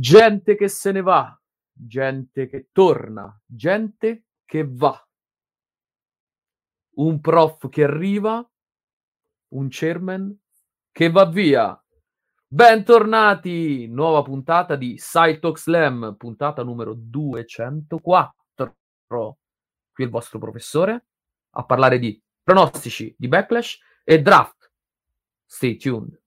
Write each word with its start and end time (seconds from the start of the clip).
gente 0.00 0.56
che 0.56 0.68
se 0.68 0.92
ne 0.92 1.02
va, 1.02 1.38
gente 1.70 2.48
che 2.48 2.70
torna, 2.72 3.38
gente 3.44 4.24
che 4.46 4.66
va. 4.66 4.98
Un 6.94 7.20
prof 7.20 7.68
che 7.68 7.84
arriva, 7.84 8.50
un 9.48 9.68
chairman 9.68 10.34
che 10.90 11.10
va 11.10 11.26
via. 11.26 11.78
Bentornati, 12.46 13.86
nuova 13.88 14.22
puntata 14.22 14.74
di 14.74 14.96
Side 14.96 15.40
Slam, 15.54 16.16
puntata 16.16 16.62
numero 16.64 16.94
204. 16.94 18.34
Qui 19.92 20.04
il 20.04 20.10
vostro 20.10 20.38
professore 20.38 21.08
a 21.50 21.64
parlare 21.64 21.98
di 21.98 22.20
pronostici 22.42 23.14
di 23.18 23.28
backlash 23.28 23.78
e 24.02 24.22
draft. 24.22 24.72
Stay 25.44 25.76
tuned. 25.76 26.19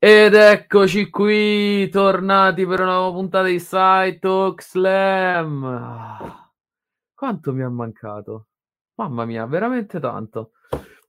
Ed 0.00 0.32
eccoci 0.32 1.10
qui, 1.10 1.88
tornati 1.88 2.64
per 2.64 2.82
una 2.82 2.94
nuova 2.94 3.16
puntata 3.16 3.48
di 3.48 3.58
Side 3.58 4.20
Talk 4.20 4.62
Slam. 4.62 6.50
Quanto 7.12 7.52
mi 7.52 7.64
ha 7.64 7.68
mancato? 7.68 8.46
Mamma 8.94 9.24
mia, 9.24 9.44
veramente 9.46 9.98
tanto. 9.98 10.52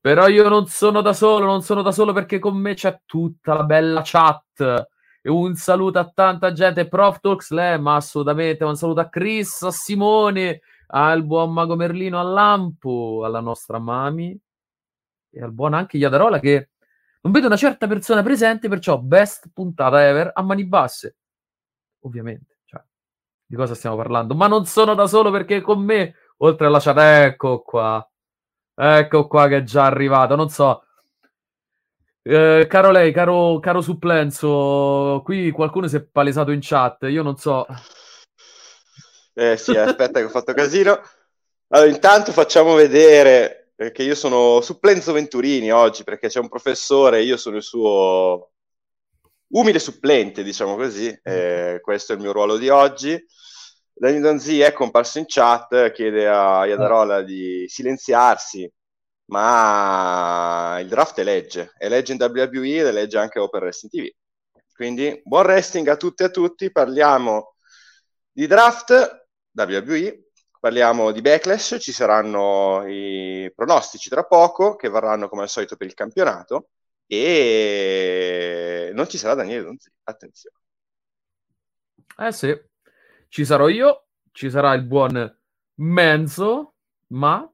Però 0.02 0.28
io 0.28 0.50
non 0.50 0.66
sono 0.66 1.02
da 1.02 1.14
solo, 1.14 1.46
non 1.46 1.62
sono 1.62 1.84
da 1.84 1.92
solo 1.92 2.14
perché 2.14 2.40
con 2.40 2.58
me 2.58 2.74
c'è 2.74 3.02
tutta 3.06 3.54
la 3.54 3.64
bella 3.64 4.02
chat. 4.04 4.88
E 5.22 5.30
un 5.30 5.54
saluto 5.54 6.00
a 6.00 6.10
tanta 6.12 6.52
gente, 6.52 6.88
Prof 6.88 7.20
Talk 7.20 7.44
Slam, 7.44 7.86
assolutamente. 7.86 8.64
Un 8.64 8.76
saluto 8.76 9.02
a 9.02 9.10
Chris, 9.10 9.62
a 9.62 9.72
Simone, 9.72 10.62
al 10.88 11.24
buon 11.26 11.54
Mago 11.54 11.76
Merlino, 11.76 12.20
a 12.20 12.24
Lampo, 12.24 13.22
alla 13.24 13.40
nostra 13.40 13.78
Mami 13.78 14.36
e 15.32 15.44
al 15.44 15.52
buon 15.52 15.76
anche 15.76 15.98
Iadarola 15.98 16.40
che 16.40 16.70
non 17.22 17.34
vedo 17.34 17.48
una 17.48 17.58
certa 17.58 17.88
persona 17.88 18.24
presente, 18.24 18.70
perciò 18.70 18.98
best 18.98 19.50
puntata 19.54 20.08
ever 20.08 20.32
a 20.34 20.42
mani 20.42 20.66
basse. 20.66 21.18
Ovviamente, 22.02 22.60
cioè, 22.66 22.82
di 23.46 23.56
cosa 23.56 23.76
stiamo 23.76 23.96
parlando? 23.98 24.36
Ma 24.36 24.48
non 24.48 24.66
sono 24.66 24.96
da 24.96 25.08
solo 25.08 25.32
perché 25.32 25.62
con 25.62 25.84
me, 25.84 26.16
oltre 26.38 26.68
alla 26.68 26.80
chat, 26.80 26.98
ecco 26.98 27.62
qua. 27.62 28.04
Ecco 28.76 29.28
qua 29.28 29.48
che 29.50 29.58
è 29.58 29.64
già 29.64 29.86
arrivato, 29.86 30.36
non 30.36 30.50
so. 30.50 30.84
Eh, 32.22 32.68
caro 32.70 32.92
lei, 32.92 33.12
caro, 33.12 33.60
caro 33.60 33.82
supplenzo, 33.82 35.22
qui 35.24 35.52
qualcuno 35.52 35.88
si 35.88 35.98
è 35.98 36.02
palesato 36.04 36.52
in 36.52 36.60
chat, 36.62 37.04
io 37.04 37.24
non 37.24 37.38
so. 37.38 37.66
Eh 39.34 39.58
sì, 39.58 39.76
aspetta 39.76 40.20
che 40.20 40.26
ho 40.26 40.30
fatto 40.30 40.54
casino. 40.54 41.02
Allora, 41.70 41.90
intanto 41.90 42.32
facciamo 42.32 42.74
vedere 42.76 43.59
perché 43.80 44.04
io 44.04 44.14
sono 44.14 44.60
supplenzo 44.60 45.14
Venturini 45.14 45.72
oggi, 45.72 46.04
perché 46.04 46.28
c'è 46.28 46.40
un 46.40 46.50
professore, 46.50 47.24
io 47.24 47.38
sono 47.38 47.56
il 47.56 47.64
suo 47.64 48.52
umile 49.54 49.80
supplente, 49.80 50.44
diciamo 50.44 50.76
così, 50.76 51.08
eh, 51.24 51.80
questo 51.82 52.12
è 52.12 52.16
il 52.18 52.22
mio 52.22 52.34
ruolo 52.34 52.58
di 52.58 52.68
oggi. 52.68 53.18
Danny 53.94 54.20
Donzi 54.20 54.60
è 54.60 54.74
comparso 54.74 55.20
in 55.20 55.24
chat, 55.28 55.94
chiede 55.94 56.28
a 56.28 56.66
Yadarola 56.66 57.22
di 57.22 57.68
silenziarsi, 57.70 58.70
ma 59.28 60.78
il 60.82 60.90
draft 60.90 61.18
è 61.22 61.24
legge, 61.24 61.72
è 61.78 61.88
legge 61.88 62.12
in 62.12 62.22
WWE 62.22 62.80
ed 62.80 62.88
è 62.88 62.92
legge 62.92 63.18
anche 63.18 63.40
Open 63.40 63.62
Wrestling 63.62 63.94
TV. 63.94 64.14
Quindi 64.74 65.22
buon 65.24 65.46
wrestling 65.46 65.88
a 65.88 65.96
tutti 65.96 66.24
e 66.24 66.26
a 66.26 66.30
tutti, 66.30 66.70
parliamo 66.70 67.56
di 68.30 68.46
draft 68.46 69.26
WWE, 69.54 70.29
Parliamo 70.60 71.12
di 71.12 71.22
backlash, 71.22 71.78
ci 71.80 71.94
saranno 71.94 72.84
i 72.86 73.50
pronostici 73.56 74.10
tra 74.10 74.24
poco 74.24 74.76
che 74.76 74.90
varranno 74.90 75.30
come 75.30 75.44
al 75.44 75.50
solito 75.50 75.78
per 75.78 75.88
il 75.88 75.94
campionato 75.94 76.72
e 77.08 78.92
non 78.94 79.08
ci 79.08 79.18
sarà 79.18 79.36
Daniele 79.36 79.64
Donzi, 79.64 79.90
attenzione. 80.04 80.58
Eh 82.18 82.32
sì, 82.34 82.54
ci 83.30 83.46
sarò 83.46 83.70
io, 83.70 84.08
ci 84.34 84.50
sarà 84.50 84.74
il 84.74 84.84
buon 84.84 85.38
Menzo, 85.76 86.74
ma 87.08 87.50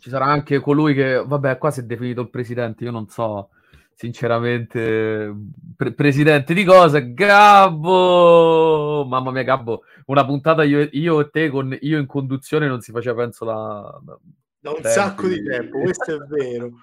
ci 0.00 0.10
sarà 0.10 0.24
anche 0.26 0.58
colui 0.58 0.94
che, 0.94 1.22
vabbè, 1.24 1.56
qua 1.56 1.70
si 1.70 1.80
è 1.80 1.82
definito 1.84 2.20
il 2.20 2.30
presidente, 2.30 2.82
io 2.82 2.90
non 2.90 3.08
so 3.08 3.50
sinceramente, 3.98 5.34
pre- 5.74 5.92
presidente 5.92 6.54
di 6.54 6.62
cosa? 6.62 7.00
Gabbo! 7.00 9.04
Mamma 9.04 9.32
mia, 9.32 9.42
Gabbo, 9.42 9.82
una 10.06 10.24
puntata 10.24 10.62
io, 10.62 10.88
io, 10.92 11.18
e 11.18 11.30
te 11.30 11.50
con 11.50 11.76
io 11.80 11.98
in 11.98 12.06
conduzione 12.06 12.68
non 12.68 12.80
si 12.80 12.92
faceva, 12.92 13.22
penso, 13.22 13.44
da, 13.44 14.00
da, 14.00 14.16
da 14.60 14.70
un 14.70 14.76
tempi. 14.76 14.88
sacco 14.88 15.26
di 15.26 15.42
tempo, 15.42 15.80
questo 15.80 16.14
è 16.14 16.18
vero. 16.28 16.74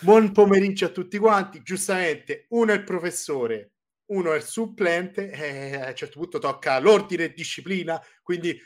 Buon 0.00 0.30
pomeriggio 0.30 0.84
a 0.84 0.90
tutti 0.90 1.18
quanti. 1.18 1.60
Giustamente, 1.64 2.46
uno 2.50 2.70
è 2.70 2.76
il 2.76 2.84
professore, 2.84 3.72
uno 4.12 4.32
è 4.32 4.36
il 4.36 4.44
supplente, 4.44 5.32
e 5.32 5.74
a 5.74 5.88
un 5.88 5.96
certo 5.96 6.20
punto 6.20 6.38
tocca 6.38 6.78
l'ordine 6.78 7.24
e 7.24 7.32
disciplina, 7.32 8.00
quindi 8.22 8.56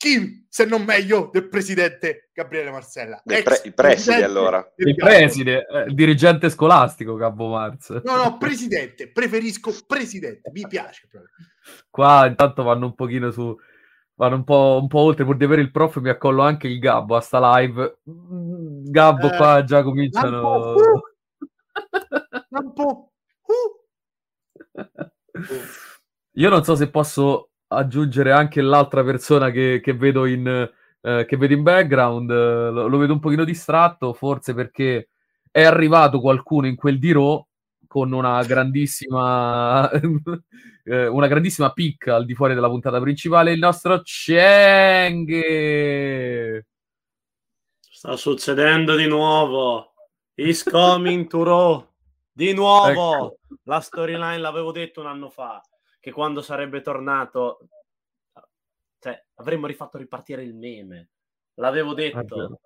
chi 0.00 0.46
se 0.48 0.64
non 0.64 0.82
meglio 0.84 1.28
del 1.30 1.46
presidente 1.50 2.30
Gabriele 2.32 2.70
Marcella? 2.70 3.20
Il, 3.26 3.42
pre- 3.42 3.60
il 3.64 3.74
preside 3.74 4.24
allora. 4.24 4.72
Il 4.76 4.94
preside, 4.94 5.66
eh, 5.66 5.82
il 5.88 5.94
dirigente 5.94 6.48
scolastico 6.48 7.16
Gabbo 7.16 7.50
Marz. 7.50 7.90
No, 8.02 8.16
no, 8.16 8.38
presidente, 8.38 9.12
preferisco 9.12 9.70
presidente, 9.86 10.50
mi 10.52 10.66
piace. 10.66 11.06
Proprio. 11.06 11.30
Qua 11.90 12.26
intanto 12.26 12.62
vanno 12.62 12.86
un 12.86 12.94
pochino 12.94 13.30
su, 13.30 13.54
vanno 14.14 14.36
un 14.36 14.44
po', 14.44 14.78
un 14.80 14.88
po' 14.88 15.00
oltre, 15.00 15.26
pur 15.26 15.36
di 15.36 15.44
avere 15.44 15.60
il 15.60 15.70
prof 15.70 15.98
mi 15.98 16.08
accollo 16.08 16.40
anche 16.40 16.66
il 16.66 16.78
Gabbo 16.78 17.16
a 17.16 17.20
sta 17.20 17.58
live. 17.58 17.98
Gabbo 18.02 19.30
eh, 19.30 19.36
qua 19.36 19.64
già 19.64 19.82
cominciano... 19.82 20.76
Un 22.48 22.72
po'. 22.72 23.12
Uh. 23.42 24.88
Io 26.36 26.48
non 26.48 26.64
so 26.64 26.74
se 26.74 26.88
posso 26.88 27.49
aggiungere 27.72 28.32
anche 28.32 28.60
l'altra 28.60 29.04
persona 29.04 29.50
che, 29.50 29.80
che 29.82 29.92
vedo 29.94 30.26
in, 30.26 30.46
eh, 31.02 31.24
che 31.26 31.36
vedo 31.36 31.52
in 31.52 31.62
background, 31.62 32.30
eh, 32.30 32.70
lo, 32.70 32.88
lo, 32.88 32.98
vedo 32.98 33.12
un 33.12 33.20
pochino 33.20 33.44
distratto, 33.44 34.12
forse 34.12 34.54
perché 34.54 35.10
è 35.50 35.62
arrivato 35.62 36.20
qualcuno 36.20 36.66
in 36.66 36.76
quel 36.76 36.98
dirò 36.98 37.44
con 37.86 38.12
una 38.12 38.42
grandissima 38.44 39.90
eh, 40.84 41.06
una 41.06 41.26
grandissima 41.26 41.72
picca 41.72 42.14
al 42.14 42.24
di 42.24 42.34
fuori 42.34 42.54
della 42.54 42.68
puntata 42.68 43.00
principale, 43.00 43.52
il 43.52 43.58
nostro 43.58 44.00
Cheng. 44.02 45.32
Sta 47.78 48.16
succedendo 48.16 48.96
di 48.96 49.06
nuovo. 49.06 49.92
Is 50.34 50.62
coming 50.62 51.26
to 51.26 51.42
Raw. 51.42 51.86
Di 52.32 52.54
nuovo. 52.54 52.88
Ecco. 52.88 53.38
La 53.64 53.80
storyline 53.80 54.38
l'avevo 54.38 54.72
detto 54.72 55.00
un 55.00 55.06
anno 55.06 55.28
fa 55.28 55.60
che 56.00 56.10
quando 56.10 56.40
sarebbe 56.40 56.80
tornato, 56.80 57.68
cioè, 58.98 59.24
avremmo 59.34 59.66
rifatto 59.66 59.98
ripartire 59.98 60.42
il 60.42 60.54
meme. 60.54 61.10
L'avevo 61.54 61.94
detto. 61.94 62.60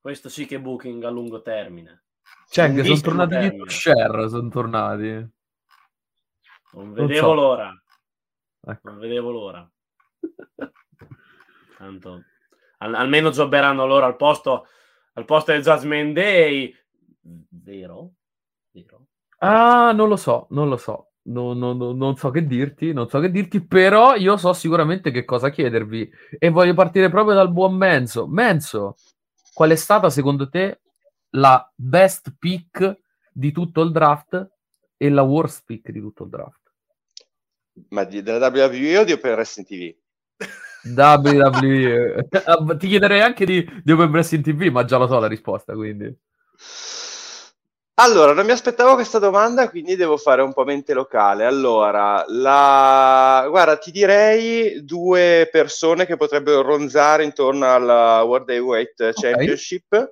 Questo 0.00 0.28
sì 0.28 0.46
che 0.46 0.56
è 0.56 0.60
booking 0.60 1.04
a 1.04 1.10
lungo 1.10 1.42
termine. 1.42 2.06
Cioè, 2.48 2.72
che 2.74 2.82
sono 2.82 3.00
tornati 3.00 3.30
termine. 3.30 3.62
di 3.62 3.70
share, 3.70 4.28
sono 4.28 4.48
tornati. 4.48 5.30
Non 6.72 6.92
vedevo 6.92 7.06
non 7.06 7.14
so. 7.14 7.34
l'ora. 7.34 7.82
Ecco. 8.64 8.90
Non 8.90 8.98
vedevo 8.98 9.30
l'ora. 9.30 9.70
Tanto, 11.78 12.24
al- 12.78 12.94
almeno 12.94 13.30
gioberanno 13.30 13.86
loro 13.86 14.06
al 14.06 14.16
posto, 14.16 14.66
al 15.14 15.24
posto 15.24 15.52
del 15.52 15.62
Jasmine 15.62 16.12
Day. 16.12 16.74
Vero? 17.20 18.14
Vero? 18.70 19.06
Ah, 19.38 19.92
non 19.92 20.08
lo 20.08 20.16
so, 20.16 20.46
non 20.50 20.68
lo 20.68 20.76
so. 20.76 21.11
No, 21.24 21.52
no, 21.52 21.72
no, 21.72 21.92
non 21.92 22.16
so 22.16 22.30
che 22.30 22.44
dirti, 22.44 22.92
non 22.92 23.08
so 23.08 23.20
che 23.20 23.30
dirti, 23.30 23.64
però 23.64 24.16
io 24.16 24.36
so 24.36 24.52
sicuramente 24.52 25.12
che 25.12 25.24
cosa 25.24 25.50
chiedervi 25.50 26.10
e 26.36 26.48
voglio 26.48 26.74
partire 26.74 27.08
proprio 27.10 27.36
dal 27.36 27.52
buon 27.52 27.76
Menzo. 27.76 28.26
Menzo, 28.26 28.96
qual 29.52 29.70
è 29.70 29.76
stata 29.76 30.10
secondo 30.10 30.48
te 30.48 30.80
la 31.30 31.70
best 31.76 32.34
pick 32.36 32.98
di 33.30 33.52
tutto 33.52 33.82
il 33.82 33.92
draft 33.92 34.50
e 34.96 35.10
la 35.10 35.22
worst 35.22 35.62
pick 35.64 35.90
di 35.90 36.00
tutto 36.00 36.24
il 36.24 36.30
draft? 36.30 36.60
Ma 37.90 38.02
di, 38.04 38.22
della 38.22 38.48
WWE 38.48 38.98
o 38.98 39.04
di 39.04 39.12
Open 39.12 39.32
Wrestling 39.32 39.68
TV? 39.68 39.94
WWE. 40.84 42.26
Ti 42.78 42.88
chiederei 42.88 43.20
anche 43.20 43.46
di, 43.46 43.64
di 43.82 43.92
Open 43.92 44.10
Wrestling 44.10 44.44
TV, 44.44 44.70
ma 44.72 44.84
già 44.84 44.98
lo 44.98 45.06
so 45.06 45.20
la 45.20 45.28
risposta, 45.28 45.74
quindi. 45.74 46.12
Allora, 47.96 48.32
non 48.32 48.46
mi 48.46 48.52
aspettavo 48.52 48.94
questa 48.94 49.18
domanda, 49.18 49.68
quindi 49.68 49.96
devo 49.96 50.16
fare 50.16 50.40
un 50.40 50.54
po' 50.54 50.64
mente 50.64 50.94
locale. 50.94 51.44
Allora, 51.44 52.24
la... 52.26 53.44
guarda, 53.50 53.76
ti 53.76 53.90
direi 53.90 54.82
due 54.82 55.46
persone 55.52 56.06
che 56.06 56.16
potrebbero 56.16 56.62
ronzare 56.62 57.22
intorno 57.22 57.72
alla 57.72 58.22
World 58.22 58.48
Heavyweight 58.48 59.12
Championship. 59.12 59.92
Okay. 59.92 60.10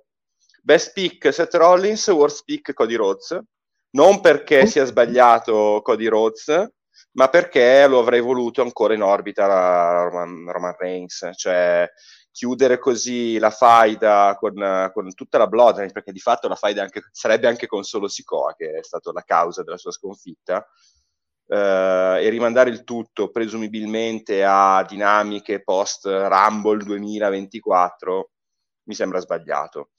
Best 0.62 0.93
pick 0.93 1.32
Seth 1.32 1.55
Rollins, 1.55 2.06
worst 2.09 2.44
pick 2.44 2.75
Cody 2.75 2.97
Rhodes. 2.97 3.41
Non 3.93 4.21
perché 4.21 4.61
oh. 4.61 4.67
sia 4.67 4.85
sbagliato 4.85 5.81
Cody 5.83 6.06
Rhodes, 6.06 6.73
ma 7.12 7.29
perché 7.29 7.87
lo 7.88 8.00
avrei 8.00 8.21
voluto 8.21 8.61
ancora 8.61 8.93
in 8.93 9.03
orbita 9.03 10.03
Roman, 10.03 10.53
Roman 10.53 10.76
Reigns. 10.79 11.31
Cioè, 11.33 11.91
chiudere 12.32 12.79
così 12.79 13.38
la 13.38 13.50
faida 13.50 14.37
con, 14.38 14.91
con, 14.93 15.15
tutta 15.15 15.38
la 15.38 15.47
Bloodline, 15.47 15.93
perché 15.93 16.12
di 16.12 16.21
fatto 16.21 16.49
la 16.49 16.55
faida 16.55 16.82
anche, 16.82 17.03
sarebbe 17.12 17.49
anche 17.49 17.67
con 17.67 17.82
solo 17.82 18.09
Sikoa, 18.09 18.55
che 18.55 18.79
è 18.79 18.82
stata 18.82 19.12
la 19.12 19.23
causa 19.23 19.62
della 19.62 19.77
sua 19.77 19.91
sconfitta, 19.93 20.67
eh, 21.47 22.19
e 22.23 22.29
rimandare 22.29 22.71
il 22.71 22.85
tutto 22.85 23.31
presumibilmente 23.31 24.44
a 24.44 24.85
dinamiche 24.88 25.62
post 25.62 26.06
Rumble 26.06 26.85
2024 26.85 28.31
mi 28.85 28.94
sembra 28.94 29.21
sbagliato. 29.21 29.91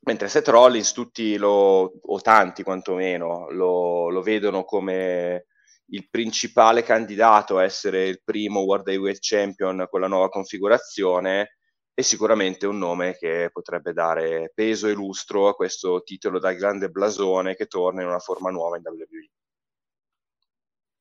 Mentre 0.00 0.28
Seth 0.28 0.48
Rollins, 0.48 0.92
tutti 0.92 1.36
lo, 1.36 1.92
o 2.00 2.20
tanti 2.20 2.62
quantomeno, 2.62 3.50
lo, 3.50 4.08
lo 4.08 4.22
vedono 4.22 4.64
come 4.64 5.46
il 5.90 6.08
principale 6.10 6.82
candidato 6.82 7.58
a 7.58 7.64
essere 7.64 8.06
il 8.06 8.22
primo 8.22 8.60
World 8.60 8.88
Heavyweight 8.88 9.20
Champion 9.20 9.86
con 9.88 10.00
la 10.00 10.08
nuova 10.08 10.28
configurazione 10.28 11.58
è 11.94 12.02
sicuramente 12.02 12.66
un 12.66 12.78
nome 12.78 13.16
che 13.16 13.50
potrebbe 13.52 13.92
dare 13.92 14.52
peso 14.54 14.86
e 14.86 14.92
lustro 14.92 15.48
a 15.48 15.54
questo 15.54 16.02
titolo 16.02 16.38
dal 16.38 16.54
grande 16.54 16.90
blasone 16.90 17.56
che 17.56 17.66
torna 17.66 18.02
in 18.02 18.08
una 18.08 18.20
forma 18.20 18.50
nuova 18.50 18.76
in 18.76 18.84
WWE. 18.84 19.30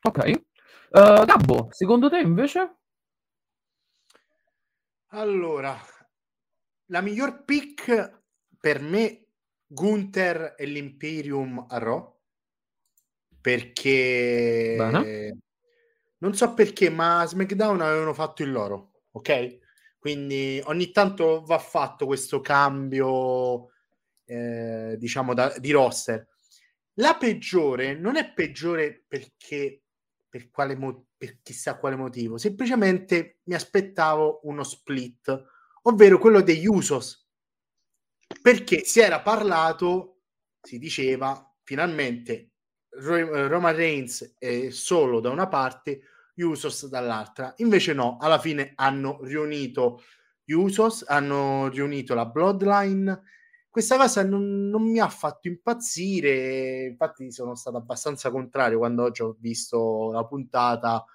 Ok. 0.01 0.41
Uh, 0.89 1.25
Gabbo, 1.25 1.67
secondo 1.69 2.09
te 2.09 2.17
invece? 2.17 2.77
Allora, 5.11 5.77
la 6.85 7.01
miglior 7.01 7.43
pick 7.43 8.23
per 8.59 8.81
me 8.81 9.27
Gunther 9.67 10.55
e 10.57 10.65
l'Imperium 10.65 11.65
a 11.67 11.77
Raw 11.77 12.16
perché 13.47 14.75
Bene. 14.77 15.38
non 16.17 16.35
so 16.35 16.53
perché, 16.53 16.89
ma 16.89 17.25
SmackDown 17.25 17.79
avevano 17.79 18.13
fatto 18.13 18.44
il 18.44 18.51
loro, 18.51 19.03
ok? 19.11 19.59
Quindi 19.97 20.61
ogni 20.65 20.91
tanto 20.91 21.45
va 21.45 21.57
fatto 21.57 22.05
questo 22.05 22.41
cambio, 22.41 23.69
eh, 24.25 24.97
diciamo, 24.99 25.33
da, 25.33 25.57
di 25.59 25.71
roster. 25.71 26.27
La 26.95 27.15
peggiore 27.15 27.94
non 27.94 28.17
è 28.17 28.33
peggiore 28.33 29.05
perché 29.07 29.81
per, 30.27 30.49
quale 30.49 30.75
mo- 30.75 31.05
per 31.15 31.39
chissà 31.41 31.77
quale 31.77 31.95
motivo, 31.95 32.38
semplicemente 32.38 33.39
mi 33.44 33.55
aspettavo 33.55 34.41
uno 34.44 34.63
split, 34.65 35.41
ovvero 35.83 36.19
quello 36.19 36.41
degli 36.41 36.67
Usos, 36.67 37.25
perché 38.41 38.83
si 38.83 38.99
era 38.99 39.21
parlato, 39.21 40.23
si 40.61 40.77
diceva, 40.77 41.49
finalmente 41.63 42.51
Roman 42.99 43.75
Reigns 43.75 44.35
è 44.38 44.69
solo 44.69 45.19
da 45.19 45.29
una 45.29 45.47
parte, 45.47 46.01
Usos 46.35 46.88
dall'altra. 46.88 47.53
Invece 47.57 47.94
no, 47.94 48.17
alla 48.19 48.39
fine 48.39 48.73
hanno 48.75 49.19
riunito 49.23 50.01
Usos, 50.45 51.03
hanno 51.07 51.67
riunito 51.69 52.13
la 52.13 52.25
Bloodline. 52.25 53.21
Questa 53.69 53.97
cosa 53.97 54.23
non, 54.23 54.69
non, 54.69 54.89
mi 54.89 54.99
ha 54.99 55.09
fatto 55.09 55.47
impazzire, 55.47 56.85
infatti 56.85 57.31
sono 57.31 57.55
stato 57.55 57.77
abbastanza 57.77 58.31
contrario 58.31 58.79
quando 58.79 59.03
oggi 59.03 59.21
ho 59.21 59.35
visto 59.39 60.11
la 60.11 60.25
puntata. 60.25 61.05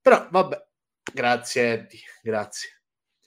Però 0.00 0.28
vabbè, 0.30 0.66
grazie 1.12 1.72
Eddie, 1.72 2.00
grazie. 2.22 2.82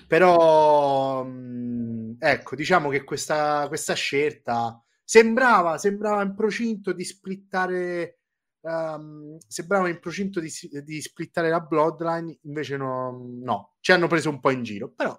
Però 0.07 1.23
mh, 1.23 2.17
ecco, 2.19 2.55
diciamo 2.55 2.89
che 2.89 3.03
questa, 3.03 3.67
questa 3.67 3.93
scelta 3.93 4.81
sembrava, 5.07 5.77
sembrava 5.77 6.21
in 6.21 6.35
procinto 6.35 6.91
di 6.91 7.05
splittare 7.05 8.19
um, 8.59 9.37
sembrava 9.47 9.87
in 9.87 10.01
procinto 10.01 10.41
di, 10.41 10.51
di, 10.83 11.01
splittare 11.01 11.49
la 11.49 11.61
bloodline 11.61 12.39
invece 12.41 12.75
no, 12.75 13.25
no, 13.41 13.75
ci 13.79 13.93
hanno 13.93 14.07
preso 14.07 14.29
un 14.29 14.41
po' 14.41 14.49
in 14.49 14.63
giro 14.63 14.89
però 14.89 15.17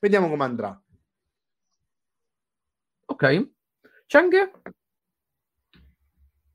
vediamo 0.00 0.30
come 0.30 0.44
andrà. 0.44 0.82
Ok. 3.08 3.50
Chang? 4.06 4.50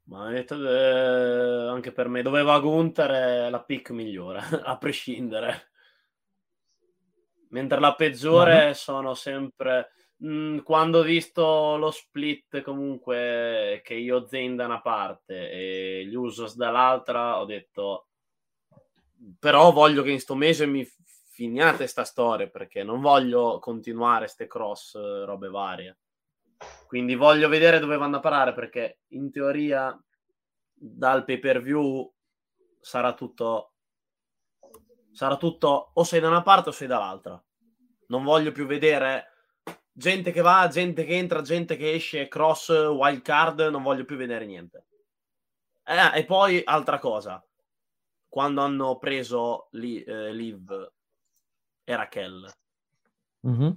Ma 0.04 0.33
eh, 0.33 1.69
anche 1.69 1.92
per 1.92 2.07
me 2.07 2.24
doveva 2.24 2.60
Gunther 2.60 3.51
la 3.51 3.63
pick 3.63 3.92
migliore 3.92 4.39
a 4.66 4.75
prescindere. 4.80 5.69
Mentre 7.50 7.80
la 7.80 7.94
peggiore 7.94 8.68
uh-huh. 8.68 8.74
sono 8.74 9.13
sempre 9.13 9.92
Mm, 10.23 10.59
quando 10.59 11.00
ho 11.00 11.03
visto 11.03 11.77
lo 11.77 11.89
split 11.89 12.62
comunque 12.62 13.81
che 13.83 13.95
io 13.95 14.27
Zen 14.27 14.56
da 14.56 14.65
una 14.65 14.79
parte 14.79 15.50
e 15.50 16.06
gli 16.06 16.13
Usos 16.13 16.56
dall'altra 16.56 17.39
ho 17.39 17.45
detto 17.45 18.09
però 19.39 19.71
voglio 19.71 20.03
che 20.03 20.12
in 20.12 20.19
sto 20.19 20.35
mese 20.35 20.68
mi 20.68 20.88
finiate 21.31 21.88
sta 21.88 22.03
storia 22.03 22.47
perché 22.47 22.83
non 22.83 23.01
voglio 23.01 23.57
continuare 23.59 24.27
ste 24.27 24.45
cross 24.45 24.94
eh, 24.95 25.25
robe 25.25 25.50
varie. 25.50 25.97
Quindi 26.85 27.15
voglio 27.15 27.50
vedere 27.50 27.79
dove 27.79 27.97
vanno 27.97 28.18
a 28.18 28.19
parare 28.19 28.53
perché 28.53 29.00
in 29.09 29.31
teoria 29.31 30.00
dal 30.71 31.23
pay 31.23 31.39
per 31.39 31.62
view 31.62 32.12
sarà 32.79 33.13
tutto 33.13 33.73
sarà 35.12 35.35
tutto 35.38 35.91
o 35.94 36.03
sei 36.03 36.19
da 36.19 36.27
una 36.27 36.44
parte 36.44 36.69
o 36.69 36.71
sei 36.71 36.88
dall'altra. 36.88 37.44
Non 38.07 38.23
voglio 38.23 38.51
più 38.51 38.65
vedere 38.65 39.31
gente 39.92 40.32
che 40.32 40.42
va, 40.42 40.68
gente 40.68 41.04
che 41.06 41.16
entra, 41.18 41.42
gente 41.42 41.76
che 41.76 41.94
esce, 41.94 42.28
cross, 42.28 42.70
wild 42.70 43.22
card, 43.22 43.62
non 43.70 43.84
voglio 43.84 44.06
più 44.06 44.16
vedere 44.16 44.46
niente. 44.46 44.86
Eh, 45.84 46.20
e 46.20 46.26
poi 46.26 46.62
altra 46.64 47.00
cosa, 47.00 47.44
quando 48.28 48.62
hanno 48.62 48.98
preso 48.98 49.68
li, 49.72 50.02
eh, 50.04 50.32
Liv 50.34 50.92
e 51.84 51.96
Raquel, 51.96 52.54
mm-hmm. 53.48 53.72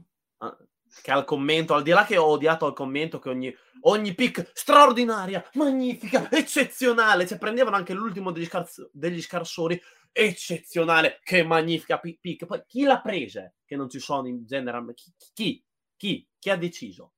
che 1.03 1.11
al 1.11 1.25
commento, 1.25 1.75
al 1.75 1.83
di 1.83 1.91
là 1.91 2.05
che 2.05 2.17
ho 2.17 2.27
odiato 2.27 2.67
al 2.67 2.75
commento 2.75 3.19
che 3.19 3.31
ogni, 3.31 3.56
ogni 3.83 4.15
pick 4.15 4.51
straordinaria, 4.55 5.44
magnifica, 5.55 6.31
eccezionale, 6.31 7.27
cioè 7.27 7.39
prendevano 7.39 7.77
anche 7.77 7.94
l'ultimo 7.94 8.31
degli, 8.31 8.44
scarz- 8.44 8.89
degli 8.93 9.21
scarsori, 9.21 9.81
eccezionale, 10.13 11.19
che 11.25 11.43
magnifica 11.43 11.99
pick. 11.99 12.47
Poi 12.47 12.63
chi 12.67 12.85
l'ha 12.85 13.01
presa? 13.01 13.53
Che 13.65 13.75
non 13.75 13.89
ci 13.89 13.99
sono 13.99 14.29
in 14.29 14.47
genere, 14.47 14.94
chi? 14.94 15.13
chi? 15.33 15.65
Chi? 16.05 16.29
Chi 16.39 16.51
ha 16.51 16.56
deciso? 16.58 17.15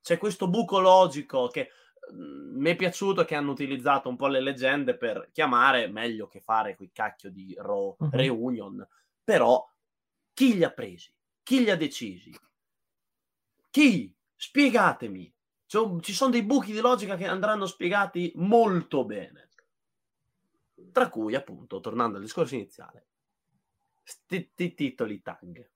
C'è 0.00 0.18
questo 0.18 0.48
buco 0.48 0.80
logico 0.80 1.46
che 1.46 1.70
mhmm, 2.10 2.60
mi 2.60 2.70
è 2.70 2.74
piaciuto 2.74 3.24
che 3.24 3.36
hanno 3.36 3.52
utilizzato 3.52 4.08
un 4.08 4.16
po' 4.16 4.26
le 4.26 4.40
leggende 4.40 4.96
per 4.96 5.28
chiamare 5.30 5.86
meglio 5.86 6.26
che 6.26 6.40
fare 6.40 6.74
quei 6.74 6.90
cacchio 6.90 7.30
di 7.30 7.54
Raw 7.56 7.94
uh-huh. 7.96 8.10
Reunion. 8.10 8.84
Però 9.22 9.64
chi 10.32 10.56
li 10.56 10.64
ha 10.64 10.72
presi? 10.72 11.14
Chi 11.44 11.60
li 11.60 11.70
ha 11.70 11.76
decisi? 11.76 12.36
Chi? 13.70 14.12
Spiegatemi. 14.34 15.32
Cioè, 15.64 16.00
ci 16.00 16.12
sono 16.12 16.32
dei 16.32 16.42
buchi 16.42 16.72
di 16.72 16.80
logica 16.80 17.14
che 17.14 17.26
andranno 17.26 17.66
spiegati 17.66 18.32
molto 18.34 19.04
bene. 19.04 19.50
Tra 20.90 21.08
cui, 21.08 21.36
appunto, 21.36 21.78
tornando 21.78 22.16
al 22.16 22.24
discorso 22.24 22.56
iniziale, 22.56 23.06
sti 24.02 24.74
titoli 24.74 25.22
tag. 25.22 25.70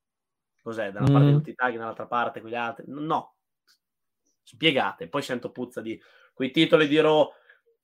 Cos'è? 0.68 0.92
Da 0.92 1.00
una 1.00 1.08
mm. 1.08 1.12
parte 1.14 1.32
tutti 1.32 1.50
i 1.50 1.54
tag, 1.54 1.78
dall'altra 1.78 2.06
parte 2.06 2.42
quegli 2.42 2.54
altri? 2.54 2.84
No. 2.88 3.36
Spiegate. 4.42 5.08
Poi 5.08 5.22
sento 5.22 5.50
puzza 5.50 5.80
di 5.80 5.98
quei 6.34 6.50
titoli 6.50 6.86
di 6.86 7.00
Raw 7.00 7.26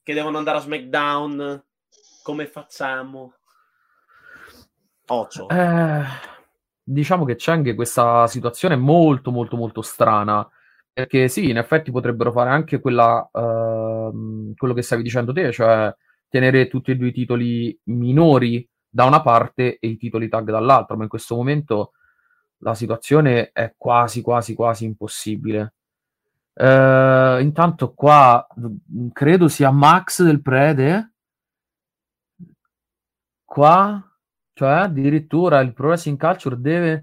che 0.03 0.12
devono 0.12 0.37
andare 0.37 0.59
a 0.59 0.61
SmackDown. 0.61 1.64
Come 2.23 2.47
facciamo? 2.47 3.37
Occhio. 5.07 5.49
Eh, 5.49 6.03
diciamo 6.83 7.25
che 7.25 7.37
c'è 7.37 7.53
anche 7.53 7.75
questa 7.75 8.26
situazione 8.26 8.76
molto, 8.76 9.31
molto, 9.31 9.57
molto 9.57 9.81
strana. 9.81 10.47
Perché 10.93 11.29
sì, 11.29 11.49
in 11.49 11.57
effetti 11.57 11.91
potrebbero 11.91 12.33
fare 12.33 12.50
anche 12.50 12.81
quella, 12.81 13.26
uh, 13.33 14.53
quello 14.55 14.75
che 14.75 14.83
stavi 14.83 15.03
dicendo 15.03 15.33
te, 15.33 15.53
cioè 15.53 15.91
tenere 16.29 16.69
tutti 16.69 16.91
e 16.91 16.97
due 16.97 17.09
i 17.09 17.12
titoli 17.12 17.81
minori 17.85 18.69
da 18.87 19.05
una 19.05 19.23
parte 19.23 19.79
e 19.79 19.88
i 19.88 19.97
titoli 19.97 20.29
tag 20.29 20.50
dall'altra, 20.50 20.97
ma 20.97 21.05
in 21.05 21.09
questo 21.09 21.35
momento 21.35 21.93
la 22.64 22.75
situazione 22.75 23.52
è 23.52 23.75
quasi, 23.76 24.23
quasi, 24.23 24.54
quasi 24.54 24.87
impossibile. 24.87 25.75
Uh, 26.54 27.40
intanto 27.40 27.92
qua 27.94 28.47
credo 29.12 29.49
sia 29.49 29.71
Max 29.71 30.23
del 30.23 30.40
Prede. 30.40 31.12
Qua 33.44 34.02
Cioè, 34.54 34.71
addirittura 34.71 35.61
il 35.61 35.75
Pro 35.75 35.88
Wrestling 35.88 36.18
Culture 36.18 36.59
deve 36.59 37.02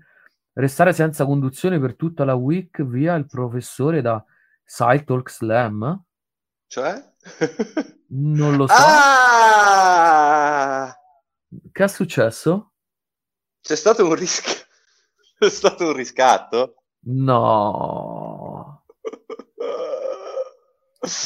restare 0.54 0.94
senza 0.94 1.26
conduzione 1.26 1.80
per 1.80 1.96
tutta 1.96 2.26
la 2.26 2.34
week 2.34 2.82
via 2.84 3.14
il 3.16 3.28
professore 3.28 4.02
da 4.02 4.24
Side 4.64 5.04
Talk 5.04 5.30
Slam? 5.30 6.04
Cioè? 6.68 7.14
Non 8.08 8.56
lo 8.56 8.66
so. 8.72 8.74
Ah! 8.76 9.72
Che 11.72 11.84
è 11.84 11.88
successo? 11.88 12.72
C'è 13.62 13.76
stato 13.76 14.06
un 14.06 14.16
rischio. 14.16 14.70
C'è 15.42 15.50
stato 15.50 15.88
un 15.88 15.94
riscatto? 15.94 16.84
No. 17.06 18.84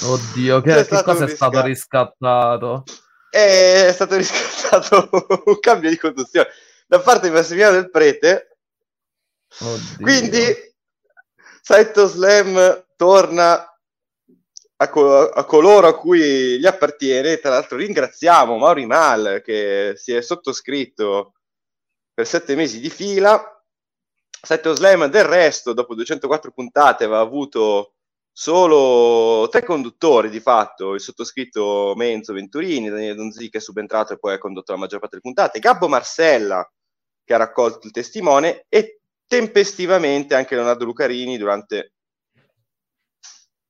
Oddio, 0.06 0.62
che, 0.62 0.72
C'è 0.72 0.86
che 0.86 1.04
cosa 1.04 1.26
un 1.26 1.30
è 1.30 1.36
stato 1.36 1.62
riscattato? 1.62 2.84
È 3.30 3.92
stato 3.94 4.16
riscattato 4.16 5.10
un 5.44 5.60
cambio 5.60 5.90
di 5.90 5.98
conduzione 5.98 6.48
da 6.88 7.02
parte 7.02 7.28
di 7.28 7.34
Massimiliano 7.34 7.76
del 7.76 7.90
Prete. 7.90 8.58
Oddio. 9.60 9.98
Quindi 10.00 10.74
Saito 11.62 12.08
Slam 12.08 12.86
torna 12.96 13.70
a, 14.78 14.90
co- 14.90 15.30
a 15.30 15.44
coloro 15.44 15.88
a 15.88 15.98
cui 15.98 16.58
gli 16.58 16.66
appartiene. 16.66 17.40
Tra 17.40 17.50
l'altro 17.50 17.76
ringraziamo 17.76 18.56
Mauri 18.56 18.86
Mal 18.86 19.42
che 19.44 19.96
si 19.98 20.14
è 20.14 20.22
sottoscritto 20.22 21.34
per 22.14 22.26
sette 22.26 22.56
mesi 22.56 22.80
di 22.80 22.90
fila. 22.90 23.50
Saito 24.46 24.74
Slam 24.76 25.06
del 25.08 25.24
resto, 25.24 25.74
dopo 25.74 25.96
204 25.96 26.52
puntate, 26.52 27.04
aveva 27.06 27.20
avuto 27.20 27.94
solo 28.32 29.48
tre 29.50 29.64
conduttori 29.64 30.30
di 30.30 30.40
fatto, 30.42 30.94
il 30.94 31.00
sottoscritto 31.02 31.94
Menzo 31.96 32.34
Venturini, 32.34 32.90
Daniele 32.90 33.16
Donzi 33.16 33.50
che 33.50 33.60
è 33.60 33.62
subentrato 33.62 34.14
e 34.14 34.20
poi 34.20 34.34
ha 34.34 34.38
condotto 34.38 34.74
la 34.74 34.78
maggior 34.78 35.00
parte 35.00 35.18
delle 35.20 35.34
puntate, 35.34 35.60
Gabbo 35.60 35.88
Marcella 35.88 36.70
che 37.24 37.34
ha 37.34 37.38
raccolto 37.38 37.88
il 37.88 37.94
testimone 37.94 38.66
e 38.70 39.00
tempestivamente 39.26 40.36
anche 40.36 40.56
Leonardo 40.56 40.86
Lucarini 40.86 41.38
durante, 41.38 41.94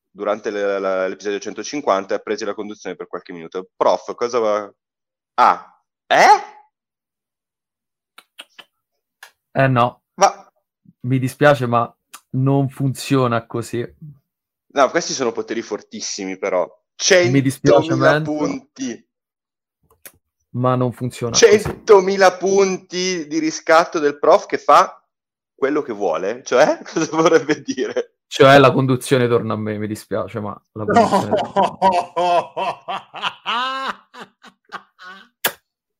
durante 0.10 0.50
le- 0.52 0.80
la- 0.80 1.08
l'episodio 1.08 1.40
150 1.40 2.16
ha 2.16 2.20
preso 2.20 2.46
la 2.46 2.54
conduzione 2.54 2.96
per 2.96 3.08
qualche 3.08 3.34
minuto. 3.34 3.70
Prof, 3.76 4.14
cosa 4.16 4.40
va... 4.40 4.74
Ah, 5.36 5.82
eh? 6.08 6.54
Eh 9.54 9.68
no. 9.68 10.05
Mi 11.06 11.20
dispiace, 11.20 11.66
ma 11.66 11.94
non 12.32 12.70
funziona 12.70 13.46
così. 13.46 13.86
No, 14.68 14.90
questi 14.90 15.14
sono 15.14 15.32
poteri 15.32 15.62
fortissimi 15.62 16.38
però. 16.38 16.68
Mi 17.30 17.42
dispiace, 17.42 17.92
100.000 17.92 17.98
Menzo. 17.98 18.32
punti. 18.32 19.08
Ma 20.52 20.76
non 20.76 20.94
funziona 20.94 21.32
così. 21.32 21.46
100.000 21.46 22.38
punti 22.38 23.28
di 23.28 23.40
riscatto 23.40 24.00
del 24.00 24.20
prof 24.20 24.46
che 24.46 24.58
fa 24.58 25.02
quello 25.54 25.82
che 25.82 25.94
vuole, 25.94 26.42
cioè 26.44 26.80
cosa 26.84 27.16
vorrebbe 27.16 27.62
dire? 27.62 28.16
Cioè 28.28 28.58
la 28.58 28.72
conduzione 28.72 29.28
torna 29.28 29.54
a 29.54 29.58
me, 29.58 29.78
mi 29.78 29.88
dispiace, 29.88 30.40
ma 30.40 30.60
la 30.74 30.84
conduzione 30.86 31.36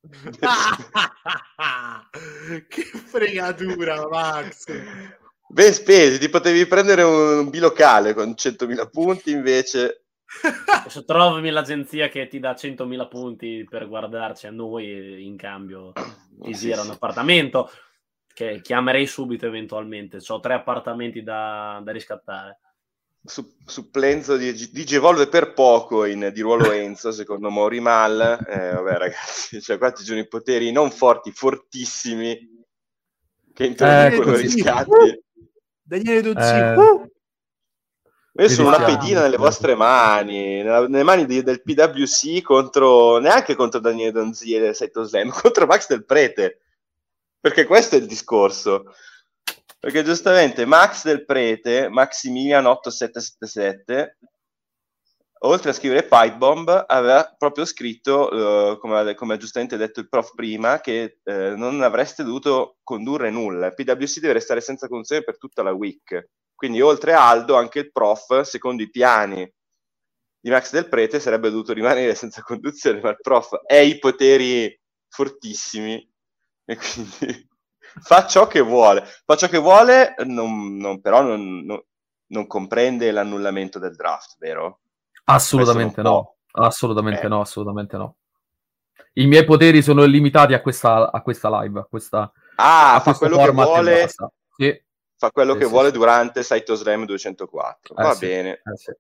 che 2.68 2.84
fregatura, 2.84 4.08
Max. 4.08 4.66
Ben 5.48 5.74
spesi, 5.74 6.20
ti 6.20 6.30
potevi 6.30 6.66
prendere 6.66 7.04
un 7.04 7.50
bilocale 7.50 8.14
con 8.14 8.32
100.000 8.32 8.90
punti, 8.90 9.32
invece 9.32 10.06
Adesso 10.68 11.06
trovami 11.06 11.50
l'agenzia 11.50 12.10
che 12.10 12.28
ti 12.28 12.40
dà 12.40 12.54
100.000 12.54 13.08
punti 13.08 13.66
per 13.70 13.88
guardarci 13.88 14.48
a 14.48 14.52
noi 14.52 15.26
in 15.26 15.38
cambio 15.38 15.94
ti 15.94 16.54
Sì, 16.54 16.68
gira 16.68 16.82
sì. 16.82 16.88
un 16.88 16.94
appartamento 16.94 17.70
che 18.34 18.60
chiamerei 18.62 19.08
subito 19.08 19.46
eventualmente. 19.46 20.20
Ho 20.28 20.40
tre 20.40 20.56
appartamenti 20.56 21.24
da, 21.24 21.80
da 21.84 21.92
riscattare. 21.92 22.60
Su, 23.26 23.56
supplenzo 23.66 24.38
di, 24.38 24.54
di 24.72 24.86
Gevolve 24.86 25.28
per 25.28 25.54
poco 25.54 26.06
in, 26.06 26.30
di 26.34 26.42
ruolo 26.42 26.72
Enzo, 26.72 27.12
secondo 27.12 27.50
Mauri 27.50 27.80
Mal. 27.80 28.46
Eh, 28.48 28.72
vabbè 28.74 28.98
ragazzi, 28.98 29.60
cioè 29.62 29.78
qua 29.78 29.92
ci 29.94 30.04
sono 30.04 30.20
i 30.20 30.28
poteri 30.28 30.72
non 30.72 30.92
forti, 30.92 31.32
fortissimi, 31.32 32.38
che 33.54 33.66
introducono 33.66 34.32
così. 34.34 34.42
riscatti. 34.44 35.24
Daniele 35.82 36.22
Dozzi, 36.22 36.54
Eh, 36.54 36.74
uh, 36.78 37.12
Io 38.38 38.50
sono 38.50 38.68
una 38.70 38.84
pedina 38.84 39.22
nelle 39.22 39.38
vostre 39.38 39.76
mani, 39.76 40.62
nella- 40.64 40.88
nelle 40.88 41.04
mani 41.04 41.26
di- 41.26 41.44
del 41.44 41.62
PWC 41.62 42.42
contro, 42.42 43.18
neanche 43.20 43.56
contro 43.56 43.80
Daniele 43.80 44.12
Donzi 44.12 44.54
e 44.56 44.74
Saito 44.74 45.04
Slam, 45.04 45.30
contro 45.42 45.66
Max 45.66 45.88
del 45.88 46.04
Prete. 46.06 46.60
Perché 47.40 47.66
questo 47.66 47.96
è 47.96 48.00
il 48.00 48.08
discorso. 48.08 48.94
Perché 49.86 50.04
giustamente 50.04 50.66
Max 50.66 51.04
del 51.04 51.26
Prete, 51.26 51.90
Maximilian 51.90 52.66
8777, 52.66 54.18
oltre 55.42 55.70
a 55.70 55.74
scrivere 55.74 56.08
Pipe 56.08 56.38
Bomb, 56.38 56.86
aveva 56.88 57.32
proprio 57.38 57.66
scritto, 57.66 58.72
eh, 58.72 58.80
come, 58.80 59.14
come 59.14 59.36
ha 59.36 59.38
giustamente 59.38 59.78
detto 59.78 60.00
il 60.00 60.10
prof 60.10 60.34
prima, 60.34 60.80
che 60.80 61.20
eh, 61.24 61.54
non 61.56 61.84
avreste 61.84 62.24
dovuto 62.24 62.78
condurre 62.82 63.30
nulla. 63.30 63.70
PWC 63.74 64.22
deve 64.22 64.34
restare 64.34 64.60
senza 64.60 64.88
conduzione 64.88 65.24
per 65.24 65.38
tutta 65.38 65.62
la 65.62 65.72
week. 65.72 66.30
Quindi, 66.56 66.82
oltre 66.82 67.14
a 67.14 67.30
Aldo, 67.30 67.56
anche 67.56 67.78
il 67.78 67.92
prof, 67.92 68.42
secondo 68.42 68.82
i 68.82 68.90
piani 68.90 69.48
di 70.40 70.50
Max 70.50 70.72
del 70.72 70.90
Prete, 70.90 71.20
sarebbe 71.20 71.52
dovuto 71.52 71.74
rimanere 71.74 72.16
senza 72.16 72.42
conduzione, 72.42 73.02
ma 73.02 73.12
il 73.12 73.20
prof 73.22 73.52
ha 73.68 73.78
i 73.78 74.00
poteri 74.00 74.76
fortissimi 75.10 76.12
e 76.66 76.76
quindi 76.76 77.54
fa 78.02 78.26
ciò 78.28 78.48
che 78.48 78.62
vuole. 78.62 79.04
Fa 79.26 79.36
ciò 79.36 79.48
che 79.48 79.58
vuole, 79.58 80.16
non- 80.26 80.78
non- 80.78 81.02
però 81.02 81.22
non, 81.22 81.66
non- 82.28 82.48
comprende 82.48 83.12
l'annullamento 83.12 83.80
del 83.80 83.96
draft, 83.96 84.38
vero? 84.40 84.80
Assolutamente 85.26 86.02
no, 86.02 86.36
assolutamente 86.52 87.26
Eh. 87.26 87.28
no, 87.30 87.42
assolutamente 87.42 87.98
no. 87.98 88.16
I 89.14 89.26
miei 89.28 89.46
poteri 89.46 89.82
sono 89.82 90.04
limitati 90.04 90.54
a 90.54 90.62
questa, 90.62 91.12
a 91.12 91.22
questa 91.22 91.62
live, 91.62 91.80
a 91.80 91.84
questa, 91.86 92.32
Ah, 92.58 92.96
a 92.96 93.00
fa 93.00 93.14
quello 93.16 93.38
che 93.38 93.52
vuole. 93.52 94.08
Sì, 94.58 94.84
fa 95.18 95.32
quello 95.32 95.54
Sì, 95.54 95.60
che 95.60 95.66
sì, 95.66 95.72
vuole 95.72 95.88
sì. 95.92 95.94
durante 95.98 96.44
Saito 96.44 96.76
Slam 96.76 97.06
204. 97.06 97.96
Eh, 97.96 98.04
Va 98.04 98.16
bene. 98.16 98.62
eh. 98.64 98.98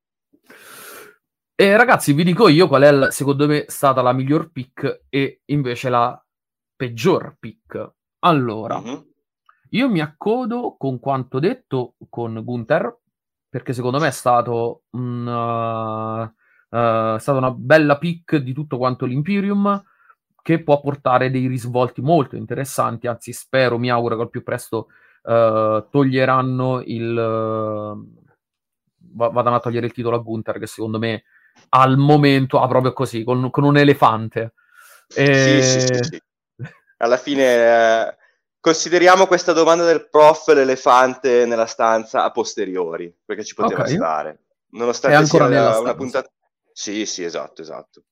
E 1.58 1.78
ragazzi, 1.78 2.12
vi 2.14 2.24
dico 2.24 2.48
io 2.50 2.68
qual 2.68 2.84
è, 2.84 2.90
il- 2.92 3.08
secondo 3.12 3.48
me, 3.48 3.66
stata 3.68 4.02
la 4.02 4.12
miglior 4.14 4.52
pick 4.52 5.04
e 5.10 5.42
invece 5.46 5.90
la 5.90 6.22
peggior 6.76 7.36
pick. 7.40 7.92
Allora, 8.26 8.80
Mhm. 8.80 9.06
io 9.72 9.90
mi 9.90 10.02
accodo 10.02 10.76
con 10.78 11.00
quanto 11.00 11.40
detto 11.40 11.96
con 12.10 12.42
Gunther, 12.44 12.98
perché 13.50 13.72
secondo 13.72 14.00
me 14.00 14.08
è 14.08 14.12
stato 14.12 14.84
un, 14.92 15.28
uh, 15.28 16.22
uh, 16.76 17.18
stata 17.18 17.38
una 17.38 17.52
bella 17.52 17.98
pick 17.98 18.38
di 18.38 18.52
tutto 18.54 18.78
quanto 18.78 19.06
l'Imperium 19.06 19.82
che 20.42 20.64
può 20.64 20.82
portare 20.82 21.30
dei 21.32 21.48
risvolti 21.48 22.02
molto 22.02 22.36
interessanti, 22.36 23.08
anzi 23.08 23.32
spero, 23.34 23.78
mi 23.78 23.90
auguro 23.90 24.16
che 24.16 24.22
al 24.24 24.30
più 24.30 24.44
presto 24.44 24.88
uh, 25.24 25.88
toglieranno 25.90 26.82
il... 26.86 27.14
va- 29.14 29.30
vadano 29.30 29.56
a 29.56 29.60
togliere 29.60 29.86
il 29.88 29.94
titolo 29.94 30.16
a 30.18 30.20
Gunther, 30.20 30.60
che 30.60 30.68
secondo 30.68 31.00
me 31.00 31.24
al 31.70 31.98
momento 31.98 32.60
ha 32.60 32.68
proprio 32.68 32.94
così, 32.94 33.24
con, 33.24 33.50
con 33.50 33.64
un 33.64 33.78
elefante. 33.78 34.54
E- 35.16 35.62
sì, 35.62 35.80
sì, 35.80 36.04
sì. 36.10 36.20
Alla 36.98 37.18
fine 37.18 37.44
eh, 38.08 38.18
consideriamo 38.60 39.28
questa 39.28 39.54
domanda 39.54 39.84
del 39.86 40.10
prof 40.10 40.48
l'elefante 40.54 41.46
nella 41.46 41.66
stanza 41.66 42.24
a 42.24 42.32
posteriori, 42.32 43.14
perché 43.26 43.44
ci 43.44 43.54
poteva 43.54 43.82
Ok. 43.82 43.90
stare. 43.90 44.30
È 44.32 44.38
Nonostante 44.70 45.16
ancora 45.16 45.48
sia 45.48 45.62
una 45.62 45.72
stanza. 45.72 45.96
puntata... 45.96 46.30
Sì, 46.72 47.06
sì, 47.06 47.24
esatto, 47.24 47.62
esatto. 47.62 48.04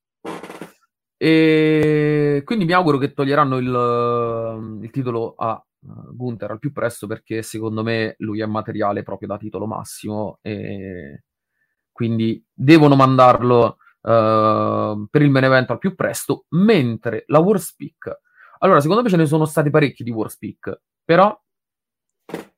E 1.16 2.42
quindi 2.44 2.64
mi 2.64 2.72
auguro 2.72 2.98
che 2.98 3.12
toglieranno 3.12 3.56
il, 3.58 4.80
il 4.82 4.90
titolo 4.90 5.34
a 5.36 5.52
uh, 5.54 6.14
Gunther 6.14 6.50
al 6.50 6.58
più 6.58 6.72
presto 6.72 7.06
perché 7.06 7.42
secondo 7.42 7.82
me 7.82 8.14
lui 8.18 8.40
è 8.40 8.46
materiale 8.46 9.02
proprio 9.02 9.28
da 9.28 9.38
titolo 9.38 9.66
massimo 9.66 10.38
e 10.42 11.24
quindi 11.92 12.44
devono 12.52 12.96
mandarlo 12.96 13.76
uh, 14.00 15.06
per 15.08 15.22
il 15.22 15.30
main 15.30 15.44
event 15.44 15.70
al 15.70 15.78
più 15.78 15.94
presto 15.94 16.46
mentre 16.50 17.24
la 17.28 17.38
Worst 17.38 17.74
Pick 17.76 18.20
allora 18.64 18.80
secondo 18.80 19.02
me 19.02 19.08
ce 19.08 19.16
ne 19.16 19.26
sono 19.26 19.44
stati 19.44 19.70
parecchi 19.70 20.02
di 20.02 20.10
Worst 20.10 20.38
Pick 20.38 20.80
però 21.04 21.38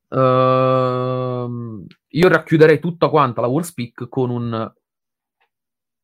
ehm, 0.08 1.86
io 2.08 2.28
racchiuderei 2.28 2.78
tutta 2.78 3.08
quanta 3.08 3.40
la 3.40 3.48
Worst 3.48 3.75
Pick 3.75 4.08
con 4.08 4.30
un 4.30 4.72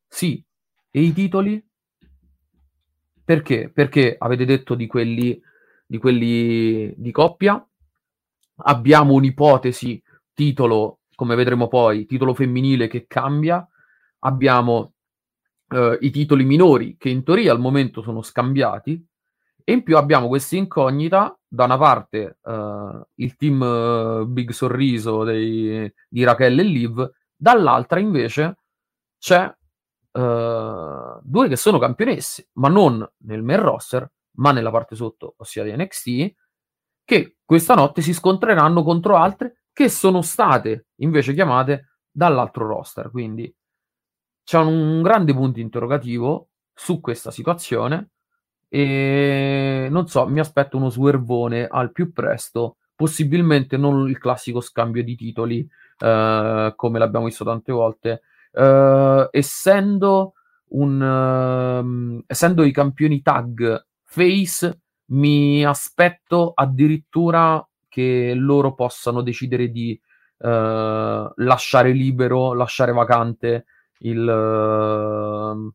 sì 0.08 0.44
e 0.90 1.00
i 1.00 1.12
titoli 1.12 1.64
perché? 3.24 3.70
Perché 3.72 4.16
avete 4.18 4.44
detto 4.44 4.74
di 4.74 4.86
quelli 4.86 5.40
di 5.92 5.98
quelli 5.98 6.94
di 6.96 7.10
coppia. 7.10 7.62
Abbiamo 8.64 9.12
un'ipotesi 9.12 10.02
titolo, 10.32 11.00
come 11.14 11.34
vedremo 11.34 11.68
poi, 11.68 12.06
titolo 12.06 12.32
femminile 12.32 12.88
che 12.88 13.06
cambia. 13.06 13.66
Abbiamo 14.20 14.94
eh, 15.68 15.98
i 16.00 16.10
titoli 16.10 16.44
minori 16.44 16.96
che 16.96 17.10
in 17.10 17.22
teoria 17.22 17.52
al 17.52 17.60
momento 17.60 18.00
sono 18.00 18.22
scambiati 18.22 19.04
E 19.64 19.72
in 19.72 19.82
più 19.82 19.96
abbiamo 19.96 20.28
questa 20.28 20.56
incognita, 20.56 21.38
da 21.46 21.64
una 21.64 21.78
parte 21.78 22.38
uh, 22.42 23.02
il 23.16 23.36
team 23.36 23.60
uh, 23.60 24.26
Big 24.26 24.50
Sorriso 24.50 25.24
dei, 25.24 25.92
di 26.08 26.24
Raquel 26.24 26.58
e 26.58 26.62
Liv, 26.62 27.10
dall'altra 27.36 28.00
invece 28.00 28.58
c'è 29.18 29.44
uh, 29.44 31.20
due 31.22 31.48
che 31.48 31.56
sono 31.56 31.78
campionesse, 31.78 32.48
ma 32.54 32.68
non 32.68 33.06
nel 33.24 33.42
main 33.42 33.60
roster, 33.60 34.10
ma 34.36 34.52
nella 34.52 34.70
parte 34.70 34.96
sotto, 34.96 35.34
ossia 35.38 35.62
di 35.62 35.76
NXT, 35.76 36.34
che 37.04 37.36
questa 37.44 37.74
notte 37.74 38.00
si 38.00 38.14
scontreranno 38.14 38.82
contro 38.82 39.16
altre 39.16 39.64
che 39.72 39.88
sono 39.88 40.22
state 40.22 40.88
invece 40.96 41.34
chiamate 41.34 41.98
dall'altro 42.10 42.66
roster. 42.66 43.10
Quindi 43.10 43.54
c'è 44.44 44.58
un 44.58 45.02
grande 45.02 45.32
punto 45.34 45.60
interrogativo 45.60 46.48
su 46.72 47.00
questa 47.00 47.30
situazione 47.30 48.11
e 48.74 49.88
non 49.90 50.08
so, 50.08 50.26
mi 50.26 50.40
aspetto 50.40 50.78
uno 50.78 50.88
swervone 50.88 51.66
al 51.66 51.92
più 51.92 52.10
presto, 52.10 52.76
possibilmente 52.96 53.76
non 53.76 54.08
il 54.08 54.16
classico 54.16 54.62
scambio 54.62 55.04
di 55.04 55.14
titoli 55.14 55.68
eh, 55.98 56.72
come 56.74 56.98
l'abbiamo 56.98 57.26
visto 57.26 57.44
tante 57.44 57.70
volte, 57.70 58.22
eh, 58.50 59.28
essendo, 59.30 60.32
un, 60.68 61.02
uh, 61.02 62.24
essendo 62.26 62.62
i 62.62 62.72
campioni 62.72 63.20
tag 63.20 63.84
face, 64.04 64.80
mi 65.08 65.62
aspetto 65.66 66.52
addirittura 66.54 67.62
che 67.90 68.32
loro 68.34 68.72
possano 68.72 69.20
decidere 69.20 69.68
di 69.68 70.00
uh, 70.38 70.48
lasciare 70.48 71.92
libero, 71.92 72.54
lasciare 72.54 72.92
vacante 72.92 73.66
il, 73.98 74.26
uh, 74.26 75.74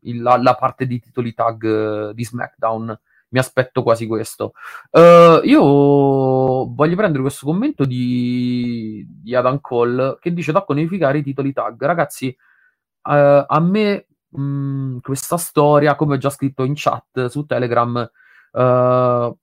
il, 0.00 0.22
la, 0.22 0.36
la, 0.36 0.54
parte 0.54 0.86
di 0.86 1.00
titoli 1.00 1.34
tag 1.34 2.10
di 2.10 2.24
SmackDown. 2.24 2.98
Mi 3.30 3.38
aspetto 3.38 3.82
quasi 3.82 4.06
questo. 4.06 4.52
Uh, 4.90 5.44
io 5.44 5.60
voglio 5.60 6.96
prendere 6.96 7.20
questo 7.20 7.44
commento 7.44 7.84
di, 7.84 9.06
di 9.06 9.34
Adam 9.34 9.60
Cole 9.60 10.16
che 10.18 10.32
dice: 10.32 10.50
Tocca 10.50 10.72
unificare 10.72 11.18
i 11.18 11.22
titoli 11.22 11.52
tag. 11.52 11.84
Ragazzi, 11.84 12.28
uh, 12.28 13.44
a 13.46 13.60
me 13.60 14.06
mh, 14.28 14.40
mm, 14.40 14.98
questa 15.00 15.36
storia, 15.36 15.94
come 15.94 16.14
ho 16.14 16.18
già 16.18 16.30
scritto 16.30 16.64
in 16.64 16.72
chat 16.74 17.26
su 17.26 17.44
Telegram, 17.44 18.10
uh, 18.52 19.36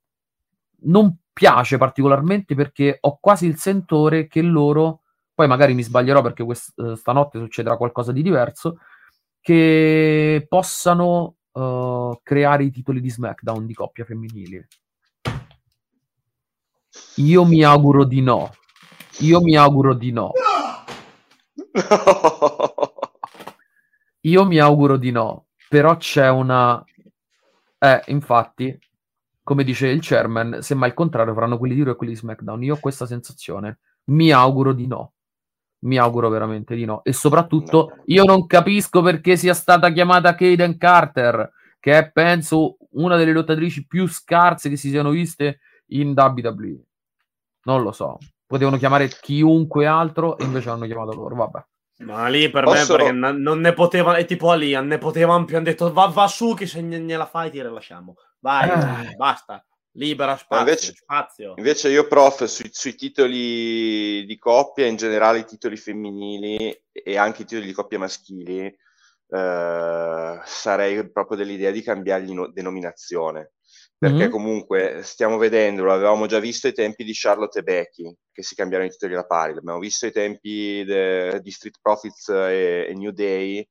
non 0.78 1.16
piace 1.32 1.76
particolarmente 1.76 2.54
perché 2.54 2.96
ho 3.00 3.18
quasi 3.20 3.46
il 3.46 3.56
sentore 3.58 4.26
che 4.26 4.42
loro, 4.42 5.02
poi 5.34 5.46
magari 5.46 5.74
mi 5.74 5.82
sbaglierò 5.82 6.22
perché 6.22 6.42
quest- 6.44 6.94
stanotte 6.94 7.38
succederà 7.38 7.76
qualcosa 7.76 8.10
di 8.10 8.22
diverso, 8.22 8.78
che 9.46 10.44
possano 10.48 11.36
uh, 11.52 12.18
creare 12.20 12.64
i 12.64 12.72
titoli 12.72 13.00
di 13.00 13.08
SmackDown 13.08 13.64
di 13.64 13.74
coppia 13.74 14.04
femminili. 14.04 14.66
Io 17.18 17.44
mi 17.44 17.62
auguro 17.62 18.02
di 18.02 18.22
no. 18.22 18.52
Io 19.20 19.40
mi 19.40 19.54
auguro 19.54 19.94
di 19.94 20.10
no. 20.10 20.32
Io 24.22 24.44
mi 24.46 24.58
auguro 24.58 24.96
di 24.96 25.12
no. 25.12 25.46
Però 25.68 25.96
c'è 25.96 26.28
una... 26.28 26.84
Eh, 27.78 28.02
infatti, 28.06 28.76
come 29.44 29.62
dice 29.62 29.86
il 29.86 30.00
chairman, 30.02 30.60
semmai 30.60 30.88
il 30.88 30.94
contrario 30.96 31.34
faranno 31.34 31.56
quelli 31.56 31.76
di 31.76 31.84
Raw 31.84 31.92
e 31.92 31.96
quelli 31.96 32.14
di 32.14 32.18
SmackDown. 32.18 32.64
Io 32.64 32.74
ho 32.74 32.80
questa 32.80 33.06
sensazione. 33.06 33.78
Mi 34.06 34.32
auguro 34.32 34.72
di 34.72 34.88
no 34.88 35.12
mi 35.80 35.98
auguro 35.98 36.28
veramente 36.28 36.74
di 36.74 36.84
no. 36.84 37.02
E 37.04 37.12
soprattutto 37.12 37.92
no. 37.94 38.02
io 38.06 38.24
non 38.24 38.46
capisco 38.46 39.02
perché 39.02 39.36
sia 39.36 39.54
stata 39.54 39.90
chiamata 39.90 40.34
Kaden 40.34 40.78
Carter, 40.78 41.50
che 41.78 41.98
è 41.98 42.10
penso 42.10 42.76
una 42.92 43.16
delle 43.16 43.32
lottatrici 43.32 43.86
più 43.86 44.06
scarse 44.08 44.68
che 44.68 44.76
si 44.76 44.90
siano 44.90 45.10
viste 45.10 45.60
in 45.88 46.14
WWE. 46.16 46.80
Non 47.64 47.82
lo 47.82 47.92
so. 47.92 48.18
Potevano 48.46 48.76
chiamare 48.76 49.08
chiunque 49.08 49.86
altro 49.86 50.38
e 50.38 50.44
invece 50.44 50.70
hanno 50.70 50.86
chiamato 50.86 51.14
loro. 51.14 51.34
Vabbè. 51.34 51.64
Ma 51.98 52.28
lì 52.28 52.50
per 52.50 52.64
Posso... 52.64 52.92
me 52.92 52.98
perché 52.98 53.12
non 53.12 53.60
ne 53.60 53.72
potevano, 53.72 54.16
è 54.16 54.24
tipo 54.24 54.52
lì, 54.52 54.72
non 54.72 54.86
ne 54.86 54.98
potevano 54.98 55.44
più, 55.44 55.56
hanno 55.56 55.64
detto 55.64 55.92
va, 55.92 56.06
va 56.06 56.28
su 56.28 56.54
che 56.54 56.66
se 56.66 56.82
gliela 56.82 57.26
fai 57.26 57.50
ti 57.50 57.62
rilasciamo. 57.62 58.14
Vai, 58.40 58.68
eh. 58.68 59.14
basta 59.16 59.64
libera 59.96 60.36
spazio. 60.36 60.66
Invece, 60.66 60.92
spazio. 60.94 61.54
invece, 61.56 61.88
io, 61.90 62.06
prof, 62.06 62.44
sui, 62.44 62.70
sui, 62.72 62.94
titoli 62.94 64.24
di 64.24 64.38
coppia, 64.38 64.86
in 64.86 64.96
generale 64.96 65.40
i 65.40 65.44
titoli 65.44 65.76
femminili 65.76 66.74
e 66.92 67.16
anche 67.16 67.42
i 67.42 67.44
titoli 67.44 67.66
di 67.66 67.72
coppia 67.72 67.98
maschili, 67.98 68.64
eh, 68.66 70.40
sarei 70.44 71.10
proprio 71.10 71.36
dell'idea 71.36 71.70
di 71.70 71.82
cambiargli 71.82 72.32
no- 72.32 72.50
denominazione. 72.50 73.52
Perché 73.98 74.16
mm-hmm. 74.16 74.30
comunque 74.30 75.00
stiamo 75.02 75.38
vedendo, 75.38 75.82
lo 75.82 75.92
avevamo 75.92 76.26
già 76.26 76.38
visto 76.38 76.66
ai 76.66 76.74
tempi 76.74 77.02
di 77.02 77.14
Charlotte 77.14 77.60
e 77.60 77.62
Becky, 77.62 78.14
che 78.30 78.42
si 78.42 78.54
cambiarono 78.54 78.90
i 78.90 78.92
titoli 78.92 79.14
alla 79.14 79.24
pari, 79.24 79.54
l'abbiamo 79.54 79.78
visto 79.78 80.04
ai 80.04 80.12
tempi 80.12 80.84
de- 80.84 81.40
di 81.40 81.50
Street 81.50 81.78
Profits 81.80 82.28
e-, 82.28 82.86
e 82.88 82.94
New 82.94 83.10
Day. 83.10 83.66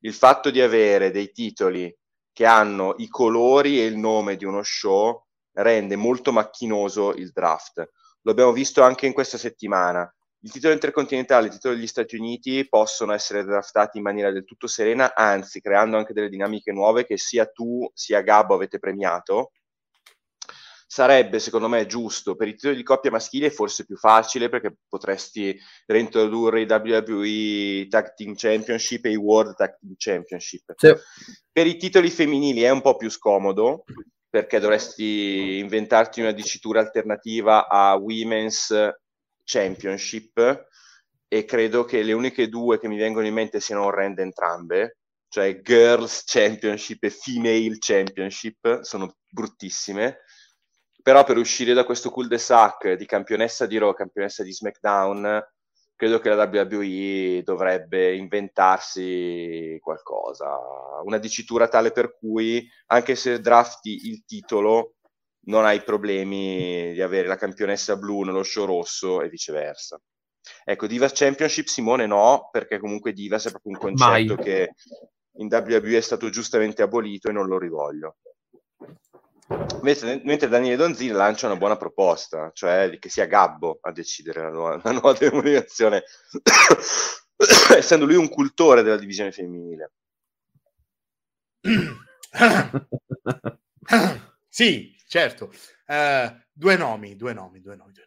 Il 0.00 0.12
fatto 0.12 0.50
di 0.50 0.60
avere 0.60 1.10
dei 1.10 1.32
titoli 1.32 1.92
che 2.30 2.44
hanno 2.44 2.94
i 2.98 3.08
colori 3.08 3.80
e 3.80 3.86
il 3.86 3.96
nome 3.96 4.36
di 4.36 4.44
uno 4.44 4.62
show 4.62 5.27
rende 5.58 5.96
molto 5.96 6.32
macchinoso 6.32 7.14
il 7.14 7.30
draft. 7.32 7.90
Lo 8.22 8.30
abbiamo 8.30 8.52
visto 8.52 8.82
anche 8.82 9.06
in 9.06 9.12
questa 9.12 9.38
settimana. 9.38 10.12
Il 10.40 10.52
titolo 10.52 10.72
intercontinentale 10.72 11.44
e 11.44 11.48
il 11.48 11.54
titolo 11.54 11.74
degli 11.74 11.86
Stati 11.86 12.16
Uniti 12.16 12.68
possono 12.68 13.12
essere 13.12 13.42
draftati 13.42 13.98
in 13.98 14.04
maniera 14.04 14.30
del 14.30 14.44
tutto 14.44 14.68
serena, 14.68 15.14
anzi 15.14 15.60
creando 15.60 15.96
anche 15.96 16.12
delle 16.12 16.28
dinamiche 16.28 16.72
nuove 16.72 17.04
che 17.04 17.18
sia 17.18 17.46
tu 17.46 17.90
sia 17.92 18.20
Gabbo 18.20 18.54
avete 18.54 18.78
premiato. 18.78 19.50
Sarebbe 20.90 21.38
secondo 21.38 21.68
me 21.68 21.84
giusto 21.86 22.34
per 22.34 22.48
i 22.48 22.54
titoli 22.54 22.76
di 22.76 22.82
coppia 22.82 23.10
maschile 23.10 23.50
forse 23.50 23.84
più 23.84 23.96
facile 23.96 24.48
perché 24.48 24.74
potresti 24.88 25.58
reintrodurre 25.86 26.62
i 26.62 26.66
WWE 26.66 27.88
Tag 27.90 28.14
Team 28.14 28.34
Championship 28.34 29.04
e 29.04 29.10
i 29.10 29.16
World 29.16 29.54
Tag 29.54 29.76
Team 29.78 29.94
Championship. 29.98 30.72
Sì. 30.76 30.94
Per 31.52 31.66
i 31.66 31.76
titoli 31.76 32.10
femminili 32.10 32.62
è 32.62 32.70
un 32.70 32.80
po' 32.80 32.96
più 32.96 33.10
scomodo 33.10 33.84
perché 34.30 34.58
dovresti 34.58 35.58
inventarti 35.58 36.20
una 36.20 36.32
dicitura 36.32 36.80
alternativa 36.80 37.68
a 37.68 37.94
Women's 37.96 38.74
Championship 39.44 40.66
e 41.28 41.44
credo 41.44 41.84
che 41.84 42.02
le 42.02 42.12
uniche 42.12 42.48
due 42.48 42.78
che 42.78 42.88
mi 42.88 42.98
vengono 42.98 43.26
in 43.26 43.34
mente 43.34 43.60
siano 43.60 43.84
orrende 43.84 44.22
entrambe, 44.22 44.98
cioè 45.28 45.60
Girls 45.60 46.24
Championship 46.24 47.04
e 47.04 47.10
Female 47.10 47.76
Championship, 47.78 48.80
sono 48.80 49.16
bruttissime, 49.30 50.20
però 51.02 51.24
per 51.24 51.36
uscire 51.36 51.74
da 51.74 51.84
questo 51.84 52.10
cul-de-sac 52.10 52.92
di 52.92 53.06
campionessa 53.06 53.66
di 53.66 53.78
Raw, 53.78 53.92
campionessa 53.94 54.42
di 54.42 54.52
SmackDown, 54.52 55.42
credo 55.98 56.20
che 56.20 56.28
la 56.28 56.48
WWE 56.48 57.42
dovrebbe 57.42 58.14
inventarsi 58.14 59.76
qualcosa, 59.82 60.56
una 61.02 61.18
dicitura 61.18 61.66
tale 61.66 61.90
per 61.90 62.16
cui 62.16 62.64
anche 62.86 63.16
se 63.16 63.40
drafti 63.40 64.06
il 64.06 64.24
titolo 64.24 64.94
non 65.46 65.64
hai 65.64 65.82
problemi 65.82 66.92
di 66.92 67.02
avere 67.02 67.26
la 67.26 67.34
campionessa 67.34 67.96
blu 67.96 68.22
nello 68.22 68.44
show 68.44 68.64
rosso 68.64 69.22
e 69.22 69.28
viceversa. 69.28 70.00
Ecco, 70.64 70.86
Divas 70.86 71.10
Championship 71.12 71.66
Simone 71.66 72.06
no, 72.06 72.48
perché 72.52 72.78
comunque 72.78 73.12
Divas 73.12 73.46
è 73.46 73.50
proprio 73.50 73.72
un 73.72 73.78
concetto 73.80 74.34
Mai. 74.36 74.44
che 74.44 74.74
in 75.38 75.48
WWE 75.50 75.96
è 75.96 76.00
stato 76.00 76.30
giustamente 76.30 76.82
abolito 76.82 77.28
e 77.28 77.32
non 77.32 77.48
lo 77.48 77.58
rivoglio. 77.58 78.18
Mentre, 79.80 80.20
mentre, 80.24 80.48
Daniele 80.48 80.76
Donzini 80.76 81.10
lancia 81.10 81.46
una 81.46 81.56
buona 81.56 81.78
proposta, 81.78 82.50
cioè 82.52 82.98
che 82.98 83.08
sia 83.08 83.24
Gabbo 83.24 83.78
a 83.80 83.92
decidere 83.92 84.42
la 84.42 84.50
nuova, 84.50 84.78
la 84.82 84.92
nuova 84.92 85.14
denominazione, 85.18 86.04
essendo 87.74 88.04
lui 88.04 88.16
un 88.16 88.28
cultore 88.28 88.82
della 88.82 88.98
divisione 88.98 89.32
femminile. 89.32 89.92
sì, 94.48 94.94
certo. 95.06 95.50
Uh, 95.86 96.30
due 96.52 96.76
nomi, 96.76 97.16
due 97.16 97.32
nomi, 97.32 97.62
due 97.62 97.76
nomi. 97.76 97.92
Due 97.92 98.04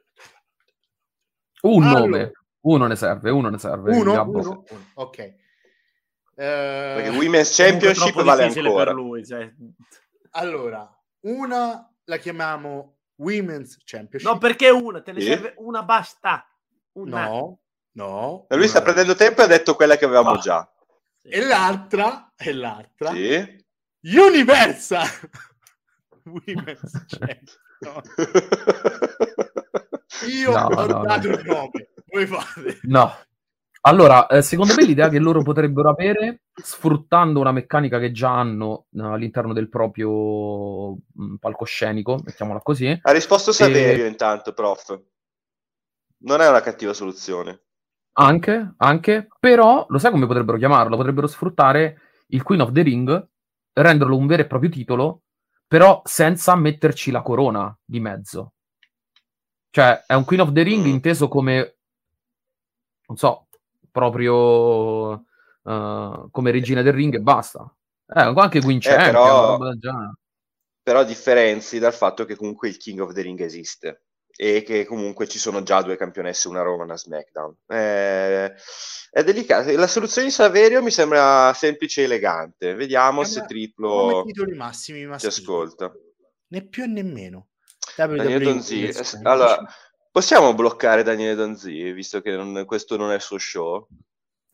nomi. 1.63 1.75
Un 1.75 1.83
allora. 1.83 1.99
nome, 2.01 2.31
uno 2.61 2.85
ne 2.85 2.95
serve, 2.95 3.31
uno 3.31 3.49
ne 3.49 3.57
serve. 3.57 3.95
Uno, 3.95 4.11
uno, 4.11 4.29
uno. 4.29 4.63
ok. 4.93 5.33
Uh, 6.33 6.35
Perché 6.35 7.09
Women's 7.09 7.55
Championship 7.55 8.21
vale 8.21 8.43
ancora. 8.43 8.85
Per 8.85 8.93
lui, 8.93 9.25
cioè. 9.25 9.51
Allora, 10.33 11.00
una 11.21 11.91
la 12.05 12.17
chiamiamo 12.17 12.97
Women's 13.15 13.77
Championship. 13.83 14.29
No, 14.29 14.37
perché 14.37 14.69
una? 14.69 15.01
Te 15.01 15.11
ne 15.11 15.21
sì. 15.21 15.27
serve 15.27 15.53
una 15.57 15.83
basta. 15.83 16.45
Una. 16.93 17.25
No, 17.25 17.59
no. 17.93 18.45
E 18.49 18.55
lui 18.55 18.67
sta 18.67 18.81
prendendo 18.81 19.15
tempo 19.15 19.41
e 19.41 19.43
ha 19.45 19.47
detto 19.47 19.75
quella 19.75 19.97
che 19.97 20.05
avevamo 20.05 20.33
no. 20.33 20.39
già. 20.39 20.69
Sì. 21.17 21.29
E 21.29 21.45
l'altra, 21.45 22.33
e 22.35 22.53
l'altra, 22.53 23.11
sì. 23.11 23.63
Universal 24.01 25.07
Women's 26.25 27.05
Championship. 27.07 27.59
Io 30.27 30.51
no, 30.51 30.65
ho 30.65 30.85
no, 30.85 31.03
dato 31.03 31.27
no. 31.29 31.33
il 31.33 31.45
nome. 31.45 31.89
Voi 32.07 32.25
fate. 32.27 32.79
No. 32.83 33.15
Allora, 33.81 34.27
eh, 34.27 34.41
secondo 34.43 34.75
me 34.75 34.85
l'idea 34.85 35.09
che 35.09 35.19
loro 35.19 35.41
potrebbero 35.41 35.89
avere, 35.89 36.43
sfruttando 36.53 37.39
una 37.39 37.51
meccanica 37.51 37.99
che 37.99 38.11
già 38.11 38.37
hanno 38.37 38.85
eh, 38.91 39.01
all'interno 39.01 39.53
del 39.53 39.69
proprio 39.69 40.93
mh, 40.93 41.35
palcoscenico, 41.39 42.21
mettiamola 42.23 42.59
così. 42.59 42.99
Ha 43.01 43.11
risposto 43.11 43.51
Saverio 43.51 44.05
e... 44.05 44.07
intanto, 44.07 44.53
prof. 44.53 45.01
Non 46.23 46.41
è 46.41 46.47
una 46.47 46.61
cattiva 46.61 46.93
soluzione. 46.93 47.61
Anche, 48.13 48.73
anche, 48.77 49.27
però 49.39 49.85
lo 49.87 49.97
sai 49.97 50.11
come 50.11 50.27
potrebbero 50.27 50.57
chiamarlo? 50.57 50.97
Potrebbero 50.97 51.27
sfruttare 51.27 52.01
il 52.27 52.43
Queen 52.43 52.61
of 52.61 52.71
the 52.71 52.81
Ring, 52.81 53.29
renderlo 53.73 54.17
un 54.17 54.27
vero 54.27 54.43
e 54.43 54.47
proprio 54.47 54.69
titolo, 54.69 55.23
però 55.65 56.01
senza 56.03 56.55
metterci 56.55 57.09
la 57.09 57.21
corona 57.21 57.75
di 57.83 57.99
mezzo. 57.99 58.53
Cioè, 59.69 60.03
è 60.05 60.13
un 60.13 60.25
Queen 60.25 60.41
of 60.41 60.51
the 60.51 60.61
Ring 60.61 60.85
mm. 60.85 60.89
inteso 60.89 61.29
come, 61.29 61.77
non 63.07 63.17
so, 63.17 63.47
proprio 63.91 65.11
uh, 65.63 66.29
come 66.31 66.51
regina 66.51 66.81
del 66.81 66.93
ring 66.93 67.15
e 67.15 67.19
basta. 67.19 67.73
Eh, 68.13 68.33
anche 68.35 68.61
Queen 68.61 68.77
eh, 68.77 68.81
Champion, 68.81 69.77
però, 69.79 70.11
però 70.83 71.03
differenzi 71.03 71.79
dal 71.79 71.93
fatto 71.93 72.25
che 72.25 72.35
comunque 72.35 72.67
il 72.67 72.77
King 72.77 72.99
of 72.99 73.13
the 73.13 73.21
Ring 73.21 73.39
esiste 73.39 74.03
e 74.35 74.63
che 74.63 74.85
comunque 74.85 75.27
ci 75.27 75.37
sono 75.37 75.61
già 75.61 75.81
due 75.81 75.97
campionesse, 75.97 76.47
una 76.47 76.63
Raw 76.63 76.79
e 76.79 76.83
una 76.83 76.97
SmackDown. 76.97 77.55
Eh, 77.67 78.53
è 79.11 79.23
delicato. 79.23 79.71
La 79.75 79.87
soluzione 79.87 80.27
di 80.27 80.33
Saverio 80.33 80.81
mi 80.81 80.91
sembra 80.91 81.53
semplice 81.53 82.01
e 82.01 82.03
elegante. 82.05 82.73
Vediamo 82.73 83.21
eh, 83.21 83.25
se 83.25 83.45
triplo 83.45 84.23
titoli 84.25 84.55
massimi 84.55 85.07
ci 85.19 85.27
ascolta. 85.27 85.91
Né 86.47 86.65
più 86.65 86.85
né 86.85 87.03
meno. 87.03 87.49
Daniele 87.95 88.39
Donzi. 88.39 88.89
Allora, 89.23 89.63
possiamo 90.11 90.53
bloccare 90.53 91.03
Daniele 91.03 91.35
Donzi, 91.35 91.91
visto 91.91 92.21
che 92.21 92.35
non, 92.35 92.65
questo 92.65 92.97
non 92.97 93.11
è 93.11 93.15
il 93.15 93.21
suo 93.21 93.37
show? 93.37 93.87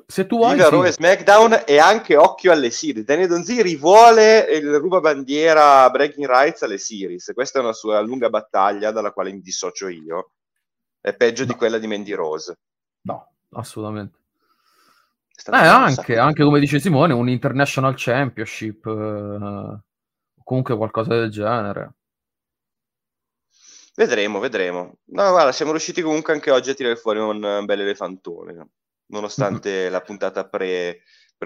Se 0.06 0.26
tu 0.26 0.38
vuoi, 0.38 0.56
Viva 0.56 0.86
sì. 0.86 0.94
SmackDown 0.94 1.64
e 1.66 1.80
anche 1.80 2.16
occhio 2.16 2.52
alle 2.54 2.70
series. 2.70 3.04
Daniele 3.04 3.28
Donzi 3.28 3.62
rivuole 3.62 4.40
il 4.40 4.78
ruba 4.78 5.02
bandiera 5.02 5.90
Breaking 5.90 6.26
Rights 6.26 6.62
alle 6.62 6.78
series. 6.78 7.32
Questa 7.34 7.60
è 7.60 7.62
una 7.62 7.74
sua 7.74 8.00
lunga 8.00 8.30
battaglia 8.30 8.92
dalla 8.92 9.12
quale 9.12 9.34
mi 9.34 9.42
dissocio 9.42 9.90
io. 9.90 10.32
È 11.02 11.14
peggio 11.14 11.44
no. 11.44 11.52
di 11.52 11.56
quella 11.56 11.78
di 11.78 11.88
Mandy 11.88 12.14
Rose. 12.14 12.58
No, 13.02 13.32
assolutamente. 13.52 14.20
Eh, 15.46 15.56
anche, 15.56 16.18
anche, 16.18 16.44
come 16.44 16.60
dice 16.60 16.80
Simone, 16.80 17.14
un 17.14 17.30
International 17.30 17.94
Championship, 17.96 18.86
eh, 18.86 19.80
comunque 20.44 20.78
qualcosa 20.78 21.16
del 21.16 21.30
genere. 21.30 21.97
Vedremo, 23.98 24.38
vedremo. 24.38 25.00
No, 25.06 25.32
guarda, 25.32 25.52
siamo 25.52 25.72
riusciti 25.72 26.04
comunque 26.04 26.32
anche 26.32 26.52
oggi 26.52 26.70
a 26.70 26.76
tirare 26.76 26.98
fuori 26.98 27.18
un 27.18 27.64
bel 27.66 27.80
elefantone, 27.80 28.68
nonostante 29.08 29.72
mm-hmm. 29.72 29.92
la 29.92 30.02
puntata 30.02 30.48
pre, 30.48 31.02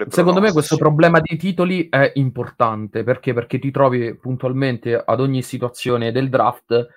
Secondo 0.08 0.40
me 0.42 0.52
questo 0.52 0.76
problema 0.76 1.18
dei 1.20 1.38
titoli 1.38 1.88
è 1.88 2.12
importante 2.16 3.04
perché? 3.04 3.32
perché 3.32 3.58
ti 3.58 3.70
trovi 3.70 4.14
puntualmente 4.16 4.94
ad 4.94 5.20
ogni 5.20 5.42
situazione 5.42 6.12
del 6.12 6.28
draft 6.28 6.88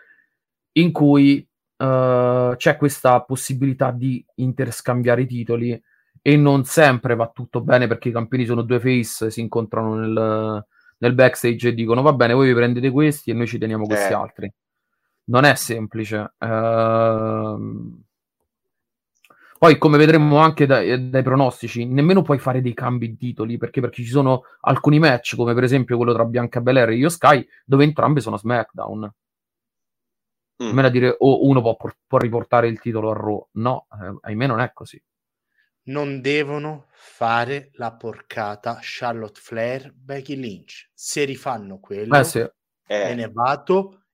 in 0.73 0.91
cui 0.91 1.37
uh, 1.77 2.55
c'è 2.57 2.75
questa 2.77 3.21
possibilità 3.21 3.91
di 3.91 4.25
interscambiare 4.35 5.21
i 5.21 5.27
titoli 5.27 5.81
e 6.21 6.35
non 6.35 6.65
sempre 6.65 7.15
va 7.15 7.29
tutto 7.33 7.61
bene 7.61 7.87
perché 7.87 8.09
i 8.09 8.13
campioni 8.13 8.45
sono 8.45 8.61
due 8.61 8.81
face, 8.81 9.31
si 9.31 9.39
incontrano 9.39 9.95
nel, 9.95 10.65
nel 10.97 11.13
backstage 11.13 11.69
e 11.69 11.73
dicono 11.73 12.01
va 12.01 12.11
bene, 12.11 12.33
voi 12.33 12.47
vi 12.47 12.55
prendete 12.55 12.91
questi 12.91 13.31
e 13.31 13.33
noi 13.33 13.47
ci 13.47 13.57
teniamo 13.57 13.85
questi 13.85 14.11
eh. 14.11 14.15
altri 14.15 14.53
non 15.25 15.43
è 15.43 15.55
semplice. 15.55 16.33
Uh, 16.38 18.03
poi, 19.57 19.77
come 19.77 19.97
vedremo 19.97 20.38
anche 20.38 20.65
dai, 20.65 21.09
dai, 21.09 21.23
pronostici, 21.23 21.85
nemmeno 21.85 22.21
puoi 22.21 22.39
fare 22.39 22.61
dei 22.61 22.73
cambi 22.73 23.07
di 23.07 23.17
titoli 23.17 23.57
perché, 23.57 23.81
perché 23.81 24.03
ci 24.03 24.09
sono 24.09 24.43
alcuni 24.61 24.99
match, 24.99 25.35
come 25.35 25.53
per 25.53 25.63
esempio 25.63 25.95
quello 25.97 26.13
tra 26.13 26.25
Bianca 26.25 26.61
Belair 26.61 26.89
e 26.89 26.95
Io 26.95 27.09
Sky, 27.09 27.47
dove 27.63 27.83
entrambe 27.83 28.19
sono 28.19 28.38
SmackDown. 28.38 29.13
Mm. 30.61 30.67
Almeno 30.67 30.88
a 30.88 30.91
dire 30.91 31.09
o 31.09 31.31
oh, 31.31 31.47
uno 31.47 31.61
può, 31.61 31.75
può, 31.75 32.17
riportare 32.17 32.67
il 32.67 32.79
titolo 32.79 33.11
a 33.11 33.13
Raw. 33.13 33.47
No, 33.53 33.88
eh, 33.91 34.17
ahimè, 34.21 34.47
non 34.47 34.59
è 34.59 34.71
così. 34.73 35.01
Non 35.88 36.21
devono 36.21 36.88
fare 36.91 37.71
la 37.73 37.93
porcata 37.93 38.77
Charlotte 38.81 39.39
Flair, 39.41 39.91
Becky 39.93 40.35
Lynch. 40.35 40.89
Se 40.93 41.23
rifanno 41.23 41.79
quello, 41.79 42.15
eh, 42.17 42.23
sì. 42.23 42.39
eh. 42.39 42.53
me 42.88 43.15
ne 43.15 43.29
vado 43.31 44.04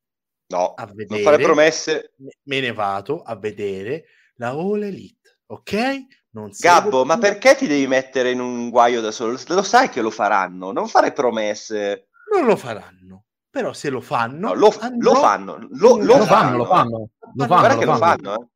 No, 0.51 0.73
a 0.73 0.85
vedere, 0.85 1.21
non 1.21 1.31
fare 1.31 1.43
promesse. 1.43 2.13
Me 2.43 2.59
ne 2.59 2.73
vado 2.73 3.21
a 3.21 3.35
vedere 3.35 4.05
la 4.35 4.49
All 4.49 4.83
Elite, 4.83 5.39
ok? 5.47 6.05
Non 6.33 6.49
Gabbo, 6.57 7.03
ma 7.03 7.17
perché 7.17 7.55
ti 7.55 7.67
devi 7.67 7.87
mettere 7.87 8.31
in 8.31 8.39
un 8.39 8.69
guaio 8.69 9.01
da 9.01 9.11
solo? 9.11 9.37
Lo 9.47 9.63
sai 9.63 9.89
che 9.89 10.01
lo 10.01 10.09
faranno, 10.09 10.71
non 10.71 10.87
fare 10.87 11.11
promesse. 11.11 12.07
Non 12.33 12.45
lo 12.45 12.55
faranno, 12.55 13.25
però 13.49 13.73
se 13.73 13.89
lo 13.89 13.99
fanno... 13.99 14.49
No, 14.49 14.53
lo, 14.53 14.73
andrò... 14.79 15.11
lo, 15.11 15.19
fanno, 15.19 15.57
lo, 15.57 15.97
lo, 15.97 16.17
lo 16.17 16.23
fanno, 16.23 16.57
lo 16.57 16.65
fanno. 16.65 17.09
Lo 17.33 17.45
fanno, 17.45 17.47
Guarda 17.47 17.77
che 17.77 17.85
lo 17.85 17.95
fanno, 17.95 18.33
eh. 18.33 18.47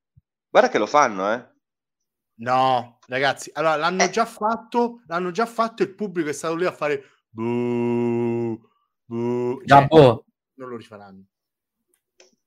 Guarda 0.49 0.69
che 0.69 0.77
lo 0.77 0.85
fanno, 0.85 1.33
eh. 1.33 1.53
No, 2.37 2.99
ragazzi, 3.07 3.51
allora 3.53 3.75
l'hanno 3.75 4.03
eh. 4.03 4.09
già 4.09 4.25
fatto, 4.25 5.01
l'hanno 5.07 5.31
già 5.31 5.45
fatto 5.45 5.83
il 5.83 5.93
pubblico 5.93 6.29
è 6.29 6.33
stato 6.33 6.55
lì 6.55 6.65
a 6.65 6.71
fare... 6.71 7.03
Buh, 7.29 8.57
buh. 9.03 9.57
Cioè, 9.57 9.65
Gabbo. 9.65 10.25
Non 10.53 10.69
lo 10.69 10.77
rifaranno. 10.77 11.25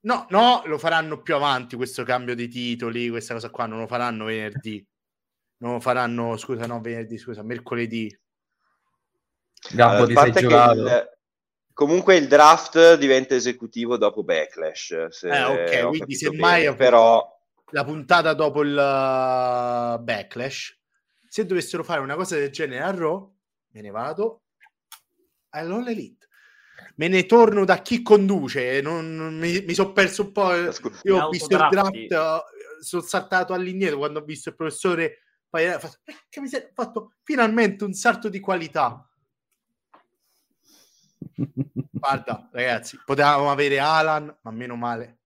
No, 0.01 0.27
no, 0.31 0.63
lo 0.67 0.79
faranno 0.79 1.21
più 1.23 1.35
avanti 1.35 1.75
questo 1.77 2.05
cambio 2.05 2.35
di 2.35 2.49
titoli, 2.49 3.09
questa 3.09 3.35
cosa 3.35 3.51
qua, 3.51 3.67
non 3.67 3.81
lo 3.81 3.87
faranno 3.87 4.27
venerdì. 4.27 4.87
Non 5.59 5.73
lo 5.73 5.81
faranno, 5.81 6.37
scusa, 6.37 6.67
no, 6.67 6.81
venerdì, 6.81 7.19
scusa, 7.19 7.43
mercoledì. 7.43 8.17
Gabbo, 9.73 10.05
allora, 10.05 10.25
ti 10.25 10.33
sei 10.33 10.43
giocato. 10.43 10.87
Il, 10.87 11.19
comunque 11.73 12.17
il 12.17 12.29
draft 12.29 12.95
diventa 12.95 13.35
esecutivo 13.35 13.97
dopo 13.97 14.23
Backlash. 14.23 15.09
Se 15.09 15.29
eh, 15.29 15.43
ok, 15.43 15.89
quindi 15.89 16.15
semmai 16.15 16.63
bene, 16.63 16.77
però... 16.77 17.41
la 17.71 17.85
puntata 17.85 18.35
dopo 18.35 18.63
il 18.63 18.71
uh, 18.71 20.01
Backlash, 20.01 20.79
se 21.29 21.45
dovessero 21.45 21.83
fare 21.83 22.01
una 22.01 22.15
cosa 22.15 22.37
del 22.37 22.51
genere 22.51 22.85
a 22.85 22.93
Raw, 22.93 23.35
me 23.73 23.81
ne 23.81 23.91
vado 23.91 24.43
all'All 25.51 25.89
Elite 25.89 26.28
me 26.99 27.09
ne 27.09 27.27
torno 27.27 27.65
da 27.65 27.81
chi 27.81 28.03
conduce. 28.03 28.81
Non, 28.81 29.15
non, 29.15 29.37
mi, 29.39 29.63
mi 29.63 29.75
sono 29.75 29.93
perso 29.93 30.23
un 30.23 30.33
po'. 30.33 30.53
Io 31.03 31.25
ho 31.25 31.29
visto 31.31 31.55
il 31.55 31.69
draft, 31.71 32.45
sono 32.81 33.03
saltato 33.03 33.53
all'indietro 33.53 33.99
quando 33.99 34.19
ho 34.21 34.25
visto 34.25 34.49
il 34.49 34.57
professore. 34.57 35.23
Poi 35.49 35.67
ha 35.67 35.79
fatto, 35.79 35.99
eh, 36.05 36.73
fatto 36.75 37.13
finalmente 37.23 37.85
un 37.85 37.93
salto 37.93 38.29
di 38.29 38.41
qualità. 38.41 39.09
Guarda, 41.91 42.49
ragazzi, 42.53 42.99
potevamo 43.05 43.51
avere 43.51 43.79
Alan, 43.79 44.37
ma 44.43 44.51
meno 44.51 44.75
male 44.77 45.19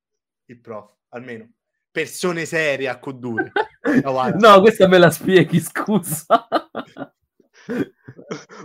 il 0.47 0.61
prof, 0.61 0.91
almeno 1.09 1.49
persone 1.91 2.47
serie 2.47 2.89
a 2.89 2.99
condurre. 2.99 3.53
No, 3.83 4.31
no 4.39 4.61
questa 4.61 4.87
me 4.87 4.97
la 4.97 5.11
spieghi, 5.11 5.59
scusa. 5.59 6.49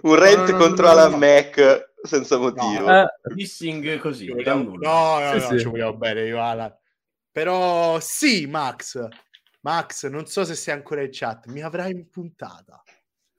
un 0.03 0.15
rent 0.15 0.51
no, 0.51 0.51
no, 0.51 0.57
contro 0.57 0.87
Alan 0.87 1.17
Mac 1.17 1.95
senza 2.07 2.37
motivo. 2.37 2.85
No, 2.85 3.03
eh, 3.03 3.33
dissing 3.33 3.99
così. 3.99 4.27
No, 4.27 4.63
no, 4.63 5.19
sì, 5.19 5.37
no, 5.37 5.39
sì. 5.39 5.59
ci 5.59 5.65
vogliamo 5.65 5.95
bene 5.95 6.23
io, 6.23 6.41
Alan. 6.41 6.75
Però 7.31 7.99
sì, 7.99 8.47
Max. 8.47 9.07
Max, 9.61 10.07
non 10.07 10.25
so 10.25 10.45
se 10.45 10.55
sei 10.55 10.73
ancora 10.73 11.01
in 11.01 11.09
chat, 11.11 11.47
mi 11.47 11.61
avrai 11.61 11.91
in 11.91 12.09
puntata. 12.09 12.81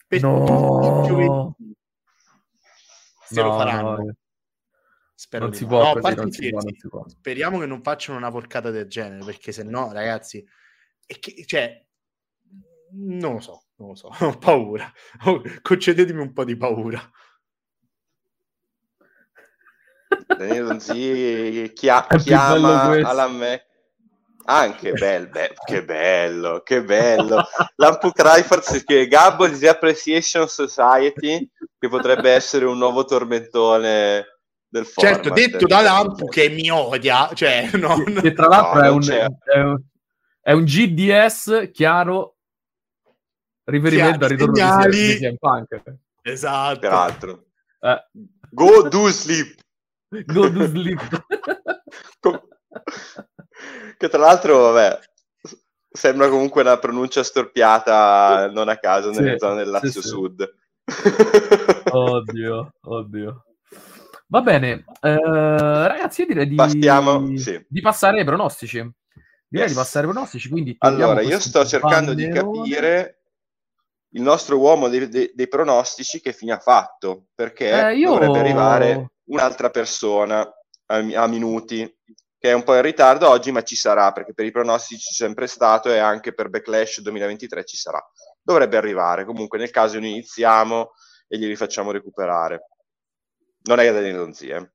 Per 0.06 0.22
no. 0.22 1.04
giovedì. 1.06 1.74
Se 3.24 3.42
no, 3.42 3.48
lo 3.48 3.58
faranno. 3.58 3.96
No. 3.96 4.14
Spero 5.14 5.46
non 5.46 5.54
si 5.54 5.62
no. 5.62 5.68
può, 5.68 5.94
no, 5.94 6.00
così, 6.00 6.14
non 6.14 6.30
si 6.30 6.48
può, 6.50 6.60
non 6.60 6.74
si 6.74 6.88
può. 6.88 7.08
Speriamo 7.08 7.58
che 7.58 7.66
non 7.66 7.82
facciano 7.82 8.18
una 8.18 8.30
porcata 8.30 8.70
del 8.70 8.86
genere, 8.86 9.24
perché 9.24 9.50
se 9.50 9.64
no, 9.64 9.92
ragazzi, 9.92 10.46
che, 11.04 11.44
cioè, 11.44 11.84
non 12.92 13.34
lo 13.34 13.40
so, 13.40 13.64
non 13.76 13.88
lo 13.88 13.94
so, 13.96 14.10
ho 14.24 14.38
paura. 14.38 14.90
Concedetemi 15.60 16.20
un 16.20 16.32
po' 16.32 16.44
di 16.44 16.56
paura. 16.56 17.00
Daniele 20.38 20.66
Donzi 20.66 21.72
chia- 21.74 22.06
chiama 22.22 22.90
alla 23.02 23.28
me 23.28 23.62
anche 24.48 24.92
bello, 24.92 25.28
be- 25.28 25.54
che 25.64 25.84
bello, 25.84 26.62
che 26.64 26.82
bello. 26.82 27.44
Lampu 27.76 28.12
Cryford 28.12 28.82
che 28.84 29.06
Gabbo 29.06 29.46
di 29.46 29.66
Appreciation 29.66 30.48
Society, 30.48 31.48
che 31.78 31.88
potrebbe 31.88 32.30
essere 32.30 32.64
un 32.64 32.78
nuovo 32.78 33.04
tormentone 33.04 34.24
del 34.66 34.86
format. 34.86 35.14
Certo, 35.14 35.30
detto 35.34 35.66
da 35.66 35.82
Lampu 35.82 36.26
che 36.28 36.48
mi 36.48 36.70
odia, 36.70 37.30
cioè, 37.34 37.70
no, 37.76 38.02
che 38.20 38.32
tra 38.32 38.46
l'altro 38.46 38.80
no, 38.80 38.86
è, 38.86 38.88
un, 38.88 39.02
è, 39.10 39.60
un, 39.60 39.82
è, 40.40 40.52
un, 40.52 40.64
GDS 40.64 41.70
chiaro 41.70 42.36
riferimento 43.64 44.24
al 44.24 44.30
ritorno 44.30 44.86
di 44.86 45.16
CM 45.18 45.36
Punk. 45.38 45.82
Esatto. 46.22 46.78
Peraltro. 46.78 47.44
Eh. 47.80 48.06
Go 48.50 48.88
do 48.88 49.08
sleep. 49.10 49.56
Go 50.26 50.50
to 50.50 50.66
sleep. 50.66 51.26
che 53.96 54.08
tra 54.08 54.18
l'altro, 54.18 54.72
vabbè, 54.72 54.98
sembra 55.90 56.28
comunque 56.28 56.62
una 56.62 56.78
pronuncia 56.78 57.22
storpiata 57.22 58.50
non 58.50 58.68
a 58.68 58.78
caso 58.78 59.10
nelle 59.10 59.32
Sì, 59.32 59.38
zone 59.38 59.56
del 59.56 59.68
Lazio 59.70 59.90
sì, 59.90 60.00
sì. 60.00 60.08
Sud. 60.08 60.54
Oddio, 61.90 62.72
oddio. 62.82 63.44
Va 64.28 64.40
bene, 64.42 64.84
eh, 65.00 65.16
ragazzi, 65.88 66.20
io 66.22 66.26
direi 66.26 66.48
di, 66.48 66.54
Passiamo, 66.54 67.20
di 67.26 67.80
passare 67.80 68.18
ai 68.18 68.24
pronostici. 68.24 68.76
Direi 69.50 69.66
Yes. 69.66 69.68
di 69.68 69.74
passare 69.74 70.06
ai 70.06 70.12
pronostici, 70.12 70.48
quindi 70.50 70.74
Allora, 70.80 71.22
io 71.22 71.38
sto 71.40 71.64
cercando 71.64 72.12
di 72.12 72.24
bannerone. 72.28 72.56
capire 72.58 73.22
il 74.12 74.20
nostro 74.22 74.58
uomo 74.58 74.88
dei, 74.88 75.08
dei- 75.08 75.32
dei 75.34 75.48
pronostici 75.48 76.20
che 76.20 76.32
fine 76.34 76.52
ha 76.52 76.58
fatto, 76.58 77.28
perché 77.34 77.88
Eh, 77.88 77.96
io- 77.96 78.10
dovrebbe 78.10 78.38
arrivare 78.38 79.10
un'altra 79.28 79.70
persona 79.70 80.40
a, 80.40 80.96
a 80.96 81.26
minuti, 81.26 81.98
che 82.38 82.50
è 82.50 82.52
un 82.52 82.62
po' 82.62 82.74
in 82.74 82.82
ritardo 82.82 83.28
oggi, 83.28 83.50
ma 83.50 83.62
ci 83.62 83.76
sarà, 83.76 84.12
perché 84.12 84.32
per 84.32 84.44
i 84.44 84.50
pronostici 84.50 85.08
c'è 85.08 85.12
sempre 85.12 85.46
stato 85.46 85.90
e 85.90 85.98
anche 85.98 86.32
per 86.32 86.48
Backlash 86.48 87.00
2023 87.00 87.64
ci 87.64 87.76
sarà. 87.76 88.00
Dovrebbe 88.40 88.76
arrivare, 88.76 89.24
comunque 89.24 89.58
nel 89.58 89.70
caso 89.70 89.98
noi 89.98 90.10
iniziamo 90.10 90.92
e 91.26 91.38
glieli 91.38 91.56
facciamo 91.56 91.90
recuperare. 91.90 92.68
Non 93.62 93.80
è 93.80 93.92
Daniele 93.92 94.16
Donzi, 94.16 94.48
eh. 94.48 94.70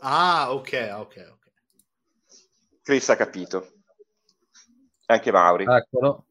Ah, 0.00 0.52
ok, 0.52 0.92
ok, 0.94 1.28
ok. 1.32 1.50
Chris 2.82 3.08
ha 3.10 3.16
capito. 3.16 3.70
Anche 5.06 5.30
Mauri. 5.30 5.64
Eccolo. 5.68 6.26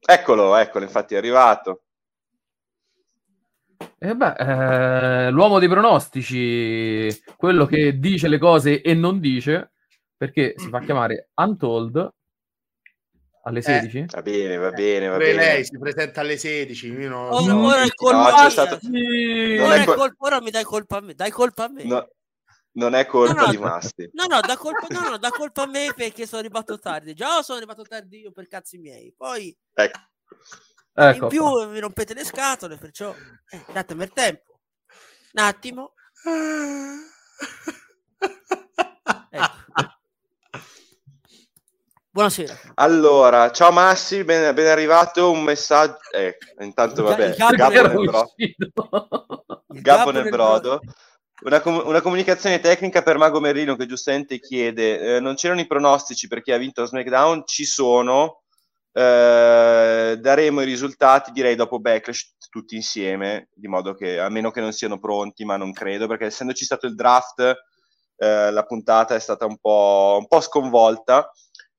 Eccolo, 0.00 0.54
eccolo, 0.54 0.84
infatti 0.84 1.14
è 1.14 1.18
arrivato. 1.18 1.82
E 4.00 4.14
beh, 4.14 4.34
eh, 5.26 5.30
l'uomo 5.30 5.58
dei 5.58 5.68
pronostici, 5.68 7.08
quello 7.36 7.66
che 7.66 7.98
dice 7.98 8.28
le 8.28 8.38
cose 8.38 8.80
e 8.80 8.94
non 8.94 9.18
dice, 9.18 9.72
perché 10.16 10.54
si 10.56 10.68
fa 10.68 10.80
chiamare 10.80 11.30
Untold 11.34 12.12
alle 13.42 13.60
16. 13.62 14.04
Va 14.10 14.22
bene, 14.22 14.56
va 14.56 14.70
bene, 14.70 15.06
va 15.08 15.14
Pure 15.16 15.26
bene. 15.32 15.42
lei 15.42 15.64
si 15.64 15.76
presenta 15.78 16.20
alle 16.20 16.36
16. 16.36 16.92
Io 16.92 17.08
non 17.08 17.28
lo 17.28 17.34
Ora, 17.36 17.44
so. 17.44 17.56
ora 17.58 17.82
è 17.82 17.88
colpa 17.94 18.18
No, 18.22 18.34
c'è 18.36 18.40
mia. 18.42 18.50
stato- 18.50 18.78
Sì. 18.80 19.56
Non 19.56 19.66
Ora, 19.66 19.74
è 19.74 19.80
è 19.80 19.84
col- 19.84 19.96
colpa- 19.96 20.26
ora 20.26 20.40
mi 20.42 20.50
dai 20.50 20.64
colpa 20.64 20.96
a 20.98 21.00
me. 21.00 21.14
Dai 21.14 21.30
colpa 21.30 21.64
a 21.64 21.68
me. 21.68 21.84
No, 21.84 22.08
non 22.72 22.94
è 22.94 23.06
colpa 23.06 23.32
No, 23.32 23.44
no. 23.46 23.50
di 23.50 23.58
Masti. 23.58 24.10
No, 24.12 24.26
no, 24.26 24.40
da 24.40 24.56
colpa, 24.56 24.86
no, 24.90 25.08
no, 25.10 25.18
da 25.18 25.30
colpa 25.30 25.62
a 25.62 25.66
me 25.66 25.92
perché 25.96 26.24
sono 26.26 26.40
arrivato 26.40 26.78
tardi. 26.78 27.14
Già 27.14 27.42
sono 27.42 27.58
arrivato 27.58 27.82
tardi 27.82 28.20
io 28.20 28.30
per 28.30 28.46
cazzi 28.46 28.78
miei. 28.78 29.12
Poi 29.16 29.56
Ecco. 29.74 29.98
Ecco 31.00 31.24
in 31.24 31.28
più 31.28 31.42
qua. 31.42 31.66
mi 31.66 31.78
rompete 31.78 32.12
le 32.12 32.24
scatole, 32.24 32.76
perciò 32.76 33.14
eh, 33.50 33.64
datemi 33.72 34.02
il 34.02 34.12
tempo. 34.12 34.58
Un 35.32 35.42
attimo. 35.44 35.92
Ecco. 39.30 39.56
Buonasera. 42.10 42.58
Allora, 42.74 43.52
ciao 43.52 43.70
Massi, 43.70 44.24
ben, 44.24 44.52
ben 44.54 44.66
arrivato. 44.66 45.30
Un 45.30 45.44
messaggio. 45.44 45.98
Eh, 46.12 46.36
intanto, 46.58 47.04
vabbè, 47.04 47.26
il 47.26 47.34
gabbo 47.36 47.56
Gabbo 47.56 47.80
nel 47.80 48.04
bro- 48.04 48.32
Gabbo 48.36 49.54
gabbo 49.68 50.10
nel 50.10 50.22
nel 50.22 50.32
brodo. 50.32 50.80
Una, 51.42 51.60
com- 51.60 51.82
una 51.84 52.00
comunicazione 52.00 52.58
tecnica 52.58 53.02
per 53.02 53.18
Mago 53.18 53.38
Merlino 53.38 53.76
che 53.76 53.86
giustamente 53.86 54.40
chiede: 54.40 55.16
eh, 55.16 55.20
non 55.20 55.36
c'erano 55.36 55.60
i 55.60 55.66
pronostici 55.68 56.26
per 56.26 56.42
chi 56.42 56.50
ha 56.50 56.56
vinto 56.56 56.84
SmackDown? 56.84 57.44
Ci 57.46 57.64
sono. 57.64 58.42
Eh, 58.98 60.18
daremo 60.18 60.60
i 60.60 60.64
risultati, 60.64 61.30
direi 61.30 61.54
dopo 61.54 61.78
Backlash, 61.78 62.34
tutti 62.50 62.74
insieme, 62.74 63.48
di 63.54 63.68
modo 63.68 63.94
che 63.94 64.18
a 64.18 64.28
meno 64.28 64.50
che 64.50 64.60
non 64.60 64.72
siano 64.72 64.98
pronti, 64.98 65.44
ma 65.44 65.56
non 65.56 65.72
credo, 65.72 66.08
perché 66.08 66.24
essendoci 66.24 66.64
stato 66.64 66.86
il 66.88 66.96
draft, 66.96 67.40
eh, 68.16 68.50
la 68.50 68.64
puntata 68.64 69.14
è 69.14 69.20
stata 69.20 69.46
un 69.46 69.56
po', 69.58 70.16
un 70.18 70.26
po' 70.26 70.40
sconvolta. 70.40 71.30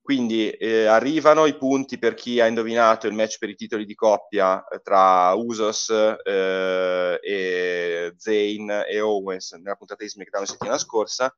Quindi 0.01 0.49
eh, 0.49 0.85
arrivano 0.85 1.45
i 1.45 1.57
punti 1.57 1.99
per 1.99 2.13
chi 2.13 2.39
ha 2.39 2.47
indovinato 2.47 3.05
il 3.07 3.13
match 3.13 3.37
per 3.37 3.49
i 3.49 3.55
titoli 3.55 3.85
di 3.85 3.95
coppia 3.95 4.65
eh, 4.67 4.79
tra 4.79 5.33
Usos 5.33 5.89
eh, 5.89 7.19
e 7.21 8.13
Zayn 8.17 8.85
e 8.87 9.01
Owens 9.01 9.51
nella 9.51 9.75
puntata 9.75 10.03
di 10.03 10.09
SmackDown 10.09 10.45
settimana 10.45 10.77
scorsa. 10.77 11.35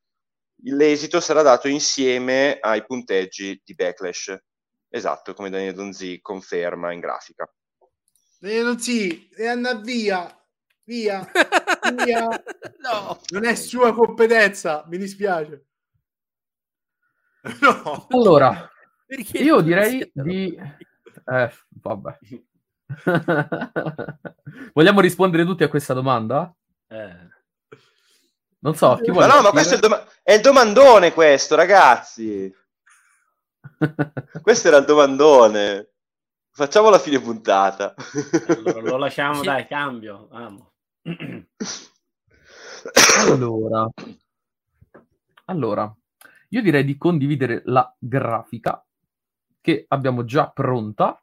L'esito 0.63 1.19
sarà 1.19 1.41
dato 1.41 1.67
insieme 1.67 2.59
ai 2.61 2.85
punteggi 2.85 3.59
di 3.65 3.73
Backlash. 3.73 4.39
Esatto, 4.93 5.33
come 5.33 5.49
Daniele 5.49 5.73
Donzi 5.73 6.19
conferma 6.21 6.91
in 6.91 6.99
grafica. 6.99 7.49
Non 8.41 8.77
si, 8.77 9.29
e 9.29 9.47
andà 9.47 9.75
via, 9.75 10.29
via, 10.83 11.25
via. 12.03 12.27
No. 12.81 13.21
Non 13.29 13.45
è 13.45 13.55
sua 13.55 13.93
competenza, 13.93 14.83
mi 14.87 14.97
dispiace. 14.97 15.67
No. 17.61 18.07
Allora, 18.09 18.71
Perché 19.05 19.39
io 19.39 19.59
direi 19.59 20.09
di... 20.13 20.57
Eh, 21.25 21.51
vabbè. 21.81 22.17
Vogliamo 24.73 25.01
rispondere 25.01 25.43
tutti 25.43 25.63
a 25.63 25.67
questa 25.67 25.93
domanda? 25.93 26.53
Eh. 26.87 27.29
Non 28.59 28.75
so, 28.75 28.95
chi 29.01 29.09
Ma 29.09 29.13
vuole 29.13 29.27
no, 29.27 29.41
ma 29.41 29.49
questo 29.49 29.73
è 29.73 29.75
il, 29.75 29.81
doma- 29.81 30.07
è 30.23 30.33
il 30.33 30.41
domandone 30.41 31.11
questo, 31.11 31.55
ragazzi. 31.55 32.53
Questo 34.41 34.67
era 34.67 34.77
il 34.77 34.85
domandone. 34.85 35.89
Facciamo 36.51 36.89
la 36.89 36.99
fine 36.99 37.19
puntata. 37.19 37.93
Allora, 38.47 38.81
lo 38.81 38.97
lasciamo, 38.97 39.35
Sì. 39.35 39.45
dai, 39.45 39.67
cambio. 39.67 40.27
Amo. 40.31 40.71
Allora, 43.27 43.87
allora, 45.45 45.95
io 46.49 46.61
direi 46.61 46.83
di 46.83 46.97
condividere 46.97 47.61
la 47.65 47.93
grafica 47.97 48.83
che 49.61 49.85
abbiamo 49.87 50.25
già 50.25 50.49
pronta. 50.49 51.21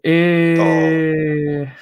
E 0.00 1.72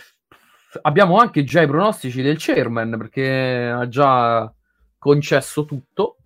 abbiamo 0.82 1.16
anche 1.16 1.42
già 1.42 1.62
i 1.62 1.66
pronostici 1.66 2.22
del 2.22 2.36
chairman 2.38 2.96
perché 2.96 3.68
ha 3.74 3.88
già 3.88 4.52
concesso 4.98 5.64
tutto. 5.64 6.18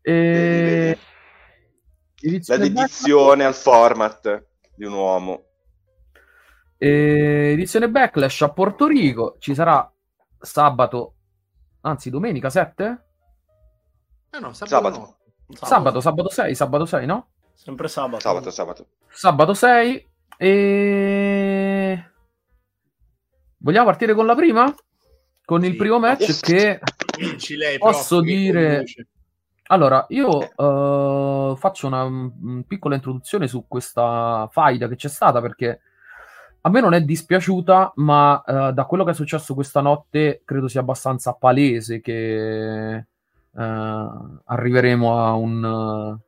E... 0.00 0.98
La 2.24 2.30
Edizione 2.30 2.68
dedizione 2.70 3.44
al 3.44 3.54
format 3.54 4.46
di 4.74 4.86
un 4.86 4.94
uomo. 4.94 5.44
E 6.78 7.50
edizione 7.52 7.90
Backlash 7.90 8.42
a 8.42 8.50
Porto 8.50 8.86
Rico 8.86 9.36
ci 9.38 9.54
sarà 9.54 9.90
sabato, 10.38 11.14
anzi 11.82 12.08
domenica 12.08 12.48
7? 12.48 13.04
Ah, 14.30 14.38
no, 14.38 14.52
sabato. 14.54 14.74
Sabato. 14.74 14.98
no. 14.98 15.16
Sabato, 15.54 16.00
sabato 16.00 16.30
6, 16.30 16.54
sabato 16.54 16.86
6, 16.86 17.06
no? 17.06 17.28
Sempre 17.52 17.88
sabato. 17.88 18.20
Sabato, 18.20 18.50
sabato. 18.50 18.86
Sabato 19.10 19.54
6 19.54 20.08
e... 20.38 22.10
Vogliamo 23.58 23.86
partire 23.86 24.14
con 24.14 24.24
la 24.24 24.34
prima? 24.34 24.74
Con 25.44 25.62
il 25.62 25.76
primo 25.76 25.98
match 25.98 26.40
che... 26.40 26.80
Lei, 27.56 27.78
Posso 27.78 28.22
dire- 28.22 28.76
conduce. 28.76 29.08
Allora, 29.68 30.04
io 30.10 30.42
eh, 30.42 31.56
faccio 31.56 31.86
una 31.86 32.08
mm, 32.08 32.60
piccola 32.66 32.94
introduzione 32.94 33.48
su 33.48 33.64
questa 33.66 34.48
faida 34.50 34.88
che 34.88 34.96
c'è 34.96 35.08
stata 35.08 35.40
perché 35.40 35.80
a 36.60 36.70
me 36.70 36.80
non 36.80 36.94
è 36.94 37.02
dispiaciuta, 37.02 37.92
ma 37.96 38.42
eh, 38.46 38.72
da 38.72 38.84
quello 38.84 39.04
che 39.04 39.10
è 39.10 39.14
successo 39.14 39.54
questa 39.54 39.80
notte 39.80 40.42
credo 40.44 40.68
sia 40.68 40.80
abbastanza 40.80 41.32
palese 41.34 42.00
che 42.00 42.94
eh, 42.96 43.04
arriveremo 44.44 45.18
a 45.18 45.34
un 45.34 46.18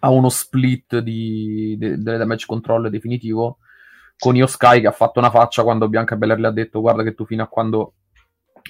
a 0.00 0.10
uno 0.10 0.28
split 0.28 0.98
di, 0.98 1.76
de- 1.78 1.98
delle 1.98 2.18
damage 2.18 2.46
control 2.46 2.90
definitivo 2.90 3.58
con 4.18 4.36
Io 4.36 4.46
Sky 4.46 4.80
che 4.80 4.86
ha 4.86 4.92
fatto 4.92 5.18
una 5.18 5.30
faccia 5.30 5.62
quando 5.62 5.88
Bianca 5.88 6.16
Belair 6.16 6.38
le 6.38 6.46
ha 6.48 6.52
detto 6.52 6.80
guarda 6.80 7.02
che 7.02 7.14
tu 7.14 7.24
fino 7.24 7.42
a 7.42 7.48
quando 7.48 7.94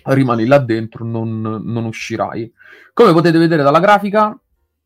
rimani 0.05 0.47
là 0.47 0.59
dentro 0.59 1.05
non, 1.05 1.41
non 1.41 1.85
uscirai. 1.85 2.53
Come 2.93 3.13
potete 3.13 3.39
vedere 3.39 3.63
dalla 3.63 3.81
grafica, 3.81 4.39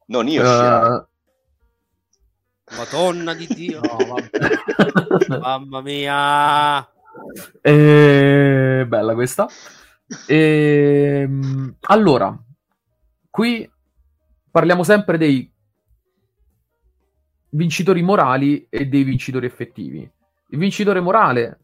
Non 0.07 0.27
io, 0.27 0.43
eh. 0.43 1.05
Madonna 2.77 3.35
di 3.35 3.47
Dio. 3.47 3.81
No. 5.29 5.39
Mamma 5.39 5.81
mia. 5.81 6.89
Eh, 7.61 8.85
bella 8.87 9.15
questa. 9.15 9.49
Ehm, 10.27 11.77
allora, 11.83 12.37
qui 13.29 13.71
parliamo 14.51 14.83
sempre 14.83 15.19
dei 15.19 15.53
vincitori 17.51 18.03
morali 18.03 18.67
e 18.69 18.87
dei 18.87 19.05
vincitori 19.05 19.47
effettivi. 19.47 20.11
Il 20.49 20.59
vincitore 20.59 21.01
morale 21.01 21.61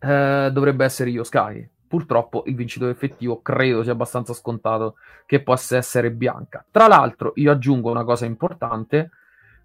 eh, 0.00 0.50
dovrebbe 0.52 0.84
essere 0.84 1.10
Io 1.10 1.22
Sky. 1.22 1.70
Purtroppo 1.86 2.42
il 2.46 2.54
vincitore 2.56 2.90
effettivo 2.90 3.40
credo 3.40 3.82
sia 3.82 3.92
abbastanza 3.92 4.32
scontato 4.32 4.96
che 5.26 5.42
possa 5.42 5.76
essere 5.76 6.10
Bianca. 6.10 6.64
Tra 6.70 6.88
l'altro, 6.88 7.32
io 7.36 7.52
aggiungo 7.52 7.90
una 7.90 8.04
cosa 8.04 8.24
importante. 8.24 9.10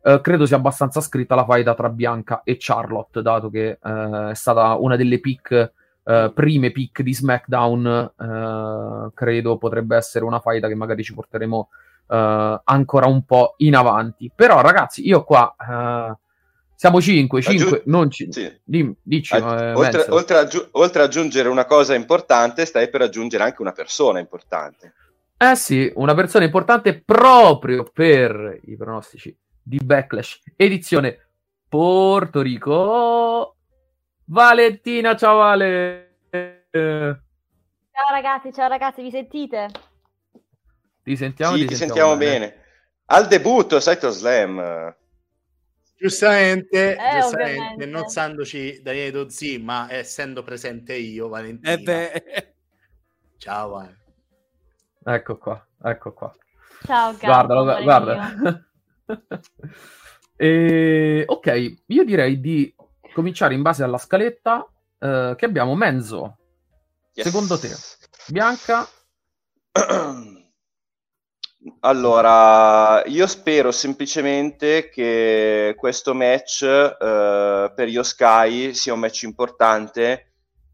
eh, 0.01 0.21
credo 0.21 0.45
sia 0.45 0.57
abbastanza 0.57 1.01
scritta 1.01 1.35
la 1.35 1.45
faida 1.45 1.73
tra 1.73 1.89
Bianca 1.89 2.41
e 2.43 2.55
Charlotte, 2.59 3.21
dato 3.21 3.49
che 3.49 3.79
eh, 3.81 4.29
è 4.29 4.35
stata 4.35 4.75
una 4.75 4.95
delle 4.95 5.19
pick, 5.19 5.71
eh, 6.03 6.31
prime 6.33 6.71
pick 6.71 7.01
di 7.01 7.13
SmackDown. 7.13 8.11
eh, 8.17 9.11
credo 9.13 9.57
potrebbe 9.57 9.95
essere 9.97 10.25
una 10.25 10.39
faida 10.39 10.67
che 10.67 10.75
magari 10.75 11.03
ci 11.03 11.13
porteremo 11.13 11.69
eh, 12.07 12.61
ancora 12.63 13.07
un 13.07 13.25
po' 13.25 13.55
in 13.57 13.75
avanti. 13.75 14.31
Però, 14.33 14.61
ragazzi, 14.61 15.05
io 15.05 15.23
qua 15.23 15.55
eh, 15.57 16.17
siamo 16.79 17.01
5, 17.01 17.41
5, 17.41 17.65
Aggiung- 17.65 17.81
non 17.87 18.09
ci... 18.09 18.31
Sì. 18.31 18.57
Dimmi, 18.63 18.95
dici, 19.03 19.35
Aggi- 19.35 19.63
eh, 19.65 19.73
oltre, 19.73 20.05
oltre 20.07 20.37
a 20.37 20.39
aggiu- 20.39 20.69
oltre 20.71 21.01
aggiungere 21.01 21.49
una 21.49 21.65
cosa 21.65 21.93
importante, 21.93 22.65
stai 22.65 22.89
per 22.89 23.01
aggiungere 23.01 23.43
anche 23.43 23.61
una 23.61 23.73
persona 23.73 24.19
importante. 24.19 24.93
Eh 25.35 25.55
sì, 25.57 25.91
una 25.95 26.13
persona 26.15 26.45
importante 26.45 27.01
proprio 27.01 27.83
per 27.83 28.61
i 28.63 28.77
pronostici 28.77 29.35
di 29.61 29.77
Backlash, 29.83 30.39
edizione 30.55 31.31
Porto 31.67 32.39
Rico. 32.39 33.57
Valentina, 34.23 35.17
ciao 35.17 35.35
Vale. 35.35 36.15
Eh, 36.29 36.65
Ciao 36.71 38.09
ragazzi, 38.09 38.53
ciao 38.53 38.69
ragazzi, 38.69 39.01
vi 39.01 39.11
sentite? 39.11 39.67
Ti 41.03 41.15
sentiamo? 41.17 41.57
sì, 41.57 41.65
ti 41.65 41.75
sentiamo 41.75 42.15
bene. 42.15 42.55
Al 43.07 43.27
debutto, 43.27 43.81
Saito 43.81 44.11
Slam. 44.11 44.95
Giustamente, 45.99 46.95
Eh, 46.95 47.19
giustamente 47.19 47.85
non 47.85 48.07
sandoci 48.07 48.81
Daniele 48.81 49.11
Dozzi, 49.11 49.57
ma 49.59 49.91
essendo 49.91 50.43
presente 50.43 50.95
io, 50.95 51.27
Valentina. 51.27 51.73
Eh 51.73 51.77
beh, 51.79 52.53
Ciao, 53.37 53.69
Vale. 53.71 53.97
Ecco 55.03 55.37
qua, 55.37 55.67
ecco 55.83 56.13
qua. 56.13 56.33
Ciao 56.85 57.15
Gabbo, 57.17 57.25
Guarda, 57.25 57.53
amore 57.59 57.83
guarda. 57.83 58.63
E, 60.41 61.25
ok, 61.27 61.73
io 61.87 62.05
direi 62.05 62.39
di 62.39 62.73
cominciare 63.13 63.53
in 63.55 63.61
base 63.61 63.83
alla 63.83 63.97
scaletta 63.97 64.65
eh, 64.97 65.33
che 65.37 65.45
abbiamo 65.45 65.75
Menzo, 65.75 66.37
Yes. 67.13 67.25
Secondo 67.25 67.59
te? 67.59 67.69
Bianca, 68.27 68.87
Allora, 71.81 73.05
io 73.05 73.25
spero 73.25 73.71
semplicemente 73.71 74.89
che 74.89 75.75
questo 75.77 76.13
match 76.13 76.63
eh, 76.63 77.71
per 77.73 77.87
Io 77.87 78.03
Sky 78.03 78.73
sia 78.73 78.91
un 78.91 78.99
match 78.99 79.23
importante, 79.23 80.33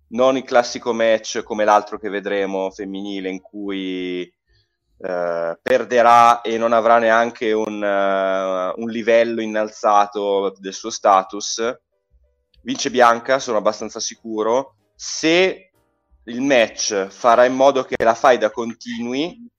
non 0.09 0.35
il 0.35 0.43
classico 0.43 0.93
match 0.93 1.43
come 1.43 1.63
l'altro 1.63 1.99
che 1.99 2.09
vedremo 2.09 2.71
femminile 2.71 3.29
in 3.29 3.39
cui 3.39 4.21
eh, 4.21 5.59
perderà 5.61 6.41
e 6.41 6.57
non 6.57 6.73
avrà 6.73 6.97
neanche 6.97 7.51
un, 7.51 7.83
eh, 7.83 8.73
un 8.75 8.89
livello 8.89 9.41
innalzato 9.41 10.55
del 10.57 10.73
suo 10.73 10.89
status. 10.89 11.61
Vince 12.63 12.89
Bianca, 12.89 13.37
sono 13.37 13.57
abbastanza 13.57 13.99
sicuro. 13.99 14.77
Se 14.95 15.69
il 16.23 16.41
match 16.41 17.09
farà 17.09 17.45
in 17.45 17.53
modo 17.53 17.83
che 17.83 18.03
la 18.03 18.15
faida 18.15 18.49
continui, 18.49 19.53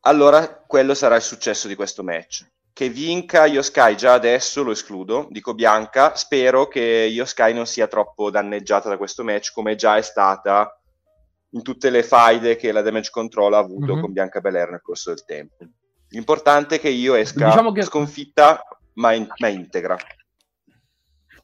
allora 0.00 0.46
quello 0.66 0.94
sarà 0.94 1.16
il 1.16 1.22
successo 1.22 1.68
di 1.68 1.74
questo 1.74 2.02
match. 2.02 2.46
Che 2.72 2.88
vinca 2.88 3.44
Io 3.46 3.62
Sky 3.62 3.94
già 3.94 4.12
adesso 4.14 4.62
lo 4.62 4.70
escludo, 4.70 5.26
dico 5.30 5.54
Bianca, 5.54 6.14
spero 6.14 6.68
che 6.68 7.08
Io 7.10 7.24
Sky 7.24 7.52
non 7.52 7.66
sia 7.66 7.86
troppo 7.88 8.30
danneggiata 8.30 8.88
da 8.88 8.96
questo 8.96 9.22
match 9.24 9.52
come 9.52 9.74
già 9.74 9.96
è 9.96 10.02
stata 10.02 10.74
in 11.50 11.62
tutte 11.62 11.90
le 11.90 12.02
faide 12.04 12.56
che 12.56 12.70
la 12.72 12.80
Damage 12.80 13.10
Control 13.10 13.52
ha 13.54 13.58
avuto 13.58 13.94
Mhm. 13.96 14.00
con 14.00 14.12
Bianca 14.12 14.40
Belair 14.40 14.70
nel 14.70 14.80
corso 14.82 15.10
del 15.10 15.24
tempo. 15.24 15.56
L'importante 16.10 16.76
è 16.76 16.80
che 16.80 16.88
io 16.88 17.14
esca 17.14 17.46
Diciamo 17.46 17.72
che- 17.72 17.82
sconfitta 17.82 18.62
ma, 18.94 19.12
in- 19.12 19.26
ma 19.38 19.48
integra. 19.48 19.96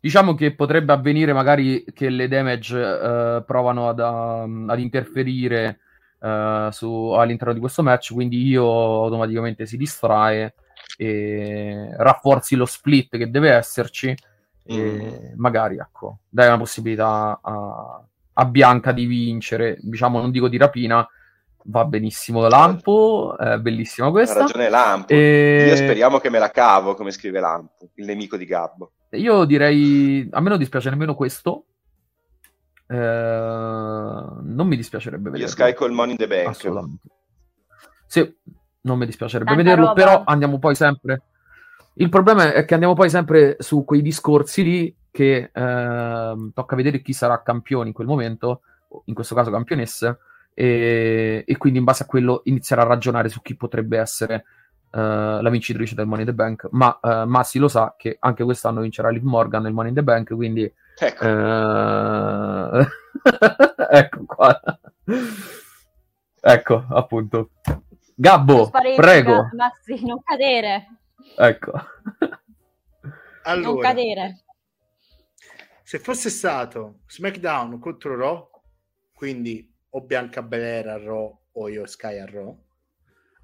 diciamo 0.01 0.35
che 0.35 0.55
potrebbe 0.55 0.93
avvenire 0.93 1.33
magari 1.33 1.85
che 1.93 2.09
le 2.09 2.29
damage 2.29 2.79
eh, 2.79 3.43
provano 3.45 3.89
ad, 3.89 3.99
um, 3.99 4.69
ad 4.71 4.79
interferire 4.79 5.81
eh, 6.21 6.69
su- 6.73 7.11
all'interno 7.11 7.53
di 7.53 7.61
questo 7.61 7.83
match, 7.83 8.13
quindi 8.13 8.47
io 8.47 8.65
automaticamente 8.65 9.67
si 9.67 9.77
distrae 9.77 10.55
e 10.97 11.89
rafforzi 11.97 12.57
lo 12.57 12.65
split 12.67 13.17
che 13.17 13.31
deve 13.31 13.51
esserci 13.51 14.15
e 14.69 15.33
magari 15.37 15.79
ecco, 15.79 16.21
dai 16.29 16.49
una 16.49 16.59
possibilità 16.59 17.39
a, 17.43 18.03
a 18.33 18.45
Bianca 18.47 18.93
di 18.93 19.07
vincere, 19.07 19.79
diciamo 19.81 20.21
non 20.21 20.31
dico 20.31 20.49
di 20.49 20.57
rapina, 20.57 21.07
va 21.69 21.85
benissimo 21.85 22.47
Lampo, 22.49 23.37
è 23.39 23.59
bellissima 23.59 24.09
Ha 24.09 24.11
questa. 24.11 24.41
ragione 24.41 24.69
Lampo. 24.69 25.13
E- 25.13 25.67
Io 25.69 25.77
speriamo 25.77 26.19
che 26.19 26.31
me 26.31 26.39
la 26.39 26.51
cavo, 26.51 26.95
come 26.95 27.11
scrive 27.11 27.41
Lampo, 27.41 27.91
il 27.95 28.07
nemico 28.07 28.37
di 28.37 28.45
Gabbo. 28.45 28.91
Io 29.11 29.45
direi, 29.45 30.29
a 30.33 30.41
me 30.41 30.49
non 30.49 30.59
dispiace 30.59 30.91
nemmeno 30.91 31.15
questo. 31.15 31.65
Eh, 32.89 32.97
non 32.97 34.67
mi 34.67 34.77
dispiacerebbe 34.77 35.29
Io 35.29 35.33
vederlo. 35.33 35.53
Sky 35.53 35.75
col 35.75 35.93
Money 35.93 36.13
in 36.13 36.17
the 36.19 36.27
Bank. 36.27 36.47
Assolutamente. 36.49 37.09
Sì, 38.07 38.37
non 38.83 38.99
mi 38.99 39.07
dispiacerebbe 39.07 39.51
Tanta 39.51 39.63
vederlo, 39.63 39.87
roba. 39.89 40.01
però 40.01 40.23
andiamo 40.25 40.59
poi 40.59 40.75
sempre. 40.75 41.23
Il 41.95 42.09
problema 42.09 42.53
è 42.53 42.65
che 42.65 42.75
andiamo 42.75 42.95
poi 42.95 43.09
sempre 43.11 43.57
su 43.59 43.85
quei 43.85 44.03
discorsi 44.03 44.63
lì 44.63 44.97
che 45.11 45.51
ehm, 45.53 46.53
tocca 46.53 46.77
vedere 46.77 47.01
chi 47.01 47.15
sarà 47.15 47.43
campione 47.43 47.89
in 47.89 47.95
quel 47.95 48.07
momento, 48.07 48.61
in 49.07 49.15
questo 49.15 49.35
caso 49.35 49.51
campionessa, 49.51 50.17
e, 50.53 51.43
e 51.47 51.57
quindi 51.57 51.79
in 51.79 51.85
base 51.85 52.03
a 52.03 52.07
quello 52.07 52.43
iniziare 52.45 52.83
a 52.83 52.87
ragionare 52.87 53.29
su 53.31 53.41
chi 53.41 53.57
potrebbe 53.57 53.99
essere 53.99 54.45
eh, 54.91 55.39
la 55.41 55.51
vincitrice 55.51 55.95
del 55.95 56.07
Money 56.07 56.25
in 56.25 56.31
the 56.31 56.35
Bank. 56.35 56.69
Ma 56.71 57.01
eh, 57.03 57.25
Massi 57.25 57.59
lo 57.59 57.69
sa 57.69 57.95
che 57.97 58.17
anche 58.21 58.45
quest'anno 58.45 58.83
vincerà 58.83 59.09
Liv 59.09 59.23
Morgan 59.23 59.63
nel 59.63 59.73
Money 59.73 59.89
in 59.91 59.97
the 59.97 60.03
Bank, 60.03 60.35
quindi 60.35 60.71
Ecco, 60.99 61.25
eh, 61.25 62.87
ecco 63.91 64.25
qua. 64.25 64.61
Ecco, 66.41 66.87
appunto. 66.91 67.51
Gabbo, 68.15 68.71
prego. 68.71 69.51
Massi, 69.53 70.05
non 70.07 70.23
cadere, 70.23 70.87
Ecco. 71.37 71.73
non 71.73 72.39
Allora, 73.43 73.89
cadere. 73.89 74.45
se 75.83 75.99
fosse 75.99 76.31
stato 76.31 77.01
SmackDown 77.09 77.79
contro 77.79 78.17
Raw, 78.17 78.51
quindi 79.13 79.71
o 79.91 80.01
Bianca 80.01 80.43
Belair 80.43 80.89
a 80.89 80.99
Raw 80.99 81.39
o 81.53 81.69
io 81.69 81.87
Sky 81.87 82.19
a 82.19 82.25
Raw, 82.27 82.59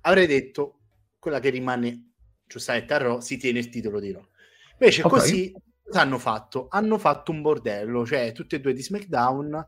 avrei 0.03 0.27
detto 0.27 0.79
quella 1.19 1.39
che 1.39 1.51
rimane 1.51 2.13
giustamente 2.47 2.95
a 2.95 2.99
Raw 2.99 3.21
si 3.21 3.37
tiene 3.37 3.59
il 3.59 3.69
titolo 3.69 4.01
di 4.01 4.13
Raw. 4.13 4.27
Invece 4.73 5.03
Ok. 5.03 5.09
così 5.09 5.55
cosa 5.83 6.01
hanno 6.01 6.19
fatto? 6.19 6.69
Hanno 6.71 6.99
fatto 6.99 7.31
un 7.33 7.43
bordello, 7.43 8.07
cioè 8.07 8.33
tutte 8.33 8.57
e 8.57 8.61
due 8.61 8.73
di 8.73 8.83
SmackDown 8.83 9.67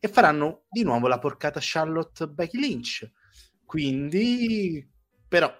e 0.00 0.08
faranno 0.08 0.64
di 0.68 0.82
nuovo 0.82 1.08
la 1.08 1.18
porcata 1.18 1.58
Charlotte 1.60 2.28
Becky 2.28 2.58
Lynch. 2.58 3.10
Quindi, 3.64 4.88
però, 5.26 5.52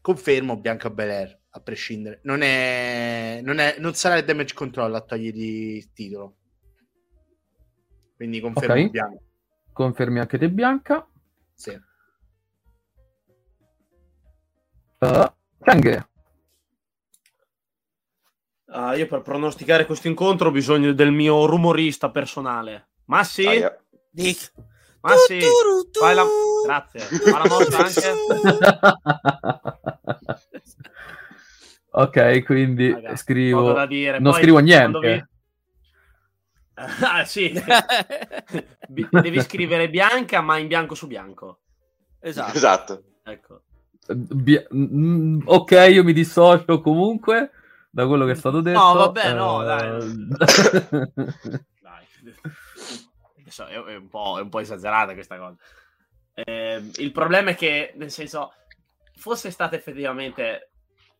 confermo 0.00 0.58
Bianca 0.58 0.90
Belair 0.90 1.40
a 1.50 1.60
prescindere. 1.60 2.20
Non, 2.22 2.42
è, 2.42 3.40
non, 3.42 3.58
è, 3.58 3.76
non 3.78 3.94
sarà 3.94 4.16
il 4.16 4.24
damage 4.24 4.54
control 4.54 4.94
a 4.94 5.00
togliergli 5.00 5.76
il 5.76 5.92
titolo. 5.92 6.36
Quindi 8.16 8.40
confermo 8.40 8.74
Ok. 8.74 8.90
Bianca. 8.90 9.22
Confermi 9.72 10.20
anche 10.20 10.38
te, 10.38 10.50
Bianca. 10.50 11.06
Sì. 11.52 11.78
Uh, 15.00 15.32
Kang. 15.60 16.08
Ah, 18.76 18.96
io 18.96 19.06
per 19.06 19.22
pronosticare 19.22 19.86
questo 19.86 20.08
incontro 20.08 20.48
ho 20.48 20.50
bisogno 20.50 20.92
del 20.92 21.12
mio 21.12 21.46
rumorista 21.46 22.10
personale. 22.10 22.88
Ma 23.04 23.22
sì, 23.22 23.46
aia. 23.46 23.80
Dic. 24.10 24.52
ma 25.00 25.14
sì. 25.14 25.38
Tu, 25.38 25.46
tu, 25.46 25.90
tu. 25.92 26.00
Fai 26.00 26.14
la... 26.16 26.24
Grazie. 26.64 27.00
Fa 27.30 27.38
la 27.38 27.48
mossa 27.48 27.78
anche. 27.78 28.12
ok, 31.90 32.42
quindi 32.42 32.92
Raga, 32.92 33.14
scrivo. 33.14 33.72
da 33.72 33.86
dire. 33.86 34.18
Non 34.18 34.32
Poi, 34.32 34.40
scrivo 34.40 34.58
niente. 34.58 35.28
Ah, 36.76 37.24
sì. 37.24 37.52
Devi 38.88 39.40
scrivere 39.42 39.88
bianca, 39.88 40.40
ma 40.40 40.58
in 40.58 40.66
bianco 40.66 40.96
su 40.96 41.06
bianco. 41.06 41.60
esatto. 42.18 42.56
Esatto. 42.56 43.02
Ecco. 43.22 43.62
Bi- 44.08 44.66
mm, 44.74 45.42
ok, 45.44 45.70
io 45.92 46.02
mi 46.02 46.12
dissocio 46.12 46.80
comunque 46.80 47.52
da 47.94 48.08
quello 48.08 48.24
che 48.24 48.32
è 48.32 48.34
stato 48.34 48.60
detto. 48.60 48.78
No, 48.80 48.94
vabbè, 48.94 49.34
no, 49.34 49.62
Eh, 49.62 49.98
Dai. 51.80 52.06
Adesso 53.38 53.66
è, 53.66 53.80
è 53.80 53.94
un 53.94 54.08
po', 54.08 54.36
è 54.36 54.42
un 54.42 54.48
po' 54.48 54.58
esagerata 54.58 55.12
questa 55.12 55.38
cosa. 55.38 55.56
Eh, 56.34 56.90
il 56.96 57.12
problema 57.12 57.50
è 57.50 57.54
che, 57.54 57.92
nel 57.94 58.10
senso, 58.10 58.52
fosse 59.14 59.52
stata 59.52 59.76
effettivamente 59.76 60.72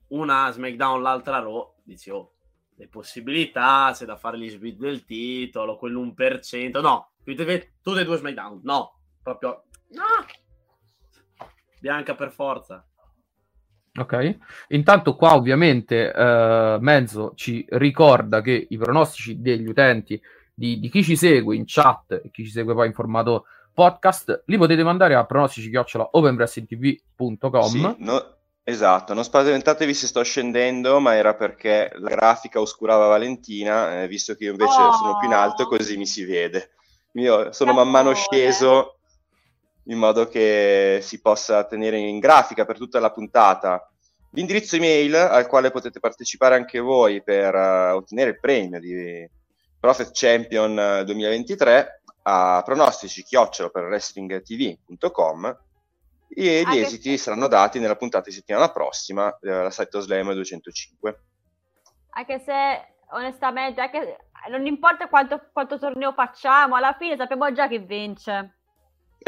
una 0.08 0.50
SmackDown, 0.50 1.00
l'altra 1.00 1.38
Raw, 1.38 1.74
dici, 1.84 2.10
oh, 2.10 2.32
le 2.74 2.88
possibilità, 2.88 3.92
c'è 3.94 4.04
da 4.04 4.16
fare 4.16 4.36
gli 4.36 4.50
split 4.50 4.76
del 4.76 5.04
titolo, 5.04 5.78
quell'1%. 5.78 6.80
No, 6.80 7.12
tutte 7.22 8.00
e 8.00 8.04
due 8.04 8.16
SmackDown. 8.16 8.62
No, 8.64 8.98
proprio... 9.22 9.66
No! 9.90 10.26
Bianca 11.78 12.16
per 12.16 12.32
forza. 12.32 12.84
Ok, 13.96 14.36
intanto 14.68 15.14
qua 15.14 15.34
ovviamente 15.36 16.12
eh, 16.12 16.76
Mezzo 16.80 17.32
ci 17.36 17.64
ricorda 17.70 18.40
che 18.40 18.66
i 18.68 18.76
pronostici 18.76 19.40
degli 19.40 19.66
utenti, 19.68 20.20
di, 20.52 20.80
di 20.80 20.88
chi 20.90 21.04
ci 21.04 21.14
segue 21.16 21.54
in 21.54 21.62
chat 21.66 22.20
e 22.24 22.30
chi 22.32 22.44
ci 22.44 22.50
segue 22.50 22.74
poi 22.74 22.88
in 22.88 22.92
formato 22.92 23.44
podcast 23.72 24.42
li 24.46 24.56
potete 24.56 24.82
mandare 24.82 25.14
a 25.14 25.24
pronostici 25.24 25.70
chiocciola 25.70 26.08
openwrestlingtv.com 26.12 27.62
Sì, 27.68 27.94
no- 27.98 28.34
esatto, 28.64 29.14
non 29.14 29.22
spaventatevi 29.24 29.94
se 29.94 30.06
sto 30.08 30.22
scendendo, 30.24 30.98
ma 31.00 31.14
era 31.14 31.34
perché 31.34 31.92
la 31.96 32.08
grafica 32.10 32.60
oscurava 32.60 33.06
Valentina, 33.06 34.02
eh, 34.02 34.08
visto 34.08 34.34
che 34.34 34.44
io 34.44 34.50
invece 34.52 34.80
Oh. 34.80 34.92
sono 34.92 35.18
più 35.18 35.28
in 35.28 35.34
alto, 35.34 35.66
così 35.66 35.96
mi 35.96 36.06
si 36.06 36.24
vede. 36.24 36.70
Io 37.12 37.52
sono 37.52 37.72
man 37.72 37.90
mano 37.90 38.12
sceso 38.14 38.98
in 39.84 39.98
modo 39.98 40.28
che 40.28 40.98
si 41.02 41.20
possa 41.20 41.64
tenere 41.64 41.98
in 41.98 42.18
grafica 42.18 42.64
per 42.64 42.76
tutta 42.76 43.00
la 43.00 43.10
puntata 43.10 43.88
l'indirizzo 44.30 44.76
email 44.76 45.14
al 45.14 45.46
quale 45.46 45.70
potete 45.70 46.00
partecipare 46.00 46.54
anche 46.56 46.78
voi 46.80 47.22
per 47.22 47.54
eh, 47.54 47.90
ottenere 47.90 48.30
il 48.30 48.40
premio 48.40 48.80
di 48.80 49.28
Prophet 49.78 50.10
Champion 50.12 50.78
eh, 50.78 51.04
2023 51.04 52.02
a 52.22 52.62
pronostici 52.64 53.22
chiocciola 53.22 53.68
per 53.68 53.84
wrestlingtv.com 53.84 55.58
e 56.36 56.62
gli 56.62 56.64
Anche 56.64 56.80
esiti 56.80 57.10
se- 57.10 57.18
saranno 57.24 57.46
dati 57.46 57.78
nella 57.78 57.96
puntata 57.96 58.28
di 58.28 58.34
settimana 58.34 58.70
prossima, 58.70 59.28
eh, 59.40 59.50
la 59.50 59.70
Site 59.70 60.00
Slam 60.00 60.32
205. 60.32 61.20
Anche 62.10 62.38
se, 62.40 62.94
onestamente, 63.10 63.80
anche- 63.80 64.16
non 64.48 64.66
importa 64.66 65.06
quanto, 65.08 65.48
quanto 65.52 65.78
torneo 65.78 66.12
facciamo, 66.12 66.74
alla 66.74 66.96
fine 66.98 67.16
sappiamo 67.16 67.52
già 67.52 67.68
chi 67.68 67.78
vince. 67.78 68.56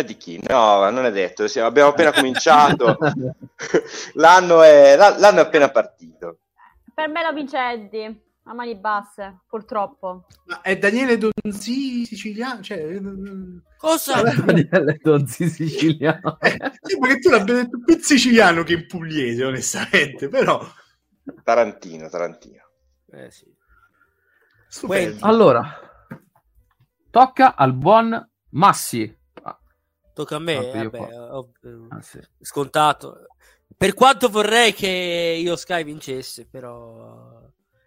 Di 0.04 0.16
chi? 0.16 0.38
No, 0.46 0.90
non 0.90 1.06
è 1.06 1.10
detto, 1.12 1.48
sì, 1.48 1.58
abbiamo 1.58 1.90
appena 1.90 2.12
cominciato, 2.12 2.98
l'anno, 4.14 4.62
è, 4.62 4.94
la- 4.96 5.16
l'anno 5.18 5.38
è 5.38 5.42
appena 5.42 5.70
partito. 5.70 6.40
Per 6.94 7.08
me 7.08 7.22
lo 7.22 7.32
vince 7.32 7.58
Eddie, 7.58 8.22
a 8.44 8.52
mani 8.54 8.76
basse, 8.76 9.40
purtroppo. 9.48 10.26
Ma 10.44 10.60
è 10.60 10.76
Daniele 10.76 11.16
Donzi 11.16 12.04
siciliano? 12.04 12.60
Cioè, 12.62 13.00
mm, 13.00 13.58
Cosa? 13.78 14.20
Daniele 14.44 14.98
Donzi 15.02 15.48
siciliano. 15.48 16.38
eh, 16.40 16.56
sembra 16.82 17.14
che 17.14 17.18
tu 17.18 17.30
l'abbia 17.30 17.54
detto 17.54 17.80
più 17.84 17.98
siciliano 17.98 18.62
che 18.64 18.74
in 18.74 18.86
pugliese, 18.86 19.44
onestamente, 19.44 20.28
però 20.28 20.62
Tarantino, 21.42 22.08
Tarantino. 22.10 22.62
Eh, 23.12 23.30
sì. 23.30 23.46
Allora, 25.20 25.64
tocca 27.10 27.54
al 27.56 27.72
buon 27.72 28.30
Massi. 28.50 29.15
Tocca 30.16 30.36
a 30.36 30.38
me, 30.38 30.54
vabbè, 30.72 30.88
qua. 30.88 31.36
ov- 31.36 31.56
eh, 31.62 31.86
ah, 31.90 32.00
sì. 32.00 32.18
scontato. 32.40 33.26
Per 33.76 33.92
quanto 33.92 34.30
vorrei 34.30 34.72
che 34.72 34.88
io 34.88 35.56
Sky 35.56 35.84
vincesse, 35.84 36.46
però 36.46 37.42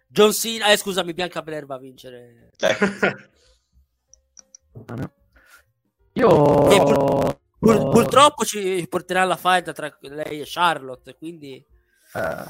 John 0.06 0.32
Cena, 0.32 0.68
eh, 0.70 0.76
scusami, 0.76 1.12
Bianca 1.12 1.42
Blair 1.42 1.66
va 1.66 1.74
a 1.74 1.78
vincere. 1.78 2.52
Eh, 2.56 2.76
Io... 6.14 6.70
E 6.70 7.38
Pur- 7.58 7.90
purtroppo 7.90 8.44
ci 8.44 8.86
porterà 8.88 9.22
alla 9.22 9.36
fight 9.36 9.72
tra 9.72 9.94
lei 10.00 10.40
e 10.40 10.44
Charlotte, 10.46 11.14
quindi 11.16 11.62
Eh, 12.14 12.46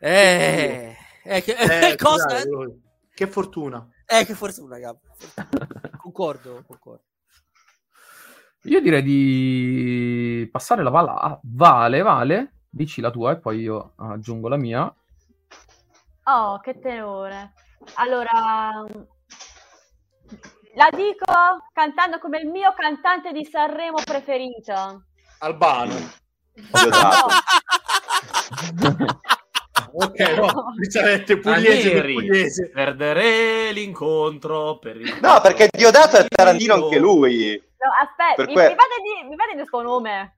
eh, 0.00 0.96
eh, 1.24 1.42
che, 1.42 1.52
Eh, 1.52 1.96
cosa? 2.00 2.28
scusate, 2.30 2.48
voi. 2.48 2.82
Che 3.14 3.26
fortuna. 3.28 3.86
Eh, 4.06 4.24
che 4.24 4.34
fortuna, 4.34 4.78
Gab. 4.78 4.98
Concordo, 5.98 6.64
concordo. 6.66 7.04
Io 8.64 8.80
direi 8.80 9.02
di 9.02 10.48
passare 10.50 10.82
la 10.82 10.90
palla 10.90 11.20
a 11.20 11.38
Vale. 11.42 12.02
Vale, 12.02 12.52
dici 12.70 13.00
la 13.00 13.10
tua 13.10 13.32
e 13.32 13.36
poi 13.38 13.60
io 13.60 13.92
aggiungo 13.96 14.48
la 14.48 14.56
mia. 14.56 14.94
Oh, 16.24 16.58
che 16.60 16.78
tenore. 16.80 17.52
Allora, 17.94 18.84
la 20.74 20.88
dico 20.90 21.24
cantando 21.72 22.18
come 22.18 22.38
il 22.40 22.48
mio 22.48 22.72
cantante 22.76 23.32
di 23.32 23.44
Sanremo 23.44 23.98
preferito. 24.04 25.04
Albano. 25.38 25.94
Diodato. 26.52 27.26
Ok, 29.96 30.18
no, 30.36 30.72
giustamente 30.76 31.38
pugliese 31.38 31.88
Ranieri. 31.88 32.14
pugliese. 32.14 32.70
Perderei 32.70 33.72
l'incontro 33.72 34.78
per 34.78 34.96
il 35.00 35.18
No, 35.20 35.40
perché 35.40 35.68
Diodato 35.70 36.16
è 36.16 36.26
Tarantino 36.26 36.74
anche 36.74 36.98
lui. 36.98 37.62
No, 37.84 37.90
aspetta, 38.00 38.34
Per 38.36 38.46
mi, 38.46 38.54
que- 38.54 38.68
mi 38.70 38.74
fate 38.74 38.96
di- 39.02 39.28
mi 39.28 39.36
fate 39.36 39.60
il 39.60 39.66
suo 39.66 39.82
nome. 39.82 40.36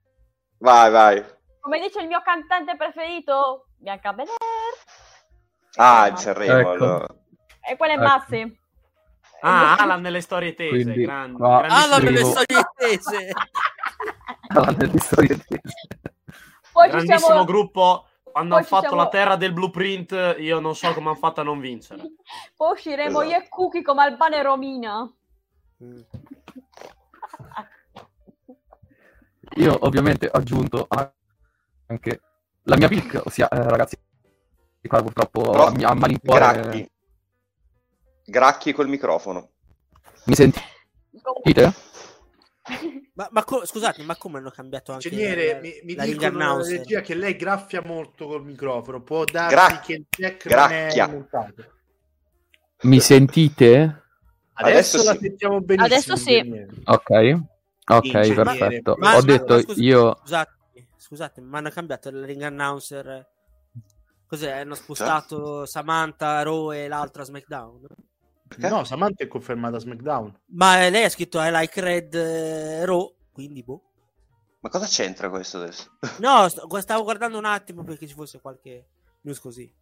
Vai, 0.59 0.91
vai. 0.91 1.25
Come 1.61 1.79
dice 1.79 2.01
il 2.01 2.07
mio 2.07 2.21
cantante 2.21 2.75
preferito, 2.75 3.67
Bianca 3.77 4.11
Belair. 4.11 4.35
Ah, 5.77 6.07
il 6.07 6.17
Sanremo. 6.17 6.59
Ecco. 6.59 6.69
allora. 6.71 7.07
E 7.61 7.77
quello 7.77 7.93
è 7.93 7.95
Ecco. 7.95 8.03
Massi. 8.03 8.59
Ah, 9.41 9.75
Alan 9.75 10.01
nelle 10.01 10.21
storie 10.21 10.55
tese, 10.55 10.69
Quindi, 10.91 11.05
Ah, 11.05 11.25
no, 11.27 11.61
le 11.61 11.69
Scrivo- 12.17 12.29
storie 12.31 12.63
tese. 12.75 13.31
Parlando 14.47 14.85
di 14.87 14.97
storie 14.97 15.27
tese. 15.37 15.61
Poi 16.73 16.85
ci 16.85 16.89
grandissimo 16.89 17.19
siamo... 17.19 17.43
gruppo. 17.45 18.07
Quando 18.23 18.55
Poi 18.55 18.63
hanno 18.63 18.67
fatto 18.75 18.87
siamo- 18.87 19.03
la 19.03 19.09
terra 19.09 19.35
del 19.35 19.53
blueprint, 19.53 20.35
io 20.39 20.59
non 20.59 20.75
so 20.75 20.93
come 20.93 21.09
hanno 21.09 21.17
fatto 21.17 21.41
a 21.41 21.43
non 21.43 21.59
vincere. 21.59 22.01
Poi 22.55 22.71
usciremo 22.73 23.21
Esatto. 23.21 23.35
io 23.35 23.45
e 23.45 23.47
Cookie 23.49 23.81
come 23.83 24.03
Albano 24.03 24.35
e 24.35 24.41
Romina. 24.43 25.11
Mm. 25.83 25.99
Io 29.57 29.77
ovviamente 29.85 30.27
ho 30.31 30.37
aggiunto 30.37 30.87
anche 31.87 32.21
la 32.63 32.77
mia 32.77 32.87
pick, 32.87 33.21
ossia 33.25 33.47
eh, 33.49 33.63
ragazzi, 33.63 33.97
qua 34.87 35.01
purtroppo 35.01 35.41
Però- 35.41 35.67
a, 35.67 35.71
mia- 35.71 35.89
a 35.89 35.93
malincuore 35.95 36.39
Gracchi. 36.39 36.89
Gracchi 38.25 38.73
col 38.73 38.87
microfono. 38.87 39.49
mi 40.25 40.35
sentite? 40.35 40.65
Ma, 43.13 43.27
ma 43.31 43.43
co- 43.43 43.65
scusate, 43.65 44.03
ma 44.03 44.15
come 44.15 44.37
hanno 44.37 44.51
cambiato 44.51 44.91
anche 44.91 45.07
Ingegnere, 45.07 45.53
la- 45.53 45.59
mi, 45.59 45.79
mi 45.83 45.95
la 45.95 46.05
dicono 46.05 46.27
announcer? 46.37 46.77
regia 46.79 47.01
che 47.01 47.15
lei 47.15 47.35
graffia 47.35 47.81
molto 47.83 48.27
col 48.27 48.43
microfono. 48.45 49.01
Può 49.01 49.23
darsi 49.23 49.55
Gra- 49.55 49.79
che 49.79 49.93
il 49.93 50.05
jack 50.09 50.45
non 50.45 50.53
è 50.53 50.57
gracchia. 50.67 51.07
montato. 51.07 51.65
Mi 52.81 52.99
sentite? 52.99 54.03
Adesso, 54.53 54.97
Adesso 54.97 55.03
la 55.03 55.11
sì. 55.13 55.19
sentiamo 55.19 55.61
benissimo. 55.61 55.85
Adesso 55.85 56.15
sì. 56.15 56.37
ingegnere. 56.37 56.67
Ok, 56.85 57.39
ok, 57.95 58.05
Ingegnere, 58.05 58.43
perfetto. 58.43 58.95
Ma- 58.97 59.11
Ho 59.11 59.19
ma- 59.19 59.21
detto 59.21 59.53
ma 59.55 59.61
scusi- 59.61 59.83
io... 59.83 60.15
Scusate, 60.21 60.51
scusate, 60.97 61.41
ma 61.41 61.57
hanno 61.59 61.69
cambiato 61.69 62.09
il 62.09 62.23
ring 62.25 62.41
announcer. 62.41 63.27
Cos'è? 64.27 64.51
Hanno 64.59 64.75
spostato 64.75 65.65
Samantha, 65.65 66.41
Raw 66.43 66.71
e 66.73 66.87
l'altra 66.87 67.23
SmackDown? 67.23 67.79
Perché? 68.47 68.67
No, 68.69 68.83
Samantha 68.83 69.23
è 69.23 69.27
confermata 69.27 69.77
SmackDown. 69.79 70.37
Ma 70.47 70.83
eh, 70.85 70.89
lei 70.89 71.03
ha 71.05 71.09
scritto 71.09 71.39
I 71.39 71.49
like 71.51 71.79
red 71.81 72.13
eh, 72.13 72.85
Raw, 72.85 73.13
quindi 73.31 73.63
boh. 73.63 73.81
Ma 74.59 74.69
cosa 74.69 74.85
c'entra 74.85 75.29
questo 75.29 75.57
adesso? 75.57 75.91
No, 76.19 76.47
stavo 76.49 77.03
guardando 77.03 77.37
un 77.37 77.45
attimo 77.45 77.83
perché 77.83 78.05
ci 78.07 78.13
fosse 78.15 78.41
qualche 78.41 78.87
news 79.21 79.39
così. 79.39 79.73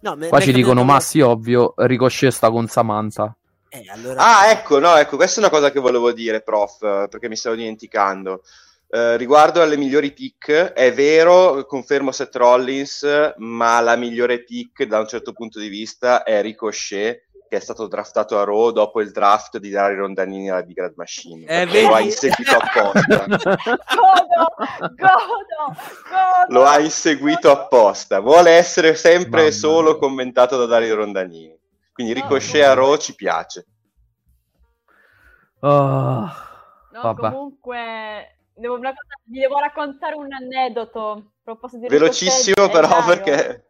No, 0.00 0.14
me- 0.16 0.28
Qua 0.28 0.38
me- 0.38 0.44
ci 0.44 0.52
dicono 0.52 0.84
me- 0.84 0.92
Massi, 0.92 1.20
ovvio, 1.20 1.72
Ricochet 1.76 2.30
sta 2.30 2.50
con 2.50 2.66
Samantha. 2.68 3.34
Eh, 3.74 3.86
allora... 3.88 4.38
Ah, 4.38 4.50
ecco, 4.50 4.78
no, 4.78 4.94
ecco, 4.94 5.16
questa 5.16 5.40
è 5.40 5.42
una 5.42 5.52
cosa 5.52 5.72
che 5.72 5.80
volevo 5.80 6.12
dire, 6.12 6.42
prof, 6.42 6.78
perché 7.08 7.28
mi 7.28 7.34
stavo 7.34 7.56
dimenticando. 7.56 8.42
Eh, 8.88 9.16
riguardo 9.16 9.60
alle 9.60 9.76
migliori 9.76 10.12
pick, 10.12 10.52
è 10.52 10.92
vero, 10.92 11.64
confermo 11.66 12.12
Seth 12.12 12.36
Rollins, 12.36 13.34
ma 13.38 13.80
la 13.80 13.96
migliore 13.96 14.44
pick 14.44 14.84
da 14.84 15.00
un 15.00 15.08
certo 15.08 15.32
punto 15.32 15.58
di 15.58 15.66
vista 15.66 16.22
è 16.22 16.40
Ricochet, 16.40 17.22
che 17.48 17.56
è 17.56 17.60
stato 17.60 17.88
draftato 17.88 18.38
a 18.38 18.44
Raw 18.44 18.70
dopo 18.70 19.00
il 19.00 19.10
draft 19.10 19.58
di 19.58 19.70
Dario 19.70 19.98
Rondanini 19.98 20.50
alla 20.50 20.62
Big 20.62 20.78
Red 20.78 20.94
Machine. 20.94 21.44
Eh, 21.46 21.82
lo 21.82 21.94
ha 21.94 22.00
inseguito 22.00 22.56
apposta. 22.56 23.24
Godo, 23.26 24.54
godo, 24.96 25.76
godo. 26.08 26.46
lo 26.48 26.64
ha 26.64 26.78
inseguito 26.78 27.50
apposta. 27.50 28.20
Vuole 28.20 28.52
essere 28.52 28.94
sempre 28.94 29.40
Mamma 29.40 29.52
solo 29.52 29.90
mia. 29.90 29.98
commentato 29.98 30.56
da 30.56 30.66
Dario 30.66 30.94
Rondanini. 30.94 31.62
Quindi 31.94 32.12
No, 32.12 32.20
Ricochet 32.22 32.64
no. 32.64 32.70
a 32.70 32.74
Raw 32.74 32.96
ci 32.96 33.14
piace. 33.14 33.66
Oh, 35.60 36.28
No, 36.90 37.00
vabbè. 37.00 37.20
comunque, 37.30 38.36
devo, 38.54 38.76
cosa- 38.78 38.94
vi 39.24 39.38
devo 39.40 39.58
raccontare 39.58 40.14
un 40.16 40.32
aneddoto. 40.32 41.32
Velocissimo 41.88 42.66
Ricochet 42.66 42.70
però 42.72 43.04
perché... 43.04 43.68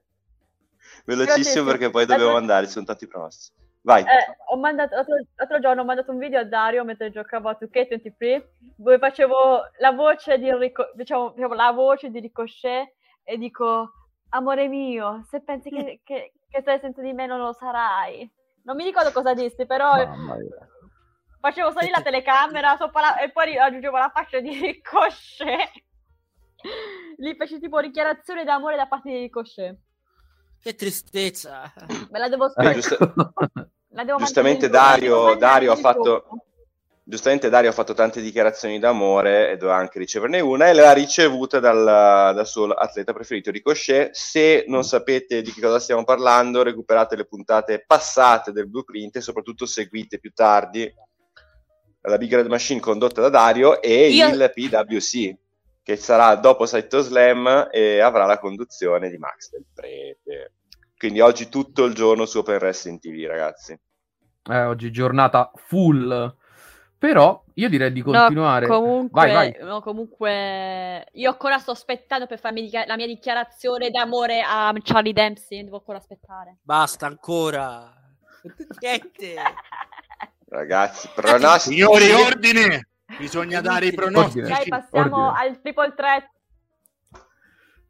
Velocissimo 1.04 1.64
perché 1.66 1.90
poi 1.90 2.02
dobbiamo 2.06 2.32
L'altro- 2.32 2.40
andare, 2.40 2.66
ci 2.66 2.72
sono 2.72 2.86
tanti 2.86 3.06
pronostici. 3.06 3.52
Vai. 3.82 4.02
Eh, 4.02 4.36
ho 4.48 4.56
mandato, 4.56 4.94
l'altro, 4.94 5.14
l'altro 5.34 5.58
giorno 5.60 5.82
ho 5.82 5.84
mandato 5.84 6.10
un 6.10 6.16
video 6.18 6.40
a 6.40 6.44
Dario 6.44 6.82
mentre 6.84 7.10
giocavo 7.10 7.50
a 7.50 7.58
2K23 7.60 8.42
dove 8.76 8.96
facevo 8.98 9.60
la 9.80 9.90
voce 9.90 10.38
di, 10.38 10.50
Rico- 10.56 10.90
diciamo, 10.94 11.30
facevo 11.34 11.52
la 11.52 11.70
voce 11.72 12.08
di 12.08 12.20
Ricochet 12.20 12.94
e 13.22 13.36
dico 13.36 13.92
amore 14.30 14.68
mio, 14.68 15.24
se 15.28 15.40
pensi 15.42 15.70
che, 15.70 16.00
che, 16.04 16.32
che 16.48 16.60
stai 16.60 16.78
senza 16.80 17.02
di 17.02 17.12
me 17.12 17.26
non 17.26 17.38
lo 17.38 17.52
sarai. 17.52 18.28
Non 18.64 18.76
mi 18.76 18.84
ricordo 18.84 19.12
cosa 19.12 19.34
dissi, 19.34 19.66
però 19.66 19.92
facevo 21.40 21.70
salire 21.72 21.92
la 21.96 22.02
telecamera 22.02 22.76
sopra 22.76 23.00
la- 23.00 23.18
e 23.20 23.30
poi 23.30 23.56
aggiungevo 23.58 23.96
la 23.98 24.10
faccia 24.12 24.40
di 24.40 24.50
Ricochet. 24.60 25.70
Lì 27.18 27.34
feci 27.36 27.58
tipo 27.60 27.80
dichiarazione 27.80 28.44
d'amore 28.44 28.76
da 28.76 28.86
parte 28.86 29.10
di 29.10 29.18
Ricochet. 29.18 29.76
Che 30.60 30.74
tristezza. 30.74 31.70
Me 32.10 32.18
la 32.18 32.28
devo 32.28 32.46
Ecco. 32.54 32.72
giusta- 32.72 33.12
la 33.88 34.04
devo 34.04 34.18
giustamente 34.18 34.68
Dario- 34.70 35.34
Dario 35.36 35.72
ha 35.72 35.76
fatto- 35.76 36.24
gruppo. 36.26 36.44
Giustamente 37.04 37.50
Dario 37.50 37.70
ha 37.70 37.74
fatto 37.74 37.92
tante 37.92 38.20
dichiarazioni 38.22 38.78
d'amore 38.78 39.50
e 39.50 39.56
doveva 39.56 39.76
anche 39.76 39.98
riceverne 39.98 40.40
una 40.40 40.68
e 40.68 40.72
l'ha 40.72 40.92
ricevuta 40.92 41.60
dal, 41.60 41.84
dal 42.34 42.46
suo 42.46 42.70
atleta 42.72 43.12
preferito 43.12 43.50
Ricochet. 43.50 44.12
Se 44.12 44.64
non 44.66 44.82
sapete 44.82 45.42
di 45.42 45.52
che 45.52 45.60
cosa 45.60 45.78
stiamo 45.78 46.04
parlando, 46.04 46.62
recuperate 46.62 47.14
le 47.14 47.26
puntate 47.26 47.84
passate 47.86 48.50
del 48.50 48.68
blueprint 48.68 49.16
e 49.16 49.20
soprattutto 49.20 49.66
seguite 49.66 50.18
più 50.18 50.32
tardi 50.32 50.92
la 52.06 52.18
Big 52.18 52.34
Red 52.34 52.46
Machine 52.46 52.80
condotta 52.80 53.20
da 53.20 53.28
Dario 53.28 53.80
e 53.80 54.08
Io- 54.10 54.28
il 54.28 54.52
PWC 54.52 55.36
che 55.82 55.96
sarà 55.96 56.34
dopo 56.36 56.66
Saito 56.66 57.00
Slam 57.00 57.68
e 57.70 58.00
avrà 58.00 58.24
la 58.24 58.38
conduzione 58.38 59.10
di 59.10 59.18
Max 59.18 59.50
del 59.50 59.64
Prete. 59.72 60.52
Quindi 60.96 61.20
oggi 61.20 61.48
tutto 61.48 61.84
il 61.84 61.94
giorno 61.94 62.24
su 62.24 62.38
Open 62.38 62.56
Wrestling 62.56 62.98
TV, 62.98 63.26
ragazzi. 63.26 63.78
Eh, 64.48 64.62
oggi 64.62 64.90
giornata 64.90 65.50
full. 65.54 66.34
Però 66.98 67.44
io 67.54 67.68
direi 67.68 67.92
di 67.92 68.00
continuare. 68.02 68.66
No, 68.66 68.80
comunque, 68.80 69.20
Vai, 69.20 69.32
vai. 69.32 69.56
no, 69.60 69.80
comunque, 69.82 71.06
io 71.12 71.30
ancora 71.30 71.58
sto 71.58 71.72
aspettando 71.72 72.26
per 72.26 72.38
farmi 72.38 72.62
dichiar- 72.62 72.86
la 72.86 72.96
mia 72.96 73.06
dichiarazione 73.06 73.90
d'amore 73.90 74.40
a 74.40 74.72
Charlie 74.82 75.12
Dempsey. 75.12 75.64
Devo 75.64 75.76
ancora 75.76 75.98
aspettare. 75.98 76.58
Basta 76.62 77.06
ancora. 77.06 77.92
Niente. 78.80 79.34
Ragazzi, 80.48 81.08
pronostici. 81.14 81.74
Signori, 81.76 82.10
ordine! 82.12 82.88
Bisogna 83.18 83.60
dare 83.60 83.86
i 83.86 83.92
pronostici. 83.92 84.38
Ordine. 84.38 84.56
Dai, 84.56 84.68
passiamo 84.68 85.26
Ordine. 85.28 85.48
al 85.48 85.60
triple 85.60 85.94
threat. 85.94 86.28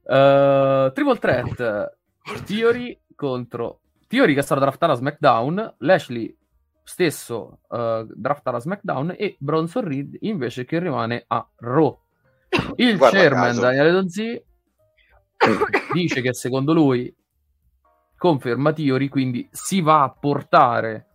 Eh, 0.06 0.90
triple 0.92 1.18
threat 1.18 1.96
Theory 2.44 3.00
contro 3.14 3.80
Theory 4.06 4.34
che 4.34 4.40
è 4.40 4.42
stata 4.42 4.60
draftata 4.60 4.92
a 4.92 4.96
SmackDown, 4.96 5.74
Lashley 5.78 6.36
stesso 6.84 7.60
eh, 7.70 8.06
draftata 8.14 8.58
a 8.58 8.60
SmackDown 8.60 9.14
e 9.18 9.36
Bronson 9.38 9.84
Reed 9.84 10.18
invece 10.20 10.64
che 10.64 10.78
rimane 10.78 11.24
a 11.26 11.46
Raw. 11.56 11.98
Il 12.76 12.98
Guarda 12.98 13.18
chairman 13.18 13.48
caso. 13.48 13.60
Daniele 13.62 13.90
Donzi 13.90 14.44
dice 15.92 16.20
che 16.20 16.34
secondo 16.34 16.72
lui 16.72 17.12
conferma 18.16 18.72
Theory, 18.72 19.08
quindi 19.08 19.48
si 19.50 19.80
va 19.80 20.02
a 20.02 20.10
portare 20.10 21.06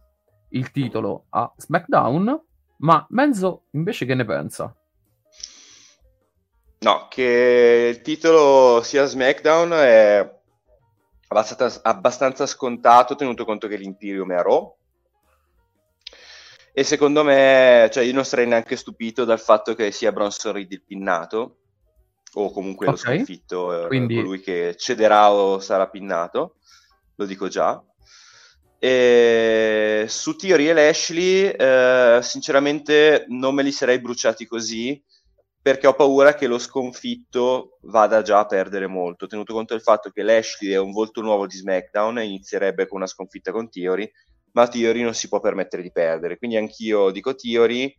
il 0.50 0.72
titolo 0.72 1.26
a 1.30 1.52
SmackDown, 1.56 2.44
ma 2.78 3.06
Menzo 3.10 3.66
invece 3.72 4.06
che 4.06 4.16
ne 4.16 4.26
pensa? 4.26 4.74
No, 6.80 7.08
che 7.10 7.92
il 7.94 8.02
titolo 8.02 8.82
sia 8.84 9.06
SmackDown 9.06 9.72
è 9.72 10.40
abbastanza, 11.28 11.82
abbastanza 11.84 12.46
scontato, 12.46 13.16
tenuto 13.16 13.44
conto 13.44 13.68
che 13.68 13.76
l'Imperium 13.76 14.32
è 14.32 14.36
a 14.36 14.42
Raw. 14.42 14.78
E 16.80 16.86
secondo 16.86 17.26
me, 17.26 17.90
cioè 17.92 18.06
io 18.06 18.14
non 18.14 18.24
sarei 18.24 18.48
neanche 18.48 18.78
stupito 18.78 19.26
dal 19.26 19.42
fatto 19.42 19.76
che 19.76 19.92
sia 19.92 20.14
Bronson 20.14 20.54
Reed 20.54 20.72
il 20.72 20.82
pinnato, 20.82 21.58
o 22.36 22.52
comunque 22.52 22.86
lo 22.86 22.94
Ok. 22.94 23.00
sconfitto, 23.00 23.84
eh, 23.84 23.88
Quindi- 23.88 24.16
colui 24.16 24.40
che 24.40 24.76
cederà 24.78 25.30
o 25.30 25.60
sarà 25.60 25.90
pinnato, 25.90 26.56
lo 27.18 27.26
dico 27.26 27.50
già. 27.50 27.84
E 28.80 30.06
su 30.08 30.38
Theory 30.38 30.70
e 30.70 30.74
Lashley, 30.74 31.50
eh, 31.50 32.20
sinceramente 32.22 33.26
non 33.28 33.56
me 33.56 33.64
li 33.64 33.74
sarei 33.74 34.00
bruciati 34.00 34.48
così, 34.48 35.04
perché 35.62 35.86
ho 35.86 35.94
paura 35.94 36.34
che 36.34 36.48
lo 36.48 36.58
sconfitto 36.58 37.80
vada 37.82 38.22
già 38.22 38.40
a 38.40 38.46
perdere 38.46 38.88
molto, 38.88 39.28
tenuto 39.28 39.52
conto 39.52 39.74
del 39.74 39.84
fatto 39.84 40.12
che 40.12 40.24
Lashley 40.24 40.72
è 40.72 40.80
un 40.80 40.94
volto 40.94 41.20
nuovo 41.20 41.46
di 41.46 41.58
SmackDown 41.58 42.20
e 42.20 42.24
inizierebbe 42.24 42.88
con 42.88 43.00
una 43.00 43.06
sconfitta 43.08 43.52
con 43.52 43.70
Theory, 43.70 44.10
ma 44.54 44.68
Theory 44.68 45.02
non 45.02 45.14
si 45.14 45.28
può 45.28 45.40
permettere 45.40 45.82
di 45.82 45.92
perdere. 45.92 46.38
Quindi 46.38 46.58
anch'io 46.58 47.12
dico 47.12 47.36
Theory 47.36 47.96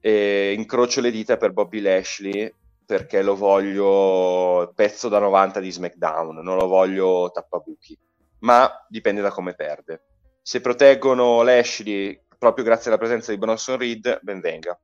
e 0.00 0.52
incrocio 0.56 1.00
le 1.00 1.10
dita 1.10 1.36
per 1.36 1.52
Bobby 1.52 1.80
Lashley 1.80 2.52
perché 2.84 3.22
lo 3.22 3.36
voglio 3.36 4.72
pezzo 4.74 5.08
da 5.08 5.18
90 5.20 5.60
di 5.60 5.70
SmackDown, 5.70 6.40
non 6.42 6.56
lo 6.56 6.66
voglio 6.66 7.30
tappabuchi, 7.32 7.96
ma 8.40 8.68
dipende 8.88 9.20
da 9.20 9.30
come 9.30 9.54
perde. 9.54 10.02
Se 10.42 10.60
proteggono 10.60 11.42
Lashley 11.42 12.20
proprio 12.36 12.64
grazie 12.64 12.90
alla 12.90 12.98
presenza 12.98 13.30
di 13.30 13.38
Bronson 13.38 13.76
Reed, 13.76 14.18
ben 14.22 14.40
venga. 14.40 14.76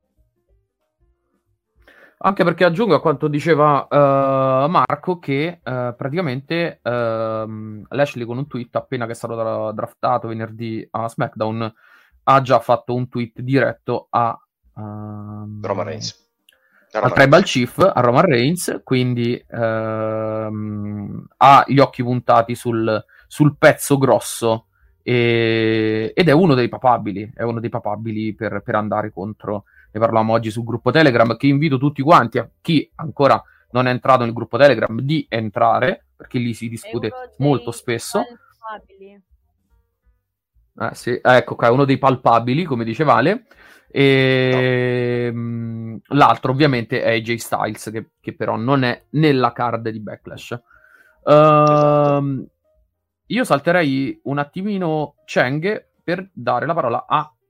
Anche 2.18 2.44
perché 2.44 2.64
aggiungo 2.64 2.94
a 2.94 3.00
quanto 3.00 3.28
diceva 3.28 3.86
eh, 3.88 4.68
Marco 4.68 5.18
che 5.18 5.60
eh, 5.62 5.94
praticamente 5.96 6.80
ehm, 6.82 7.84
Lashley 7.90 8.24
con 8.24 8.38
un 8.38 8.46
tweet 8.46 8.74
appena 8.76 9.04
che 9.04 9.12
è 9.12 9.14
stato 9.14 9.34
dra- 9.34 9.72
draftato 9.72 10.28
venerdì 10.28 10.86
a 10.92 11.08
SmackDown 11.08 11.74
ha 12.28 12.40
già 12.40 12.58
fatto 12.60 12.94
un 12.94 13.08
tweet 13.08 13.40
diretto 13.40 14.06
a 14.08 14.38
ehm, 14.76 15.60
Roman 15.62 15.84
Reigns. 15.84 16.30
al 16.92 17.12
Tribal. 17.12 17.42
Chief, 17.44 17.78
a 17.78 18.00
Roman 18.00 18.24
Reigns, 18.24 18.80
quindi 18.82 19.44
ehm, 19.46 21.26
ha 21.36 21.64
gli 21.66 21.78
occhi 21.78 22.02
puntati 22.02 22.54
sul, 22.54 23.04
sul 23.26 23.56
pezzo 23.58 23.98
grosso 23.98 24.68
e- 25.02 26.12
ed 26.14 26.28
è 26.28 26.32
uno 26.32 26.54
dei 26.54 26.68
papabili, 26.68 27.30
è 27.34 27.42
uno 27.42 27.60
dei 27.60 27.70
papabili 27.70 28.34
per, 28.34 28.62
per 28.64 28.74
andare 28.74 29.12
contro, 29.12 29.64
ne 29.96 30.04
parlavamo 30.04 30.34
oggi 30.34 30.50
sul 30.50 30.64
gruppo 30.64 30.90
Telegram, 30.90 31.36
che 31.36 31.46
invito 31.46 31.78
tutti 31.78 32.02
quanti, 32.02 32.38
a 32.38 32.48
chi 32.60 32.90
ancora 32.96 33.42
non 33.70 33.86
è 33.86 33.90
entrato 33.90 34.24
nel 34.24 34.34
gruppo 34.34 34.58
Telegram, 34.58 35.00
di 35.00 35.26
entrare, 35.28 36.08
perché 36.14 36.38
lì 36.38 36.52
si 36.52 36.68
discute 36.68 37.10
molto 37.38 37.70
spesso. 37.70 38.22
palpabili. 38.58 39.22
Eh, 40.78 40.94
sì, 40.94 41.18
ecco 41.22 41.54
qua, 41.54 41.68
è 41.68 41.70
uno 41.70 41.86
dei 41.86 41.98
palpabili, 41.98 42.64
come 42.64 42.84
dice 42.84 43.04
Vale. 43.04 43.46
E 43.88 45.30
mh, 45.32 45.98
l'altro 46.08 46.52
ovviamente 46.52 47.02
è 47.02 47.14
AJ 47.14 47.34
Styles, 47.36 47.88
che, 47.90 48.10
che 48.20 48.34
però 48.34 48.56
non 48.56 48.82
è 48.82 49.06
nella 49.10 49.52
card 49.52 49.88
di 49.88 50.00
Backlash. 50.00 50.60
Ehm, 51.24 52.46
Io 53.26 53.44
salterei 53.44 54.20
un 54.24 54.38
attimino 54.38 55.14
Cheng 55.24 55.88
per 56.04 56.28
dare 56.32 56.66
la 56.66 56.74
parola 56.74 57.06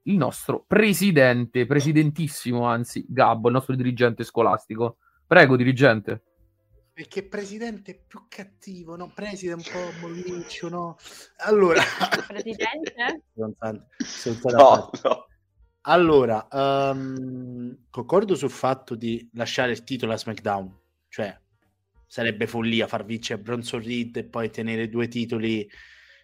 al 0.07 0.15
nostro 0.15 0.65
presidente, 0.67 1.67
presidentissimo 1.67 2.65
anzi, 2.65 3.05
Gabbo, 3.09 3.49
il 3.49 3.55
nostro 3.55 3.75
dirigente 3.75 4.25
scolastico. 4.25 4.99
Prego, 5.27 5.57
dirigente. 5.57 6.23
Perché 6.97 7.25
presidente 7.25 7.91
è 7.93 8.01
più 8.07 8.25
cattivo, 8.27 8.97
no? 8.97 9.13
Preside 9.15 9.53
è 9.53 9.57
un 9.57 9.63
po' 9.63 10.07
molliccio, 10.07 10.69
no? 10.71 10.97
Allora, 11.45 11.83
Presidente? 12.27 13.23
No, 13.35 14.91
no. 15.03 15.27
allora 15.83 16.49
ehm, 16.51 17.87
concordo 17.91 18.35
sul 18.35 18.51
fatto 18.51 18.95
di 18.95 19.29
lasciare 19.35 19.73
il 19.73 19.85
titolo 19.85 20.13
a 20.13 20.17
SmackDown, 20.17 20.75
cioè 21.09 21.39
sarebbe 22.07 22.47
follia 22.47 22.87
far 22.87 23.05
vincere 23.05 23.43
Bronson 23.43 23.83
Reed 23.83 24.17
e 24.17 24.25
poi 24.25 24.49
tenere 24.49 24.89
due 24.89 25.09
titoli 25.09 25.69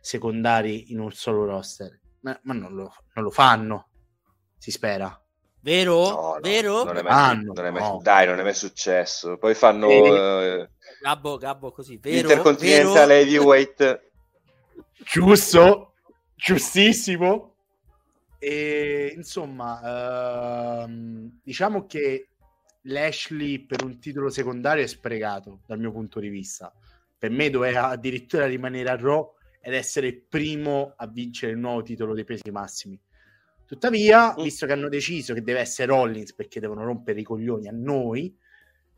secondari 0.01 0.91
in 0.91 1.01
un 1.01 1.13
solo 1.13 1.45
roster, 1.45 2.01
ma, 2.23 2.39
ma 2.43 2.55
non, 2.55 2.75
lo, 2.75 2.93
non 3.15 3.25
lo 3.25 3.31
fanno, 3.31 3.89
si 4.59 4.71
spera. 4.71 5.17
Vero? 5.61 6.09
No, 6.09 6.15
no, 6.35 6.39
Vero? 6.41 6.83
non 6.83 6.97
è 6.97 7.03
mai, 7.03 7.13
Ah, 7.13 7.35
non 7.35 7.65
è 7.65 7.71
mai- 7.71 7.83
no. 7.83 8.01
Dai, 8.03 8.27
non 8.27 8.41
è 8.41 8.43
mai 8.43 8.55
successo. 8.55 9.37
Poi 9.39 9.55
fanno 9.55 9.89
E- 9.89 10.61
eh, 10.61 10.71
Gabbo, 11.01 11.37
Gabbo, 11.37 11.71
così. 11.71 11.99
Vero? 11.99 12.17
Intercontinental 12.29 13.07
Vero? 13.07 13.13
Heavyweight. 13.13 14.11
Giusto, 15.05 15.95
giustissimo. 16.35 17.55
E 18.39 19.13
insomma, 19.15 20.83
ehm, 20.83 21.39
diciamo 21.45 21.87
che 21.87 22.29
Lashley 22.87 23.61
per 23.65 23.85
un 23.85 24.01
titolo 24.01 24.31
secondario 24.31 24.83
è 24.83 24.87
sprecato 24.89 25.61
dal 25.67 25.79
mio 25.79 25.93
punto 25.93 26.19
di 26.19 26.29
vista. 26.29 26.73
Per 27.17 27.31
me 27.31 27.51
doveva 27.51 27.89
addirittura 27.89 28.47
rimanere 28.47 28.91
a 28.91 28.97
Raw 28.97 29.33
ed 29.63 29.75
essere 29.75 30.09
il 30.09 30.21
primo 30.21 30.95
a 30.97 31.07
vincere 31.07 31.53
il 31.53 31.59
nuovo 31.59 31.83
titolo 31.83 32.15
dei 32.15 32.25
pesi 32.25 32.51
massimi. 32.51 33.01
Tuttavia, 33.65 34.35
visto 34.37 34.67
che 34.67 34.73
hanno 34.73 34.89
deciso 34.89 35.33
che 35.33 35.43
deve 35.43 35.61
essere 35.61 35.91
Rollins 35.91 36.35
perché 36.35 36.61
devono 36.61 36.85
rompere 36.85 37.21
i 37.21 37.23
coglioni 37.23 37.69
a 37.69 37.73
noi, 37.73 38.37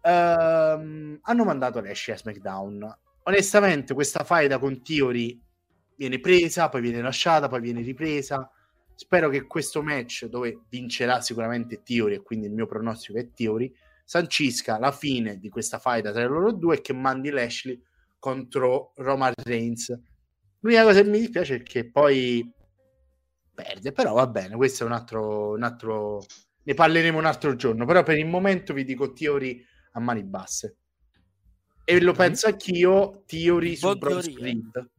ehm, 0.00 1.18
hanno 1.20 1.44
mandato 1.44 1.80
Lashley 1.80 2.16
a 2.16 2.18
SmackDown. 2.18 2.98
Onestamente, 3.24 3.94
questa 3.94 4.24
faida 4.24 4.58
con 4.58 4.82
Theory 4.82 5.40
viene 5.96 6.18
presa, 6.18 6.68
poi 6.70 6.80
viene 6.80 7.02
lasciata, 7.02 7.46
poi 7.46 7.60
viene 7.60 7.82
ripresa. 7.82 8.50
Spero 8.96 9.28
che 9.28 9.46
questo 9.46 9.82
match, 9.82 10.26
dove 10.26 10.62
vincerà 10.68 11.20
sicuramente 11.20 11.82
Theory, 11.82 12.14
e 12.14 12.22
quindi 12.22 12.46
il 12.46 12.52
mio 12.52 12.66
pronostico 12.66 13.18
è 13.18 13.30
Theory, 13.30 13.72
sancisca 14.04 14.78
la 14.78 14.92
fine 14.92 15.38
di 15.38 15.48
questa 15.48 15.78
faida 15.78 16.10
tra 16.10 16.26
loro 16.26 16.52
due 16.52 16.76
e 16.76 16.80
che 16.80 16.92
mandi 16.92 17.30
Lashley 17.30 17.80
contro 18.18 18.92
Roman 18.96 19.32
Reigns. 19.36 19.96
L'unica 20.64 20.82
cosa 20.82 21.02
che 21.02 21.08
mi 21.08 21.18
dispiace 21.18 21.56
è 21.56 21.62
che 21.62 21.90
poi 21.90 22.50
perde, 23.54 23.92
però 23.92 24.14
va 24.14 24.26
bene, 24.26 24.56
questo 24.56 24.82
è 24.82 24.86
un 24.86 24.92
altro, 24.92 25.50
un 25.50 25.62
altro... 25.62 26.24
ne 26.62 26.72
parleremo 26.72 27.18
un 27.18 27.26
altro 27.26 27.54
giorno, 27.54 27.84
però 27.84 28.02
per 28.02 28.16
il 28.16 28.26
momento 28.26 28.72
vi 28.72 28.84
dico 28.84 29.12
Theory 29.12 29.62
a 29.92 30.00
mani 30.00 30.24
basse. 30.24 30.78
E 31.84 32.00
lo 32.00 32.12
penso 32.12 32.46
anch'io, 32.46 33.24
Theory 33.26 33.76
su 33.76 33.98
teoria. 33.98 34.38
Reed. 34.38 34.90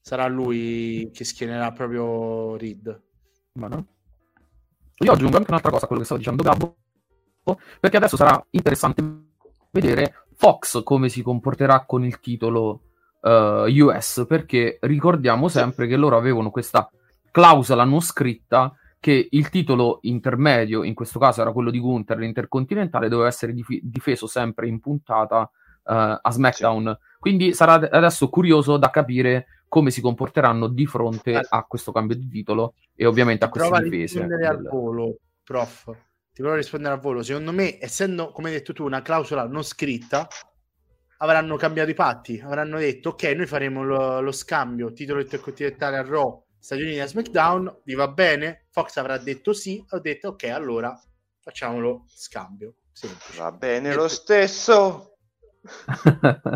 Sarà 0.00 0.26
lui 0.26 1.08
che 1.12 1.22
schienerà 1.22 1.70
proprio 1.70 2.56
Reed. 2.56 3.02
Ma 3.52 3.68
no? 3.68 3.86
Io 4.96 5.12
aggiungo 5.12 5.36
anche 5.36 5.50
un'altra 5.50 5.70
cosa 5.70 5.84
a 5.84 5.86
quello 5.86 6.00
che 6.00 6.08
stavo 6.08 6.20
dicendo 6.20 6.42
Gabbo, 6.42 6.76
perché 7.78 7.98
adesso 7.98 8.16
sarà 8.16 8.44
interessante 8.50 9.00
vedere 9.70 10.26
Fox 10.34 10.82
come 10.82 11.08
si 11.08 11.22
comporterà 11.22 11.84
con 11.84 12.04
il 12.04 12.18
titolo 12.18 12.80
eh, 13.26 13.82
US, 13.82 14.24
perché 14.28 14.78
ricordiamo 14.82 15.48
sempre 15.48 15.86
che 15.86 15.96
loro 15.96 16.16
avevano 16.16 16.50
questa 16.50 16.88
clausola 17.30 17.84
non 17.84 18.00
scritta 18.00 18.74
che 18.98 19.28
il 19.30 19.50
titolo 19.50 19.98
intermedio, 20.02 20.82
in 20.82 20.94
questo 20.94 21.18
caso 21.18 21.40
era 21.40 21.52
quello 21.52 21.70
di 21.70 21.78
Gunther, 21.78 22.18
l'intercontinentale, 22.18 23.08
doveva 23.08 23.28
essere 23.28 23.52
dif- 23.52 23.80
difeso 23.82 24.26
sempre 24.26 24.68
in 24.68 24.80
puntata 24.80 25.48
eh, 25.84 26.18
a 26.22 26.30
SmackDown. 26.30 26.96
Quindi 27.18 27.52
sarà 27.52 27.74
ad- 27.74 27.88
adesso 27.90 28.28
curioso 28.28 28.76
da 28.76 28.90
capire 28.90 29.46
come 29.68 29.90
si 29.90 30.00
comporteranno 30.00 30.68
di 30.68 30.86
fronte 30.86 31.40
a 31.46 31.64
questo 31.64 31.92
cambio 31.92 32.16
di 32.16 32.28
titolo 32.28 32.74
e 32.94 33.04
ovviamente 33.04 33.44
a 33.44 33.48
queste 33.48 33.68
Prova 33.68 33.82
a 33.84 33.88
difese. 33.88 34.20
rispondere 34.20 34.46
al 34.46 34.62
volo, 34.62 35.16
prof. 35.44 35.84
Ti 36.32 36.42
provo 36.42 36.54
a 36.54 36.56
rispondere 36.56 36.94
al 36.94 37.00
volo. 37.00 37.22
Secondo 37.22 37.52
me, 37.52 37.78
essendo, 37.80 38.30
come 38.30 38.48
hai 38.48 38.54
detto 38.54 38.72
tu, 38.72 38.84
una 38.84 39.02
clausola 39.02 39.46
non 39.46 39.62
scritta, 39.62 40.26
avranno 41.18 41.56
cambiato 41.56 41.90
i 41.90 41.94
patti. 41.94 42.40
Avranno 42.44 42.78
detto, 42.78 43.10
ok, 43.10 43.22
noi 43.24 43.46
faremo 43.46 43.82
lo, 43.82 44.20
lo 44.20 44.32
scambio, 44.32 44.92
titolo 44.92 45.20
intercontinentale 45.20 45.96
a 45.96 46.02
Raw, 46.02 46.44
Stati 46.58 46.82
Uniti 46.82 46.98
a 47.00 47.06
SmackDown, 47.06 47.80
vi 47.84 47.94
va 47.94 48.08
bene? 48.08 48.66
Fox 48.70 48.96
avrà 48.96 49.18
detto 49.18 49.52
sì, 49.52 49.84
ho 49.88 49.98
detto, 50.00 50.28
ok, 50.28 50.44
allora 50.44 50.98
facciamolo 51.40 52.04
scambio. 52.08 52.74
Semplice. 52.92 53.38
Va 53.38 53.52
bene 53.52 53.94
lo 53.94 54.08
stesso. 54.08 55.16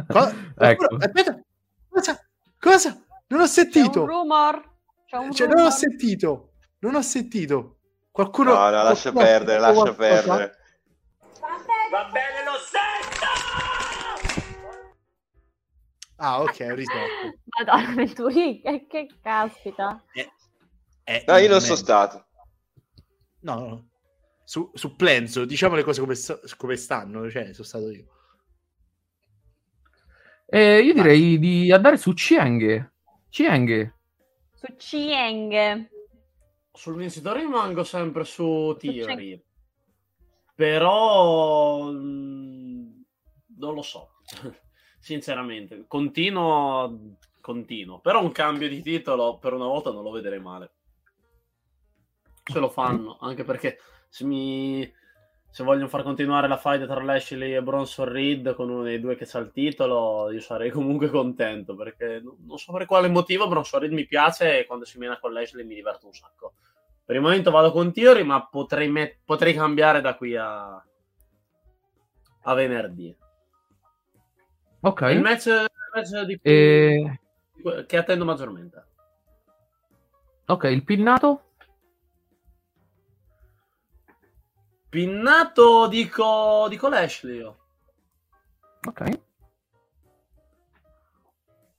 Co- 0.08 0.32
ecco. 0.58 0.96
Aspetta, 0.96 1.40
cosa? 1.88 2.26
Cosa? 2.58 3.04
Non 3.28 3.40
ho 3.40 3.44
C'è 3.44 3.48
sentito. 3.50 4.00
un 4.00 4.06
rumor. 4.06 4.68
C'è 5.06 5.16
un 5.16 5.32
Cioè, 5.32 5.46
non 5.48 5.66
ho 5.66 5.70
sentito. 5.70 6.52
Non 6.80 6.94
ho 6.94 7.02
sentito. 7.02 7.76
Qualcuno. 8.10 8.52
No, 8.54 8.70
no, 8.70 8.82
lascia 8.82 9.12
qualcuno 9.12 9.24
ha 9.24 9.38
perdere, 9.38 9.60
sentito 9.60 9.82
lascia 9.84 9.94
qualcosa? 9.94 10.22
perdere. 10.22 10.58
Ah, 16.22 16.42
ok, 16.42 16.66
ho 16.70 16.74
risolto. 16.74 17.38
Madonna, 17.58 17.94
Venturi, 17.94 18.60
che, 18.60 18.86
che 18.86 19.08
caspita. 19.22 20.04
Eh, 20.12 21.24
No, 21.26 21.36
io 21.38 21.48
non 21.48 21.56
me- 21.56 21.60
sono 21.62 21.76
stato. 21.76 22.26
No, 23.40 23.54
no. 23.54 23.88
Su, 24.44 24.70
su 24.74 24.96
Plenzo, 24.96 25.44
diciamo 25.46 25.76
le 25.76 25.82
cose 25.82 26.00
come, 26.00 26.14
come 26.58 26.76
stanno. 26.76 27.30
Cioè, 27.30 27.52
sono 27.54 27.66
stato 27.66 27.90
io. 27.90 28.04
E 30.46 30.80
io 30.80 30.92
direi 30.92 31.38
di 31.38 31.72
andare 31.72 31.96
su 31.96 32.12
Chieng. 32.12 32.92
Chieng. 33.30 33.94
Su 34.52 34.66
Chieng. 34.76 35.88
Sul 36.72 36.96
vincitore 36.96 37.40
rimango 37.40 37.82
sempre 37.82 38.24
su 38.24 38.76
Theory. 38.78 39.42
Però 40.54 41.90
mh, 41.90 43.04
non 43.56 43.74
lo 43.74 43.82
so. 43.82 44.10
Sinceramente, 45.00 45.84
continuo, 45.88 47.16
continuo. 47.40 47.98
Però 48.00 48.22
un 48.22 48.30
cambio 48.32 48.68
di 48.68 48.82
titolo 48.82 49.38
per 49.38 49.54
una 49.54 49.66
volta 49.66 49.90
non 49.90 50.02
lo 50.02 50.10
vedrei 50.10 50.38
male. 50.38 50.70
Se 52.44 52.58
lo 52.58 52.68
fanno, 52.68 53.16
anche 53.20 53.44
perché 53.44 53.78
se 54.08 54.24
mi 54.24 54.98
se 55.52 55.64
vogliono 55.64 55.88
far 55.88 56.04
continuare 56.04 56.46
la 56.46 56.56
fight 56.56 56.86
tra 56.86 57.02
Lashley 57.02 57.54
e 57.54 57.62
Bronson 57.62 58.08
Reed 58.08 58.54
con 58.54 58.70
uno 58.70 58.82
dei 58.84 59.00
due 59.00 59.16
che 59.16 59.26
c'ha 59.26 59.40
il 59.40 59.50
titolo, 59.50 60.30
io 60.30 60.40
sarei 60.40 60.70
comunque 60.70 61.10
contento 61.10 61.74
perché 61.74 62.22
non 62.22 62.56
so 62.56 62.72
per 62.72 62.86
quale 62.86 63.08
motivo 63.08 63.48
Bronson 63.48 63.80
Reed 63.80 63.92
mi 63.92 64.06
piace 64.06 64.60
e 64.60 64.66
quando 64.66 64.84
si 64.84 64.98
mena 64.98 65.18
con 65.18 65.32
Lashley 65.32 65.64
mi 65.64 65.74
diverto 65.74 66.06
un 66.06 66.12
sacco. 66.12 66.54
Per 67.04 67.16
il 67.16 67.22
momento 67.22 67.50
vado 67.50 67.72
con 67.72 67.92
Theory, 67.92 68.22
ma 68.22 68.46
potrei, 68.46 68.88
met- 68.88 69.18
potrei 69.24 69.52
cambiare 69.52 70.00
da 70.00 70.14
qui 70.14 70.36
a, 70.36 70.84
a 72.42 72.54
venerdì. 72.54 73.12
Ok. 74.82 75.00
Il 75.02 75.20
match, 75.20 75.46
il 75.46 75.66
match 75.94 76.20
di 76.22 76.38
E... 76.42 77.20
che 77.86 77.96
attendo 77.96 78.24
maggiormente. 78.24 78.86
Ok, 80.46 80.64
il 80.64 80.84
pinnato? 80.84 81.44
Pinnato 84.88 85.86
dico, 85.86 86.66
dico 86.68 86.88
Lashley 86.88 87.36
io. 87.36 87.58
Ok. 88.88 89.20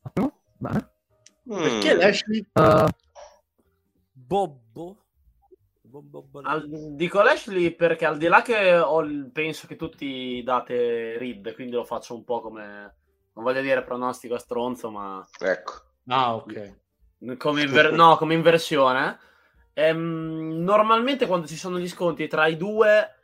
Ottimo. 0.03 0.39
Bene. 0.57 0.89
Perché 1.45 1.93
Mm. 1.93 1.97
Lashley? 1.97 2.47
Uh, 2.53 2.87
Bobbo. 4.13 5.00
Al- 6.43 6.95
dico 6.95 7.21
Lashley 7.21 7.71
perché 7.71 8.05
al 8.05 8.17
di 8.17 8.27
là 8.27 8.41
che 8.41 8.77
ho 8.77 9.03
penso 9.31 9.67
che 9.67 9.75
tutti 9.75 10.41
date 10.43 11.17
Reed, 11.17 11.53
quindi 11.53 11.73
lo 11.73 11.83
faccio 11.83 12.15
un 12.15 12.23
po' 12.23 12.41
come, 12.41 12.95
non 13.33 13.43
voglio 13.43 13.61
dire 13.61 13.83
pronostico 13.83 14.35
a 14.35 14.39
stronzo, 14.39 14.89
ma 14.89 15.25
Ecco. 15.39 15.73
Ah, 16.07 16.35
ok. 16.35 16.77
come, 17.37 17.61
inver- 17.61 17.91
no, 17.93 18.17
come 18.17 18.33
inversione. 18.33 19.19
Ehm, 19.73 20.61
normalmente 20.63 21.25
quando 21.27 21.47
ci 21.47 21.55
sono 21.55 21.79
gli 21.79 21.87
scontri 21.87 22.27
tra 22.27 22.47
i 22.47 22.57
due, 22.57 23.15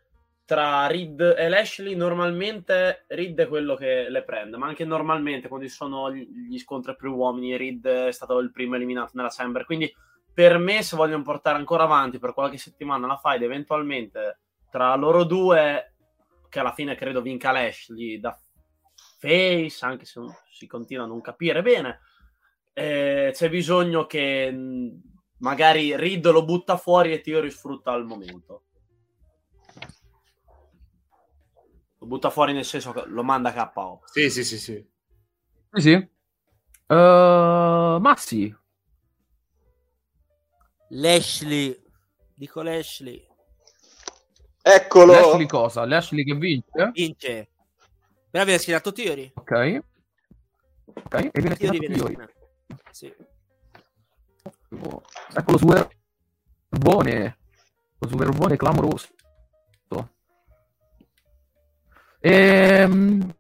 tra 0.46 0.88
Reed 0.88 1.36
e 1.38 1.50
Lashley, 1.50 1.96
normalmente 1.96 3.06
Reed 3.08 3.40
è 3.40 3.48
quello 3.48 3.76
che 3.76 4.08
le 4.10 4.24
prende, 4.24 4.58
ma 4.58 4.68
anche 4.68 4.86
normalmente 4.86 5.48
quando 5.48 5.68
ci 5.68 5.74
sono 5.74 6.12
gli 6.12 6.26
gli 6.48 6.58
scontri 6.58 6.96
più 6.96 7.14
uomini, 7.14 7.58
Reed 7.58 7.86
è 7.86 8.12
stato 8.12 8.40
il 8.40 8.52
primo 8.52 8.76
eliminato 8.76 9.12
nella 9.14 9.30
Chamber. 9.30 9.66
Quindi 9.66 9.94
per 10.38 10.60
me, 10.60 10.84
se 10.84 10.96
vogliono 10.96 11.24
portare 11.24 11.58
ancora 11.58 11.86
avanti 11.86 12.20
per 12.20 12.32
qualche 12.32 12.60
settimana 12.60 13.08
la 13.08 13.18
fight, 13.18 13.42
eventualmente 13.42 14.42
tra 14.70 14.94
loro 14.94 15.24
due, 15.24 15.96
che 16.48 16.60
alla 16.60 16.74
fine 16.74 16.94
credo 16.94 17.24
vinca 17.24 17.52
Lashley 17.52 18.20
da 18.20 18.40
face, 19.18 19.84
anche 19.84 20.06
se 20.06 20.20
non- 20.20 20.32
si 20.52 20.68
continua 20.68 21.06
a 21.06 21.08
non 21.08 21.22
capire 21.22 21.64
bene, 21.64 22.02
eh, 22.74 23.32
c'è 23.34 23.50
bisogno 23.50 24.06
che 24.06 24.52
mh, 24.52 25.02
magari 25.40 25.96
Reed 25.96 26.30
lo 26.30 26.46
butta 26.46 26.78
fuori 26.78 27.14
e 27.14 27.22
Theory 27.22 27.50
sfrutta 27.50 27.92
al 27.92 28.06
momento. 28.06 28.66
Lo 31.98 32.06
butta 32.06 32.30
fuori 32.30 32.54
nel 32.54 32.64
senso 32.64 32.92
che 32.92 33.06
lo 33.08 33.24
manda 33.24 33.52
KO. 33.52 34.02
Sì, 34.06 34.30
sì, 34.30 34.44
sì, 34.44 34.60
sì. 34.60 34.88
sì, 35.72 35.82
sì. 35.82 35.94
Uh, 36.94 37.98
Massi. 38.00 38.56
Lashley. 40.90 41.80
Dico 42.34 42.62
Lashley. 42.62 43.26
Eccolo. 44.62 45.14
Lashley 45.14 45.48
cosa? 45.48 45.86
Lashley 45.86 46.24
che 46.24 46.36
vince? 46.36 46.92
Vince. 46.94 47.50
Però 48.30 48.44
viene 48.44 48.60
schierato 48.60 48.92
Theory. 48.92 49.32
Ok. 49.36 49.82
Ok, 50.94 51.14
e 51.14 51.32
viene 51.34 51.56
schierato 51.56 51.84
schierato. 51.84 52.34
Sì. 52.92 53.14
Oh, 54.82 55.02
Ecco 55.34 55.52
lo 55.52 55.58
superbone. 55.58 57.38
Lo 58.00 58.08
superbone 58.08 58.56
clamoroso. 58.58 59.08
Ehm... 62.20 63.36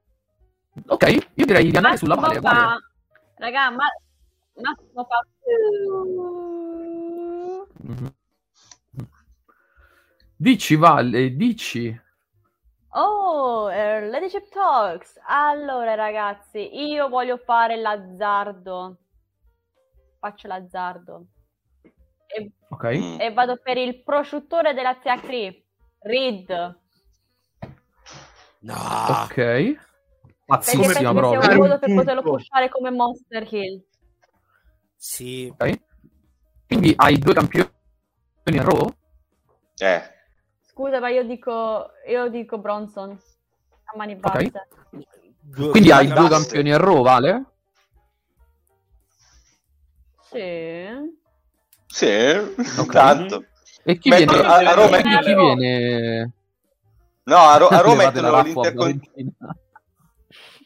Ok, 0.87 1.29
io 1.33 1.45
direi 1.45 1.69
di 1.69 1.75
andare 1.75 1.97
sulla 1.97 2.15
Vale. 2.15 2.39
fa... 2.39 2.77
Raga, 3.35 3.71
ma... 3.71 3.85
Massimo 4.61 5.03
fa... 5.05 5.25
Mhm. 7.79 8.13
Dici, 10.35 10.75
Vale, 10.75 11.35
dici. 11.35 12.01
Oh, 12.89 13.71
eh, 13.71 14.07
Leadership 14.07 14.49
Talks. 14.49 15.19
Allora, 15.27 15.93
ragazzi, 15.95 16.59
io 16.79 17.09
voglio 17.09 17.37
fare 17.37 17.75
l'azzardo. 17.75 18.97
Faccio 20.19 20.47
l'azzardo. 20.47 21.25
E, 22.27 22.51
Ok. 22.69 22.83
Mm. 22.85 23.19
e 23.21 23.33
vado 23.33 23.57
per 23.61 23.77
il 23.77 24.03
prosciuttore 24.03 24.73
della 24.73 24.97
zia 25.01 25.19
Cree, 25.19 25.63
Reed. 25.99 26.79
No. 28.59 28.73
Ok. 28.73 29.33
Perché 29.35 29.79
Pazzissima 30.45 30.81
penso 30.83 30.93
che 30.93 30.99
sia 30.99 31.13
proprio. 31.13 31.39
un 31.51 31.57
modo 31.57 31.79
per 31.79 31.93
poterlo 31.95 32.21
pushare 32.21 32.69
come 32.69 32.89
Monster 32.91 33.53
Hill. 33.53 33.83
Sì. 34.95 35.51
Ok. 35.55 35.79
Quindi 36.67 36.93
hai 36.97 37.17
due 37.17 37.33
campioni 37.33 37.69
in 38.45 38.63
row? 38.63 38.93
Eh. 39.77 40.01
Scusa, 40.61 40.99
ma 40.99 41.09
io 41.09 41.23
dico, 41.23 41.91
io 42.07 42.27
dico 42.29 42.57
Bronson 42.57 43.11
a 43.11 43.97
mani 43.97 44.15
basse. 44.15 44.51
Due- 45.39 45.69
Quindi 45.71 45.91
hai 45.91 46.07
due 46.07 46.27
campioni 46.27 46.69
in 46.69 46.77
row, 46.77 47.01
Vale? 47.03 47.45
Sì. 50.29 50.85
Sì, 51.87 52.25
Ok. 52.77 52.91
tanto. 52.91 53.45
E 53.83 53.97
chi 53.97 54.09
Beh, 54.09 54.25
viene? 54.25 54.39
a- 54.39 54.55
a 54.57 54.73
Roma- 54.73 54.99
quindi 55.01 55.19
chi 55.19 55.33
viene? 55.33 56.31
No, 57.23 57.37
a, 57.37 57.57
Ro- 57.57 57.67
a 57.69 57.79
Roma 57.81 57.95
mettono, 58.05 58.29
rappa, 58.29 58.43
l'intercon- 58.43 58.75
Valentina. 58.75 59.31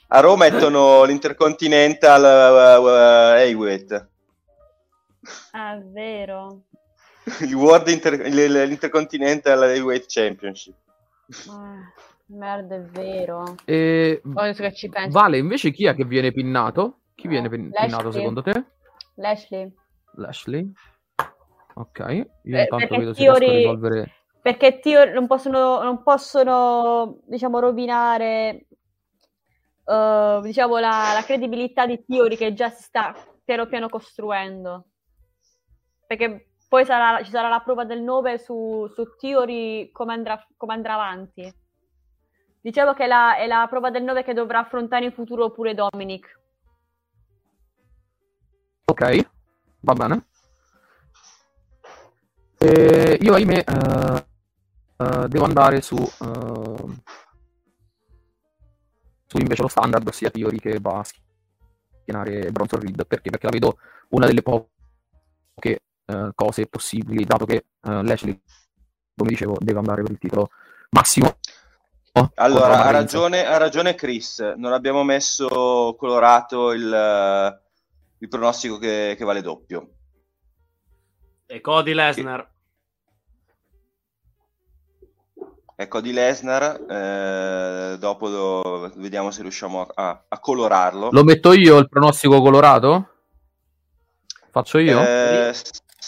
a 0.07 0.19
Roma 0.19 0.49
mettono 0.49 1.03
l'Intercontinental 1.03 2.79
uh, 2.79 2.81
uh, 2.83 3.37
Heavyweight. 3.37 4.09
È 5.51 5.77
vero. 5.91 6.63
il 7.41 7.53
World 7.53 7.87
Inter- 7.87 8.19
l'Intercontinental 8.27 9.63
Heavyweight 9.63 10.05
Championship. 10.07 10.75
Ah, 11.49 11.75
merda, 12.27 12.75
è 12.75 12.81
vero. 12.81 13.55
E... 13.65 14.21
Adesso 14.33 14.63
che 14.63 14.73
ci 14.73 14.89
penso. 14.89 15.17
Vale, 15.17 15.37
invece 15.37 15.71
chi 15.71 15.85
è 15.85 15.93
che 15.95 16.05
viene 16.05 16.31
pinnato? 16.31 16.99
Chi 17.15 17.27
viene 17.27 17.47
Eh, 17.47 17.49
pin- 17.49 17.69
Lashley. 17.71 17.87
pinnato 17.89 18.11
secondo 18.11 18.41
te? 18.41 18.65
Lashley. 19.15 19.73
Lashley. 20.15 20.71
Ok, 21.75 21.99
io 21.99 22.07
Eh, 22.57 22.61
intanto 22.63 22.75
perché 22.77 22.97
vedo 22.97 23.13
se 23.13 23.19
riesco 23.21 23.35
a 23.35 23.39
Theory- 23.39 23.57
risolvere. 23.57 24.11
Perché 24.41 24.79
Tio 24.79 25.05
non 25.13 25.27
possono, 25.27 25.83
non 25.83 26.01
possono 26.01 27.19
diciamo, 27.27 27.59
rovinare 27.59 28.65
eh, 29.85 30.39
diciamo, 30.41 30.79
la, 30.79 31.11
la 31.13 31.21
credibilità 31.23 31.85
di 31.85 32.03
Theory 32.03 32.35
che 32.35 32.53
già 32.53 32.69
si 32.69 32.81
sta 32.83 33.15
piano 33.45 33.67
piano 33.67 33.87
costruendo. 33.87 34.85
Perché 36.11 36.49
poi 36.67 36.83
sarà- 36.83 37.23
ci 37.23 37.31
sarà 37.31 37.47
la 37.47 37.61
prova 37.61 37.85
del 37.85 38.01
9 38.01 38.37
su, 38.37 38.85
su 38.93 39.15
Theory 39.17 39.91
come 39.93 40.11
andrà, 40.11 40.45
come 40.57 40.73
andrà 40.73 40.95
avanti. 40.95 41.49
Dicevo 42.59 42.93
che 42.93 43.07
la- 43.07 43.37
è 43.37 43.47
la 43.47 43.65
prova 43.69 43.89
del 43.91 44.03
9 44.03 44.21
che 44.21 44.33
dovrà 44.33 44.59
affrontare 44.59 45.05
in 45.05 45.13
futuro 45.13 45.51
pure 45.51 45.73
Dominic. 45.73 46.37
Ok, 48.87 49.29
va 49.79 49.93
bene. 49.93 50.25
E 52.57 53.17
io, 53.21 53.33
ahimè, 53.33 53.63
eh, 53.65 54.25
eh, 54.97 55.27
devo 55.29 55.45
andare 55.45 55.79
su, 55.79 55.95
eh, 55.95 56.95
su 59.27 59.37
invece 59.37 59.61
lo 59.61 59.69
standard, 59.69 60.05
ossia 60.05 60.29
Theory 60.29 60.57
che 60.57 60.77
va 60.81 60.99
a 60.99 61.05
schienare 61.05 62.51
Bronson 62.51 62.81
Reed. 62.81 63.07
Perché? 63.07 63.29
Perché 63.29 63.45
la 63.45 63.51
vedo 63.53 63.77
una 64.09 64.25
delle 64.25 64.41
poche 64.41 65.79
eh, 66.11 66.31
cose 66.35 66.67
possibili, 66.67 67.23
dato 67.25 67.45
che 67.45 67.55
eh, 67.55 68.03
Lashley, 68.03 68.39
come 69.15 69.29
dicevo, 69.29 69.55
deve 69.59 69.79
andare 69.79 70.01
per 70.01 70.11
il 70.11 70.17
titolo 70.17 70.49
massimo. 70.89 71.37
contro 72.11 72.43
Allora, 72.43 72.83
ha 72.85 72.91
ragione, 72.91 73.45
ha 73.45 73.57
ragione 73.57 73.95
Chris, 73.95 74.39
non 74.57 74.73
abbiamo 74.73 75.03
messo 75.03 75.95
colorato 75.97 76.71
il, 76.73 77.59
il 78.17 78.27
pronostico 78.27 78.77
che, 78.77 79.15
che 79.17 79.23
vale 79.23 79.41
doppio. 79.41 79.89
E 81.45 81.61
Cody 81.61 81.93
Lesnar. 81.93 82.49
Ecco 85.81 85.99
di 85.99 86.13
Lesnar, 86.13 86.85
eh, 86.87 87.97
dopo 87.97 88.27
lo- 88.29 88.91
vediamo 88.97 89.31
se 89.31 89.41
riusciamo 89.41 89.81
a, 89.81 90.25
a- 90.27 90.39
colorarlo. 90.39 91.09
Lo 91.11 91.23
metto 91.23 91.53
io 91.53 91.79
il 91.79 91.89
pronostico 91.89 92.39
colorato? 92.39 93.07
Faccio 94.51 94.77
io? 94.77 95.01
Eh, 95.01 95.55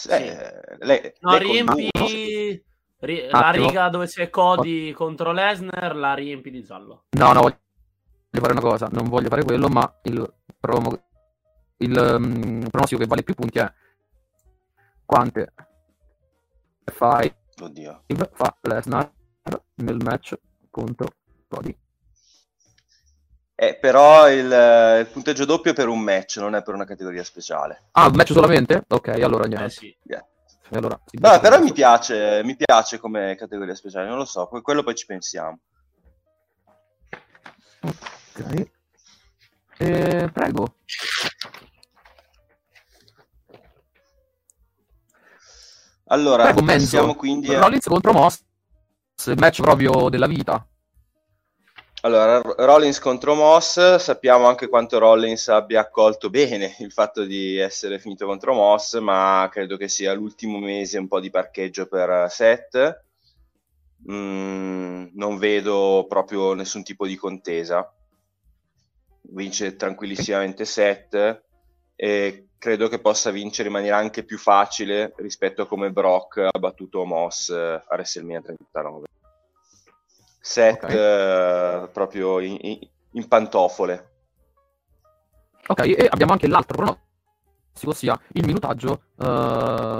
eh, 0.08 0.76
lei- 0.80 1.12
No, 1.20 1.30
lei 1.32 1.38
riempi 1.40 1.90
ri- 3.00 3.28
la 3.30 3.50
riga 3.50 3.88
dove 3.88 4.06
c'è 4.06 4.30
Cody 4.30 4.92
contro 4.92 5.32
Lesnar, 5.32 5.94
la 5.96 6.14
riempi 6.14 6.50
di 6.50 6.62
giallo. 6.62 7.04
No, 7.10 7.32
no, 7.32 7.40
voglio 7.42 7.58
fare 8.30 8.52
una 8.52 8.60
cosa, 8.60 8.88
non 8.90 9.08
voglio 9.08 9.28
fare 9.28 9.44
quello, 9.44 9.68
ma 9.68 10.00
il, 10.04 10.34
promo- 10.58 11.02
il 11.78 12.16
mm, 12.18 12.66
pronostico 12.66 13.00
che 13.00 13.06
vale 13.06 13.22
più 13.22 13.34
punti 13.34 13.58
è 13.58 13.72
quante 15.04 15.52
five 16.86 17.36
Oddio. 17.60 18.02
fa 18.32 18.56
Lesnar 18.62 19.12
nel 19.76 19.96
match 20.02 20.34
contro 20.70 21.08
Cody. 21.48 21.76
Eh, 23.56 23.78
però 23.80 24.28
il, 24.30 24.50
eh, 24.52 25.00
il 25.00 25.06
punteggio 25.06 25.44
doppio 25.44 25.70
è 25.70 25.74
per 25.74 25.86
un 25.88 26.00
match, 26.00 26.38
non 26.38 26.54
è 26.56 26.62
per 26.62 26.74
una 26.74 26.84
categoria 26.84 27.22
speciale. 27.22 27.84
Ah, 27.92 28.10
match 28.12 28.32
solamente? 28.32 28.82
Ok, 28.88 29.08
allora 29.08 29.44
Eh 29.44 29.48
niente. 29.48 29.70
sì. 29.70 29.96
Yeah. 30.02 30.26
Allora, 30.70 30.98
butta 31.12 31.38
però 31.40 31.60
mi 31.60 31.72
piace, 31.72 32.42
mi 32.42 32.56
piace 32.56 32.98
come 32.98 33.36
categoria 33.36 33.74
speciale, 33.76 34.08
non 34.08 34.16
lo 34.16 34.24
so, 34.24 34.48
poi- 34.48 34.62
quello 34.62 34.82
poi 34.82 34.94
ci 34.96 35.06
pensiamo. 35.06 35.58
Ok. 37.82 38.68
Eh, 39.78 40.30
prego. 40.32 40.74
Allora, 46.06 46.44
Prego, 46.44 46.64
passiamo 46.64 47.14
quindi 47.14 47.54
a... 47.54 47.60
Rollins 47.60 47.86
contro 47.86 48.12
Moss, 48.12 48.42
il 49.26 49.38
match 49.38 49.60
proprio 49.62 50.08
della 50.08 50.26
vita. 50.26 50.66
Allora, 52.04 52.38
Rollins 52.42 52.98
contro 52.98 53.34
Moss, 53.34 53.94
sappiamo 53.94 54.46
anche 54.46 54.68
quanto 54.68 54.98
Rollins 54.98 55.48
abbia 55.48 55.80
accolto 55.80 56.28
bene 56.28 56.76
il 56.80 56.92
fatto 56.92 57.24
di 57.24 57.56
essere 57.56 57.98
finito 57.98 58.26
contro 58.26 58.52
Moss, 58.52 58.98
ma 58.98 59.48
credo 59.50 59.78
che 59.78 59.88
sia 59.88 60.12
l'ultimo 60.12 60.58
mese 60.58 60.98
un 60.98 61.08
po' 61.08 61.18
di 61.18 61.30
parcheggio 61.30 61.86
per 61.86 62.26
Seth. 62.30 63.04
Mm, 64.12 65.06
non 65.14 65.38
vedo 65.38 66.04
proprio 66.06 66.52
nessun 66.52 66.82
tipo 66.82 67.06
di 67.06 67.16
contesa. 67.16 67.90
Vince 69.30 69.74
tranquillissimamente 69.74 70.66
Seth 70.66 71.42
e 71.96 72.48
credo 72.58 72.88
che 72.88 73.00
possa 73.00 73.30
vincere 73.30 73.68
in 73.68 73.74
maniera 73.74 73.96
anche 73.96 74.24
più 74.24 74.36
facile 74.36 75.14
rispetto 75.16 75.62
a 75.62 75.66
come 75.66 75.90
Brock 75.90 76.36
ha 76.36 76.58
battuto 76.58 77.06
Moss 77.06 77.48
eh, 77.48 77.54
a 77.54 77.94
WrestleMania 77.94 78.42
39 78.42 79.06
set 80.44 80.84
Ok. 80.84 80.90
eh, 80.90 81.88
proprio 81.90 82.38
in, 82.40 82.58
in- 82.60 82.88
in 83.12 83.28
pantofole. 83.28 84.10
Ok, 85.66 85.80
e 85.80 86.06
abbiamo 86.10 86.32
anche 86.32 86.46
l'altro 86.46 86.76
pronostico, 86.76 87.90
ossia 87.90 88.20
il 88.34 88.44
minutaggio 88.44 89.04
eh, 89.18 89.98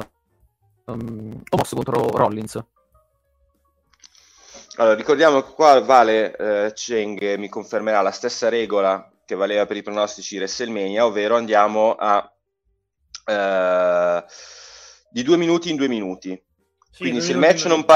um, 0.84 1.42
Moss 1.50 1.72
contro 1.72 2.08
Rollins. 2.08 2.62
Allora, 4.76 4.94
ricordiamo 4.96 5.40
che 5.40 5.52
qua 5.52 5.80
vale, 5.80 6.36
eh, 6.36 6.72
Cheng 6.74 7.36
mi 7.36 7.48
confermerà 7.48 8.02
la 8.02 8.10
stessa 8.10 8.50
regola 8.50 9.10
che 9.24 9.36
valeva 9.36 9.64
per 9.64 9.78
i 9.78 9.82
pronostici 9.82 10.36
WrestleMania, 10.36 11.06
ovvero 11.06 11.36
andiamo 11.36 11.94
a 11.94 12.30
eh, 13.24 14.24
di 15.10 15.22
due 15.22 15.36
minuti 15.38 15.70
in 15.70 15.76
due 15.76 15.88
minuti. 15.88 16.30
Sì, 16.90 16.98
Quindi 17.00 17.20
due 17.20 17.26
se 17.26 17.32
il, 17.32 17.38
match 17.38 17.64
non 17.64 17.84
minuti. 17.84 17.86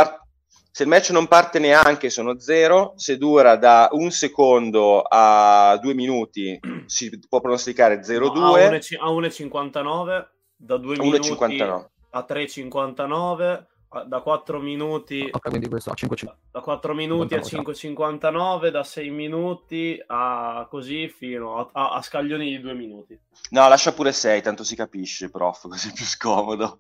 Se 0.78 0.84
il 0.84 0.90
match 0.90 1.10
non 1.10 1.26
parte 1.26 1.58
neanche 1.58 2.08
sono 2.08 2.38
zero, 2.38 2.92
se 2.94 3.18
dura 3.18 3.56
da 3.56 3.88
un 3.90 4.12
secondo 4.12 5.02
a 5.02 5.76
due 5.82 5.92
minuti 5.92 6.56
si 6.86 7.18
può 7.28 7.40
pronosticare 7.40 7.98
0-2 8.00 8.32
No, 8.38 8.54
a 8.54 8.58
1,5 8.68 8.96
a 9.00 9.10
1,59 9.10 10.26
da 10.54 10.76
2 10.76 10.94
a 10.94 10.98
minuti 11.00 11.30
1,59. 11.32 11.86
a 12.10 12.26
3,59 12.28 13.66
a- 13.88 14.04
da 14.04 14.20
4 14.20 14.60
minuti 14.60 15.28
Ok, 15.32 15.48
quindi 15.48 15.68
questo 15.68 15.90
a 15.90 15.94
5 15.94 16.16
da 16.52 16.60
4 16.60 16.94
minuti 16.94 17.34
a 17.34 17.42
59. 17.42 18.68
5,59 18.68 18.68
da 18.70 18.84
6 18.84 19.10
minuti 19.10 20.00
a 20.06 20.64
così 20.70 21.08
fino 21.08 21.58
a, 21.58 21.68
a- 21.72 21.94
a 21.94 22.02
scaglioni 22.02 22.50
di 22.50 22.60
2 22.60 22.74
minuti 22.74 23.18
No, 23.50 23.66
lascia 23.66 23.92
pure 23.92 24.12
6, 24.12 24.42
tanto 24.42 24.62
si 24.62 24.76
capisce, 24.76 25.28
prof, 25.28 25.62
così 25.66 25.88
è 25.88 25.92
più 25.92 26.04
scomodo 26.04 26.78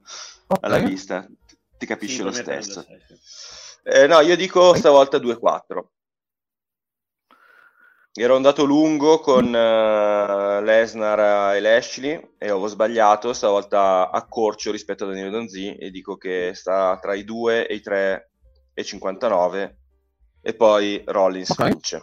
alla 0.60 0.76
Ok. 0.76 0.84
vista. 0.84 1.26
Ti 1.78 1.86
capisce 1.86 2.16
Sì, 2.18 2.22
lo 2.22 2.30
stesso. 2.32 2.82
sei, 2.82 3.00
sì. 3.08 3.57
Eh, 3.82 4.06
no, 4.06 4.20
io 4.20 4.36
dico 4.36 4.74
stavolta 4.74 5.18
2-4. 5.18 5.84
Ero 8.12 8.34
andato 8.34 8.64
lungo 8.64 9.20
con 9.20 9.54
eh, 9.54 10.60
Lesnar 10.60 11.54
e 11.54 11.60
Lashley 11.60 12.34
e 12.36 12.48
avevo 12.48 12.66
sbagliato, 12.66 13.32
stavolta 13.32 14.10
accorcio 14.10 14.72
rispetto 14.72 15.04
a 15.04 15.06
Danilo 15.06 15.30
Donzi 15.30 15.76
e 15.76 15.90
dico 15.90 16.16
che 16.16 16.50
sta 16.54 16.98
tra 17.00 17.14
i 17.14 17.22
2 17.22 17.68
e 17.68 17.74
i 17.74 17.80
3 17.80 18.30
e 18.74 18.84
59 18.84 19.78
e 20.40 20.54
poi 20.54 21.02
Rollins 21.06 21.50
Ok. 21.50 21.64
vince. 21.64 22.02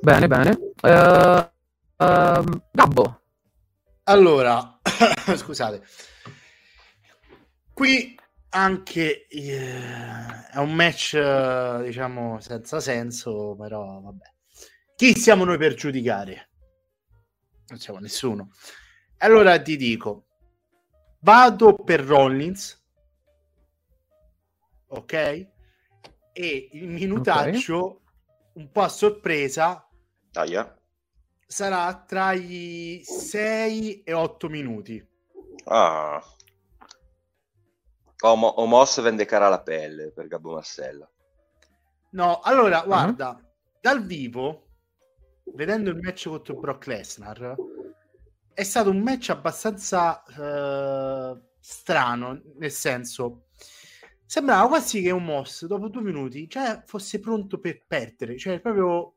Bene, 0.00 0.26
bene. 0.26 0.58
Eh, 0.82 1.50
ehm, 1.98 2.62
Gabbo, 2.72 3.20
Allora, 4.04 4.78
scusate, 5.36 5.82
qui 7.72 8.16
anche 8.56 9.26
eh, 9.28 10.48
è 10.50 10.56
un 10.56 10.74
match, 10.74 11.14
eh, 11.14 11.82
diciamo, 11.84 12.40
senza 12.40 12.80
senso, 12.80 13.54
però 13.54 14.00
vabbè. 14.00 14.24
Chi 14.96 15.14
siamo 15.14 15.44
noi 15.44 15.58
per 15.58 15.74
giudicare? 15.74 16.48
Non 17.68 17.78
siamo 17.78 17.98
nessuno. 17.98 18.50
Allora 19.18 19.60
ti 19.60 19.76
dico, 19.76 20.28
vado 21.20 21.74
per 21.74 22.02
Rollins, 22.02 22.82
ok? 24.86 25.12
E 26.32 26.68
il 26.72 26.88
minutaggio, 26.88 28.02
un 28.54 28.70
po' 28.70 28.82
a 28.82 28.88
sorpresa, 28.88 29.86
Aia. 30.32 30.80
sarà 31.46 32.04
tra 32.06 32.32
i 32.32 33.02
6 33.04 34.02
e 34.02 34.12
8 34.14 34.48
minuti. 34.48 35.06
Ah. 35.64 36.35
Omo- 38.24 38.60
Omos 38.60 39.00
vendicherà 39.00 39.48
la 39.48 39.60
pelle 39.62 40.10
per 40.10 40.26
Gabbo 40.26 40.54
Marcella. 40.54 41.08
No, 42.10 42.40
allora, 42.40 42.82
guarda, 42.82 43.38
dal 43.80 44.04
vivo, 44.04 44.68
vedendo 45.54 45.90
il 45.90 45.98
match 46.00 46.28
contro 46.28 46.54
Brock 46.54 46.86
Lesnar, 46.86 47.54
è 48.54 48.62
stato 48.62 48.90
un 48.90 49.00
match 49.00 49.30
abbastanza 49.30 50.22
eh, 50.24 51.40
strano, 51.60 52.40
nel 52.58 52.70
senso, 52.70 53.48
sembrava 54.24 54.66
quasi 54.68 55.02
che 55.02 55.10
un 55.10 55.24
Moss 55.24 55.66
dopo 55.66 55.88
due 55.88 56.02
minuti 56.02 56.48
cioè, 56.48 56.82
fosse 56.86 57.20
pronto 57.20 57.58
per 57.58 57.84
perdere, 57.86 58.38
cioè 58.38 58.60
proprio... 58.60 59.12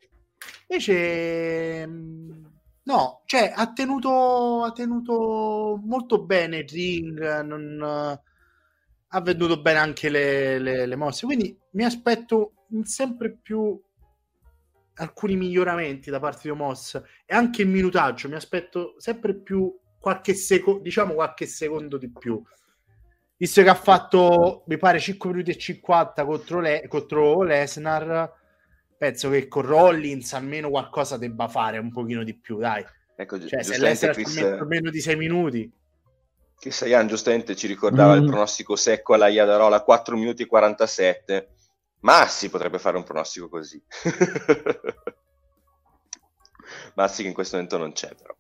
Invece... 0.68 1.88
mm, 1.88 2.46
No, 2.84 3.22
cioè 3.26 3.54
ha 3.56 3.72
tenuto, 3.72 4.64
ha 4.64 4.72
tenuto 4.72 5.80
molto 5.84 6.24
bene 6.26 6.58
il 6.60 6.68
ring, 6.68 7.42
non, 7.42 8.20
ha 9.12 9.22
venduto 9.22 9.62
bene 9.62 9.80
anche 9.80 10.10
le, 10.10 10.60
le- 10.60 10.86
le 10.86 10.96
mosse, 10.96 11.26
quindi 11.26 11.58
mi 11.72 11.84
aspetto 11.84 12.54
sempre 12.84 13.32
più 13.36 13.80
alcuni 14.96 15.36
miglioramenti 15.36 16.10
da 16.10 16.20
parte 16.20 16.50
di 16.50 16.56
Moss 16.56 16.96
e 17.26 17.34
anche 17.34 17.62
il 17.62 17.70
minutaggio, 17.70 18.28
mi 18.28 18.36
aspetto 18.36 18.96
sempre 18.98 19.34
più 19.36 19.74
qualche 20.00 20.34
secondo, 20.34 20.82
diciamo 20.82 21.14
qualche 21.14 21.46
secondo 21.46 21.98
di 21.98 22.12
più. 22.12 22.42
Visto 23.38 23.64
che 23.64 23.70
ha 23.70 23.76
fatto, 23.76 24.64
mi 24.68 24.78
pare, 24.78 25.00
5 25.00 25.30
minuti 25.30 25.52
e 25.52 25.58
50 25.58 26.26
contro, 26.26 26.60
le- 26.60 26.86
contro 26.90 27.42
Lesnar, 27.44 28.34
penso 28.98 29.30
che 29.30 29.48
con 29.48 29.62
Rollins 29.64 30.34
almeno 30.34 30.70
qualcosa 30.70 31.18
debba 31.18 31.48
fare 31.48 31.78
un 31.78 31.90
pochino 31.92 32.24
di 32.24 32.38
più, 32.38 32.58
dai. 32.58 32.84
Ecco, 33.16 33.38
gi- 33.38 33.48
Cioè, 33.48 33.64
se 33.64 33.78
Lesnar 33.80 34.14
Chris, 34.14 34.36
meno 34.68 34.90
di 34.90 35.00
6 35.00 35.16
minuti, 35.16 35.72
Chris 36.60 36.76
Sayan 36.76 37.08
giustamente 37.08 37.56
ci 37.56 37.68
ricordava 37.68 38.16
il 38.16 38.24
Mm. 38.24 38.28
pronostico 38.28 38.76
secco 38.76 39.14
alla 39.14 39.28
Iadarola 39.30 39.82
4 39.82 40.18
minuti 40.18 40.44
e 40.44 40.46
47. 40.46 41.54
Massi 42.02 42.50
potrebbe 42.50 42.80
fare 42.80 42.98
un 42.98 43.04
pronostico 43.04 43.48
così. 43.50 43.82
Massi 46.96 47.22
che 47.22 47.28
in 47.30 47.34
questo 47.34 47.56
momento 47.56 47.78
non 47.78 47.94
c'è 47.94 48.14
però. 48.14 48.36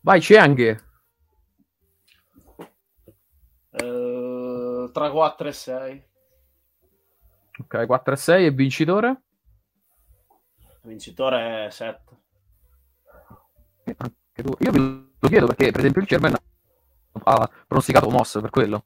Vai, 0.00 0.20
c'è 0.20 0.36
anche. 0.38 0.84
Eh, 3.72 4.90
tra 4.92 5.10
4 5.10 5.48
e 5.48 5.52
6. 5.52 6.06
Ok, 7.60 7.86
4 7.86 8.14
e 8.14 8.16
6 8.16 8.46
e 8.46 8.50
vincitore? 8.52 9.22
Vincitore 10.82 11.66
è 11.66 11.70
7. 11.70 12.02
Tu. 14.42 14.52
Io 14.60 14.72
me 14.72 15.08
lo 15.18 15.28
chiedo 15.28 15.46
perché, 15.46 15.70
per 15.72 15.80
esempio, 15.80 16.00
il 16.00 16.06
Chairman 16.06 16.34
ha 17.24 17.50
pronosticato 17.66 18.08
Moss 18.10 18.40
per 18.40 18.50
quello. 18.50 18.84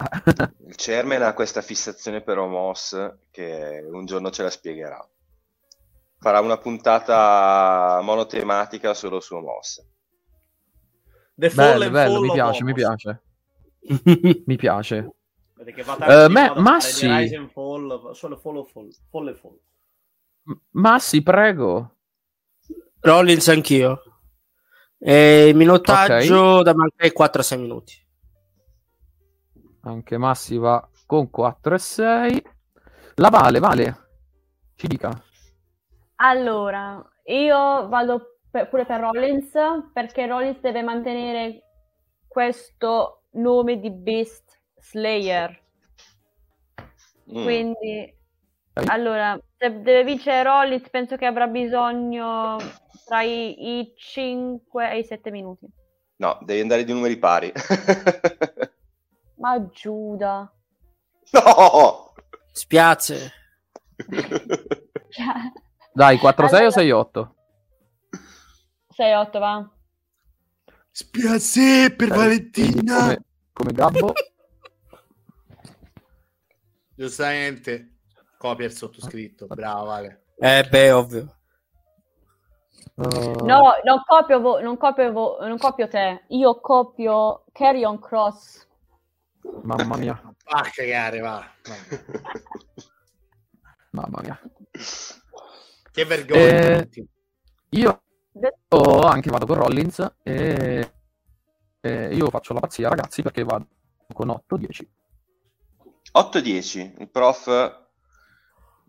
Il 0.66 0.74
chairman 0.76 1.22
ha 1.22 1.34
questa 1.34 1.60
fissazione 1.60 2.22
per 2.22 2.38
Omos 2.38 2.96
che 3.30 3.86
un 3.90 4.06
giorno 4.06 4.30
ce 4.30 4.42
la 4.42 4.48
spiegherà. 4.50 5.06
Farà 6.18 6.40
una 6.40 6.56
puntata 6.56 8.00
monotematica 8.02 8.94
solo 8.94 9.20
su 9.20 9.34
Omos. 9.36 9.86
The 11.34 11.50
bello, 11.50 11.90
bello, 11.90 12.20
mi 12.20 12.32
piace, 12.32 12.64
mi 12.64 12.72
piace. 12.72 13.22
mi 14.46 14.56
piace. 14.56 15.10
Che 15.62 15.82
va 15.82 15.94
Eh, 15.94 15.98
tanto 15.98 16.32
me- 16.32 16.42
di 16.42 16.48
moda 16.48 16.60
Massi- 16.60 17.48
Fall, 17.52 18.12
solo 18.12 18.36
Fall 18.36 19.28
e 19.28 19.34
Fall. 19.34 19.58
M- 20.44 20.52
Massi, 20.70 21.22
prego. 21.22 21.96
Rollins 23.00 23.48
anch'io. 23.48 24.02
E 24.98 25.48
il 25.48 25.56
minutaggio 25.56 26.62
da 26.62 26.74
mancare 26.74 27.12
4-6 27.12 27.58
minuti. 27.58 27.94
Anche 29.82 30.18
Massi 30.18 30.58
va 30.58 30.86
con 31.06 31.30
4 31.30 31.74
e 31.74 31.78
6. 31.78 32.42
La 33.14 33.30
Vale, 33.30 33.58
Vale. 33.58 34.08
Ci 34.76 34.86
dica. 34.86 35.10
Allora, 36.16 37.02
io 37.24 37.88
vado 37.88 38.38
per- 38.50 38.68
pure 38.68 38.84
per 38.84 39.00
Rollins 39.00 39.52
perché 39.92 40.26
Rollins 40.26 40.60
deve 40.60 40.82
mantenere 40.82 41.62
questo 42.28 43.22
nome 43.32 43.80
di 43.80 43.90
Beast 43.90 44.60
Slayer. 44.76 45.58
Mm. 47.32 47.42
Quindi, 47.42 48.14
allora, 48.86 49.38
se 49.56 49.80
deve 49.80 50.04
vincere 50.04 50.42
Rollins, 50.42 50.88
penso 50.90 51.16
che 51.16 51.26
avrà 51.26 51.46
bisogno 51.46 52.56
tra 53.10 53.22
i, 53.22 53.80
i 53.80 53.92
5 53.96 54.92
e 54.92 54.98
i 54.98 55.04
7 55.04 55.32
minuti. 55.32 55.66
No, 56.18 56.38
devi 56.42 56.60
andare 56.60 56.84
di 56.84 56.92
numeri 56.92 57.18
pari. 57.18 57.50
Ma 59.34 59.66
Giuda. 59.68 60.48
no! 61.32 62.12
Spiace. 62.52 63.32
Dai, 65.92 66.18
4 66.18 66.46
6 66.46 66.54
o 66.54 66.58
Allora- 66.58 66.70
6 66.72 66.90
8? 66.92 67.34
6-8 68.96 69.38
va. 69.40 69.68
spiace 70.92 71.92
per 71.96 72.08
Valentina. 72.10 72.98
Come, 73.00 73.24
come 73.52 73.72
Gabbo. 73.72 74.12
Giustamente, 76.94 77.96
copia 78.38 78.66
il 78.66 78.72
sottoscritto, 78.72 79.46
bravo 79.46 79.86
Vale. 79.86 80.26
Eh 80.38 80.64
beh, 80.70 80.92
ovvio. 80.92 81.39
Uh, 83.00 83.44
No, 83.46 83.72
non 83.84 84.02
copio, 84.06 84.40
vo- 84.40 84.60
non 84.60 84.76
copio, 84.76 85.10
vo- 85.12 85.38
non 85.40 85.56
copio 85.56 85.88
te, 85.88 86.24
io 86.28 86.60
copio 86.60 87.44
Carrion 87.52 87.98
Cross. 87.98 88.68
Mamma 89.62 89.96
mia, 89.96 90.20
Va 90.44 90.58
a 90.58 90.70
cagare, 90.70 91.20
va. 91.20 91.42
mamma 93.92 94.20
mia. 94.22 94.38
Che 95.92 96.04
vergogna. 96.04 96.40
Eh. 96.40 96.88
Io 97.70 98.02
anche 98.68 99.30
vado 99.30 99.46
con 99.46 99.56
Rollins 99.56 100.16
e, 100.22 100.92
e 101.80 102.14
io 102.14 102.28
faccio 102.28 102.52
la 102.52 102.60
pazzia, 102.60 102.88
ragazzi, 102.90 103.22
perché 103.22 103.44
vado 103.44 103.66
con 104.12 104.28
8 104.28 104.56
10. 104.56 104.90
8-10. 106.12 107.00
Il 107.00 107.08
prof 107.10 107.46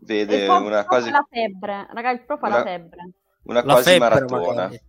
vede 0.00 0.36
il 0.36 0.44
prof- 0.46 0.60
una 0.60 0.76
prof 0.84 0.86
quasi, 0.86 1.10
la 1.10 1.26
febbre, 1.30 1.86
raga, 1.92 2.10
il 2.10 2.24
prof 2.24 2.42
ha 2.42 2.48
la 2.48 2.54
una- 2.56 2.64
febbre. 2.64 3.10
Una 3.44 3.62
La 3.64 3.72
quasi 3.74 3.90
febbre 3.90 4.08
maratona. 4.08 4.62
magari. 4.62 4.80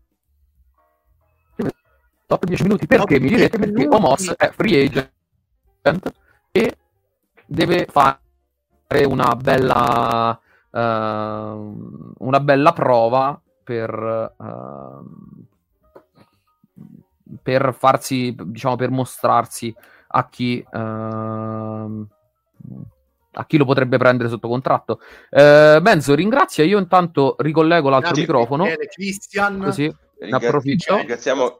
8 2.26 2.46
10 2.46 2.64
minuti 2.64 2.88
perché 2.88 3.20
mi 3.20 3.28
direte 3.30 3.60
perché. 3.60 3.88
Omos 3.88 4.34
è 4.36 4.50
free 4.52 4.86
agent 4.86 6.12
e 6.52 6.78
deve 7.46 7.86
fare 7.86 8.20
una 9.06 9.36
bella 9.36 10.40
ehm, 10.72 12.14
una 12.18 12.40
bella 12.40 12.74
prova 12.74 13.40
per 13.64 14.34
ehm, 14.40 15.46
per 17.42 17.74
farsi 17.78 18.36
diciamo 18.46 18.76
per 18.76 18.90
mostrarsi 18.90 19.74
a 20.08 20.28
chi 20.30 20.66
ehm, 20.72 22.08
a 23.34 23.46
chi 23.46 23.58
lo 23.58 23.66
potrebbe 23.66 23.98
prendere 23.98 24.30
sotto 24.30 24.48
contratto 24.48 25.00
eh, 25.30 25.80
Benzo 25.82 26.16
ringrazia 26.16 26.64
io 26.64 26.80
intanto 26.80 27.36
ricollego 27.40 27.90
l'altro 27.90 28.12
Grazie, 28.12 28.22
microfono 28.28 28.64
Michele, 28.64 28.88
Christian. 28.88 29.62
così 29.62 29.84
ne 29.86 30.30
Ringra- 30.30 30.48
approfitto 30.48 30.96
Ringraziamo, 30.96 31.58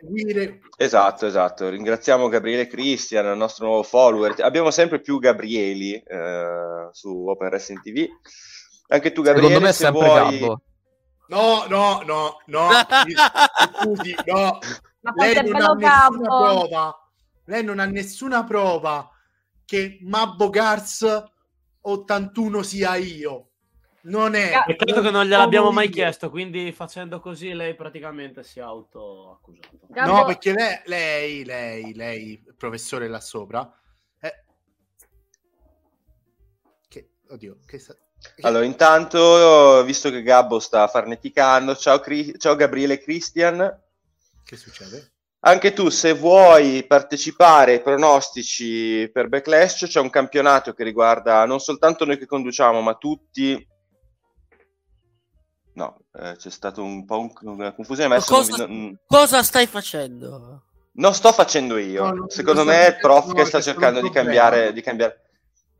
esatto, 0.78 1.26
esatto. 1.26 1.68
Ringraziamo 1.68 2.30
Gabriele 2.30 2.68
Cristian, 2.68 3.26
il 3.26 3.38
nostro 3.38 3.66
nuovo 3.66 3.84
follower. 3.84 4.36
Abbiamo 4.40 4.72
sempre 4.72 5.02
più 5.02 5.20
Gabrieli 5.20 5.96
eh, 5.96 6.88
su 6.92 7.28
Open 7.28 7.48
Wrestling 7.48 7.82
TV. 7.82 8.08
Anche 8.88 9.12
tu, 9.12 9.22
Gabriele, 9.22 9.48
secondo 9.48 9.66
me 9.66 9.70
è 9.70 9.74
se 9.74 9.84
sempre 9.84 10.08
vuoi... 10.08 10.40
Gabbo 10.40 10.62
No, 11.28 11.66
no, 11.68 12.02
no, 12.06 12.38
no. 12.46 12.70
Scusi, 13.82 14.16
no. 14.26 14.60
Ma 15.02 15.12
Lei 15.16 15.36
non 15.50 15.62
ha 15.62 15.74
nessuna 15.74 15.76
Gabbo! 15.76 16.22
prova. 16.22 17.10
Lei 17.46 17.64
non 17.64 17.80
ha 17.80 17.86
nessuna 17.86 18.44
prova 18.44 19.10
che 19.66 19.98
Mabbo 20.04 20.50
Gars 20.50 21.24
81 21.84 22.62
sia 22.64 22.96
io. 22.96 23.48
Non 24.04 24.36
è. 24.36 24.52
Peccato 24.66 25.02
che 25.02 25.12
non 25.12 25.24
gliel'abbiamo 25.26 25.72
mai 25.72 25.88
chiesto, 25.90 26.30
quindi 26.30 26.74
facendo 26.74 27.22
così 27.22 27.54
lei 27.54 27.74
praticamente 27.74 28.44
si 28.44 28.60
è 28.60 28.62
autoaccusato. 28.62 29.80
Gabbo- 29.88 30.12
No, 30.12 30.26
perché 30.26 30.54
lei, 30.54 30.82
lei, 30.86 31.46
lei, 31.46 31.94
lei, 31.94 32.44
professore 32.58 33.08
là 33.08 33.22
sopra. 33.22 33.66
eh, 34.20 34.44
Che, 36.90 37.10
oddio, 37.30 37.60
che 37.66 37.80
sta... 37.80 37.94
che- 37.94 38.42
Allora, 38.42 38.66
intanto, 38.66 39.84
visto 39.86 40.10
che 40.10 40.22
Gabbo 40.22 40.60
sta 40.60 40.86
farneticando, 40.88 41.74
ciao, 41.78 42.00
Cri- 42.02 42.38
ciao 42.38 42.56
Gabriele 42.58 43.00
Cristian. 43.00 43.82
che 44.44 44.58
succede? 44.58 45.13
Anche 45.46 45.74
tu, 45.74 45.90
se 45.90 46.14
vuoi 46.14 46.86
partecipare 46.88 47.74
ai 47.74 47.82
pronostici 47.82 49.10
per 49.12 49.28
Backlash, 49.28 49.88
c'è 49.88 50.00
un 50.00 50.10
campionato 50.10 50.72
che 50.74 50.86
riguarda 50.86 51.44
non 51.46 51.60
soltanto 51.60 52.06
noi 52.06 52.18
che 52.18 52.26
conduciamo, 52.26 52.80
ma 52.80 52.94
tutti. 52.96 53.68
No, 55.74 55.98
eh, 56.14 56.36
c'è 56.38 56.50
stato 56.50 56.82
un 56.82 57.04
po' 57.04 57.20
un- 57.20 57.32
una 57.42 57.74
confusione, 57.74 58.08
ma 58.16 58.24
cosa- 58.24 58.66
vi- 58.66 58.74
non- 58.74 59.00
Cosa 59.06 59.44
stai 59.44 59.68
facendo? 59.68 60.64
non 60.94 61.14
sto 61.14 61.34
facendo 61.34 61.78
io. 61.78 62.10
No, 62.10 62.30
Secondo 62.30 62.64
me 62.64 62.86
è 62.86 62.90
il 62.90 62.98
prof 63.02 63.34
che 63.34 63.44
sta 63.46 63.60
cercando 63.60 64.00
di 64.00 64.12
cambiare, 64.12 64.72
di, 64.72 64.82
cambiare, 64.82 65.30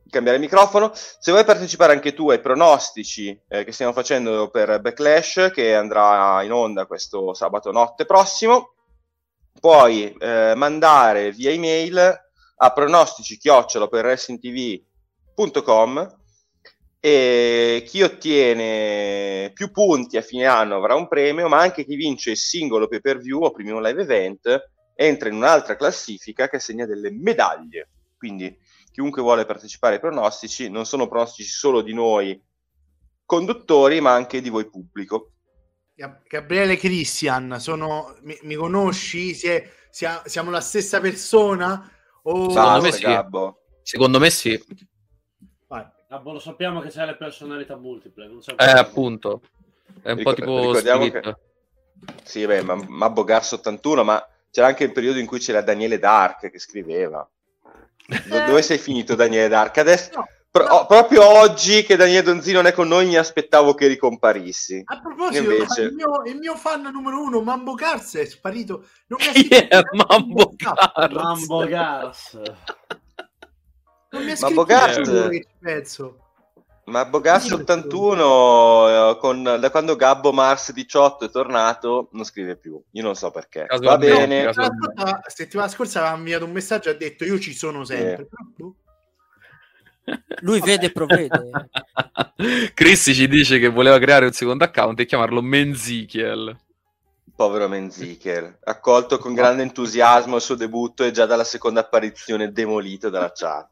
di 0.02 0.10
cambiare 0.10 0.36
il 0.36 0.42
microfono. 0.44 0.90
Se 0.92 1.30
vuoi 1.30 1.44
partecipare 1.44 1.92
anche 1.94 2.12
tu 2.12 2.28
ai 2.28 2.40
pronostici 2.40 3.40
eh, 3.48 3.64
che 3.64 3.72
stiamo 3.72 3.92
facendo 3.94 4.50
per 4.50 4.78
Backlash, 4.82 5.52
che 5.54 5.74
andrà 5.74 6.42
in 6.42 6.52
onda 6.52 6.84
questo 6.84 7.32
sabato 7.32 7.70
notte 7.70 8.04
prossimo, 8.04 8.72
puoi 9.60 10.12
eh, 10.12 10.54
mandare 10.56 11.32
via 11.32 11.50
email 11.50 12.22
a 12.56 12.72
pronostici 12.72 13.36
chiocciola 13.36 13.88
per 13.88 14.04
wrestlingtv.com 14.04 16.16
e 17.00 17.84
chi 17.86 18.02
ottiene 18.02 19.50
più 19.52 19.70
punti 19.70 20.16
a 20.16 20.22
fine 20.22 20.46
anno 20.46 20.76
avrà 20.76 20.94
un 20.94 21.06
premio, 21.06 21.48
ma 21.48 21.60
anche 21.60 21.84
chi 21.84 21.96
vince 21.96 22.30
il 22.30 22.38
singolo 22.38 22.88
pay 22.88 23.00
per 23.00 23.18
view 23.18 23.42
o 23.42 23.50
premium 23.50 23.82
live 23.82 24.00
event 24.00 24.70
entra 24.94 25.28
in 25.28 25.34
un'altra 25.34 25.76
classifica 25.76 26.48
che 26.48 26.56
assegna 26.56 26.86
delle 26.86 27.10
medaglie. 27.10 27.90
Quindi 28.16 28.56
chiunque 28.90 29.20
vuole 29.20 29.44
partecipare 29.44 29.96
ai 29.96 30.00
pronostici, 30.00 30.70
non 30.70 30.86
sono 30.86 31.06
pronostici 31.06 31.50
solo 31.50 31.82
di 31.82 31.92
noi 31.92 32.42
conduttori, 33.26 34.00
ma 34.00 34.14
anche 34.14 34.40
di 34.40 34.48
voi 34.48 34.70
pubblico. 34.70 35.33
Gabriele 36.28 36.76
Christian, 36.76 37.56
sono, 37.60 38.16
mi, 38.22 38.36
mi 38.42 38.54
conosci? 38.56 39.32
Si 39.34 39.46
è, 39.46 39.70
sia, 39.90 40.22
siamo 40.24 40.50
la 40.50 40.60
stessa 40.60 41.00
persona? 41.00 41.88
O... 42.22 42.50
Secondo 42.50 42.80
me 42.82 42.92
sì. 42.92 43.02
Gabbo. 43.02 43.58
Secondo 43.82 44.18
me 44.18 44.30
sì. 44.30 44.64
Vai. 45.68 45.86
Gabbo, 46.08 46.32
lo 46.32 46.38
sappiamo 46.40 46.80
che 46.80 46.88
c'è 46.88 47.04
le 47.06 47.16
personalità 47.16 47.76
multiple. 47.76 48.26
Non 48.26 48.40
Eh, 48.56 48.64
appunto. 48.70 49.42
È 50.02 50.10
un 50.10 50.22
po' 50.22 50.30
Ricor- 50.30 50.34
tipo 50.34 50.58
ricordiamo 50.60 51.08
che- 51.10 51.36
Sì, 52.24 52.44
beh, 52.44 52.62
ma 52.62 52.74
Mabbo 52.74 53.22
Garso 53.24 53.54
81, 53.56 54.02
ma 54.02 54.26
c'era 54.50 54.66
anche 54.66 54.84
il 54.84 54.92
periodo 54.92 55.18
in 55.20 55.26
cui 55.26 55.38
c'era 55.38 55.62
Daniele 55.62 55.98
Dark 55.98 56.50
che 56.50 56.58
scriveva. 56.58 57.26
Do- 58.06 58.44
Dove 58.46 58.62
sei 58.62 58.78
finito 58.78 59.14
Daniele 59.14 59.48
Dark? 59.48 59.78
Adesso, 59.78 60.10
No, 60.16 60.26
pro- 60.54 60.66
no. 60.68 60.74
oh, 60.74 60.86
proprio 60.86 61.26
oggi 61.26 61.82
che 61.82 61.96
Daniele 61.96 62.22
Donzi 62.22 62.52
non 62.52 62.66
è 62.66 62.72
con 62.72 62.86
noi 62.86 63.06
mi 63.06 63.16
aspettavo 63.16 63.74
che 63.74 63.88
ricomparissi. 63.88 64.82
A 64.84 65.00
proposito, 65.00 65.50
Invece- 65.50 65.82
il, 65.82 65.94
mio, 65.94 66.22
il 66.26 66.36
mio 66.36 66.54
fan 66.54 66.82
numero 66.92 67.20
uno, 67.20 67.40
Mambo 67.42 67.74
Cars, 67.74 68.14
è 68.16 68.24
sparito. 68.24 68.86
Non 69.08 69.18
mi 69.20 69.48
neanche 69.48 69.80
Mambo. 70.08 70.54
Cars? 70.56 71.12
Mambo 71.12 71.66
Gas. 71.66 72.34
Non 74.10 74.22
mi 74.24 74.30
ha 74.30 74.36
Mambo 74.40 74.64
scritto 74.64 74.64
Cars. 74.64 76.10
Mabbo 76.86 77.18
Garso 77.20 77.54
Io- 77.54 77.62
81, 77.62 79.10
eh, 79.12 79.16
con- 79.18 79.42
da 79.58 79.70
quando 79.70 79.96
Gabbo 79.96 80.32
Mars 80.32 80.70
18 80.72 81.24
è 81.24 81.30
tornato, 81.30 82.10
non 82.12 82.24
scrive 82.24 82.56
più. 82.56 82.78
Io 82.90 83.02
non 83.02 83.14
so 83.16 83.30
perché. 83.30 83.60
Va 83.60 83.66
Casualmente, 83.68 84.16
bene. 84.26 84.44
caso- 84.52 84.70
La 84.94 85.22
settimana 85.26 85.68
scorsa 85.70 86.00
aveva 86.00 86.16
inviato 86.18 86.44
un 86.44 86.52
messaggio 86.52 86.90
e 86.90 86.92
ha 86.92 86.96
detto 86.96 87.24
io 87.24 87.38
ci 87.38 87.54
sono 87.54 87.84
sempre. 87.84 88.28
Boh. 88.56 88.74
Lui 90.40 90.60
vede 90.60 90.86
e 90.86 90.92
provvede. 90.92 91.50
Cristi 92.74 93.14
ci 93.14 93.26
dice 93.28 93.58
che 93.58 93.68
voleva 93.68 93.98
creare 93.98 94.26
un 94.26 94.32
secondo 94.32 94.64
account 94.64 95.00
e 95.00 95.06
chiamarlo 95.06 95.40
Menzichiel. 95.40 96.56
Povero 97.36 97.66
Menziker, 97.68 98.58
accolto 98.62 99.18
con 99.18 99.34
grande 99.34 99.62
entusiasmo 99.62 100.36
al 100.36 100.40
suo 100.42 100.54
debutto 100.54 101.02
e 101.02 101.10
già 101.10 101.26
dalla 101.26 101.42
seconda 101.42 101.80
apparizione 101.80 102.52
demolito 102.52 103.10
dalla 103.10 103.32
chat. 103.34 103.70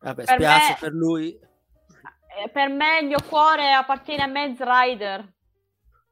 Vabbè, 0.00 0.24
Per 0.24 0.34
spiace 0.34 0.70
me- 0.70 0.76
per 0.80 0.92
lui. 0.92 1.28
Eh, 1.28 2.48
Per 2.50 2.68
me 2.68 2.98
il 3.00 3.06
mio 3.06 3.22
cuore 3.28 3.72
appartiene 3.72 4.22
a 4.24 4.26
Men's 4.26 4.58
Rider. 4.58 5.32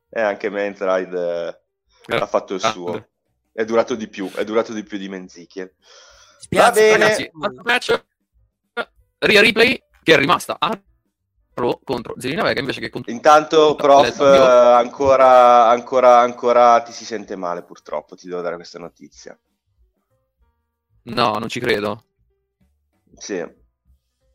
E 0.08 0.20
anche 0.20 0.48
Mentride 0.50 1.60
eh, 2.06 2.14
ha 2.16 2.26
fatto 2.26 2.54
il 2.54 2.60
Ah, 2.64 2.70
suo. 2.70 3.08
È 3.52 3.64
durato 3.64 3.96
di 3.96 4.06
più, 4.08 4.30
è 4.30 4.44
durato 4.44 4.72
di 4.72 4.84
più 4.84 4.96
di 4.96 5.08
Menziker. 5.08 5.72
Spiace 6.38 6.64
Va 6.64 6.70
bene. 6.70 6.98
Ragazzi, 6.98 7.30
Ria 9.26 9.40
Ripley 9.40 9.82
che 10.02 10.14
è 10.14 10.18
rimasta 10.18 10.56
a 10.58 10.78
Raw 11.56 11.80
contro 11.84 12.14
Zelina 12.18 12.42
Vega 12.42 12.60
invece 12.60 12.80
che 12.80 12.90
contro 12.90 13.12
Intanto, 13.12 13.74
prof, 13.76 14.18
eh, 14.20 14.24
ancora, 14.24 15.68
ancora, 15.68 16.18
ancora 16.18 16.80
ti 16.82 16.92
si 16.92 17.04
sente 17.04 17.36
male, 17.36 17.62
purtroppo, 17.62 18.16
ti 18.16 18.28
devo 18.28 18.40
dare 18.40 18.56
questa 18.56 18.78
notizia. 18.80 19.38
No, 21.04 21.32
non 21.38 21.48
ci 21.48 21.60
credo. 21.60 22.04
Sì. 23.16 23.44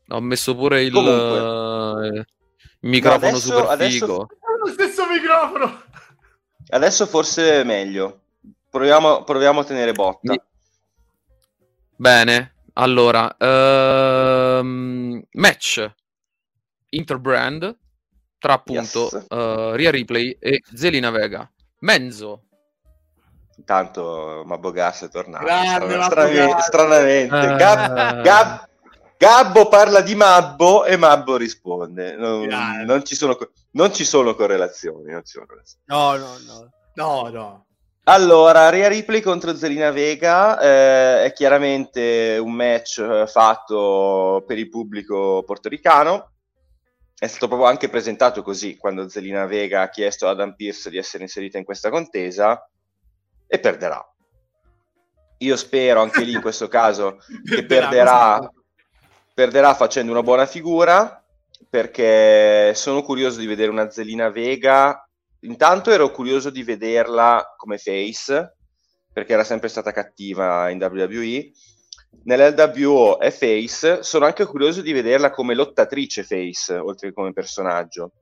Ho 0.08 0.20
messo 0.20 0.54
pure 0.56 0.82
il, 0.82 0.92
Comunque. 0.92 2.08
eh, 2.16 2.18
il 2.80 2.88
microfono 2.88 3.26
adesso- 3.28 3.56
super 3.56 3.70
adesso- 3.70 4.06
figo. 4.06 4.28
Lo 4.64 4.72
stesso 4.72 5.06
microfono. 5.08 5.82
Adesso 6.70 7.06
forse 7.06 7.60
è 7.60 7.64
meglio. 7.64 8.20
Proviamo, 8.70 9.24
proviamo 9.24 9.60
a 9.60 9.64
tenere 9.64 9.92
botta. 9.92 10.32
Mi- 10.32 10.40
Bene, 11.96 12.54
allora, 12.74 13.34
ehm, 13.38 15.22
match 15.32 15.90
interbrand 16.90 17.76
tra 18.38 18.54
appunto 18.54 19.08
Yes. 19.12 19.26
eh, 19.28 19.72
Ria 19.76 19.90
Ripley 19.90 20.36
e 20.40 20.62
Zelina 20.74 21.10
Vega. 21.10 21.50
Menzo. 21.80 22.44
Intanto 23.56 24.42
Mabbo 24.46 24.70
Gas 24.70 25.02
è 25.02 25.08
tornato. 25.10 25.44
Grande 25.44 26.02
Strana- 26.02 26.60
stranamente. 26.60 27.36
Eh, 27.52 27.56
Gab- 27.56 28.22
Gab- 28.22 28.68
Gabbo 29.18 29.68
parla 29.68 30.00
di 30.00 30.14
Mabbo 30.14 30.84
e 30.86 30.96
Mabbo 30.96 31.36
risponde. 31.36 32.16
Non, 32.16 32.46
non 32.86 33.04
ci, 33.04 33.14
sono, 33.14 33.36
co- 33.36 33.50
non 33.72 33.92
ci 33.92 34.04
sono 34.04 34.34
correlazioni. 34.34 35.12
non 35.12 35.22
ci 35.24 35.32
sono 35.32 35.44
correlazioni. 35.44 35.84
No, 35.86 36.16
no, 36.16 36.38
no. 36.46 36.70
No, 36.94 37.28
no. 37.28 37.66
Allora, 38.10 38.70
Ria 38.70 38.88
Ripley 38.88 39.20
contro 39.20 39.54
Zelina 39.54 39.92
Vega 39.92 40.58
eh, 40.58 41.26
è 41.26 41.32
chiaramente 41.32 42.40
un 42.42 42.50
match 42.54 42.98
eh, 42.98 43.28
fatto 43.28 44.42
per 44.44 44.58
il 44.58 44.68
pubblico 44.68 45.44
portoricano. 45.46 46.32
È 47.16 47.28
stato 47.28 47.46
proprio 47.46 47.68
anche 47.68 47.88
presentato 47.88 48.42
così 48.42 48.76
quando 48.76 49.08
Zelina 49.08 49.46
Vega 49.46 49.82
ha 49.82 49.88
chiesto 49.90 50.26
ad 50.26 50.40
Adam 50.40 50.56
Pierce 50.56 50.90
di 50.90 50.98
essere 50.98 51.22
inserita 51.22 51.56
in 51.58 51.62
questa 51.62 51.88
contesa 51.88 52.68
e 53.46 53.60
perderà. 53.60 54.04
Io 55.38 55.56
spero 55.56 56.00
anche 56.00 56.24
lì 56.24 56.32
in 56.32 56.40
questo 56.40 56.66
caso 56.66 57.18
che 57.44 57.64
perderà, 57.64 58.40
perderà 59.32 59.72
facendo 59.76 60.10
una 60.10 60.24
buona 60.24 60.46
figura 60.46 61.24
perché 61.68 62.72
sono 62.74 63.04
curioso 63.04 63.38
di 63.38 63.46
vedere 63.46 63.70
una 63.70 63.88
Zelina 63.88 64.30
Vega. 64.30 65.08
Intanto 65.40 65.90
ero 65.90 66.10
curioso 66.10 66.50
di 66.50 66.62
vederla 66.62 67.54
come 67.56 67.78
face 67.78 68.56
perché 69.12 69.32
era 69.32 69.44
sempre 69.44 69.68
stata 69.68 69.92
cattiva 69.92 70.68
in 70.70 70.80
WWE. 70.80 71.50
Nell'LWO 72.24 73.18
è 73.18 73.30
face, 73.30 74.02
sono 74.02 74.26
anche 74.26 74.44
curioso 74.44 74.82
di 74.82 74.92
vederla 74.92 75.30
come 75.30 75.54
lottatrice 75.54 76.24
face 76.24 76.74
oltre 76.76 77.08
che 77.08 77.14
come 77.14 77.32
personaggio. 77.32 78.12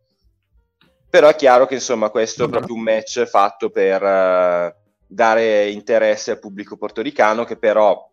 Però 1.10 1.28
è 1.28 1.34
chiaro 1.34 1.66
che 1.66 1.74
insomma 1.74 2.10
questo 2.10 2.44
è 2.44 2.46
Vabbè. 2.46 2.58
proprio 2.58 2.76
un 2.76 2.82
match 2.82 3.24
fatto 3.24 3.70
per 3.70 4.02
eh, 4.02 4.76
dare 5.06 5.70
interesse 5.70 6.32
al 6.32 6.38
pubblico 6.38 6.76
portoricano 6.76 7.44
che 7.44 7.56
però 7.56 8.10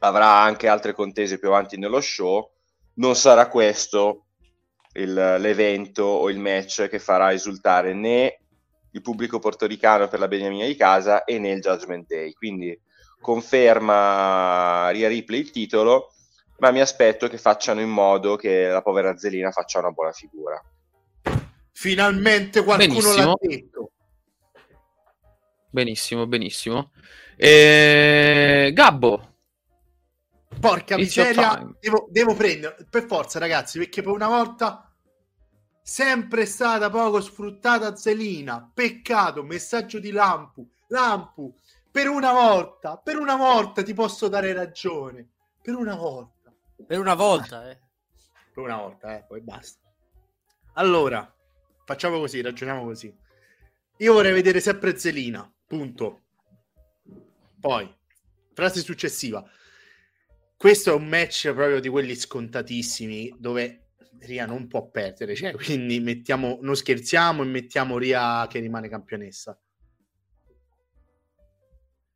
avrà 0.00 0.40
anche 0.40 0.66
altre 0.66 0.92
contese 0.92 1.38
più 1.38 1.48
avanti 1.48 1.78
nello 1.78 2.00
show. 2.00 2.50
Non 2.94 3.14
sarà 3.14 3.48
questo 3.48 4.25
il- 4.96 5.36
l'evento 5.38 6.04
o 6.04 6.30
il 6.30 6.38
match 6.38 6.88
che 6.88 6.98
farà 6.98 7.32
esultare 7.32 7.92
né 7.92 8.40
il 8.90 9.02
pubblico 9.02 9.38
portoricano 9.38 10.08
per 10.08 10.18
la 10.18 10.28
beniamina 10.28 10.66
di 10.66 10.74
casa 10.74 11.24
e 11.24 11.38
né 11.38 11.50
il 11.50 11.60
Judgment 11.60 12.06
Day. 12.06 12.32
Quindi 12.32 12.78
conferma 13.20 14.88
Ria 14.90 15.08
Ripley 15.08 15.40
il 15.40 15.50
titolo, 15.50 16.12
ma 16.58 16.70
mi 16.70 16.80
aspetto 16.80 17.28
che 17.28 17.38
facciano 17.38 17.80
in 17.80 17.90
modo 17.90 18.36
che 18.36 18.68
la 18.68 18.82
povera 18.82 19.16
Zelina 19.16 19.50
faccia 19.50 19.80
una 19.80 19.90
buona 19.90 20.12
figura. 20.12 20.62
Finalmente 21.72 22.64
qualcuno 22.64 22.94
Benissimo. 22.94 23.26
l'ha 23.26 23.48
detto. 23.48 23.90
Benissimo, 25.68 26.26
benissimo. 26.26 26.90
E... 27.36 28.70
Gabbo. 28.72 29.34
Porca 30.58 30.94
It's 30.94 31.14
miseria, 31.14 31.70
devo, 31.78 32.06
devo 32.08 32.34
prendere 32.34 32.86
per 32.88 33.04
forza, 33.04 33.38
ragazzi, 33.38 33.76
perché 33.76 34.00
per 34.00 34.12
una 34.12 34.28
volta 34.28 34.85
sempre 35.88 36.46
stata 36.46 36.90
poco 36.90 37.20
sfruttata 37.20 37.94
Zelina. 37.94 38.68
Peccato, 38.74 39.44
messaggio 39.44 40.00
di 40.00 40.10
Lampu. 40.10 40.68
Lampu, 40.88 41.54
per 41.92 42.08
una 42.08 42.32
volta, 42.32 42.96
per 42.96 43.16
una 43.18 43.36
volta 43.36 43.84
ti 43.84 43.94
posso 43.94 44.26
dare 44.26 44.52
ragione. 44.52 45.28
Per 45.62 45.76
una 45.76 45.94
volta. 45.94 46.52
Per 46.84 46.98
una 46.98 47.14
volta, 47.14 47.70
eh. 47.70 47.78
Per 48.52 48.64
una 48.64 48.78
volta, 48.78 49.16
eh, 49.16 49.24
poi 49.28 49.42
basta. 49.42 49.86
Allora, 50.74 51.32
facciamo 51.84 52.18
così, 52.18 52.40
ragioniamo 52.40 52.82
così. 52.82 53.14
Io 53.98 54.12
vorrei 54.12 54.32
vedere 54.32 54.60
sempre 54.60 54.98
Zelina, 54.98 55.48
punto. 55.66 56.22
Poi, 57.60 57.94
frase 58.54 58.80
successiva. 58.80 59.44
Questo 60.56 60.90
è 60.90 60.94
un 60.94 61.06
match 61.06 61.52
proprio 61.52 61.80
di 61.80 61.88
quelli 61.88 62.14
scontatissimi 62.14 63.36
dove 63.38 63.85
Ria 64.20 64.46
non 64.46 64.66
può 64.68 64.88
perdere, 64.88 65.34
cioè, 65.34 65.52
quindi 65.54 66.00
mettiamo, 66.00 66.58
non 66.62 66.76
scherziamo 66.76 67.42
e 67.42 67.46
mettiamo 67.46 67.98
Ria 67.98 68.46
che 68.48 68.58
rimane 68.60 68.88
campionessa. 68.88 69.58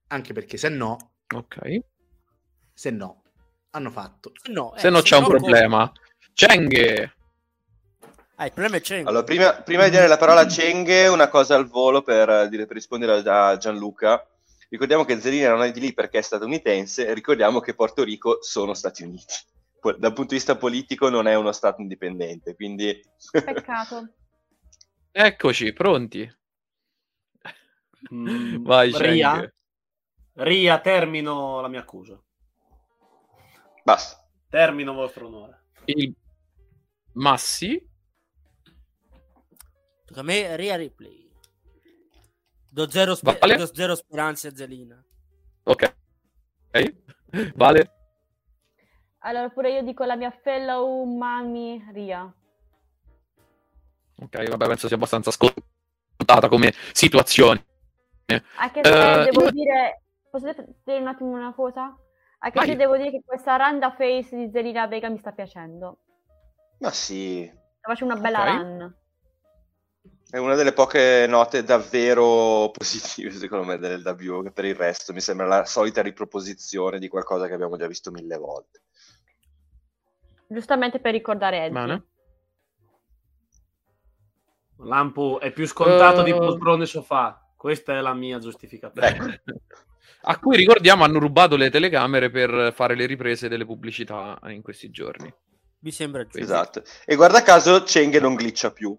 Anche 0.09 0.33
perché 0.33 0.57
se 0.57 0.69
no, 0.69 0.97
Ok. 1.35 1.79
se 2.73 2.91
no, 2.91 3.23
hanno 3.71 3.91
fatto. 3.91 4.33
No, 4.51 4.75
eh, 4.75 4.81
Se 4.81 4.91
no 4.91 5.01
c'è 5.03 5.17
un 5.17 5.25
come- 5.25 5.39
problema. 5.39 5.93
Cheng. 6.35 7.13
Ah, 8.37 8.47
il 8.47 8.53
problema 8.53 8.77
è 8.79 8.81
c'è. 8.81 9.01
Allora, 9.01 9.23
prima, 9.23 9.53
prima 9.63 9.85
di 9.85 9.91
dare 9.91 10.09
la 10.09 10.17
parola 10.17 10.41
a 10.41 10.47
Cheng, 10.47 11.11
una 11.13 11.29
cosa 11.29 11.55
al 11.55 11.69
volo 11.69 12.03
per, 12.03 12.49
dire- 12.49 12.67
per 12.67 12.75
rispondere 12.77 13.23
a 13.29 13.57
Gianluca. 13.57 14.27
Ricordiamo 14.71 15.05
che 15.05 15.21
Zelina 15.21 15.51
non 15.51 15.63
è 15.63 15.71
di 15.73 15.81
lì 15.81 15.93
perché 15.93 16.19
è 16.19 16.23
statunitense, 16.23 17.13
ricordiamo 17.13 17.61
che 17.61 17.75
Porto 17.75 18.03
Rico 18.03 18.39
sono 18.41 18.73
Stati 18.75 19.03
Uniti. 19.03 19.35
Po- 19.81 19.93
Dal 19.97 20.13
punto 20.13 20.31
di 20.31 20.35
vista 20.37 20.57
politico 20.57 21.09
non 21.09 21.27
è 21.27 21.35
uno 21.35 21.53
Stato 21.53 21.81
indipendente, 21.81 22.55
quindi... 22.55 23.01
Peccato. 23.31 24.15
Eccoci, 25.13 25.73
pronti. 25.73 26.39
Mm, 28.15 28.63
Vai, 28.65 28.93
Ria? 28.95 29.53
Ria, 30.35 30.81
termino 30.81 31.61
la 31.61 31.67
mia 31.69 31.81
accusa. 31.81 32.23
Basta. 33.83 34.25
Termino 34.49 34.93
vostro 34.93 35.27
onore. 35.27 35.65
Il 35.87 36.15
Massi. 37.15 37.85
Tocca 40.05 40.21
a 40.21 40.23
me, 40.23 40.55
Ria 40.57 40.77
Ripley. 40.77 41.29
Do 42.71 42.89
zero, 42.89 43.15
spe- 43.17 43.39
Vale. 43.39 43.57
do 43.57 43.67
zero 43.75 43.97
speranze 43.97 44.49
a 44.49 44.55
Zelina. 44.55 45.05
Ok. 45.65 45.97
Ok. 46.73 47.53
Vale. 47.57 48.00
Allora 49.23 49.49
pure 49.51 49.71
io 49.73 49.83
dico 49.83 50.05
la 50.05 50.17
mia 50.17 50.31
fellow 50.31 51.05
mami 51.05 51.85
Ria. 51.93 52.33
Ok, 54.23 54.49
vabbè, 54.49 54.67
penso 54.67 54.87
sia 54.87 54.97
abbastanza 54.97 55.31
scontata 55.31 56.49
come 56.49 56.73
situazione. 56.93 57.65
Anche 58.59 58.81
se 58.85 59.21
Eh, 59.21 59.25
devo 59.25 59.45
io- 59.45 59.51
dire... 59.51 60.03
Posso 60.31 60.47
dire 60.85 60.99
un 61.01 61.09
attimo 61.09 61.31
una 61.31 61.53
cosa? 61.53 61.97
Anche 62.39 62.59
Vai. 62.59 62.69
se 62.69 62.77
devo 62.77 62.97
dire 62.97 63.11
che 63.11 63.23
questa 63.25 63.57
randa 63.57 63.91
face 63.91 64.37
di 64.37 64.49
Zelina 64.53 64.87
Vega 64.87 65.09
mi 65.09 65.19
sta 65.19 65.33
piacendo. 65.33 65.99
Ma 66.79 66.91
sì, 66.93 67.45
Sta 67.79 67.89
facendo 67.91 68.15
una 68.15 68.23
bella 68.23 68.41
Ok. 68.43 68.47
run. 68.49 68.95
è 70.31 70.37
una 70.39 70.55
delle 70.55 70.73
poche 70.73 71.27
note 71.29 71.65
davvero 71.65 72.71
positive, 72.79 73.33
secondo 73.33 73.65
me, 73.65 73.77
del 73.79 74.03
W, 74.05 74.43
che 74.45 74.53
per 74.53 74.65
il 74.67 74.77
resto 74.77 75.13
mi 75.13 75.21
sembra 75.21 75.47
la 75.47 75.65
solita 75.65 76.01
riproposizione 76.01 77.01
di 77.01 77.09
qualcosa 77.09 77.49
che 77.49 77.55
abbiamo 77.55 77.77
già 77.77 77.89
visto 77.89 78.13
mille 78.13 78.37
volte. 78.39 78.83
Giustamente 80.53 80.99
per 80.99 81.13
ricordare 81.13 81.59
Eddie. 81.67 81.71
Bene. 81.71 82.05
Lampo 84.79 85.39
è 85.39 85.53
più 85.53 85.65
scontato 85.67 86.23
di 86.23 86.31
Eh. 86.31 86.35
poltrone 86.37 86.87
sofà. 86.87 87.41
Questa 87.57 87.97
è 87.97 88.01
la 88.01 88.15
mia 88.15 88.39
giustificazione. 88.39 89.43
Ecco. 89.45 89.61
A 90.23 90.39
cui 90.39 90.57
ricordiamo 90.57 91.05
hanno 91.05 91.19
rubato 91.21 91.57
le 91.57 91.71
telecamere 91.71 92.31
per 92.31 92.73
fare 92.75 92.95
le 92.97 93.07
riprese 93.07 93.49
delle 93.49 93.65
pubblicità 93.65 94.39
in 94.49 94.61
questi 94.63 94.91
giorni. 94.91 95.33
Mi 95.81 95.93
sembra 95.93 96.25
giusto. 96.25 96.39
Esatto. 96.41 96.83
E 97.07 97.15
guarda 97.15 97.43
caso 97.43 97.83
Cheng 97.85 98.19
non 98.19 98.35
glitcha 98.35 98.71
più. 98.73 98.99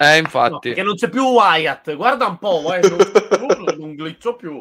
Eh, 0.00 0.06
No, 0.12 0.16
infatti. 0.16 0.68
perché 0.68 0.82
non 0.82 0.94
c'è 0.94 1.08
più 1.08 1.24
Wyatt. 1.24 1.94
Guarda 1.96 2.26
un 2.26 2.38
po', 2.38 2.60
non, 2.62 2.78
non, 3.66 3.76
non 3.76 3.94
glitcho 3.96 4.36
più. 4.36 4.58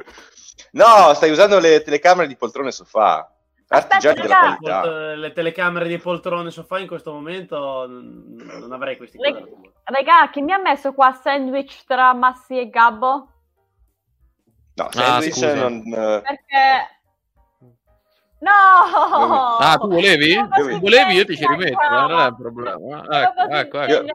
No, 0.72 1.14
stai 1.14 1.30
usando 1.30 1.60
le 1.60 1.82
telecamere 1.84 2.28
di 2.28 2.36
poltrone 2.36 2.72
sofà. 2.72 3.32
Artigiani 3.70 4.20
Aspetta, 4.22 4.22
della 4.22 4.58
qualità. 4.60 5.16
Le 5.16 5.32
telecamere 5.34 5.88
di 5.88 5.98
poltrone 5.98 6.52
sofà 6.52 6.80
in 6.80 6.88
questo 6.88 7.12
momento 7.12 7.86
non 7.88 8.70
avrei 8.72 8.96
questi 8.96 9.18
Le- 9.18 9.32
quadrature. 9.32 9.72
Raga, 9.84 10.30
chi 10.30 10.42
mi 10.42 10.54
ha 10.54 10.58
messo 10.58 10.94
qua 10.94 11.12
sandwich 11.12 11.84
tra 11.86 12.14
Massi 12.14 12.58
e 12.60 12.70
Gabbo? 12.70 13.32
No, 14.76 14.88
sandwich 14.92 15.34
scusa. 15.34 15.54
non... 15.56 15.82
eh, 15.88 16.22
Perché... 16.22 16.96
No! 18.40 18.50
Ah, 19.58 19.78
tu 19.78 19.88
volevi? 19.88 20.36
Tu 20.36 20.80
volevi? 20.80 21.16
Io 21.16 21.26
ti 21.26 21.36
ci 21.36 21.46
rimetto, 21.48 21.90
non 21.90 22.12
è 22.12 22.26
un 22.28 22.36
problema. 22.36 23.04
Ecco, 23.22 23.42
ecco, 23.50 23.82
ecco. 23.82 24.06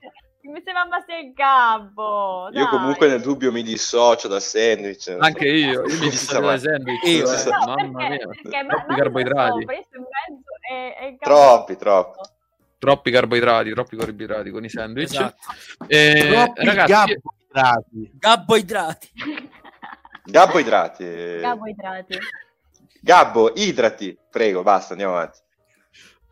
Mi 0.44 0.60
sembra 0.64 0.86
Massi 0.86 1.12
e 1.12 1.32
Gabbo. 1.32 2.48
Io 2.52 2.62
dai. 2.64 2.66
comunque 2.68 3.08
nel 3.08 3.20
dubbio 3.20 3.52
mi 3.52 3.62
dissocio 3.62 4.26
dal 4.28 4.42
sandwich. 4.42 5.14
Anche 5.18 5.46
io, 5.46 5.84
io 5.86 5.98
mi 6.00 6.08
dissocio 6.10 6.40
mai. 6.40 6.58
sandwich. 6.58 7.02
Io, 7.04 7.30
eh, 7.30 7.40
eh. 7.40 7.44
No, 7.50 7.74
Mamma 7.74 7.98
perché, 7.98 8.08
mia. 8.08 8.26
perché 8.26 8.62
ma- 8.62 8.68
Troppi 8.72 8.86
Massi 8.88 9.00
carboidrati. 9.00 9.62
io 9.62 9.68
e, 10.70 10.96
e 11.00 11.16
Troppi, 11.20 11.76
troppi. 11.76 12.18
Troppi 12.78 13.10
carboidrati, 13.12 13.70
troppi 13.72 13.96
carboidrati 13.96 14.50
con 14.50 14.64
i 14.64 14.68
sandwich. 14.68 15.10
Esatto. 15.12 15.36
Eh, 15.86 16.28
Troppi 16.32 16.64
ragazzi, 16.64 17.20
carboidrati. 17.52 18.10
Gabboidrati. 18.14 19.08
Gabbo 20.24 20.58
idrati. 20.58 21.38
Gabbo 21.40 21.66
idrati. 21.68 22.18
Gabbo, 23.00 23.52
idrati. 23.56 24.16
Prego, 24.30 24.62
basta, 24.62 24.92
andiamo 24.92 25.14
avanti. 25.14 25.38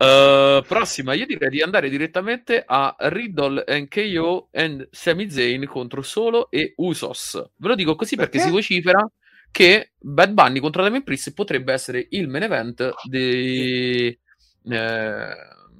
Eh, 0.01 0.63
prossima, 0.67 1.13
io 1.13 1.27
direi 1.27 1.49
di 1.49 1.61
andare 1.61 1.87
direttamente 1.87 2.63
a 2.65 2.95
Riddle 2.97 3.63
and 3.67 3.87
KO 3.87 4.49
and 4.51 4.87
Sami 4.89 5.29
Zayn 5.29 5.65
contro 5.67 6.01
Solo 6.01 6.49
e 6.49 6.73
Usos. 6.77 7.51
Ve 7.57 7.67
lo 7.67 7.75
dico 7.75 7.95
così 7.95 8.15
perché, 8.15 8.37
Perché? 8.37 8.47
si 8.47 8.53
vocifera 8.53 9.07
che 9.51 9.91
Bad 9.99 10.31
Bunny 10.31 10.59
contro 10.59 10.81
Damien 10.81 11.03
Priest 11.03 11.33
potrebbe 11.33 11.73
essere 11.73 12.07
il 12.11 12.27
main 12.29 12.43
event 12.43 12.93
di 13.07 14.07
eh, 14.07 15.35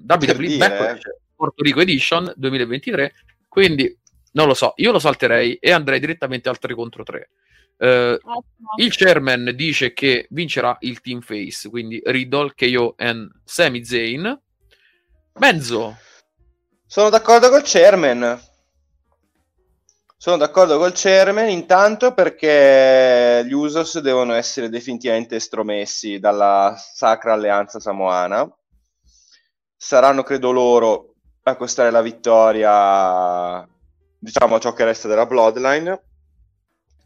WWE 0.07 0.17
dire, 0.17 0.57
Backlash 0.57 1.01
Porto 1.35 1.63
Rico 1.63 1.81
Edition 1.81 2.31
2023. 2.35 3.13
Quindi 3.47 3.97
non 4.33 4.45
lo 4.45 4.53
so, 4.53 4.73
io 4.75 4.91
lo 4.91 4.99
salterei 4.99 5.55
e 5.55 5.71
andrei 5.71 5.99
direttamente 5.99 6.47
al 6.47 6.59
3 6.59 6.75
contro 6.75 7.01
3. 7.03 7.29
Eh, 7.83 8.19
il 8.77 8.95
chairman 8.95 9.53
dice 9.55 9.91
che 9.93 10.27
vincerà 10.29 10.77
il 10.81 11.01
team 11.01 11.21
face, 11.21 11.67
quindi 11.67 11.99
Riddle, 12.05 12.53
KO 12.55 12.93
e 12.95 13.27
Sami 13.43 13.83
Zayn. 13.83 14.39
Menzo, 15.39 15.97
Sono 16.85 17.09
d'accordo 17.09 17.49
col 17.49 17.63
chairman. 17.63 18.39
Sono 20.15 20.37
d'accordo 20.37 20.77
col 20.77 20.91
chairman 20.93 21.49
intanto 21.49 22.13
perché 22.13 23.43
gli 23.47 23.53
Usos 23.53 23.97
devono 23.97 24.33
essere 24.33 24.69
definitivamente 24.69 25.37
estromessi 25.37 26.19
dalla 26.19 26.75
Sacra 26.77 27.33
Alleanza 27.33 27.79
Samoana. 27.79 28.47
Saranno, 29.75 30.21
credo, 30.21 30.51
loro 30.51 31.15
a 31.41 31.55
costare 31.55 31.89
la 31.89 32.03
vittoria, 32.03 33.67
diciamo, 34.19 34.55
a 34.55 34.59
ciò 34.59 34.73
che 34.73 34.85
resta 34.85 35.07
della 35.07 35.25
Bloodline, 35.25 36.10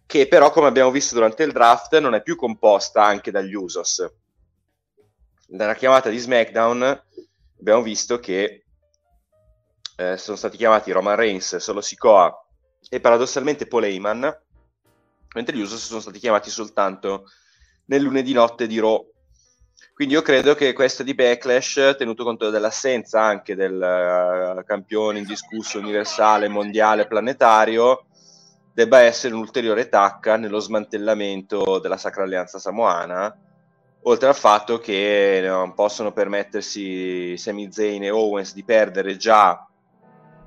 che 0.05 0.27
però, 0.27 0.51
come 0.51 0.67
abbiamo 0.67 0.91
visto 0.91 1.15
durante 1.15 1.43
il 1.43 1.51
draft, 1.51 1.97
non 1.97 2.13
è 2.13 2.21
più 2.21 2.35
composta 2.35 3.03
anche 3.03 3.31
dagli 3.31 3.53
Usos. 3.53 4.05
Nella 5.47 5.75
chiamata 5.75 6.09
di 6.09 6.17
SmackDown 6.17 7.03
abbiamo 7.59 7.81
visto 7.81 8.19
che 8.19 8.65
eh, 9.97 10.17
sono 10.17 10.37
stati 10.37 10.57
chiamati 10.57 10.91
Roman 10.91 11.15
Reigns, 11.15 11.55
Solo 11.57 11.81
Sikoa 11.81 12.45
e 12.89 12.99
paradossalmente 12.99 13.67
Paul 13.67 13.85
Heyman, 13.85 14.41
mentre 15.33 15.55
gli 15.55 15.61
Usos 15.61 15.85
sono 15.85 15.99
stati 15.99 16.19
chiamati 16.19 16.49
soltanto 16.49 17.25
nel 17.85 18.01
lunedì 18.01 18.33
notte 18.33 18.67
di 18.67 18.79
Raw. 18.79 19.11
Quindi 19.93 20.13
io 20.13 20.21
credo 20.21 20.55
che 20.55 20.73
questa 20.73 21.03
di 21.03 21.15
Backlash, 21.15 21.95
tenuto 21.97 22.23
conto 22.23 22.49
dell'assenza 22.49 23.21
anche 23.21 23.55
del 23.55 23.81
eh, 23.81 24.63
campione 24.65 25.19
indiscusso 25.19 25.79
universale, 25.79 26.49
mondiale, 26.49 27.07
planetario, 27.07 28.07
debba 28.75 28.99
essere 28.99 29.33
un'ulteriore 29.33 29.87
tacca 29.87 30.35
nello 30.35 30.59
smantellamento 30.59 31.79
della 31.79 31.95
Sacra 31.95 32.23
Alleanza 32.23 32.59
Samoana, 32.59 33.33
oltre 34.01 34.27
al 34.27 34.35
fatto 34.35 34.79
che 34.79 35.41
non 35.41 35.73
possono 35.73 36.11
permettersi 36.11 37.37
Sami 37.37 37.71
Zayn 37.71 38.03
e 38.03 38.09
Owens 38.09 38.53
di 38.53 38.65
perdere 38.65 39.15
già 39.15 39.65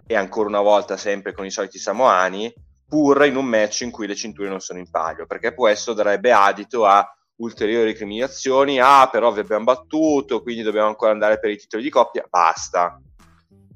e 0.07 0.15
ancora 0.15 0.47
una 0.47 0.61
volta 0.61 0.99
sempre 0.99 1.33
con 1.33 1.47
i 1.47 1.51
soliti 1.51 1.79
samoani, 1.79 2.53
pur 2.87 3.25
in 3.25 3.37
un 3.37 3.47
match 3.47 3.81
in 3.81 3.91
cui 3.91 4.07
le 4.07 4.15
cinture 4.15 4.51
non 4.51 4.61
sono 4.61 4.79
in 4.79 4.91
palio, 4.91 5.25
perché 5.25 5.55
questo 5.55 5.95
darebbe 5.95 6.31
adito 6.31 6.85
a 6.85 7.11
ulteriori 7.37 7.87
recriminazioni, 7.87 8.79
ah 8.79 9.09
però 9.11 9.33
vi 9.33 9.41
abbiamo 9.41 9.65
battuto, 9.65 10.43
quindi 10.43 10.61
dobbiamo 10.61 10.89
ancora 10.89 11.13
andare 11.13 11.39
per 11.39 11.49
i 11.49 11.57
titoli 11.57 11.83
di 11.83 11.89
coppia, 11.89 12.27
basta. 12.29 13.01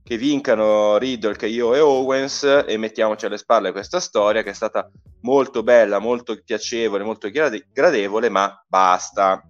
Che 0.04 0.16
vincano 0.16 0.98
Riddle, 0.98 1.36
KO 1.36 1.74
e 1.74 1.80
Owens 1.80 2.64
e 2.66 2.76
mettiamoci 2.76 3.26
alle 3.26 3.38
spalle 3.38 3.72
questa 3.72 4.00
storia 4.00 4.42
che 4.42 4.50
è 4.50 4.54
stata 4.54 4.88
molto 5.20 5.62
bella, 5.62 5.98
molto 5.98 6.40
piacevole, 6.44 7.04
molto 7.04 7.30
grade- 7.30 7.68
gradevole, 7.72 8.28
ma 8.28 8.64
basta. 8.66 9.42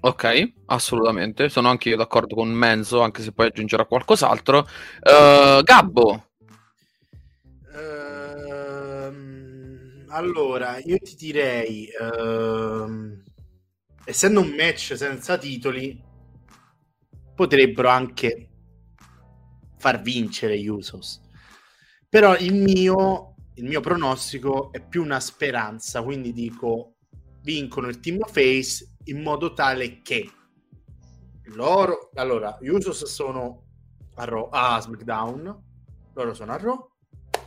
ok, 0.00 0.52
assolutamente. 0.66 1.48
Sono 1.48 1.68
anche 1.68 1.88
io 1.88 1.96
d'accordo 1.96 2.34
con 2.34 2.50
Menzo, 2.50 3.00
anche 3.00 3.22
se 3.22 3.32
poi 3.32 3.46
aggiungerà 3.46 3.86
qualcos'altro. 3.86 4.66
Eh, 5.00 5.60
Gabbo, 5.62 6.24
Ehm, 9.04 10.04
allora, 10.08 10.78
io 10.78 10.98
ti 10.98 11.16
direi, 11.16 11.88
ehm, 11.88 13.22
essendo 14.04 14.40
un 14.40 14.50
match 14.50 14.94
senza 14.96 15.36
titoli, 15.38 16.00
potrebbero 17.34 17.88
anche 17.88 18.48
far 19.78 20.00
vincere 20.00 20.58
gli 20.58 20.68
Usos. 20.68 21.20
Però 22.08 22.36
il 22.36 22.54
mio, 22.54 23.34
il 23.54 23.64
mio 23.64 23.80
pronostico 23.80 24.72
è 24.72 24.80
più 24.80 25.02
una 25.02 25.20
speranza, 25.20 26.02
quindi 26.02 26.32
dico 26.32 26.94
vincono 27.42 27.88
il 27.88 28.00
team 28.00 28.20
face 28.26 28.94
in 29.04 29.20
modo 29.20 29.52
tale 29.52 30.00
che 30.00 30.30
loro, 31.48 32.10
allora, 32.14 32.56
gli 32.60 32.68
Usos 32.68 33.04
sono 33.04 33.64
a, 34.14 34.24
Raw- 34.24 34.48
a 34.50 34.80
SmackDown, 34.80 35.62
loro 36.14 36.34
sono 36.34 36.52
a 36.52 36.56
Raw 36.56 36.90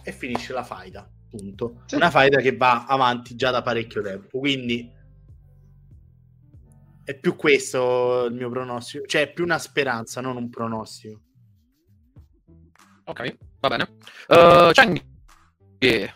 e 0.04 0.12
finisce 0.12 0.54
la 0.54 0.64
faida. 0.64 1.10
Punto. 1.30 1.82
Sì. 1.86 1.96
Una 1.96 2.10
faida 2.10 2.40
che 2.40 2.56
va 2.56 2.86
avanti 2.86 3.36
già 3.36 3.52
da 3.52 3.62
parecchio 3.62 4.02
tempo. 4.02 4.40
Quindi 4.40 4.92
è 7.08 7.18
più 7.18 7.38
questo 7.38 8.26
il 8.26 8.34
mio 8.34 8.50
pronostico. 8.50 9.06
Cioè, 9.06 9.22
è 9.22 9.32
più 9.32 9.46
una 9.46 9.58
speranza, 9.58 10.20
non 10.20 10.36
un 10.36 10.50
pronostico. 10.50 11.22
Ok, 13.06 13.38
va 13.62 13.70
bene. 13.70 13.96
Uh, 14.28 14.72
Chang, 14.74 15.02
eh, 15.78 16.14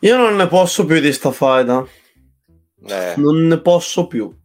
Io 0.00 0.16
non 0.16 0.34
ne 0.34 0.48
posso 0.48 0.84
più 0.84 0.98
di 0.98 1.12
sta 1.12 1.30
faida. 1.30 1.86
Eh, 2.84 3.14
Non 3.18 3.46
ne 3.46 3.60
posso 3.60 4.08
più, 4.08 4.36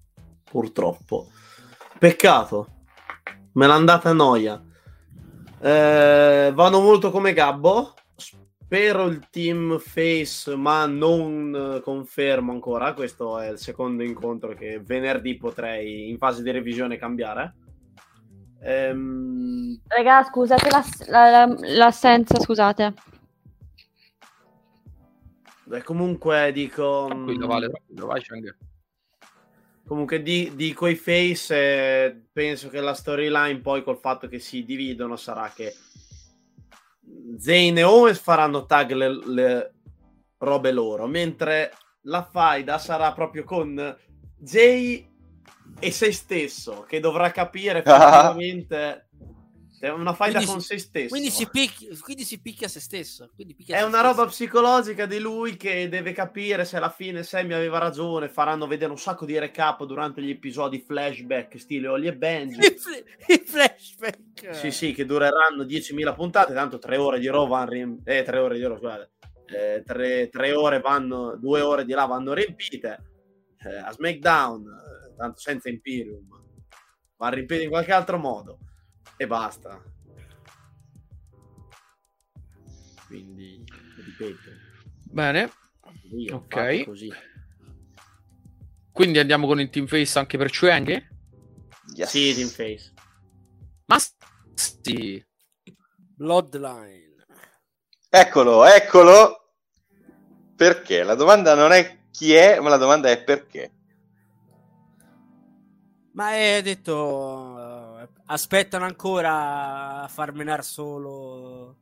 purtroppo. 0.43 1.31
Peccato. 1.97 2.83
Me 3.53 3.65
l'ha 3.65 3.73
andata 3.73 4.09
a 4.11 4.13
noia. 4.13 4.63
Eh, 5.59 6.51
vado 6.53 6.79
molto 6.81 7.09
come 7.09 7.33
Gabbo. 7.33 7.95
Spero 8.67 9.05
il 9.05 9.29
team 9.29 9.79
face, 9.79 10.53
ma 10.57 10.85
non 10.85 11.77
eh, 11.77 11.81
confermo 11.81 12.51
ancora. 12.51 12.93
Questo 12.93 13.39
è 13.39 13.51
il 13.51 13.59
secondo 13.59 14.03
incontro 14.03 14.53
che 14.55 14.81
venerdì 14.81 15.37
potrei 15.37 16.09
in 16.09 16.17
fase 16.17 16.43
di 16.43 16.51
revisione 16.51 16.97
cambiare. 16.97 17.55
Ehm, 18.61 19.79
Raga, 19.87 20.21
scusate 20.23 20.69
l'ass- 20.69 21.07
la- 21.07 21.29
la- 21.29 21.55
l'assenza, 21.75 22.37
scusate. 22.41 22.93
beh, 25.63 25.83
comunque 25.83 26.51
dico. 26.51 27.05
tranquillo, 27.07 27.45
mm, 27.45 27.49
vale, 27.49 27.69
tranquillo, 27.69 28.05
vai 28.05 28.21
Chang. 28.21 28.57
Comunque 29.87 30.21
di, 30.21 30.51
di 30.55 30.73
quei 30.73 30.95
face 30.95 31.55
eh, 31.55 32.21
penso 32.33 32.67
che 32.67 32.81
la 32.81 32.93
storyline 32.93 33.61
poi 33.61 33.81
col 33.81 33.97
fatto 33.97 34.27
che 34.27 34.39
si 34.39 34.65
dividono 34.65 35.15
sarà 35.15 35.49
che 35.55 35.73
Zayn 37.37 37.77
e 37.77 37.83
Owens 37.83 38.19
faranno 38.19 38.65
tag 38.65 38.91
le, 38.91 39.19
le 39.25 39.73
robe 40.37 40.71
loro, 40.71 41.07
mentre 41.07 41.73
la 42.01 42.23
faida 42.23 42.77
sarà 42.77 43.11
proprio 43.13 43.43
con 43.43 43.97
Jay 44.37 45.05
e 45.79 45.91
se 45.91 46.11
stesso 46.11 46.85
che 46.87 46.99
dovrà 46.99 47.31
capire 47.31 47.79
effettivamente 47.85 49.06
è 49.79 49.89
una 49.89 50.13
faida 50.13 50.37
Quindi 50.37 50.51
con 50.53 50.61
si- 50.61 50.67
se 50.67 50.77
stesso. 50.79 51.07
Quindi 51.09 51.29
si, 51.29 51.47
picchia, 51.49 51.89
quindi 52.01 52.23
si 52.23 52.39
picchia 52.39 52.67
se 52.67 52.79
stesso. 52.79 53.29
Picchia 53.35 53.75
È 53.75 53.79
se 53.79 53.85
una 53.85 53.97
stesso. 53.99 54.13
roba 54.15 54.25
psicologica 54.25 55.05
di 55.05 55.19
lui 55.19 55.55
che 55.55 55.87
deve 55.89 56.11
capire 56.13 56.65
se 56.65 56.77
alla 56.77 56.89
fine 56.89 57.23
Sammy 57.23 57.53
aveva 57.53 57.77
ragione. 57.77 58.29
Faranno 58.29 58.67
vedere 58.67 58.91
un 58.91 58.97
sacco 58.97 59.25
di 59.25 59.37
recap 59.37 59.83
durante 59.85 60.21
gli 60.21 60.29
episodi 60.31 60.79
flashback, 60.79 61.59
stile 61.59 61.87
Oli 61.87 62.07
e 62.07 62.15
Benji. 62.15 62.59
I 62.65 62.77
fl- 62.77 63.31
i 63.33 63.43
flashback. 63.45 64.55
Sì, 64.55 64.71
sì, 64.71 64.93
che 64.93 65.05
dureranno 65.05 65.63
10.000 65.63 66.13
puntate. 66.15 66.53
Tanto 66.53 66.79
tre 66.79 66.97
ore 66.97 67.19
di 67.19 67.27
Raw 67.27 67.47
vanno 67.47 67.69
rim- 67.69 68.01
eh, 68.03 68.23
tre 68.23 68.39
ore 68.39 68.55
di 68.57 68.63
Raw, 68.63 68.77
scusate. 68.77 69.11
Eh, 69.47 69.83
tre, 69.85 70.27
tre 70.29 70.53
ore 70.53 70.79
vanno, 70.81 71.37
due 71.37 71.61
ore 71.61 71.85
di 71.85 71.93
là 71.93 72.05
vanno 72.05 72.33
riempite. 72.33 72.99
Eh, 73.65 73.77
a 73.77 73.91
SmackDown, 73.91 74.61
eh, 74.65 75.15
tanto 75.15 75.39
senza 75.39 75.69
Imperium, 75.69 76.27
va 77.17 77.29
riempite 77.29 77.63
in 77.63 77.69
qualche 77.69 77.91
altro 77.93 78.17
modo. 78.17 78.59
E 79.17 79.25
basta. 79.27 79.81
Quindi, 83.07 83.63
ripeto. 83.95 84.49
Bene, 85.09 85.51
Via, 86.11 86.35
Ok. 86.35 86.83
Così. 86.85 87.09
quindi 88.91 89.19
andiamo 89.19 89.47
con 89.47 89.59
il 89.59 89.69
team 89.69 89.87
face 89.87 90.19
anche 90.19 90.37
per 90.37 90.49
Chang? 90.51 91.07
yes. 91.95 92.09
Sì, 92.09 92.33
Team 92.35 92.49
Face. 92.49 92.93
Ma 93.85 93.97
sì, 94.53 95.23
Bloodline. 96.15 97.25
Eccolo, 98.09 98.65
eccolo. 98.65 99.53
Perché? 100.55 101.03
La 101.03 101.15
domanda 101.15 101.53
non 101.55 101.71
è 101.71 102.05
chi 102.11 102.33
è, 102.33 102.59
ma 102.59 102.69
la 102.69 102.77
domanda 102.77 103.09
è 103.09 103.23
perché. 103.23 103.71
Ma 106.13 106.31
è 106.33 106.61
detto, 106.63 106.95
aspettano 108.27 108.85
ancora 108.85 110.03
a 110.03 110.07
far 110.07 110.33
menare 110.33 110.61
solo... 110.63 111.77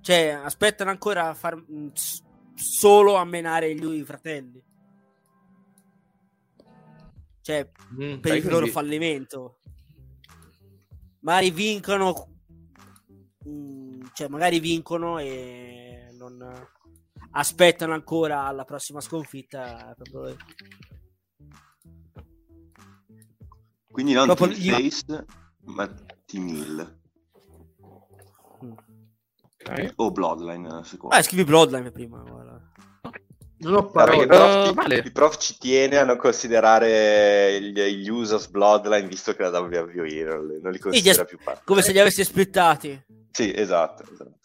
Cioè, 0.00 0.28
aspettano 0.30 0.90
ancora 0.90 1.28
a 1.28 1.34
far 1.34 1.56
mm, 1.56 1.88
solo 2.54 3.14
a 3.16 3.24
menare 3.24 3.74
lui 3.76 3.98
i 3.98 4.04
fratelli. 4.04 4.62
Cioè, 7.42 7.70
Mm. 7.94 8.18
per 8.20 8.36
il 8.36 8.46
loro 8.48 8.66
fallimento. 8.66 9.58
Magari 11.20 11.50
vincono, 11.50 12.28
mm, 13.46 14.02
cioè 14.14 14.28
magari 14.28 14.58
vincono 14.60 15.18
e 15.18 16.08
non 16.16 16.68
aspettano 17.32 17.92
ancora 17.92 18.44
alla 18.44 18.64
prossima 18.64 19.00
sconfitta. 19.00 19.94
proprio- 19.96 20.36
Quindi 23.90 24.12
non 24.12 24.28
Dopo 24.28 24.46
gli- 24.46 24.70
Face, 24.70 25.26
ma 25.64 25.88
Team 26.26 26.48
Hill. 26.48 26.98
ok. 28.60 29.92
O 29.96 30.10
Bloodline, 30.10 30.84
secondo. 30.84 31.14
Ah, 31.16 31.22
scrivi 31.22 31.44
Bloodline 31.44 31.90
prima. 31.90 32.18
guarda. 32.22 32.58
Non 33.62 33.74
ho 33.74 33.90
parole. 33.90 34.26
prof 34.26 34.54
Eh, 34.54 34.66
ci, 34.68 34.74
vale. 34.74 34.94
il 35.04 35.12
prof 35.12 35.36
ci 35.36 35.58
tiene 35.58 35.98
a 35.98 36.04
non 36.04 36.16
considerare 36.16 37.60
gli, 37.60 37.78
gli 37.78 38.08
users 38.08 38.48
Bloodline, 38.48 39.06
visto 39.06 39.34
che 39.34 39.42
la 39.42 39.58
WWE 39.60 40.24
non, 40.24 40.46
li- 40.46 40.60
non 40.62 40.72
li 40.72 40.78
considera 40.78 41.24
più 41.26 41.36
parte. 41.44 41.60
Come 41.66 41.82
se 41.82 41.92
li 41.92 41.98
avessi 42.00 42.24
splittati, 42.24 42.98
Sì, 43.30 43.52
esatto. 43.54 44.02
esatto, 44.04 44.12
esatto. 44.14 44.38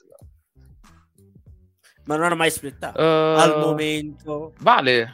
ma 2.07 2.15
non 2.17 2.25
hanno 2.25 2.35
mai 2.35 2.51
splittato. 2.51 2.99
Eh, 2.99 3.03
Al 3.39 3.57
momento. 3.59 4.53
Vale, 4.59 5.13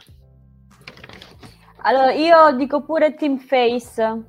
Allora, 1.84 2.12
io 2.12 2.52
dico 2.56 2.82
pure 2.82 3.14
Team 3.14 3.38
Face. 3.38 4.24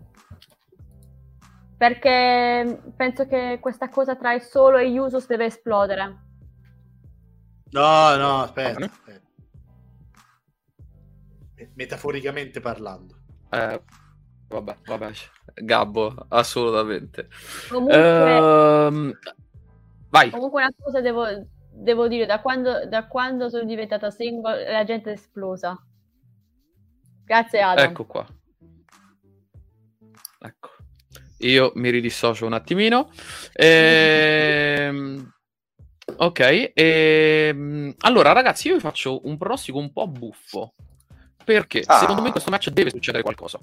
Perché 1.83 2.79
penso 2.95 3.27
che 3.27 3.57
questa 3.59 3.89
cosa 3.89 4.15
tra 4.15 4.33
il 4.33 4.41
solo 4.41 4.77
e 4.77 4.97
Usus 4.97 5.27
deve 5.27 5.47
esplodere. 5.47 6.17
No, 7.71 8.15
no, 8.15 8.43
aspetta. 8.43 8.79
Bene. 8.79 8.85
aspetta. 8.85 9.27
Me- 11.55 11.71
Metaforicamente 11.73 12.61
parlando. 12.61 13.17
Eh, 13.49 13.81
vabbè, 14.47 14.77
vabbè, 14.85 15.11
Gabbo, 15.55 16.25
assolutamente. 16.29 17.27
Comunque, 17.69 17.97
Ehm, 17.97 19.19
vai, 20.09 20.29
comunque 20.29 20.61
una 20.61 20.73
cosa 20.81 21.01
devo, 21.01 21.25
devo 21.69 22.07
dire, 22.07 22.25
da 22.25 22.39
quando, 22.39 22.87
da 22.87 23.07
quando 23.07 23.49
sono 23.49 23.65
diventata 23.65 24.09
single 24.09 24.71
la 24.71 24.85
gente 24.85 25.09
è 25.09 25.13
esplosa. 25.15 25.77
Grazie 27.25 27.61
Adam. 27.61 27.89
ecco 27.89 28.05
qua. 28.05 28.25
Io 31.47 31.71
mi 31.75 31.89
ridissocio 31.89 32.45
un 32.45 32.53
attimino. 32.53 33.09
Ehm, 33.53 35.31
ok, 36.17 36.71
ehm, 36.73 37.93
allora 37.99 38.31
ragazzi, 38.31 38.67
io 38.69 38.75
vi 38.75 38.79
faccio 38.79 39.25
un 39.27 39.37
pronostico 39.37 39.77
un 39.77 39.91
po' 39.91 40.07
buffo. 40.07 40.73
Perché 41.43 41.83
Ah. 41.85 41.99
secondo 41.99 42.21
me 42.21 42.27
in 42.27 42.31
questo 42.33 42.49
match 42.51 42.69
deve 42.69 42.89
succedere 42.89 43.21
qualcosa. 43.23 43.59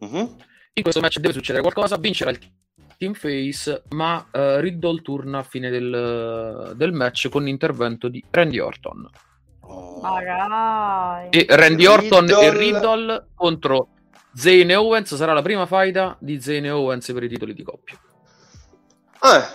Mhm. 0.00 0.36
In 0.74 0.82
questo 0.82 1.00
match 1.00 1.18
deve 1.18 1.32
succedere 1.32 1.62
qualcosa, 1.62 1.96
vincerà 1.96 2.30
il 2.30 2.38
team 2.98 3.14
face, 3.14 3.84
ma 3.90 4.26
eh, 4.30 4.60
Riddle 4.60 5.00
turna 5.00 5.38
a 5.38 5.42
fine 5.42 5.70
del, 5.70 6.74
del 6.76 6.92
match 6.92 7.28
con 7.30 7.44
l'intervento 7.44 8.08
di 8.08 8.22
Randy 8.30 8.58
Orton. 8.58 9.08
Oh. 9.60 10.02
E 11.30 11.46
Randy 11.48 11.86
Orton 11.86 12.28
e 12.28 12.50
Riddle- 12.50 12.58
Riddle 12.58 13.26
contro 13.34 13.88
Zayn 14.38 14.70
e 14.70 14.76
Owens 14.76 15.16
sarà 15.16 15.32
la 15.32 15.42
prima 15.42 15.66
faida 15.66 16.16
di 16.20 16.40
Zayn 16.40 16.66
e 16.66 16.70
Owens 16.70 17.10
per 17.12 17.24
i 17.24 17.28
titoli 17.28 17.54
di 17.54 17.64
coppia. 17.64 17.98
Ah. 19.18 19.52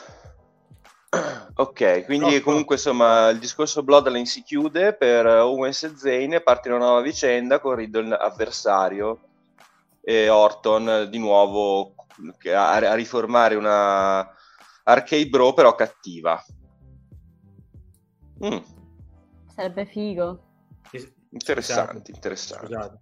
Ok, 1.56 2.04
quindi 2.06 2.32
Troppo. 2.32 2.44
comunque 2.44 2.76
insomma 2.76 3.30
il 3.30 3.40
discorso 3.40 3.84
Bloodline 3.84 4.26
si 4.26 4.44
chiude 4.44 4.94
per 4.94 5.26
Owens 5.26 5.84
e 5.84 5.94
Zayn 5.96 6.34
e 6.34 6.42
parte 6.42 6.68
una 6.68 6.80
nuova 6.80 7.02
vicenda 7.02 7.60
con 7.60 7.76
Riddle 7.76 8.14
avversario 8.14 9.20
e 10.02 10.28
Orton 10.28 11.08
di 11.10 11.18
nuovo 11.18 11.94
a, 12.54 12.74
a 12.74 12.94
riformare 12.96 13.56
una 13.56 14.28
arcade 14.84 15.30
bro 15.30 15.54
però 15.54 15.76
cattiva. 15.76 16.44
Mm, 18.44 18.58
Sarebbe 19.56 19.86
figo. 19.86 20.44
interessante, 21.30 22.12
interessante. 22.12 22.66
Scusate. 22.66 23.00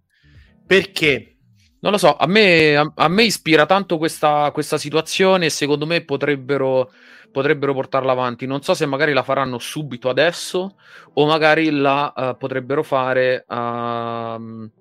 Perché? 0.67 1.37
Non 1.83 1.91
lo 1.91 1.97
so, 1.97 2.15
a 2.15 2.27
me, 2.27 2.75
a, 2.75 2.91
a 2.95 3.07
me 3.07 3.23
ispira 3.23 3.65
tanto 3.65 3.97
questa, 3.97 4.51
questa 4.51 4.77
situazione 4.77 5.47
e 5.47 5.49
secondo 5.49 5.87
me 5.87 6.03
potrebbero, 6.05 6.91
potrebbero 7.31 7.73
portarla 7.73 8.11
avanti. 8.11 8.45
Non 8.45 8.61
so 8.61 8.75
se 8.75 8.85
magari 8.85 9.13
la 9.13 9.23
faranno 9.23 9.57
subito 9.57 10.07
adesso 10.09 10.75
o 11.13 11.25
magari 11.25 11.71
la 11.71 12.13
eh, 12.13 12.35
potrebbero 12.37 12.83
fare 12.83 13.45
ehm, 13.49 14.71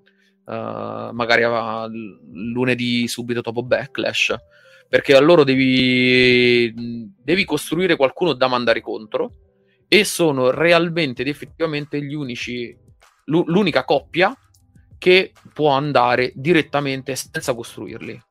eh, 0.46 1.10
magari 1.12 1.42
a- 1.42 1.88
lunedì 2.32 3.08
subito 3.08 3.40
dopo 3.40 3.62
Backlash. 3.62 4.34
Perché 4.86 5.14
a 5.16 5.20
loro 5.20 5.42
devi, 5.44 6.74
devi 7.22 7.44
costruire 7.44 7.96
qualcuno 7.96 8.32
da 8.34 8.48
mandare 8.48 8.80
contro 8.82 9.32
e 9.88 10.04
sono 10.04 10.50
realmente 10.50 11.22
ed 11.22 11.28
effettivamente 11.28 12.02
gli 12.02 12.12
unici, 12.12 12.76
l'u- 13.26 13.44
l'unica 13.46 13.84
coppia 13.84 14.36
che 15.00 15.32
può 15.54 15.70
andare 15.70 16.30
direttamente 16.34 17.16
senza 17.16 17.54
costruirli. 17.54 18.22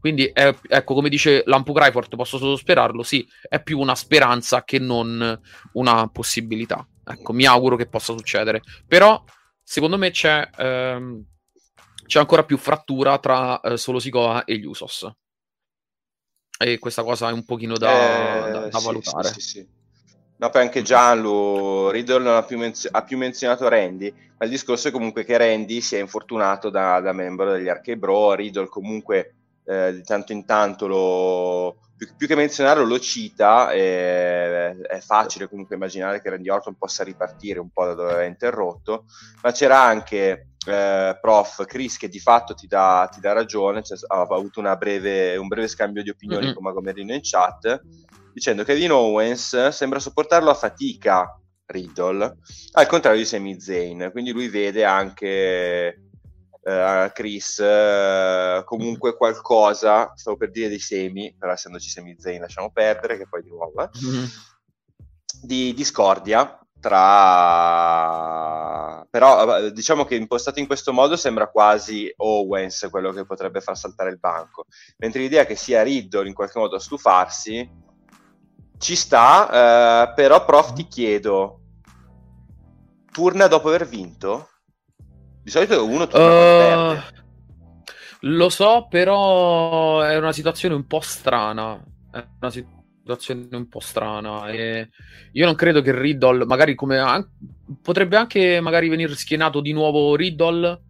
Quindi, 0.00 0.26
è, 0.26 0.52
ecco, 0.68 0.94
come 0.94 1.08
dice 1.08 1.44
Lampu 1.46 1.72
Cryford, 1.72 2.16
posso 2.16 2.36
solo 2.36 2.56
sperarlo, 2.56 3.04
sì, 3.04 3.26
è 3.48 3.62
più 3.62 3.78
una 3.78 3.94
speranza 3.94 4.64
che 4.64 4.80
non 4.80 5.40
una 5.72 6.08
possibilità. 6.08 6.84
Ecco, 7.04 7.32
mi 7.32 7.46
auguro 7.46 7.76
che 7.76 7.86
possa 7.86 8.12
succedere. 8.12 8.60
Però, 8.86 9.22
secondo 9.62 9.96
me 9.96 10.10
c'è, 10.10 10.48
ehm, 10.58 11.24
c'è 12.06 12.18
ancora 12.18 12.42
più 12.44 12.56
frattura 12.56 13.18
tra 13.18 13.60
eh, 13.60 13.76
Solo 13.76 14.00
Sikoa 14.00 14.44
e 14.44 14.58
gli 14.58 14.64
Usos. 14.64 15.08
E 16.58 16.78
questa 16.78 17.04
cosa 17.04 17.28
è 17.28 17.32
un 17.32 17.44
pochino 17.44 17.76
da, 17.76 17.88
Eh, 17.88 18.52
da- 18.52 18.68
da 18.68 18.78
sì, 18.78 18.84
valutare. 18.84 19.28
sì, 19.28 19.40
sì. 19.40 19.68
No, 20.38 20.50
poi 20.50 20.62
anche 20.62 20.82
Gianlu, 20.82 21.88
Riddle 21.88 22.22
non 22.22 22.36
ha 22.36 22.42
più, 22.42 22.58
menz- 22.58 22.88
ha 22.90 23.02
più 23.02 23.16
menzionato 23.16 23.68
Randy, 23.68 24.12
ma 24.36 24.44
il 24.44 24.50
discorso 24.50 24.88
è 24.88 24.90
comunque 24.90 25.24
che 25.24 25.38
Randy 25.38 25.80
si 25.80 25.96
è 25.96 26.00
infortunato 26.00 26.68
da, 26.68 27.00
da 27.00 27.12
membro 27.12 27.52
degli 27.52 27.68
Arcade 27.68 27.96
Bro, 27.96 28.34
Riddle 28.34 28.68
comunque 28.68 29.34
eh, 29.64 29.94
di 29.94 30.02
tanto 30.02 30.32
in 30.32 30.44
tanto 30.44 30.86
lo, 30.86 31.76
più, 31.96 32.08
più 32.16 32.26
che 32.26 32.34
menzionarlo 32.34 32.84
lo 32.84 33.00
cita, 33.00 33.72
e 33.72 34.78
è 34.82 35.00
facile 35.00 35.48
comunque 35.48 35.76
immaginare 35.76 36.20
che 36.20 36.28
Randy 36.28 36.50
Orton 36.50 36.76
possa 36.76 37.02
ripartire 37.02 37.58
un 37.58 37.70
po' 37.70 37.86
da 37.86 37.94
dove 37.94 38.12
aveva 38.12 38.26
interrotto, 38.26 39.06
ma 39.42 39.52
c'era 39.52 39.80
anche 39.80 40.48
eh, 40.66 41.18
prof 41.18 41.64
Chris 41.64 41.96
che 41.96 42.08
di 42.08 42.18
fatto 42.20 42.52
ti 42.54 42.66
dà, 42.66 43.08
ti 43.10 43.20
dà 43.20 43.32
ragione, 43.32 43.82
cioè, 43.82 43.96
ha 44.08 44.20
avuto 44.20 44.60
una 44.60 44.76
breve, 44.76 45.36
un 45.36 45.48
breve 45.48 45.68
scambio 45.68 46.02
di 46.02 46.10
opinioni 46.10 46.46
Mm-mm. 46.46 46.54
con 46.54 46.62
Magomerino 46.64 47.14
in 47.14 47.20
chat, 47.22 47.82
dicendo 48.36 48.64
che 48.64 48.74
Kevin 48.74 48.92
Owens 48.92 49.68
sembra 49.68 49.98
sopportarlo 49.98 50.50
a 50.50 50.54
fatica 50.54 51.40
Riddle, 51.64 52.36
al 52.72 52.86
contrario 52.86 53.18
di 53.18 53.24
Sami 53.24 53.58
Zayn, 53.58 54.10
quindi 54.12 54.30
lui 54.30 54.48
vede 54.48 54.84
anche 54.84 56.02
eh, 56.62 57.10
Chris 57.14 57.58
eh, 57.60 58.60
comunque 58.66 59.16
qualcosa, 59.16 60.12
stavo 60.16 60.36
per 60.36 60.50
dire 60.50 60.68
dei 60.68 60.78
semi, 60.78 61.34
però 61.34 61.52
essendoci 61.52 61.88
Sami 61.88 62.14
Zayn 62.18 62.42
lasciamo 62.42 62.70
perdere, 62.70 63.16
che 63.16 63.26
poi 63.26 63.40
di 63.42 63.48
nuovo, 63.48 63.82
eh, 63.82 63.88
Mhm. 64.02 64.26
di 65.40 65.72
discordia 65.72 66.60
tra 66.78 68.26
però 69.08 69.70
diciamo 69.70 70.04
che 70.04 70.14
impostato 70.14 70.58
in 70.58 70.66
questo 70.66 70.92
modo 70.92 71.16
sembra 71.16 71.48
quasi 71.48 72.12
Owens 72.18 72.86
quello 72.90 73.12
che 73.12 73.24
potrebbe 73.24 73.62
far 73.62 73.78
saltare 73.78 74.10
il 74.10 74.18
banco. 74.18 74.66
Mentre 74.98 75.20
l'idea 75.22 75.46
che 75.46 75.56
sia 75.56 75.82
Riddle 75.82 76.28
in 76.28 76.34
qualche 76.34 76.58
modo 76.58 76.76
a 76.76 76.80
stufarsi 76.80 77.84
ci 78.78 78.96
sta 78.96 80.08
eh, 80.08 80.14
però 80.14 80.44
prof 80.44 80.72
ti 80.72 80.86
chiedo 80.86 81.60
turna 83.12 83.46
dopo 83.46 83.68
aver 83.68 83.86
vinto? 83.88 84.48
di 85.42 85.50
solito 85.50 85.86
uno 85.86 86.08
turna 86.08 86.26
Uh, 86.26 86.28
perde 86.28 87.24
lo 88.20 88.48
so, 88.48 88.86
però 88.88 90.00
è 90.00 90.16
una 90.16 90.32
situazione 90.32 90.74
un 90.74 90.86
po' 90.86 91.00
strana. 91.00 91.80
È 92.10 92.24
una 92.40 92.50
situazione 92.50 93.48
un 93.52 93.68
po' 93.68 93.80
strana. 93.80 94.48
E 94.48 94.88
io 95.32 95.44
non 95.44 95.54
credo 95.54 95.82
che 95.82 95.96
Riddle, 95.96 96.44
magari 96.44 96.74
come 96.74 96.98
an- 96.98 97.28
potrebbe 97.80 98.16
anche 98.16 98.60
magari 98.60 98.88
venire 98.88 99.14
schienato 99.14 99.60
di 99.60 99.72
nuovo 99.72 100.16
Riddle 100.16 100.82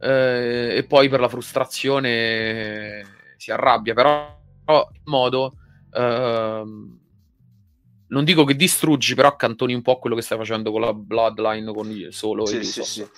eh, 0.00 0.74
e 0.76 0.84
poi 0.86 1.08
per 1.08 1.20
la 1.20 1.28
frustrazione 1.28 3.04
si 3.36 3.50
arrabbia. 3.50 3.94
Però 3.94 4.40
in 4.66 5.02
modo 5.04 5.54
ehm, 5.92 7.00
non 8.12 8.24
dico 8.24 8.44
che 8.44 8.54
distruggi, 8.54 9.14
però 9.14 9.28
accantoni 9.28 9.74
un 9.74 9.82
po' 9.82 9.98
quello 9.98 10.14
che 10.14 10.22
stai 10.22 10.38
facendo 10.38 10.70
con 10.70 10.82
la 10.82 10.92
Bloodline 10.92 11.72
con 11.72 11.88
gli- 11.88 12.10
solo 12.10 12.46
Sì, 12.46 12.62
sì, 12.62 12.84
sì. 12.84 13.08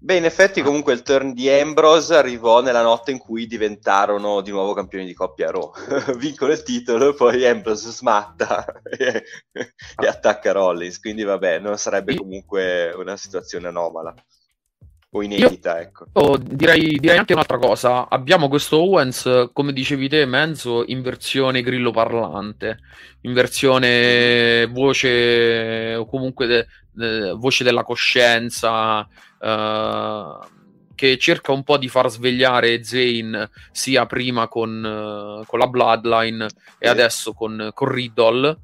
Beh, 0.00 0.16
in 0.16 0.24
effetti 0.24 0.62
comunque 0.62 0.92
il 0.92 1.02
turn 1.02 1.32
di 1.32 1.48
Ambrose 1.50 2.14
arrivò 2.14 2.60
nella 2.60 2.82
notte 2.82 3.10
in 3.10 3.18
cui 3.18 3.46
diventarono 3.48 4.42
di 4.42 4.52
nuovo 4.52 4.72
campioni 4.72 5.04
di 5.04 5.12
coppia 5.12 5.50
Raw. 5.50 5.72
Vincono 6.18 6.52
il 6.52 6.62
titolo, 6.62 7.14
poi 7.14 7.44
Ambrose 7.44 7.90
smatta 7.90 8.64
e, 8.96 9.24
e 9.52 10.06
attacca 10.06 10.52
Rollins, 10.52 11.00
quindi 11.00 11.24
vabbè, 11.24 11.58
non 11.58 11.76
sarebbe 11.78 12.14
comunque 12.14 12.92
una 12.94 13.16
situazione 13.16 13.66
anomala 13.66 14.14
o 15.10 15.22
inedita, 15.22 15.80
ecco. 15.80 16.06
Oh, 16.12 16.36
direi, 16.36 16.98
direi 16.98 17.16
anche 17.18 17.32
un'altra 17.32 17.58
cosa. 17.58 18.08
Abbiamo 18.08 18.48
questo 18.48 18.78
Owens, 18.78 19.48
come 19.52 19.72
dicevi 19.72 20.08
te, 20.08 20.26
Menzo, 20.26 20.84
in 20.86 21.00
versione 21.00 21.62
grillo 21.62 21.90
parlante, 21.90 22.78
in 23.22 23.32
versione 23.32 24.66
voce 24.66 25.94
o 25.94 26.04
comunque 26.06 26.46
de- 26.46 26.66
de- 26.92 27.32
voce 27.32 27.64
della 27.64 27.84
coscienza, 27.84 29.08
eh, 29.40 30.38
che 30.94 31.16
cerca 31.16 31.52
un 31.52 31.62
po' 31.62 31.78
di 31.78 31.88
far 31.88 32.10
svegliare 32.10 32.82
Zane 32.84 33.50
sia 33.70 34.04
prima 34.04 34.46
con, 34.48 34.84
eh, 34.84 35.46
con 35.46 35.58
la 35.58 35.66
Bloodline 35.68 36.44
e 36.44 36.50
Sì. 36.80 36.86
adesso 36.86 37.32
con, 37.32 37.70
con 37.72 37.88
Riddle. 37.88 38.58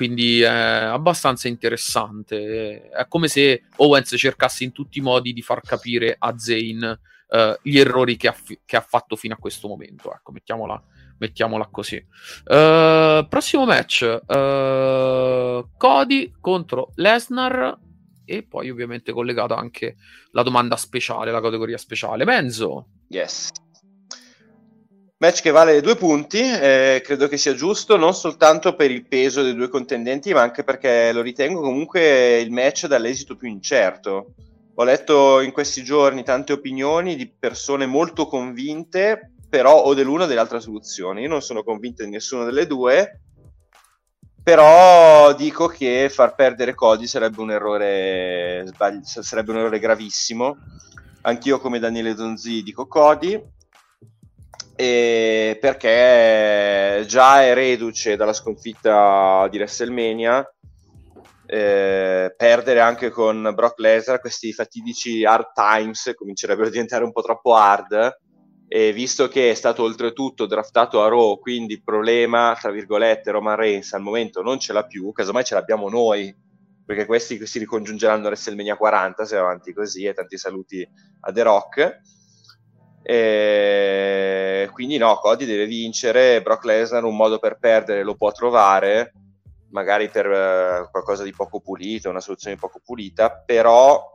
Quindi 0.00 0.40
è 0.40 0.46
abbastanza 0.48 1.46
interessante. 1.46 2.88
È 2.88 3.06
come 3.06 3.28
se 3.28 3.64
Owens 3.76 4.14
cercasse 4.16 4.64
in 4.64 4.72
tutti 4.72 4.98
i 4.98 5.02
modi 5.02 5.34
di 5.34 5.42
far 5.42 5.60
capire 5.60 6.16
a 6.18 6.38
Zane 6.38 7.00
eh, 7.28 7.58
gli 7.62 7.78
errori 7.78 8.16
che 8.16 8.28
ha, 8.28 8.32
fi- 8.32 8.58
che 8.64 8.76
ha 8.76 8.80
fatto 8.80 9.14
fino 9.14 9.34
a 9.34 9.36
questo 9.36 9.68
momento. 9.68 10.10
Ecco, 10.10 10.32
mettiamola, 10.32 10.82
mettiamola 11.18 11.66
così. 11.66 11.96
Eh, 11.96 13.26
prossimo 13.28 13.66
match: 13.66 14.22
eh, 14.26 15.64
Cody 15.76 16.32
contro 16.40 16.92
Lesnar. 16.94 17.78
E 18.24 18.42
poi, 18.42 18.70
ovviamente, 18.70 19.12
collegato 19.12 19.52
anche 19.52 19.96
la 20.30 20.42
domanda 20.42 20.76
speciale, 20.76 21.30
la 21.30 21.42
categoria 21.42 21.76
speciale. 21.76 22.24
Menzo, 22.24 22.86
Yes. 23.08 23.50
Match 25.22 25.42
che 25.42 25.50
vale 25.50 25.82
due 25.82 25.96
punti, 25.96 26.40
eh, 26.40 27.02
credo 27.04 27.28
che 27.28 27.36
sia 27.36 27.52
giusto 27.52 27.98
non 27.98 28.14
soltanto 28.14 28.74
per 28.74 28.90
il 28.90 29.06
peso 29.06 29.42
dei 29.42 29.54
due 29.54 29.68
contendenti, 29.68 30.32
ma 30.32 30.40
anche 30.40 30.64
perché 30.64 31.12
lo 31.12 31.20
ritengo 31.20 31.60
comunque 31.60 32.40
il 32.40 32.50
match 32.50 32.86
dall'esito 32.86 33.36
più 33.36 33.46
incerto. 33.46 34.32
Ho 34.76 34.82
letto 34.82 35.40
in 35.40 35.52
questi 35.52 35.84
giorni 35.84 36.24
tante 36.24 36.54
opinioni 36.54 37.16
di 37.16 37.30
persone 37.30 37.84
molto 37.84 38.28
convinte, 38.28 39.32
però 39.46 39.82
o 39.82 39.92
dell'una 39.92 40.24
o 40.24 40.26
dell'altra 40.26 40.58
soluzione. 40.58 41.20
Io 41.20 41.28
non 41.28 41.42
sono 41.42 41.62
convinto 41.62 42.02
di 42.02 42.08
nessuna 42.08 42.44
delle 42.44 42.66
due, 42.66 43.20
però 44.42 45.34
dico 45.34 45.66
che 45.66 46.08
far 46.08 46.34
perdere 46.34 46.74
Cody 46.74 47.06
sarebbe 47.06 47.42
un 47.42 47.50
errore, 47.50 48.62
sbagli- 48.68 49.04
sarebbe 49.04 49.50
un 49.50 49.58
errore 49.58 49.80
gravissimo. 49.80 50.56
Anch'io 51.20 51.60
come 51.60 51.78
Daniele 51.78 52.14
Donzi 52.14 52.62
dico 52.62 52.86
Cody, 52.86 53.58
e 54.80 55.58
perché 55.60 57.04
già 57.06 57.42
è 57.42 57.52
reduce 57.52 58.16
dalla 58.16 58.32
sconfitta 58.32 59.46
di 59.50 59.58
WrestleMania. 59.58 60.54
eh, 61.44 62.32
perdere 62.34 62.80
anche 62.80 63.10
con 63.10 63.52
Brock 63.54 63.78
Lesnar 63.78 64.20
questi 64.20 64.54
fatidici 64.54 65.22
hard 65.22 65.52
times 65.52 66.12
comincerebbero 66.14 66.68
a 66.68 66.70
diventare 66.70 67.04
un 67.04 67.12
po' 67.12 67.20
troppo 67.20 67.54
hard 67.56 68.20
e 68.68 68.92
visto 68.94 69.28
che 69.28 69.50
è 69.50 69.54
stato 69.54 69.82
oltretutto 69.82 70.46
draftato 70.46 71.02
a 71.02 71.08
Raw 71.08 71.38
quindi 71.38 71.74
il 71.74 71.82
problema 71.82 72.56
tra 72.58 72.70
virgolette 72.70 73.32
Roman 73.32 73.56
Reigns 73.56 73.92
al 73.92 74.00
momento 74.00 74.40
non 74.40 74.58
ce 74.60 74.72
l'ha 74.72 74.86
più 74.86 75.12
casomai 75.12 75.44
ce 75.44 75.56
l'abbiamo 75.56 75.90
noi 75.90 76.34
perché 76.86 77.04
questi 77.04 77.44
si 77.46 77.58
ricongiungeranno 77.58 78.24
a 78.24 78.28
WrestleMania 78.28 78.76
40 78.76 79.26
se 79.26 79.36
va 79.36 79.42
avanti 79.42 79.74
così 79.74 80.04
e 80.04 80.14
tanti 80.14 80.38
saluti 80.38 80.88
a 81.20 81.32
The 81.32 81.42
Rock 81.42 82.00
e 83.02 84.68
quindi 84.72 84.98
no, 84.98 85.16
Cody 85.16 85.44
deve 85.44 85.66
vincere, 85.66 86.42
Brock 86.42 86.64
Lesnar 86.64 87.04
un 87.04 87.16
modo 87.16 87.38
per 87.38 87.58
perdere 87.58 88.02
lo 88.02 88.14
può 88.14 88.30
trovare, 88.32 89.12
magari 89.70 90.08
per 90.08 90.26
eh, 90.26 90.88
qualcosa 90.90 91.22
di 91.22 91.32
poco 91.32 91.60
pulito, 91.60 92.10
una 92.10 92.20
soluzione 92.20 92.56
poco 92.56 92.80
pulita, 92.84 93.30
però 93.30 94.12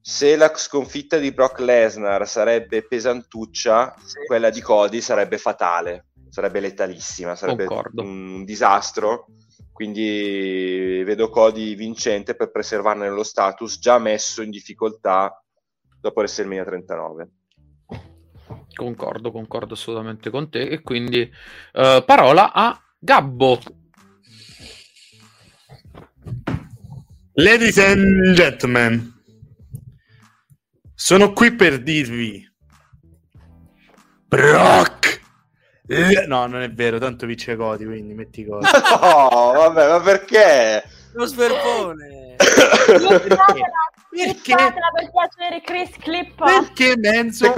se 0.00 0.36
la 0.36 0.52
sconfitta 0.54 1.16
di 1.16 1.32
Brock 1.32 1.60
Lesnar 1.60 2.28
sarebbe 2.28 2.86
pesantuccia, 2.86 3.94
quella 4.26 4.50
di 4.50 4.60
Cody 4.60 5.00
sarebbe 5.00 5.38
fatale, 5.38 6.08
sarebbe 6.28 6.60
letalissima, 6.60 7.34
sarebbe 7.34 7.64
Concordo. 7.64 8.02
un 8.02 8.44
disastro. 8.44 9.26
Quindi 9.72 11.02
vedo 11.04 11.30
Cody 11.30 11.74
vincente 11.74 12.36
per 12.36 12.50
preservarne 12.50 13.08
lo 13.08 13.24
status 13.24 13.78
già 13.80 13.98
messo 13.98 14.42
in 14.42 14.50
difficoltà 14.50 15.42
dopo 16.00 16.20
WrestleMania 16.20 16.64
39. 16.64 17.28
Concordo, 18.74 19.32
concordo 19.32 19.74
assolutamente 19.74 20.30
con 20.30 20.50
te. 20.50 20.62
E 20.68 20.82
quindi 20.82 21.30
eh, 21.72 22.02
parola 22.06 22.52
a 22.52 22.78
Gabbo. 22.98 23.60
Ladies 27.36 27.78
and 27.78 28.32
gentlemen, 28.34 29.12
sono 30.94 31.32
qui 31.32 31.52
per 31.54 31.82
dirvi 31.82 32.48
Brock 34.28 35.04
No, 36.26 36.46
non 36.46 36.62
è 36.62 36.72
vero, 36.72 36.98
tanto 36.98 37.26
vince 37.26 37.56
Cody, 37.56 37.84
quindi 37.84 38.14
metti 38.14 38.44
Cody. 38.44 38.64
No, 38.72 39.52
vabbè, 39.54 39.88
ma 39.88 40.00
perché? 40.00 40.82
Lo 41.12 41.26
sverpone. 41.26 42.36
Clippatela, 42.36 43.66
Perché? 44.10 44.40
clippatela 44.42 44.90
per 44.94 45.10
piacere, 45.10 45.60
Chris, 45.60 45.96
clippa. 45.98 46.44
Perché 46.44 46.96
Menzo? 46.96 47.52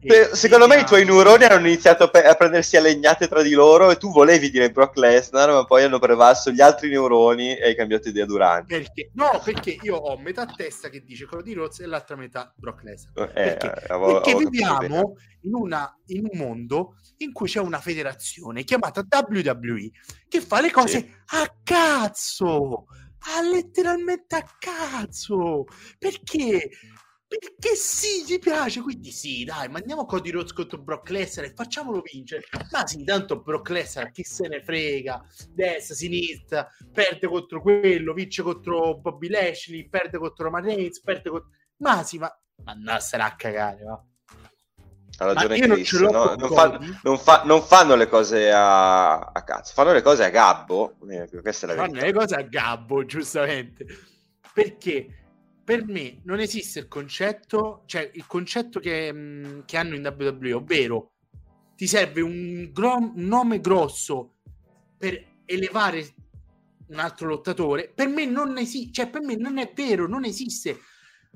Secondo, 0.00 0.28
se- 0.30 0.36
secondo 0.36 0.66
me 0.68 0.80
i 0.80 0.84
tuoi 0.84 1.04
neuroni 1.04 1.44
hanno 1.44 1.66
iniziato 1.66 2.04
a, 2.04 2.08
pe- 2.08 2.22
a 2.24 2.34
prendersi 2.34 2.76
a 2.76 2.80
legnate 2.80 3.26
tra 3.26 3.42
di 3.42 3.50
loro 3.50 3.90
e 3.90 3.96
tu 3.96 4.12
volevi 4.12 4.48
dire 4.50 4.70
Brock 4.70 4.96
Lesnar, 4.96 5.50
ma 5.50 5.64
poi 5.64 5.82
hanno 5.82 5.98
prevalso 5.98 6.50
gli 6.52 6.60
altri 6.60 6.88
neuroni 6.88 7.56
e 7.56 7.64
hai 7.64 7.74
cambiato 7.74 8.08
idea 8.08 8.24
durante. 8.24 8.78
Perché? 8.78 9.10
No, 9.14 9.40
perché 9.44 9.76
io 9.82 9.96
ho 9.96 10.16
metà 10.18 10.46
testa 10.46 10.88
che 10.88 11.02
dice 11.02 11.26
quello 11.26 11.42
di 11.42 11.52
Rhodes 11.52 11.80
e 11.80 11.86
l'altra 11.86 12.14
metà 12.14 12.52
Brock 12.56 12.82
Lesnar. 12.84 13.28
Eh, 13.30 13.32
Perché? 13.56 13.86
avevo- 13.88 14.12
Perché 14.14 14.30
avevo 14.30 14.50
viviamo 14.50 15.16
in, 15.42 15.54
una- 15.54 15.98
in 16.06 16.28
un 16.30 16.38
mondo 16.38 16.94
in 17.18 17.32
cui 17.32 17.48
c'è 17.48 17.58
una 17.58 17.80
federazione 17.80 18.62
chiamata 18.62 19.04
WWE 19.10 19.90
che 20.28 20.40
fa 20.40 20.60
le 20.60 20.70
cose 20.70 20.98
Sì. 20.98 21.14
a 21.38 21.52
cazzo, 21.64 22.84
a 23.36 23.42
letteralmente 23.50 24.36
a 24.36 24.44
cazzo. 24.58 25.64
Perché? 25.98 26.70
Perché 27.28 27.74
sì, 27.76 28.24
gli 28.26 28.38
piace, 28.38 28.80
quindi 28.80 29.10
sì, 29.10 29.44
dai, 29.44 29.68
mandiamo 29.68 30.06
Cody 30.06 30.30
Rhodes 30.30 30.54
contro 30.54 30.78
Brock 30.78 31.10
Lesnar 31.10 31.44
e 31.44 31.52
facciamolo 31.54 32.00
vincere. 32.00 32.44
Ma 32.70 32.86
sì, 32.86 33.04
tanto 33.04 33.42
Brock 33.42 33.68
Lesnar, 33.68 34.10
chi 34.10 34.24
se 34.24 34.48
ne 34.48 34.62
frega, 34.62 35.22
destra, 35.50 35.94
sinistra, 35.94 36.66
perde 36.90 37.26
contro 37.26 37.60
quello, 37.60 38.14
vince 38.14 38.42
contro 38.42 38.96
Bobby 38.96 39.28
Lashley, 39.28 39.86
perde 39.90 40.16
contro 40.16 40.44
Roman 40.44 40.64
Reigns, 40.64 41.02
perde 41.02 41.28
contro... 41.28 41.50
Ma 41.76 42.02
sì, 42.02 42.16
ma 42.16 42.34
andarsene 42.64 43.22
a 43.22 43.36
cagare, 43.36 43.84
va. 43.84 44.02
Ha 45.20 45.24
ragione 45.32 45.56
io 45.56 45.66
non 45.66 46.10
no? 46.10 46.34
non, 46.34 46.48
fa- 46.48 46.80
non 47.02 47.18
fa- 47.18 47.42
non 47.44 47.60
fanno 47.60 47.94
le 47.96 48.08
cose 48.08 48.50
a, 48.52 49.18
a 49.18 49.42
cazzo, 49.42 49.74
fanno 49.74 49.92
le 49.92 50.00
cose 50.00 50.24
a 50.24 50.30
gabbo. 50.30 50.96
Eh, 51.10 51.28
questa 51.42 51.66
è 51.66 51.74
la 51.74 51.84
fanno 51.84 52.00
le 52.00 52.12
cose 52.12 52.36
a 52.36 52.42
gabbo, 52.42 53.04
giustamente. 53.04 53.84
Perché 54.54 55.27
per 55.68 55.84
me 55.84 56.22
non 56.24 56.40
esiste 56.40 56.78
il 56.78 56.88
concetto, 56.88 57.82
cioè 57.84 58.10
il 58.14 58.26
concetto 58.26 58.80
che, 58.80 59.12
mh, 59.12 59.66
che 59.66 59.76
hanno 59.76 59.96
in 59.96 60.14
WWE, 60.18 60.54
ovvero 60.54 61.10
ti 61.76 61.86
serve 61.86 62.22
un, 62.22 62.70
gro- 62.72 62.96
un 62.96 63.12
nome 63.16 63.60
grosso 63.60 64.36
per 64.96 65.42
elevare 65.44 66.14
un 66.86 66.98
altro 66.98 67.28
lottatore. 67.28 67.92
Per 67.94 68.08
me 68.08 68.24
non 68.24 68.56
esiste, 68.56 68.92
cioè 68.92 69.10
per 69.10 69.20
me 69.20 69.36
non 69.36 69.58
è 69.58 69.70
vero, 69.74 70.08
non 70.08 70.24
esiste. 70.24 70.78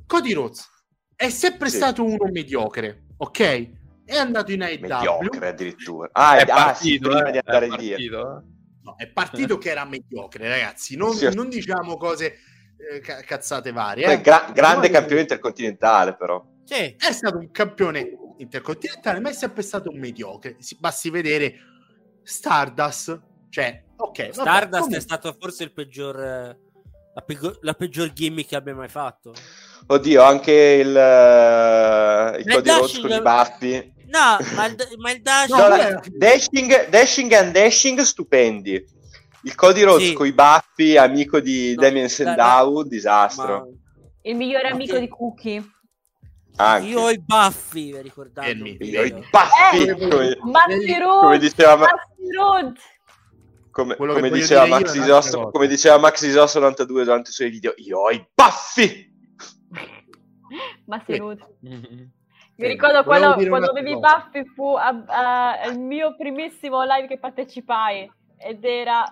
Cody 0.06 0.32
Rhodes 0.32 0.66
è 1.14 1.28
sempre 1.28 1.68
Sì. 1.68 1.76
stato 1.76 2.02
uno 2.02 2.30
mediocre, 2.32 3.08
ok? 3.18 3.70
È 4.06 4.16
andato 4.16 4.50
in 4.50 4.62
AEW. 4.62 4.80
Mediocre 4.80 5.48
addirittura. 5.48 6.08
Ah, 6.10 6.38
È 6.38 6.46
ah, 6.48 6.72
sì, 6.72 6.98
partito, 6.98 7.08
prima 7.10 7.28
eh, 7.28 7.32
di 7.32 7.36
è 7.36 7.42
andare 7.44 7.66
via. 7.66 7.76
partito, 7.96 8.20
eh. 8.38 8.42
No, 8.84 8.96
è 8.96 9.08
partito 9.12 9.58
che 9.58 9.68
era 9.68 9.84
mediocre, 9.84 10.48
ragazzi. 10.48 10.96
Non, 10.96 11.12
Sì. 11.12 11.28
non 11.34 11.50
diciamo 11.50 11.98
cose 11.98 12.38
eh, 12.90 13.00
ca- 13.00 13.20
cazzate 13.22 13.72
varie. 13.72 14.06
Eh. 14.12 14.20
gra- 14.20 14.50
grande 14.54 14.88
Poi- 14.88 14.90
campione 14.90 15.20
intercontinentale, 15.22 16.16
però. 16.16 16.42
Sì. 16.64 16.94
È 16.98 17.12
stato 17.12 17.38
un 17.38 17.50
campione 17.50 18.10
intercontinentale, 18.38 19.20
ma 19.20 19.30
è 19.30 19.32
sempre 19.32 19.62
stato 19.62 19.90
un 19.90 19.98
mediocre. 19.98 20.56
Si, 20.58 20.76
basti 20.78 21.10
vedere 21.10 21.54
Stardust. 22.22 23.20
Cioè, 23.50 23.82
ok. 23.96 24.18
vabbè, 24.18 24.32
Stardust 24.32 24.70
comunque- 24.72 24.96
è 24.98 25.00
stato 25.00 25.36
forse 25.38 25.64
il 25.64 25.72
peggior. 25.72 26.20
eh, 26.20 26.58
La, 27.14 27.20
peggior- 27.20 27.58
la 27.60 27.74
peggior 27.74 28.10
gimmick 28.10 28.48
che 28.48 28.56
abbia 28.56 28.74
mai 28.74 28.88
fatto. 28.88 29.34
Oddio, 29.88 30.22
anche 30.22 30.50
il, 30.50 30.96
eh, 30.96 32.38
il 32.38 32.44
Cody 32.50 32.70
Rhodes 32.70 32.80
dashing- 32.80 33.06
con 33.06 33.16
i 33.18 33.20
baffi. 33.20 33.92
No, 34.06 34.38
ma 34.54 34.66
il, 34.66 34.76
ma 34.96 35.10
il 35.10 35.20
dash. 35.20 35.48
No, 35.50 35.68
la- 35.68 36.00
dashing, 36.06 36.88
dashing 36.88 37.32
and 37.32 37.52
dashing 37.52 38.00
stupendi. 38.00 38.82
Il 39.44 39.54
Cody 39.54 39.82
Rhodes 39.82 40.08
Sì. 40.08 40.12
con 40.14 40.26
i 40.26 40.32
baffi, 40.32 40.96
amico 40.96 41.40
di 41.40 41.74
No, 41.74 41.82
Damien 41.82 42.08
Sandow, 42.08 42.82
disastro. 42.84 43.58
ma- 43.58 43.66
Il 44.22 44.36
migliore 44.36 44.68
Ma 44.68 44.74
amico 44.74 44.94
che- 44.94 45.00
di 45.00 45.08
Cookie. 45.08 45.62
Anche. 46.56 46.86
Io 46.86 47.00
ho 47.00 47.10
i 47.10 47.18
baffi, 47.18 47.92
vi 47.92 48.00
ricordate? 48.02 48.50
Io 48.52 49.00
ho 49.00 49.04
i 49.04 49.24
baffi, 49.30 49.82
Eh, 49.88 49.96
come, 49.96 51.38
diceva, 51.38 51.76
Ma- 51.76 51.86
Maxi 51.86 52.36
Road! 52.36 52.76
come, 53.70 53.96
come 53.96 54.30
diceva 54.30 54.66
Max 54.66 54.94
Isosso, 54.94 55.50
come 55.50 55.66
diceva 55.66 55.98
Max 55.98 56.22
Isosso 56.22 56.60
92 56.60 57.04
durante 57.04 57.30
i 57.30 57.32
suoi 57.32 57.48
video, 57.50 57.72
io 57.78 57.98
ho 58.00 58.10
i 58.10 58.24
baffi! 58.34 59.10
Maxi 60.86 61.12
Sì. 61.14 61.18
Road. 61.18 61.38
Mm-hmm. 61.66 62.04
Mi 62.56 62.68
ricordo 62.68 63.02
quando 63.02 63.34
un'altra 63.34 63.70
avevi 63.70 63.92
i 63.92 63.98
baffi 63.98 64.44
fu 64.54 64.74
a- 64.76 65.02
a- 65.06 65.66
il 65.68 65.78
mio 65.80 66.14
primissimo 66.16 66.82
live 66.84 67.08
che 67.08 67.18
partecipai 67.18 68.08
ed 68.38 68.62
era 68.64 69.02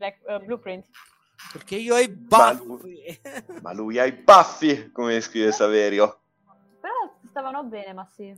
Black, 0.00 0.18
eh, 0.26 0.38
Blueprint. 0.40 0.86
Perché 1.52 1.76
io 1.76 1.94
ho 1.94 1.98
i 1.98 2.08
Ma 2.08 2.54
baffi. 2.54 3.20
Ma 3.60 3.72
lui 3.74 3.98
ha 3.98 4.04
i 4.06 4.12
baffi, 4.12 4.90
come 4.92 5.20
scrive 5.20 5.52
Saverio. 5.52 6.20
Però 6.80 7.18
ti 7.20 7.28
stavano 7.28 7.62
bene, 7.64 7.92
ma 7.92 8.06
sì. 8.06 8.34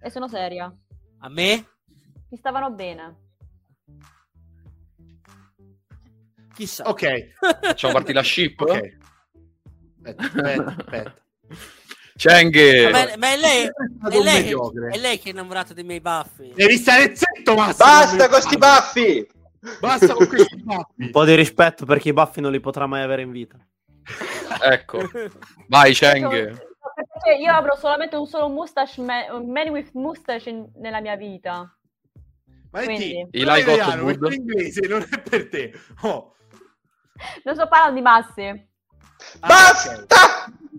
E 0.00 0.10
sono 0.10 0.28
seria. 0.28 0.72
A 1.20 1.28
me? 1.28 1.66
Ti 2.28 2.36
stavano 2.36 2.70
bene. 2.70 3.16
Chissà. 6.54 6.88
Ok, 6.88 7.30
Facciamo 7.60 7.92
partire 7.92 8.14
la 8.14 8.22
ship? 8.22 8.60
ok. 8.60 8.96
Aspetta, 10.04 10.64
aspetta. 10.78 11.14
Cenghe! 12.16 12.90
Ma, 12.90 13.16
ma 13.16 13.32
è 13.32 13.36
lei, 13.36 13.64
È 13.66 14.18
lei, 14.20 14.42
mediocre. 14.42 14.90
è 14.90 14.98
lei 14.98 15.18
che 15.18 15.28
è 15.28 15.32
innamorata 15.32 15.72
dei 15.74 15.84
miei 15.84 16.00
baffi. 16.00 16.52
Devi 16.54 16.76
stare 16.76 17.14
zitto, 17.14 17.54
Massimo. 17.54 17.76
Basta 17.88 18.28
con 18.28 18.40
sti 18.40 18.56
baffi! 18.56 19.28
Basta 19.80 20.14
con 20.14 20.26
questi 20.26 20.62
baffi. 20.62 21.02
Un 21.02 21.10
po' 21.10 21.24
di 21.24 21.34
rispetto 21.34 21.84
perché 21.84 22.10
i 22.10 22.12
baffi 22.12 22.40
non 22.40 22.52
li 22.52 22.60
potrà 22.60 22.86
mai 22.86 23.02
avere 23.02 23.22
in 23.22 23.30
vita. 23.30 23.56
Ecco. 24.62 25.00
Vai, 25.68 25.92
Cheng. 25.94 26.28
perché 26.28 27.40
io 27.40 27.52
avrò 27.52 27.76
solamente 27.76 28.16
un 28.16 28.26
solo 28.26 28.48
mustache, 28.48 29.00
man, 29.02 29.24
un 29.30 29.50
man 29.50 29.68
with 29.68 29.90
mustache 29.92 30.48
in- 30.48 30.70
nella 30.76 31.00
mia 31.00 31.16
vita. 31.16 31.72
Ma 32.70 32.82
Quindi. 32.82 33.26
ti, 33.30 33.38
I 33.38 33.44
like 33.44 33.50
hot 33.50 33.76
italiano, 33.76 34.02
questo 34.04 34.30
inglese 34.30 34.86
non 34.86 35.06
è 35.10 35.20
per 35.20 35.48
te. 35.48 35.72
Oh. 36.02 36.34
Non 37.44 37.54
sto 37.54 37.66
parlando 37.66 37.96
di 37.96 38.02
massi. 38.02 38.42
Ah, 39.40 39.48
Basta! 39.48 40.16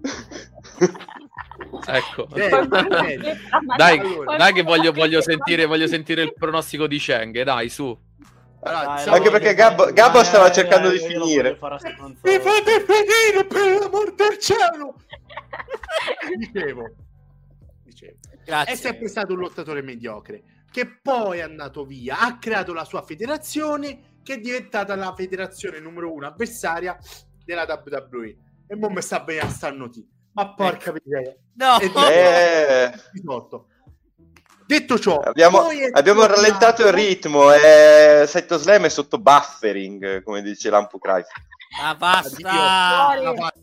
Ecco. 1.86 2.28
Dai, 3.76 4.00
dai 4.38 4.54
che 4.54 4.64
voglio, 4.64 4.92
voglio 4.92 5.22
sentire, 5.22 5.66
voglio 5.66 5.88
sentire 5.88 6.24
il 6.24 6.34
pronostico 6.34 6.88
di 6.88 6.98
Cheng, 6.98 7.42
dai, 7.44 7.70
su. 7.70 7.98
Allora, 8.62 8.86
Dai, 8.86 9.00
siamo- 9.00 9.18
Anche 9.18 9.30
perché 9.32 9.54
Gabbo, 9.54 9.94
Gabbo 9.94 10.24
stava 10.24 10.52
cercando 10.52 10.90
di 10.90 11.00
finire. 11.00 11.52
Mi 11.52 12.40
fate 12.40 12.86
finire 12.86 13.46
per 13.48 13.80
l'amor 13.80 14.14
del 14.16 14.38
cielo! 14.38 14.96
Dicevo. 16.38 16.84
Dicevo. 17.84 18.18
Grazie. 18.46 18.74
È 18.74 18.76
sempre 18.76 19.08
stato 19.08 19.34
un 19.34 19.40
lottatore 19.40 19.82
mediocre 19.82 20.44
che 20.72 21.00
poi 21.02 21.40
è 21.40 21.42
andato 21.42 21.86
via, 21.86 22.20
ha 22.20 22.38
creato 22.38 22.74
la 22.74 22.84
sua 22.86 23.02
federazione 23.02 24.18
che 24.24 24.36
è 24.36 24.40
diventata 24.40 24.96
la 24.96 25.14
federazione 25.16 25.80
numero 25.80 26.14
uno 26.14 26.28
avversaria 26.28 26.98
della 27.44 27.66
WWE. 27.66 28.36
E 28.68 28.76
mo 28.76 28.90
mi 28.90 29.02
sta 29.02 29.22
bene 29.22 29.40
a 29.42 29.50
starnuti. 29.50 30.08
Ma 30.34 30.54
porca 30.54 30.94
miseria. 30.94 31.36
No, 31.56 31.80
E- 31.80 31.92
Eh. 32.14 32.94
Detto 34.70 35.00
ciò, 35.00 35.18
abbiamo, 35.18 35.64
abbiamo 35.94 36.28
rallentato 36.28 36.86
il 36.86 36.94
ritmo. 36.94 37.52
E 37.52 38.26
Saito 38.28 38.58
Slam 38.58 38.84
è 38.86 38.90
sotto 38.90 39.18
buffering, 39.18 40.22
come 40.22 40.44
dice 40.44 40.70
Lampu 40.70 41.00
Cry. 41.00 41.24
ma 41.82 41.90
Addio. 41.90 43.34
basta. 43.34 43.54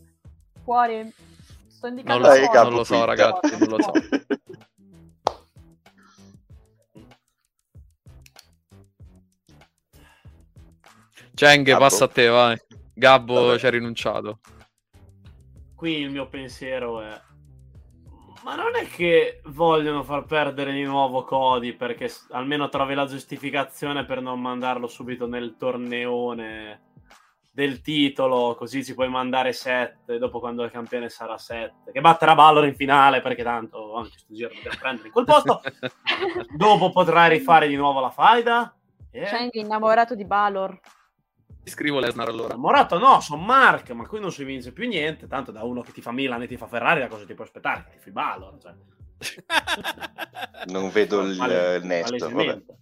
Fuori. 0.65 1.13
Sto 1.69 1.87
Non 1.87 1.97
indicando 1.97 2.27
lo 2.27 2.27
Dai, 2.27 2.43
so, 2.43 2.51
fuori. 2.51 2.67
non 2.67 2.73
lo 2.75 2.83
so, 2.83 3.05
ragazzi, 3.05 3.57
non 3.57 3.69
lo 3.69 3.81
so. 3.81 3.91
Cheng, 11.35 11.63
Gabbo? 11.65 11.79
passa 11.79 12.05
a 12.05 12.07
te, 12.07 12.27
vai. 12.27 12.57
Gabbo 12.93 13.45
Vabbè. 13.45 13.59
ci 13.59 13.65
ha 13.65 13.69
rinunciato. 13.69 14.39
Qui 15.75 15.91
il 15.99 16.09
mio 16.09 16.27
pensiero 16.27 17.01
è... 17.01 17.21
Ma 18.47 18.55
non 18.55 18.77
è 18.77 18.87
che 18.87 19.41
vogliono 19.47 20.03
far 20.03 20.23
perdere 20.23 20.71
di 20.71 20.83
nuovo 20.83 21.25
Cody 21.25 21.73
perché 21.73 22.09
almeno 22.29 22.69
trovi 22.69 22.93
la 22.93 23.05
giustificazione 23.05 24.05
per 24.05 24.21
non 24.21 24.39
mandarlo 24.39 24.87
subito 24.87 25.27
nel 25.27 25.57
torneone 25.57 26.83
del 27.51 27.81
titolo, 27.81 28.55
così 28.55 28.85
ci 28.85 28.93
puoi 28.93 29.09
mandare 29.09 29.51
7 29.51 30.17
dopo 30.17 30.39
quando 30.39 30.63
il 30.63 30.71
campione 30.71 31.09
sarà 31.09 31.37
7, 31.37 31.91
che 31.91 31.99
batterà 31.99 32.35
Balor 32.35 32.65
in 32.65 32.75
finale 32.75 33.19
perché 33.19 33.43
tanto 33.43 33.95
anche 33.95 34.17
sto 34.17 34.33
giro 34.33 34.53
dobbiamo 34.53 34.77
prendere 34.79 35.07
in 35.07 35.13
quel 35.13 35.25
posto. 35.25 35.61
dopo 36.55 36.89
potrai 36.91 37.27
rifare 37.27 37.67
di 37.67 37.75
nuovo 37.75 37.99
la 37.99 38.11
faida. 38.11 38.73
Cheng 39.11 39.51
è 39.51 39.59
innamorato 39.59 40.15
di 40.15 40.23
Balor. 40.23 40.79
Scrivo 41.67 41.99
Lesnar 41.99 42.27
allora. 42.29 42.55
Morato 42.55 42.97
no, 42.97 43.19
sono 43.19 43.41
Mark, 43.41 43.89
ma 43.91 44.07
qui 44.07 44.19
non 44.19 44.31
si 44.31 44.43
vince 44.43 44.71
più 44.71 44.87
niente. 44.87 45.27
Tanto 45.27 45.51
da 45.51 45.63
uno 45.63 45.81
che 45.81 45.91
ti 45.91 46.01
fa 46.01 46.11
Milan 46.11 46.41
e 46.41 46.47
ti 46.47 46.57
fa 46.57 46.67
Ferrari, 46.67 46.99
da 47.01 47.07
cosa 47.07 47.25
ti 47.25 47.33
puoi 47.33 47.45
aspettare? 47.47 47.83
Che 47.85 47.89
ti 47.97 47.99
fi 47.99 48.11
Balor. 48.11 48.57
Cioè. 48.59 48.73
Non 50.67 50.89
vedo 50.89 51.21
il, 51.21 51.31
il 51.31 51.85
nesto. 51.85 52.17
Vabbè. 52.17 52.33
palesemente. 52.33 52.77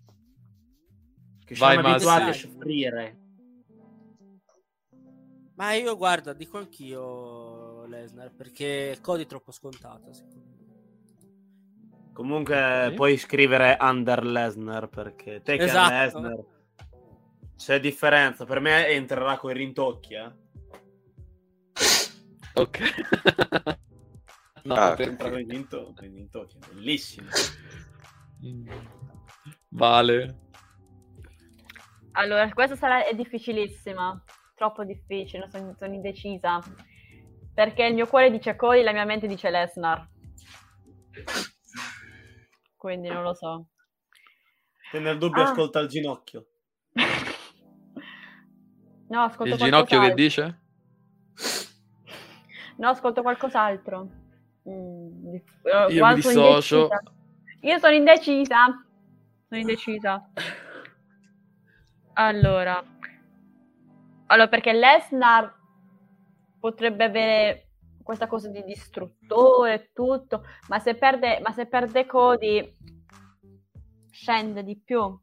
Che 1.45 1.55
Vai, 1.55 1.73
siamo 1.73 1.87
abituati 1.89 2.29
a 2.29 2.33
soffrire. 2.33 3.17
Ma 5.55 5.73
io 5.73 5.95
guarda, 5.95 6.33
dico 6.33 6.57
anch'io 6.57 7.85
Lesnar 7.85 8.33
perché 8.33 8.97
Cody 9.01 9.23
è 9.23 9.25
troppo 9.25 9.51
scontato. 9.51 10.11
secondo 10.13 10.35
me. 10.37 10.53
Comunque 12.13 12.87
Sì. 12.89 12.95
puoi 12.95 13.17
scrivere 13.17 13.77
Under 13.79 14.23
Lesnar 14.25 14.87
perché 14.89 15.41
Taker 15.41 15.67
Esatto. 15.67 16.19
Lesnar 16.19 16.43
c'è 17.55 17.79
differenza. 17.79 18.45
Per 18.45 18.59
me 18.59 18.87
entrerà 18.89 19.37
con 19.37 19.51
i 19.51 19.53
rintocchi, 19.53 20.13
eh. 20.13 20.31
Ok. 22.53 22.79
no, 24.63 24.73
Ah, 24.75 24.93
per- 24.95 25.09
Entra 25.09 25.29
con 25.29 25.39
i 25.39 25.45
rinto- 25.45 25.93
con 25.95 26.05
i 26.05 26.09
rintocchi, 26.09 26.57
bellissimo. 26.73 27.27
Vale. 29.69 30.39
Allora, 32.13 32.49
questa 32.53 32.75
sarà 32.77 33.05
è 33.05 33.13
difficilissima, 33.13 34.23
troppo 34.55 34.83
difficile, 34.85 35.49
sono, 35.49 35.75
sono 35.77 35.93
indecisa. 35.93 36.61
Perché 37.53 37.85
il 37.85 37.93
mio 37.93 38.07
cuore 38.07 38.31
dice 38.31 38.55
Cody, 38.55 38.83
la 38.83 38.93
mia 38.93 39.05
mente 39.05 39.27
dice 39.27 39.49
Lesnar. 39.49 40.07
Quindi 42.77 43.07
non 43.09 43.23
lo 43.23 43.33
so. 43.33 43.67
Se 44.91 44.99
nel 44.99 45.17
dubbio 45.17 45.41
Ah. 45.43 45.49
ascolta 45.49 45.79
il 45.79 45.87
ginocchio. 45.89 46.47
No, 49.07 49.21
ascolto 49.21 49.53
Il 49.53 49.59
ginocchio 49.59 49.99
che 50.01 50.13
dice? 50.13 50.59
No, 52.77 52.89
ascolto 52.89 53.21
qualcos'altro. 53.21 54.09
Mm, 54.67 55.35
eh, 55.35 55.93
Io 55.93 56.05
mi 56.07 56.21
sono 56.21 56.41
dissocio. 56.43 56.75
indecisa. 56.75 57.01
Io 57.61 57.79
sono 57.79 57.93
indecisa. 57.93 58.85
Sono 59.47 59.61
indecisa. 59.61 60.29
Allora. 62.13 62.83
Allora, 64.27 64.47
perché 64.47 64.73
Lesnar 64.73 65.53
potrebbe 66.59 67.03
avere 67.03 67.67
questa 68.03 68.27
cosa 68.27 68.49
di 68.49 68.63
distruttore 68.63 69.73
e 69.73 69.89
tutto, 69.93 70.43
ma 70.67 70.79
se 70.79 70.95
perde, 70.95 71.39
ma 71.41 71.51
se 71.51 71.65
perde 71.67 72.05
Cody 72.05 72.75
scende 74.09 74.63
di 74.63 74.77
più. 74.77 75.19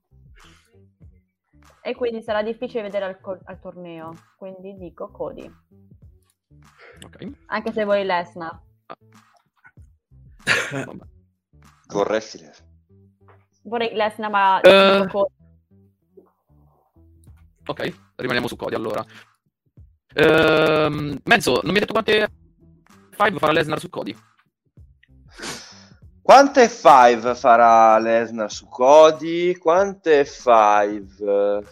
E 1.85 1.95
quindi 1.97 2.23
sarà 2.23 2.43
difficile 2.43 2.83
vedere 2.83 3.05
al, 3.07 3.21
co- 3.21 3.41
al 3.45 3.59
torneo. 3.61 4.13
Quindi 4.37 4.77
dico 4.77 5.11
Cody. 5.11 5.51
Ok. 7.05 7.31
Anche 7.47 7.73
se 7.73 7.85
vuoi 7.85 8.05
Lesnar. 8.05 8.61
Vabbè. 10.71 11.05
Vorresti 11.89 12.39
Lesnar. 12.39 12.71
Vorrei 13.65 13.95
Lesnar, 13.95 14.31
ma 14.31 14.61
Eh. 14.61 15.01
dico 15.01 15.07
Cody. 15.11 15.35
Ok, 17.65 17.95
rimaniamo 18.17 18.49
su 18.49 18.57
Cody 18.57 18.75
allora. 18.75 19.05
Ehm, 20.15 21.19
Menzo, 21.25 21.53
non 21.63 21.71
mi 21.73 21.75
hai 21.75 21.81
detto 21.81 21.93
quante 21.93 22.29
5 23.17 23.39
farà 23.39 23.53
Lesnar 23.53 23.79
su 23.79 23.89
Cody? 23.89 24.17
Quante 26.23 26.69
5 26.69 27.35
farà 27.35 27.99
Lesnar 27.99 28.51
su 28.51 28.69
Cody? 28.69 29.57
Quante 29.57 30.25
5? 30.25 31.63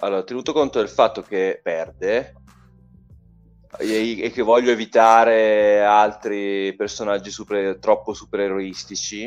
Allora, 0.00 0.24
tenuto 0.24 0.52
conto 0.52 0.80
del 0.80 0.88
fatto 0.88 1.22
che 1.22 1.60
perde 1.62 2.34
e, 3.78 4.30
che 4.32 4.42
voglio 4.42 4.72
evitare 4.72 5.84
altri 5.84 6.74
personaggi 6.74 7.30
super- 7.30 7.78
troppo 7.78 8.14
supereroistici, 8.14 9.26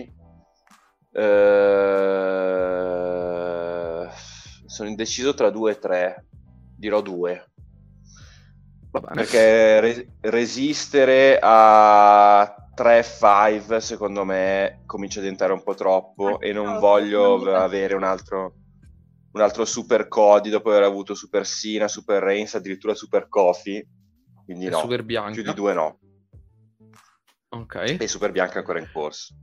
eh, 1.13 1.69
sono 4.65 4.89
indeciso 4.89 5.34
tra 5.34 5.49
2 5.49 5.71
e 5.71 5.80
3. 5.80 6.25
Dirò 6.75 6.99
2. 7.01 7.52
Perché 9.01 9.79
re- 9.79 10.07
resistere 10.21 11.39
a 11.41 12.55
3-5 12.75 13.77
secondo 13.77 14.23
me 14.23 14.81
comincia 14.85 15.19
a 15.19 15.21
diventare 15.21 15.53
un 15.53 15.63
po' 15.63 15.73
troppo 15.73 16.39
e 16.39 16.53
non 16.53 16.67
Ah, 16.67 16.79
voglio 16.79 17.43
non 17.43 17.55
avere 17.55 17.95
un 17.95 18.03
altro, 18.03 18.53
un 19.31 19.41
altro 19.41 19.65
Super 19.65 20.07
Cody 20.07 20.49
dopo 20.49 20.69
aver 20.69 20.83
avuto 20.83 21.15
Super 21.15 21.45
Sina, 21.45 21.87
Super 21.87 22.21
Reigns, 22.21 22.53
addirittura 22.53 22.93
Super 22.93 23.27
Kofi. 23.27 23.83
Quindi 24.45 24.67
no, 24.69 24.79
Super 24.79 25.03
Bianca. 25.03 25.31
più 25.31 25.43
di 25.43 25.53
due 25.53 25.73
no. 25.73 25.99
Ok. 27.49 27.97
E 27.99 28.07
Super 28.07 28.31
Bianca 28.31 28.59
ancora 28.59 28.79
in 28.79 28.89
corso. 28.91 29.35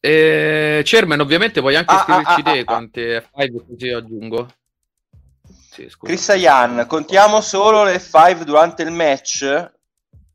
E... 0.00 0.80
Chairman, 0.84 1.20
ovviamente 1.20 1.60
puoi 1.60 1.74
anche 1.74 1.94
Ah, 1.94 1.98
scriverci 1.98 2.30
ah, 2.30 2.38
ah, 2.38 2.52
te 2.52 2.58
ah, 2.60 2.64
quante 2.64 3.28
5 3.34 3.66
così 3.66 3.88
aggiungo. 3.90 4.48
Sì, 5.78 5.88
scusa. 5.88 6.12
Chris 6.12 6.28
Ayan, 6.30 6.86
contiamo 6.88 7.40
solo 7.40 7.84
le 7.84 8.00
5 8.00 8.44
durante 8.44 8.82
il 8.82 8.90
match? 8.90 9.70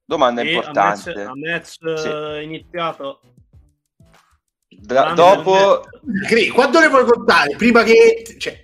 Domanda 0.05 0.41
Sì, 0.41 0.47
importante. 0.47 1.11
A 1.11 1.15
match, 1.15 1.27
a 1.27 1.33
match, 1.35 1.99
Sì. 1.99 2.07
eh, 2.07 2.43
iniziato. 2.43 3.19
Da- 4.69 5.11
dopo, 5.11 5.83
match. 6.03 6.47
Quando 6.53 6.79
le 6.79 6.87
vuoi 6.87 7.03
contare? 7.03 7.55
Prima 7.57 7.83
che... 7.83 8.23
Cioè, 8.39 8.62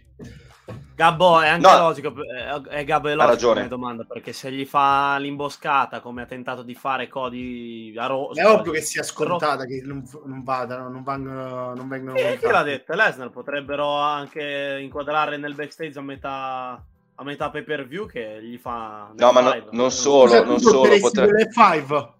Gabbo 0.99 1.39
è 1.39 1.47
anche 1.47 1.65
No. 1.65 1.77
logico, 1.77 2.13
è, 2.26 2.61
è 2.61 2.84
Gabbo 2.84 3.07
è 3.07 3.11
Ha 3.11 3.15
logico 3.15 3.31
ragione. 3.31 3.55
come 3.55 3.67
domanda, 3.69 4.03
perché 4.03 4.34
se 4.34 4.51
gli 4.51 4.65
fa 4.65 5.15
l'imboscata 5.17 6.01
come 6.01 6.23
ha 6.23 6.26
tentato 6.26 6.61
di 6.61 6.76
fare 6.76 7.07
Cody 7.07 7.95
a 7.97 8.05
Ro- 8.07 8.34
è 8.34 8.45
ovvio 8.45 8.73
che 8.73 8.81
sia 8.81 9.01
scontata 9.01 9.63
che 9.63 9.81
non, 9.85 10.03
non 10.26 10.43
vadano, 10.43 10.89
non 10.89 11.01
vengono, 11.03 11.73
non 11.73 11.88
vengono 11.88 12.15
Chi, 12.17 12.38
chi 12.38 12.47
l'ha 12.51 12.63
detto? 12.63 12.93
Lesnar 12.95 13.30
potrebbero 13.30 13.93
anche 13.95 14.77
inquadrare 14.81 15.38
nel 15.38 15.53
backstage 15.55 15.97
a 15.97 16.01
metà, 16.01 16.84
a 17.15 17.23
metà 17.23 17.49
pay 17.49 17.63
per 17.63 17.88
view 17.88 18.05
che 18.05 18.39
gli 18.43 18.57
fa 18.57 19.09
No, 19.15 19.31
ma 19.31 19.39
no- 19.39 19.55
non 19.71 19.91
solo, 19.91 20.27
Scusa, 20.27 20.43
non 20.43 20.57
tu 20.57 20.67
solo, 20.67 20.81
quelle 20.81 21.47
five? 21.49 22.13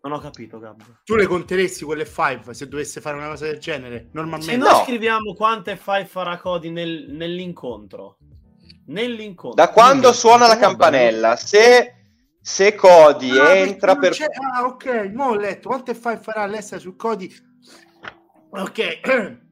Non 0.00 0.12
ho 0.12 0.18
capito 0.20 0.58
Gabbo 0.58 0.84
Tu 1.04 1.14
le 1.16 1.26
conteresti 1.26 1.84
quelle 1.84 2.06
five 2.06 2.54
se 2.54 2.68
dovesse 2.68 3.00
fare 3.00 3.16
una 3.16 3.28
cosa 3.28 3.46
del 3.46 3.58
genere? 3.58 3.98
se 3.98 4.08
Normalmente 4.12 4.56
noi 4.56 4.68
No. 4.70 4.82
scriviamo 4.84 5.34
quante 5.34 5.76
fai 5.76 6.04
farà 6.06 6.38
Cody 6.38 6.70
nel- 6.70 7.06
nell'incontro 7.10 8.18
nell'incontro 8.86 9.54
da 9.62 9.70
quando 9.72 10.00
Quindi, 10.02 10.16
suona 10.16 10.46
la 10.46 10.56
campanella, 10.56 11.36
se, 11.36 11.94
se 12.40 12.74
Cody 12.74 13.36
Ah, 13.38 13.54
entra 13.56 13.96
per... 13.96 14.12
c'è- 14.12 14.26
Ah, 14.54 14.64
ok, 14.64 15.10
mo 15.12 15.26
ho 15.26 15.34
letto. 15.36 15.68
Quante 15.68 15.94
five 15.94 16.18
farà 16.18 16.46
l'essa 16.46 16.78
su 16.78 16.96
Cody? 16.96 17.30
Ok. 18.50 19.00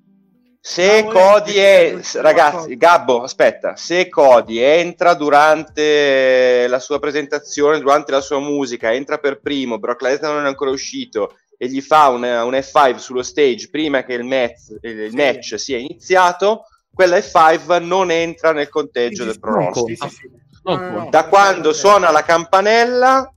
Se 0.68 0.98
Ah, 0.98 1.04
Cody 1.04 1.54
è... 1.54 1.96
Ragazzi, 2.14 2.76
Gabbo, 2.76 3.22
aspetta. 3.22 3.76
Se 3.76 4.08
Cody 4.08 4.58
entra 4.58 5.14
durante 5.14 6.66
la 6.66 6.80
sua 6.80 6.98
presentazione, 6.98 7.78
durante 7.78 8.10
la 8.10 8.20
sua 8.20 8.40
musica, 8.40 8.92
entra 8.92 9.18
per 9.18 9.38
primo, 9.40 9.78
Brock 9.78 10.02
Lesnar 10.02 10.32
non 10.34 10.44
è 10.44 10.48
ancora 10.48 10.70
uscito 10.72 11.36
e 11.56 11.68
gli 11.68 11.80
fa 11.80 12.08
un, 12.08 12.24
un 12.24 12.52
F5 12.52 12.96
sullo 12.96 13.22
stage 13.22 13.68
prima 13.70 14.02
che 14.02 14.14
il 14.14 14.24
match, 14.24 14.74
il 14.80 15.10
Sì. 15.10 15.16
match 15.16 15.54
sia 15.56 15.78
iniziato, 15.78 16.64
quella 16.92 17.16
F5 17.18 17.80
non 17.84 18.10
entra 18.10 18.50
nel 18.52 18.68
conteggio 18.68 19.18
Sì, 19.20 19.24
del 19.24 19.32
sì, 19.34 19.38
pro 19.38 19.52
non 19.52 19.62
wrestling. 19.66 19.98
conta. 19.98 20.08
Sì, 20.12 20.16
sì, 20.16 20.30
No, 20.64 20.74
no, 20.74 20.78
conta. 20.78 20.98
no. 21.04 21.10
da 21.10 21.24
quando 21.28 21.72
suona 21.72 22.10
la 22.10 22.22
campanella 22.24 23.32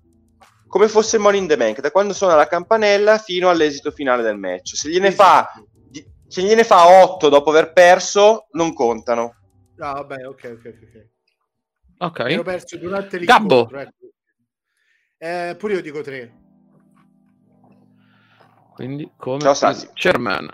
come 0.68 0.88
fosse 0.88 1.18
il 1.18 1.22
Money 1.22 1.39
in 1.41 1.47
the 1.47 1.57
Bank 1.57 1.80
da 1.80 1.91
quando 1.91 2.14
suona 2.14 2.34
la 2.35 2.47
campanella 2.47 3.18
fino 3.19 3.49
all'esito 3.49 3.91
finale 3.91 4.23
del 4.23 4.38
match 4.38 4.76
se 4.76 4.89
gliene 4.89 5.10
Sì, 5.11 5.15
fa 5.15 5.47
se 6.30 6.41
gliene 6.41 6.64
fa 6.64 7.03
8 7.03 7.27
dopo 7.27 7.49
aver 7.49 7.73
perso 7.73 8.47
non 8.51 8.73
contano 8.73 9.34
Ah, 9.80 9.93
vabbè, 9.93 10.27
ok, 10.27 10.57
ok, 10.57 10.80
ok. 10.84 11.10
Ok. 11.99 12.19
Ero 12.19 12.43
perso 12.43 12.77
durante 12.77 13.18
Gabbo. 13.19 13.56
l'incontro. 13.56 13.80
Ecco. 13.80 14.14
Eh, 15.18 15.56
pure 15.57 15.73
io 15.73 15.81
dico 15.81 16.01
tre. 16.01 16.38
Quindi 18.73 19.11
come 19.15 19.39
Ciao, 19.39 19.53
Sassi. 19.53 19.89
Chairman. 19.93 20.49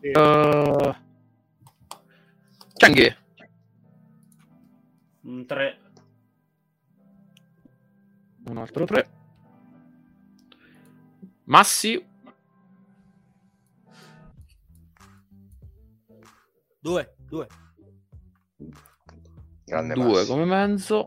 Sì. 0.00 0.08
Uh... 0.18 0.94
Changhe. 2.74 3.18
Un 5.22 5.46
tre. 5.46 5.80
Un 8.46 8.56
altro 8.56 8.84
3. 8.86 9.10
Massi. 11.44 12.08
Due, 16.82 17.14
due. 17.28 17.46
grande 19.66 19.94
2 19.94 20.04
Massi. 20.04 20.26
come 20.26 20.44
Menzo. 20.46 21.06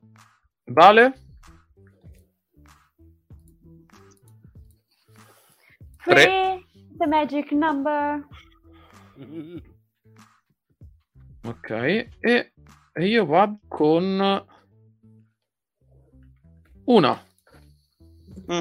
Vale. 0.66 1.14
Tre. 6.04 6.14
Three, 6.14 6.66
the 7.00 7.08
magic 7.08 7.52
number. 7.52 8.26
Ok. 11.46 11.70
E, 11.70 12.54
e 12.94 13.06
io 13.08 13.26
vado 13.26 13.60
con... 13.68 14.46
Una. 16.86 17.26
Mm, 18.52 18.60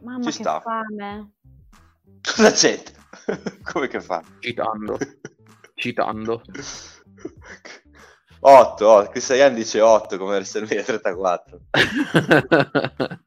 Mamma 0.00 0.30
Ci 0.30 0.38
che 0.38 0.42
sta. 0.42 0.60
fame. 0.60 1.32
cosa 2.22 2.50
c'entra 2.52 3.02
come 3.70 3.86
che 3.88 4.00
fa 4.00 4.22
Citando. 4.38 4.96
Citando. 5.82 6.42
8, 8.44 8.86
oh, 8.86 9.08
Cristian 9.08 9.54
dice 9.54 9.80
8 9.80 10.16
come 10.16 10.34
WrestleMania 10.34 10.84
34. 10.84 11.60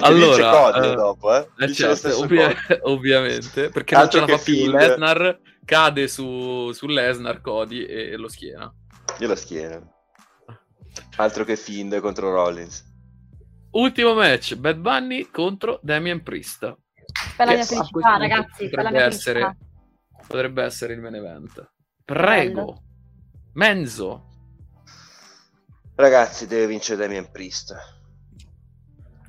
allora, 0.00 0.50
Cody 0.50 0.88
eh, 0.88 0.94
dopo, 0.94 1.34
eh? 1.34 1.48
eh, 1.58 1.66
Dice 1.66 1.86
lo 1.86 1.96
certo, 1.96 2.20
ovvia- 2.20 2.54
ovviamente, 2.84 3.70
perché 3.70 3.94
non 3.94 4.10
ce 4.10 4.18
Altro 4.18 4.20
la 4.20 4.26
che 4.26 4.38
fa 4.38 4.42
più. 4.42 4.70
Lesnar, 4.70 5.40
cade 5.64 6.08
su, 6.08 6.72
su 6.72 6.86
Lesnar, 6.86 7.40
Cody 7.40 7.84
e 7.84 8.16
lo 8.16 8.28
schiena. 8.28 8.72
Io 9.18 9.28
la 9.28 9.36
schiena. 9.36 9.80
Altro 11.16 11.44
che 11.44 11.56
Fiend 11.56 11.98
contro 12.00 12.32
Rollins. 12.32 12.90
Ultimo 13.72 14.14
match, 14.14 14.56
Bad 14.56 14.76
Bunny 14.76 15.30
contro 15.30 15.78
Damien 15.82 16.22
Priest. 16.22 16.60
Per 17.36 17.46
la 17.46 17.52
mia 17.52 17.64
felicità, 17.64 17.88
punto 17.90 18.18
ragazzi, 18.18 18.68
per 18.68 18.82
la 18.82 18.90
mia 18.90 19.04
essere, 19.04 19.40
felicità. 19.40 19.71
Potrebbe 20.26 20.62
essere 20.62 20.94
il 20.94 21.00
main 21.00 21.14
event. 21.14 21.70
Prego. 22.04 22.82
Menzo. 23.54 24.28
Ragazzi, 25.94 26.46
deve 26.46 26.66
vincere 26.66 26.98
Damien 26.98 27.30
Priest. 27.30 27.74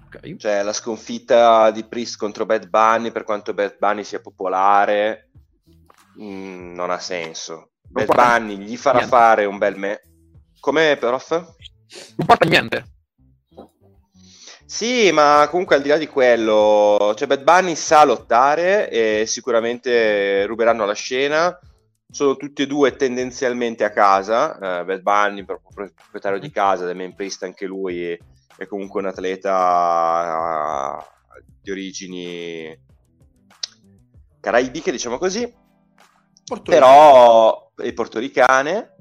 Ok. 0.06 0.36
Cioè, 0.38 0.64
la 0.64 0.74
sconfitta 0.74 1.72
di 1.72 1.84
Priest 1.84 2.18
contro 2.18 2.46
Bad 2.46 2.70
Bunny, 2.70 3.12
per 3.12 3.24
quanto 3.24 3.54
Bad 3.54 3.78
Bunny 3.78 4.04
sia 4.04 4.22
popolare, 4.22 5.30
mh, 6.16 6.74
non 6.74 6.90
ha 6.90 7.00
senso. 7.00 7.72
Bad 7.82 8.06
porta 8.06 8.38
Bunny 8.40 8.58
gli 8.58 8.78
farà 8.78 9.00
niente. 9.00 9.16
fare 9.16 9.46
un 9.46 9.58
bel 9.58 9.78
me. 9.78 10.02
Come, 10.60 10.98
prof? 10.98 11.30
Non 11.30 12.26
porta 12.26 12.48
niente. 12.48 12.93
Sì, 14.74 15.12
ma 15.12 15.48
comunque 15.52 15.76
al 15.76 15.84
di 15.84 15.90
là 15.90 15.98
di 15.98 16.08
quello, 16.08 17.14
cioè 17.16 17.28
Bad 17.28 17.44
Bunny 17.44 17.76
sa 17.76 18.04
lottare 18.06 18.90
e 18.90 19.26
sicuramente 19.28 20.48
ruberanno 20.48 20.84
la 20.84 20.96
scena. 20.96 21.56
Sono 22.10 22.36
tutti 22.38 22.64
e 22.64 22.68
due 22.68 22.96
tendenzialmente 22.96 23.84
a 23.84 23.92
casa. 23.92 24.56
eh, 24.56 24.84
Bad 24.84 25.02
Bunny, 25.02 25.46
proprio 25.46 25.92
proprietario 25.94 26.40
di 26.40 26.50
casa, 26.50 26.86
Damien 26.86 27.14
Priest 27.14 27.44
anche 27.44 27.68
lui 27.68 28.18
è 28.58 28.66
comunque 28.66 29.02
un 29.02 29.10
atleta 29.10 30.98
eh, 30.98 31.44
di 31.62 31.70
origini 31.70 32.76
caraibiche, 34.40 34.90
diciamo 34.90 35.20
così. 35.20 35.54
Porto 36.46 36.72
Però 36.72 37.72
è 37.76 37.94
portoricane, 37.94 38.96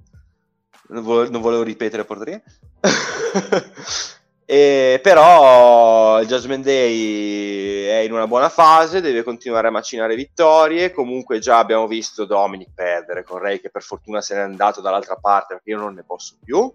non 0.89 1.03
volevo, 1.03 1.31
non 1.31 1.41
volevo 1.41 1.63
ripetere 1.63 2.05
portoricane. 2.05 2.45
E 4.53 5.01
però 5.03 6.21
il 6.21 6.27
Judgment 6.29 6.63
Day 6.63 7.85
è 7.87 8.01
in 8.01 8.13
una 8.13 8.27
buona 8.27 8.51
fase, 8.51 9.01
deve 9.01 9.23
continuare 9.23 9.69
a 9.69 9.71
macinare 9.71 10.15
vittorie. 10.15 10.93
Comunque, 10.93 11.39
già 11.39 11.57
abbiamo 11.57 11.87
visto 11.87 12.27
Dominic 12.27 12.69
perdere 12.75 13.25
con 13.25 13.39
Ray, 13.39 13.61
che 13.61 13.71
per 13.71 13.83
fortuna 13.83 14.21
se 14.21 14.35
n'è 14.35 14.43
andato 14.43 14.83
dall'altra 14.83 15.17
parte 15.17 15.55
perché 15.55 15.71
io 15.71 15.79
non 15.79 15.95
ne 15.95 16.05
posso 16.05 16.37
più. 16.45 16.71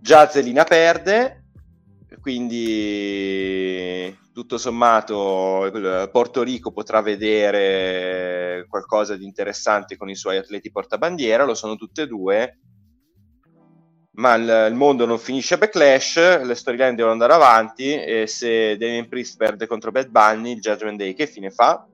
Già 0.00 0.28
Zelina 0.28 0.64
perde, 0.64 1.44
quindi 2.20 4.18
tutto 4.32 4.58
sommato 4.58 6.08
Porto 6.10 6.42
Rico 6.42 6.72
potrà 6.72 7.00
vedere 7.00 8.66
qualcosa 8.68 9.14
di 9.14 9.24
interessante 9.24 9.96
con 9.96 10.10
i 10.10 10.16
suoi 10.16 10.38
atleti 10.38 10.72
portabandiera. 10.72 11.44
Lo 11.44 11.54
sono 11.54 11.76
tutte 11.76 12.02
e 12.02 12.06
due 12.08 12.58
ma 14.12 14.34
il, 14.34 14.66
il 14.70 14.74
mondo 14.74 15.06
non 15.06 15.18
finisce 15.18 15.54
a 15.54 15.58
Backlash, 15.58 16.42
le 16.42 16.54
storyline 16.54 16.94
devono 16.94 17.12
andare 17.12 17.32
avanti 17.32 17.94
e 17.94 18.26
se 18.26 18.76
Damien 18.76 19.08
Priest 19.08 19.36
perde 19.36 19.66
contro 19.66 19.90
Bad 19.90 20.08
Bunny, 20.08 20.52
il 20.54 20.60
Judgment 20.60 20.98
Day 20.98 21.14
che 21.14 21.26
fine 21.26 21.50
fa? 21.50 21.86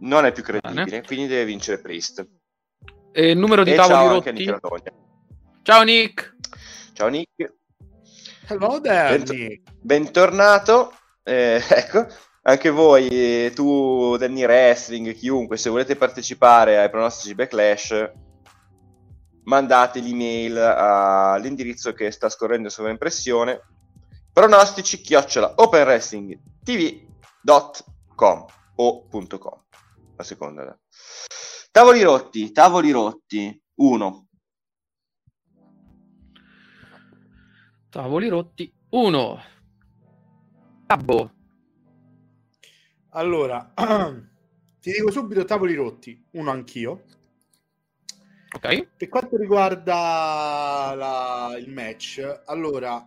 Non 0.00 0.24
è 0.26 0.32
più 0.32 0.42
credibile, 0.42 0.84
Bene. 0.84 1.02
quindi 1.02 1.26
deve 1.28 1.44
vincere 1.44 1.80
Priest. 1.80 2.26
E 3.12 3.30
il 3.30 3.38
numero 3.38 3.62
di 3.62 3.72
E 3.72 3.74
tavoli 3.76 3.94
ciao 3.94 4.12
rotti. 4.12 4.32
Nick. 4.32 4.60
Ciao 5.62 5.82
Nick. 5.82 6.36
Ciao 6.94 7.08
Nick, 7.08 7.52
Hello 8.48 8.80
there, 8.80 9.16
Bento- 9.16 9.32
Nick. 9.32 9.62
bentornato. 9.80 10.92
Eh, 11.22 11.62
ecco, 11.70 12.06
anche 12.42 12.70
voi, 12.70 13.52
tu, 13.54 14.16
Danny 14.16 14.42
Wrestling, 14.44 15.14
chiunque, 15.14 15.56
se 15.56 15.70
volete 15.70 15.94
partecipare 15.96 16.78
ai 16.78 16.90
pronostici 16.90 17.34
Backlash, 17.34 18.12
mandate 19.44 20.00
l'email 20.00 20.56
all'indirizzo 20.56 21.92
che 21.92 22.10
sta 22.10 22.28
scorrendo 22.28 22.66
in 22.68 22.72
sovraimpressione 22.72 23.60
pronostici 24.32 25.00
chiocciola 25.00 25.54
openwrestlingtv.com 25.56 28.44
o 28.76 29.06
punto 29.06 29.38
.com 29.38 29.60
la 30.16 30.24
seconda 30.24 30.78
tavoli 31.70 32.02
rotti 32.02 32.52
tavoli 32.52 32.90
rotti 32.90 33.62
1 33.74 34.26
Tavoli 37.92 38.28
rotti. 38.28 38.72
Uno. 38.92 39.38
Cabbo. 40.86 41.30
Allora, 43.10 43.74
ti 44.80 44.90
dico 44.90 45.10
subito 45.10 45.44
tavoli 45.44 45.74
rotti, 45.74 46.26
uno 46.30 46.50
anch'io. 46.50 47.04
Ok. 48.54 48.88
Per 48.96 49.08
quanto 49.08 49.36
riguarda 49.36 50.94
la- 50.94 51.56
il 51.58 51.70
match, 51.72 52.42
allora, 52.46 53.02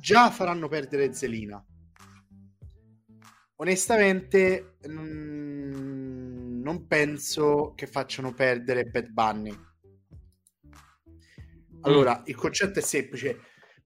già 0.00 0.30
faranno 0.30 0.68
perdere 0.68 1.12
Zelina. 1.14 1.64
Onestamente, 3.56 4.78
mm, 4.88 6.60
non 6.60 6.86
penso 6.88 7.72
che 7.76 7.86
facciano 7.86 8.32
perdere 8.32 8.84
Bad 8.86 9.08
Bunny. 9.10 9.56
Allora, 11.82 12.22
il 12.26 12.34
concetto 12.34 12.78
è 12.80 12.82
semplice. 12.82 13.38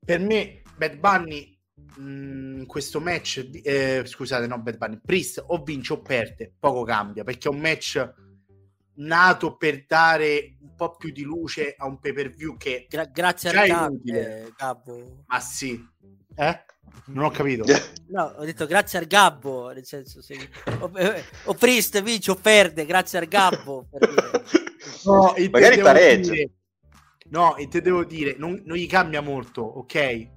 Per 0.03 0.21
me, 0.21 0.63
Bad 0.77 0.99
Bunny 0.99 1.59
mm, 2.01 2.61
in 2.61 2.67
questo 2.67 3.01
match, 3.01 3.51
eh, 3.63 4.03
scusate, 4.07 4.47
no, 4.47 4.61
Bad 4.61 4.79
Bunny, 4.79 5.01
Priest 5.05 5.43
o 5.47 5.63
vince 5.63 5.93
o 5.95 6.01
perde, 6.01 6.55
poco 6.59 6.83
cambia 6.85 7.25
perché 7.25 7.49
è 7.49 7.51
un 7.51 7.61
match 7.61 8.15
nato 8.97 9.57
per 9.57 9.85
dare 9.87 10.57
un 10.61 10.75
po' 10.75 10.97
più 10.97 11.11
di 11.11 11.23
luce 11.23 11.75
a 11.77 11.87
un 11.87 11.99
pay 11.99 12.13
per 12.13 12.31
view 12.31 12.57
che, 12.57 12.87
Gra- 12.89 13.05
grazie 13.07 13.51
è 13.51 13.67
Gabbo, 13.67 14.01
Gabbo. 14.57 15.25
ma 15.27 15.41
sì, 15.41 15.83
eh? 16.37 16.65
Non 17.07 17.25
ho 17.25 17.31
capito. 17.31 17.65
No, 18.09 18.23
ho 18.37 18.45
detto 18.45 18.67
grazie 18.67 19.01
al 19.01 19.07
Gabbo, 19.07 19.73
nel 19.73 19.85
senso 19.85 20.23
se 20.23 20.37
o, 20.79 20.91
eh, 20.97 21.25
o 21.45 21.55
Priest 21.55 22.01
vince 22.03 22.31
o 22.31 22.35
perde, 22.37 22.87
grazie 22.87 23.19
al 23.19 23.27
Gabbo. 23.27 23.89
per 23.91 24.09
dire. 24.09 24.45
No, 25.05 25.35
magari 25.51 25.81
pareggio 25.81 26.31
dire- 26.31 26.51
no, 27.31 27.57
intendevo 27.59 28.05
dire, 28.05 28.37
non, 28.39 28.63
non 28.65 28.77
gli 28.77 28.87
cambia 28.87 29.21
molto, 29.21 29.61
ok? 29.63 30.29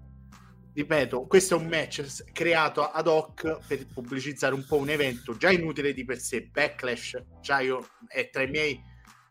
Ripeto, 0.80 1.26
questo 1.27 1.56
è 1.56 1.57
un 1.57 1.68
match 1.68 2.31
creato 2.31 2.89
ad 2.89 3.06
hoc 3.07 3.65
per 3.68 3.85
pubblicizzare 3.88 4.53
un 4.53 4.65
po' 4.65 4.77
un 4.77 4.89
evento 4.89 5.35
già 5.35 5.51
inutile 5.51 5.91
di 5.93 6.06
per 6.06 6.19
sé. 6.19 6.43
Backlash, 6.43 7.22
già 7.41 7.60
io 7.60 7.85
è 8.07 8.30
tra 8.30 8.43
i 8.43 8.47
miei 8.49 8.81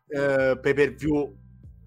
eh, 0.09 0.59
pay 0.61 0.75
per 0.75 0.93
view 0.95 1.35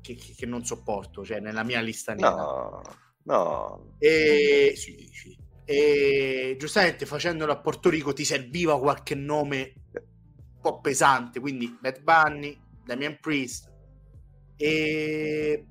che, 0.01 0.15
che- 0.15 0.33
che 0.35 0.45
non 0.47 0.65
sopporto, 0.65 1.23
cioè 1.23 1.39
nella 1.39 1.63
mia 1.63 1.79
lista 1.81 2.15
nera. 2.15 2.43
no 2.43 2.81
no 3.23 3.95
E, 3.99 4.73
sì, 4.75 5.07
sì. 5.13 5.37
E 5.63 6.55
giustamente 6.59 7.05
facendolo 7.05 7.51
a 7.51 7.59
Porto 7.61 7.89
Rico 7.89 8.13
ti 8.13 8.25
serviva 8.25 8.79
qualche 8.79 9.13
nome 9.13 9.73
un 9.93 10.59
po' 10.59 10.81
pesante, 10.81 11.39
quindi 11.39 11.77
Bad 11.79 12.01
Bunny, 12.01 12.59
Damian 12.83 13.19
Priest. 13.19 13.69
E 14.55 15.65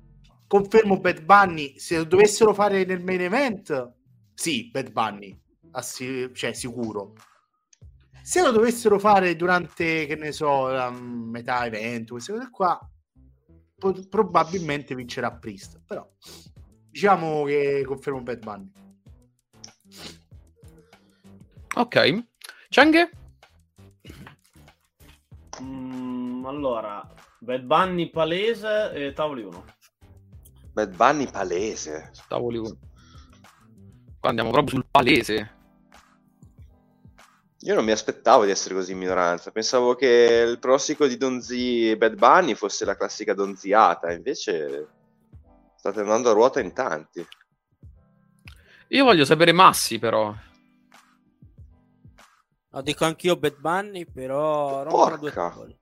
confermo 0.51 0.99
Bad 0.99 1.23
Bunny, 1.23 1.79
se 1.79 1.95
lo 1.95 2.03
dovessero 2.03 2.53
fare 2.53 2.83
nel 2.83 3.01
main 3.01 3.21
event, 3.21 3.93
sì, 4.33 4.69
Bad 4.69 4.91
Bunny, 4.91 5.41
assi- 5.71 6.29
cioè 6.33 6.51
sicuro. 6.51 7.13
Se 8.21 8.41
lo 8.41 8.51
dovessero 8.51 8.99
fare 8.99 9.37
durante, 9.37 10.05
che 10.05 10.15
ne 10.17 10.33
so, 10.33 10.67
la 10.67 10.91
metà 10.91 11.65
evento, 11.65 12.15
queste 12.15 12.33
cose 12.33 12.49
qua, 12.49 12.77
po- 13.77 14.05
probabilmente 14.09 14.93
vincerà 14.93 15.31
Priest, 15.31 15.79
però 15.87 16.05
diciamo 16.89 17.45
che 17.45 17.85
confermo 17.85 18.21
Bad 18.21 18.43
Bunny. 18.43 18.71
Ok. 21.75 22.25
Chang? 22.67 23.09
Mm, 25.61 26.45
allora, 26.45 27.09
Bad 27.39 27.61
Bunny 27.61 28.09
palese 28.09 28.91
e 28.91 29.13
tavoli 29.13 29.43
1. 29.43 29.79
Bad 30.73 30.95
Bunny 30.95 31.29
palese 31.29 32.11
Tavoli 32.27 32.57
uno. 32.57 32.77
Qua 34.19 34.29
andiamo 34.29 34.51
proprio 34.51 34.75
sul 34.75 34.85
palese. 34.89 35.59
Io 37.63 37.75
non 37.75 37.85
mi 37.85 37.91
aspettavo 37.91 38.45
di 38.45 38.51
essere 38.51 38.73
così 38.73 38.93
in 38.93 38.97
minoranza. 38.97 39.51
Pensavo 39.51 39.93
che 39.95 40.45
il 40.47 40.59
prossimo 40.59 41.07
di 41.07 41.17
Donzi 41.17 41.89
e 41.91 41.97
Bad 41.97 42.15
Bunny 42.15 42.55
fosse 42.55 42.85
la 42.85 42.95
classica 42.95 43.33
donziata. 43.33 44.11
Invece 44.11 44.87
state 45.75 45.99
andando 45.99 46.29
a 46.29 46.33
ruota 46.33 46.59
in 46.59 46.73
tanti. 46.73 47.25
Io 48.89 49.03
voglio 49.03 49.25
sapere 49.25 49.51
Massi, 49.51 49.99
però. 49.99 50.33
No, 52.73 52.81
dico 52.81 53.05
anch'io 53.05 53.37
Bad 53.37 53.59
Bunny, 53.59 54.05
però 54.05 54.83
due 54.83 54.91
Porca. 54.91 55.31
tavoli. 55.31 55.77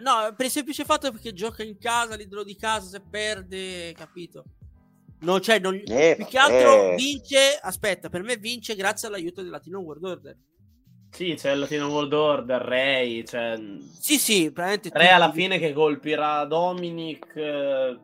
No, 0.00 0.34
per 0.36 0.46
il 0.46 0.52
semplice 0.52 0.84
fatto 0.84 1.10
che 1.12 1.32
gioca 1.32 1.62
in 1.62 1.78
casa, 1.78 2.16
l'idolo 2.16 2.44
di 2.44 2.56
casa, 2.56 2.88
se 2.88 3.00
perde, 3.00 3.92
capito? 3.92 4.44
Non 5.20 5.40
c'è, 5.40 5.58
non... 5.58 5.80
Eh, 5.86 6.14
più 6.16 6.26
che 6.26 6.38
altro 6.38 6.92
eh. 6.92 6.94
vince, 6.96 7.58
aspetta, 7.60 8.08
per 8.08 8.22
me 8.22 8.36
vince 8.36 8.74
grazie 8.74 9.08
all'aiuto 9.08 9.40
del 9.40 9.50
Latino 9.50 9.80
World 9.80 10.04
Order. 10.04 10.36
Sì, 11.10 11.34
c'è 11.34 11.52
il 11.52 11.60
Latino 11.60 11.88
World 11.88 12.12
Order, 12.12 12.60
Ray, 12.60 13.24
cioè... 13.24 13.56
Sì, 14.00 14.18
sì, 14.18 14.50
praticamente 14.50 14.90
tutti- 14.90 15.06
alla 15.06 15.30
fine 15.30 15.58
che 15.58 15.72
colpirà 15.72 16.44
Dominic 16.44 17.36
eh, 17.36 17.98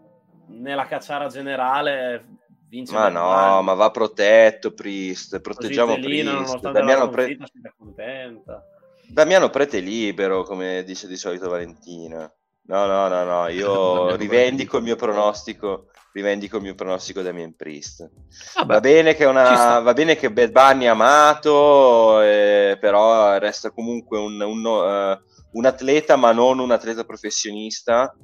nella 0.47 0.87
cacciara 0.87 1.27
generale 1.27 2.39
vince 2.69 2.93
Ma 2.93 3.09
no, 3.09 3.21
Bunny. 3.21 3.65
ma 3.65 3.75
va 3.75 3.91
protetto 3.91 4.73
Priest, 4.73 5.41
proteggiamo 5.41 5.95
Priest. 5.95 6.25
nonostante 6.25 6.71
Damiano, 6.71 7.09
Pre- 7.09 7.25
sconfitta, 7.25 7.47
si 7.47 7.61
è 7.63 7.73
contenta. 7.77 8.65
Damiano 9.11 9.51
Prete 9.51 9.81
libero, 9.81 10.45
come 10.45 10.85
dice 10.85 11.09
di 11.09 11.17
solito 11.17 11.49
Valentina. 11.49 12.33
No, 12.63 12.87
no, 12.87 13.09
no, 13.09 13.25
no, 13.25 13.49
io 13.49 14.15
rivendico 14.17 14.77
il 14.77 14.85
mio 14.85 14.95
pronostico, 14.95 15.87
rivendico 16.13 16.59
il 16.59 16.63
mio 16.63 16.75
pronostico 16.77 17.21
Damien 17.21 17.57
Priest. 17.57 18.09
Vabbè, 18.55 18.73
Va 18.73 18.81
bene 18.81 19.15
che, 19.15 19.25
una, 19.25 19.81
va 19.81 19.93
bene 19.93 20.15
che 20.15 20.31
Bad 20.31 20.53
Bunny 20.53 20.85
è 20.85 20.89
amato, 20.89 22.23
eh, 22.23 22.79
però 22.81 23.37
resta 23.39 23.71
comunque 23.71 24.19
un, 24.19 24.41
un, 24.41 24.65
eh, 24.65 25.21
un 25.53 25.67
atleta, 25.67 26.15
ma 26.15 26.31
non 26.31 26.61
un 26.61 26.71
atleta 26.71 27.03
professionista 27.05 28.15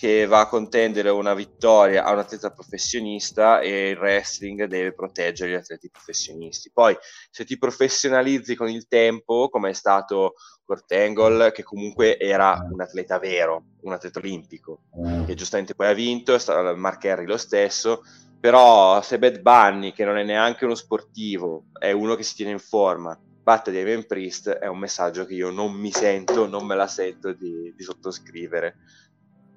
che 0.00 0.24
va 0.24 0.40
a 0.40 0.48
contendere 0.48 1.10
una 1.10 1.34
vittoria 1.34 2.04
a 2.04 2.12
un 2.12 2.20
atleta 2.20 2.50
professionista 2.50 3.60
e 3.60 3.90
il 3.90 3.98
wrestling 3.98 4.64
deve 4.64 4.94
proteggere 4.94 5.50
gli 5.50 5.56
atleti 5.56 5.90
professionisti. 5.90 6.70
Poi 6.72 6.96
se 7.28 7.44
ti 7.44 7.58
professionalizzi 7.58 8.54
con 8.54 8.70
il 8.70 8.88
tempo, 8.88 9.50
come 9.50 9.68
è 9.68 9.72
stato 9.74 10.36
Kurt 10.64 10.90
Angle, 10.92 11.52
che 11.52 11.62
comunque 11.62 12.18
era 12.18 12.66
un 12.70 12.80
atleta 12.80 13.18
vero, 13.18 13.62
un 13.82 13.92
atleta 13.92 14.20
olimpico, 14.20 14.84
che 15.26 15.34
giustamente 15.34 15.74
poi 15.74 15.88
ha 15.88 15.92
vinto, 15.92 16.32
è 16.32 16.38
stato 16.38 16.74
Mark 16.76 17.04
Henry 17.04 17.26
lo 17.26 17.36
stesso, 17.36 18.00
però 18.40 19.02
se 19.02 19.18
Bad 19.18 19.42
Bunny, 19.42 19.92
che 19.92 20.06
non 20.06 20.16
è 20.16 20.24
neanche 20.24 20.64
uno 20.64 20.76
sportivo, 20.76 21.64
è 21.78 21.92
uno 21.92 22.14
che 22.14 22.22
si 22.22 22.36
tiene 22.36 22.52
in 22.52 22.58
forma, 22.58 23.20
batte 23.42 23.70
Damien 23.70 24.06
Priest, 24.06 24.48
è 24.48 24.66
un 24.66 24.78
messaggio 24.78 25.26
che 25.26 25.34
io 25.34 25.50
non 25.50 25.74
mi 25.74 25.92
sento, 25.92 26.46
non 26.46 26.64
me 26.64 26.74
la 26.74 26.86
sento 26.86 27.34
di, 27.34 27.74
di 27.76 27.82
sottoscrivere, 27.82 28.76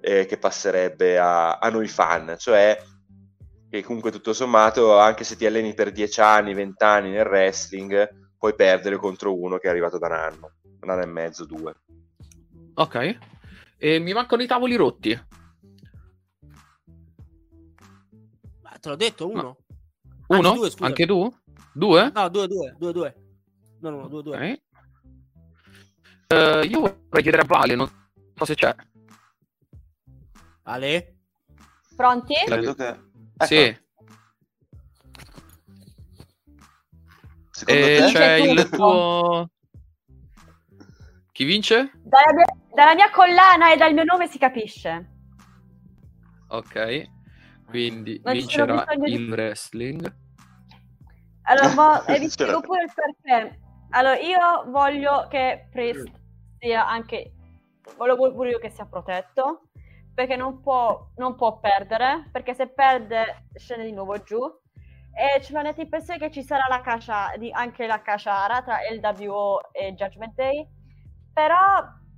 eh, 0.05 0.25
che 0.25 0.37
passerebbe 0.37 1.17
a, 1.17 1.59
a 1.59 1.69
noi 1.69 1.87
fan, 1.87 2.35
cioè 2.37 2.77
che 3.69 3.81
comunque 3.83 4.11
tutto 4.11 4.33
sommato, 4.33 4.99
anche 4.99 5.23
se 5.23 5.37
ti 5.37 5.45
alleni 5.45 5.73
per 5.73 5.93
10 5.93 6.19
anni, 6.19 6.53
20 6.53 6.83
anni 6.83 7.09
nel 7.09 7.25
wrestling, 7.25 8.35
puoi 8.37 8.53
perdere 8.53 8.97
contro 8.97 9.39
uno 9.39 9.57
che 9.57 9.67
è 9.67 9.69
arrivato 9.69 9.97
da 9.97 10.07
un 10.07 10.13
anno, 10.13 10.51
un 10.81 10.89
anno 10.89 11.01
e 11.01 11.05
mezzo, 11.05 11.45
due. 11.45 11.73
Ok. 12.75 13.17
E 13.77 13.99
mi 13.99 14.11
mancano 14.11 14.43
i 14.43 14.47
tavoli 14.47 14.75
rotti. 14.75 15.13
Ah, 18.63 18.77
te 18.79 18.89
l'ho 18.89 18.95
detto, 18.97 19.29
uno. 19.29 19.57
Uno? 20.27 20.51
Anzi, 20.51 20.75
due. 20.75 20.85
Anche 20.85 21.05
tu? 21.05 21.33
Due? 21.73 22.11
No, 22.13 22.29
due, 22.29 22.47
due, 22.47 22.75
due, 22.77 22.91
due. 22.91 23.15
No, 23.79 23.89
no, 23.89 24.07
due, 24.09 24.21
due. 24.21 24.35
Ok. 24.35 24.61
Eh, 26.27 26.65
io 26.65 26.79
vorrei 26.81 27.21
chiedere 27.21 27.43
a 27.43 27.45
Vale, 27.45 27.75
non 27.75 27.89
so 28.35 28.45
se 28.45 28.55
c'è. 28.55 28.75
Ale? 30.63 31.15
Pronti? 31.95 32.33
Credo 32.45 32.73
che... 32.73 32.87
Ecco, 32.87 33.45
Sì. 33.45 33.81
Secondo 37.51 37.85
E 37.85 37.95
te? 37.99 38.05
c'è 38.11 38.33
il 38.35 38.63
tutto. 38.63 38.75
tuo... 38.77 39.49
Chi 41.31 41.43
vince? 41.45 41.91
Dalla 42.03 42.33
mia, 42.33 42.45
dalla 42.73 42.93
mia 42.95 43.09
collana 43.09 43.73
e 43.73 43.77
dal 43.77 43.93
mio 43.93 44.03
nome 44.03 44.27
si 44.27 44.37
capisce. 44.37 45.09
Ok. 46.47 47.09
Quindi 47.67 48.21
Non 48.23 48.33
vincerà 48.33 48.85
bisogno 48.85 49.05
di- 49.05 49.13
il 49.13 49.29
wrestling. 49.31 50.15
Allora, 51.43 51.73
mo- 51.73 52.03
e 52.05 52.19
vi 52.19 52.27
C'era 52.27 52.29
spiego 52.29 52.59
te. 52.61 52.67
pure 52.67 52.83
il 52.83 52.91
perché. 52.93 53.59
Allora, 53.89 54.17
io 54.19 54.69
voglio 54.71 55.27
che 55.29 55.67
Priest 55.71 56.09
sia 56.59 56.87
anche... 56.87 57.33
Voglio 57.97 58.15
pure 58.15 58.49
io 58.51 58.59
che 58.59 58.69
sia 58.69 58.85
protetto, 58.85 59.69
perché 60.13 60.35
non 60.35 60.61
può, 60.61 61.09
non 61.17 61.35
può 61.35 61.59
perdere, 61.59 62.29
perché 62.31 62.53
se 62.53 62.67
perde 62.67 63.47
scende 63.55 63.85
di 63.85 63.91
nuovo 63.91 64.21
giù. 64.23 64.39
E 65.15 65.41
ci 65.41 65.51
fanno 65.53 65.71
l'impressione 65.75 66.19
che 66.19 66.31
ci 66.31 66.43
sarà 66.43 66.65
la 66.67 66.81
cacia, 66.81 67.33
di- 67.37 67.51
anche 67.51 67.85
la 67.85 68.01
caciara 68.01 68.61
tra 68.63 68.77
LWO 68.91 69.71
e 69.71 69.93
Judgment 69.93 70.33
Day, 70.33 70.67
però 71.31 71.57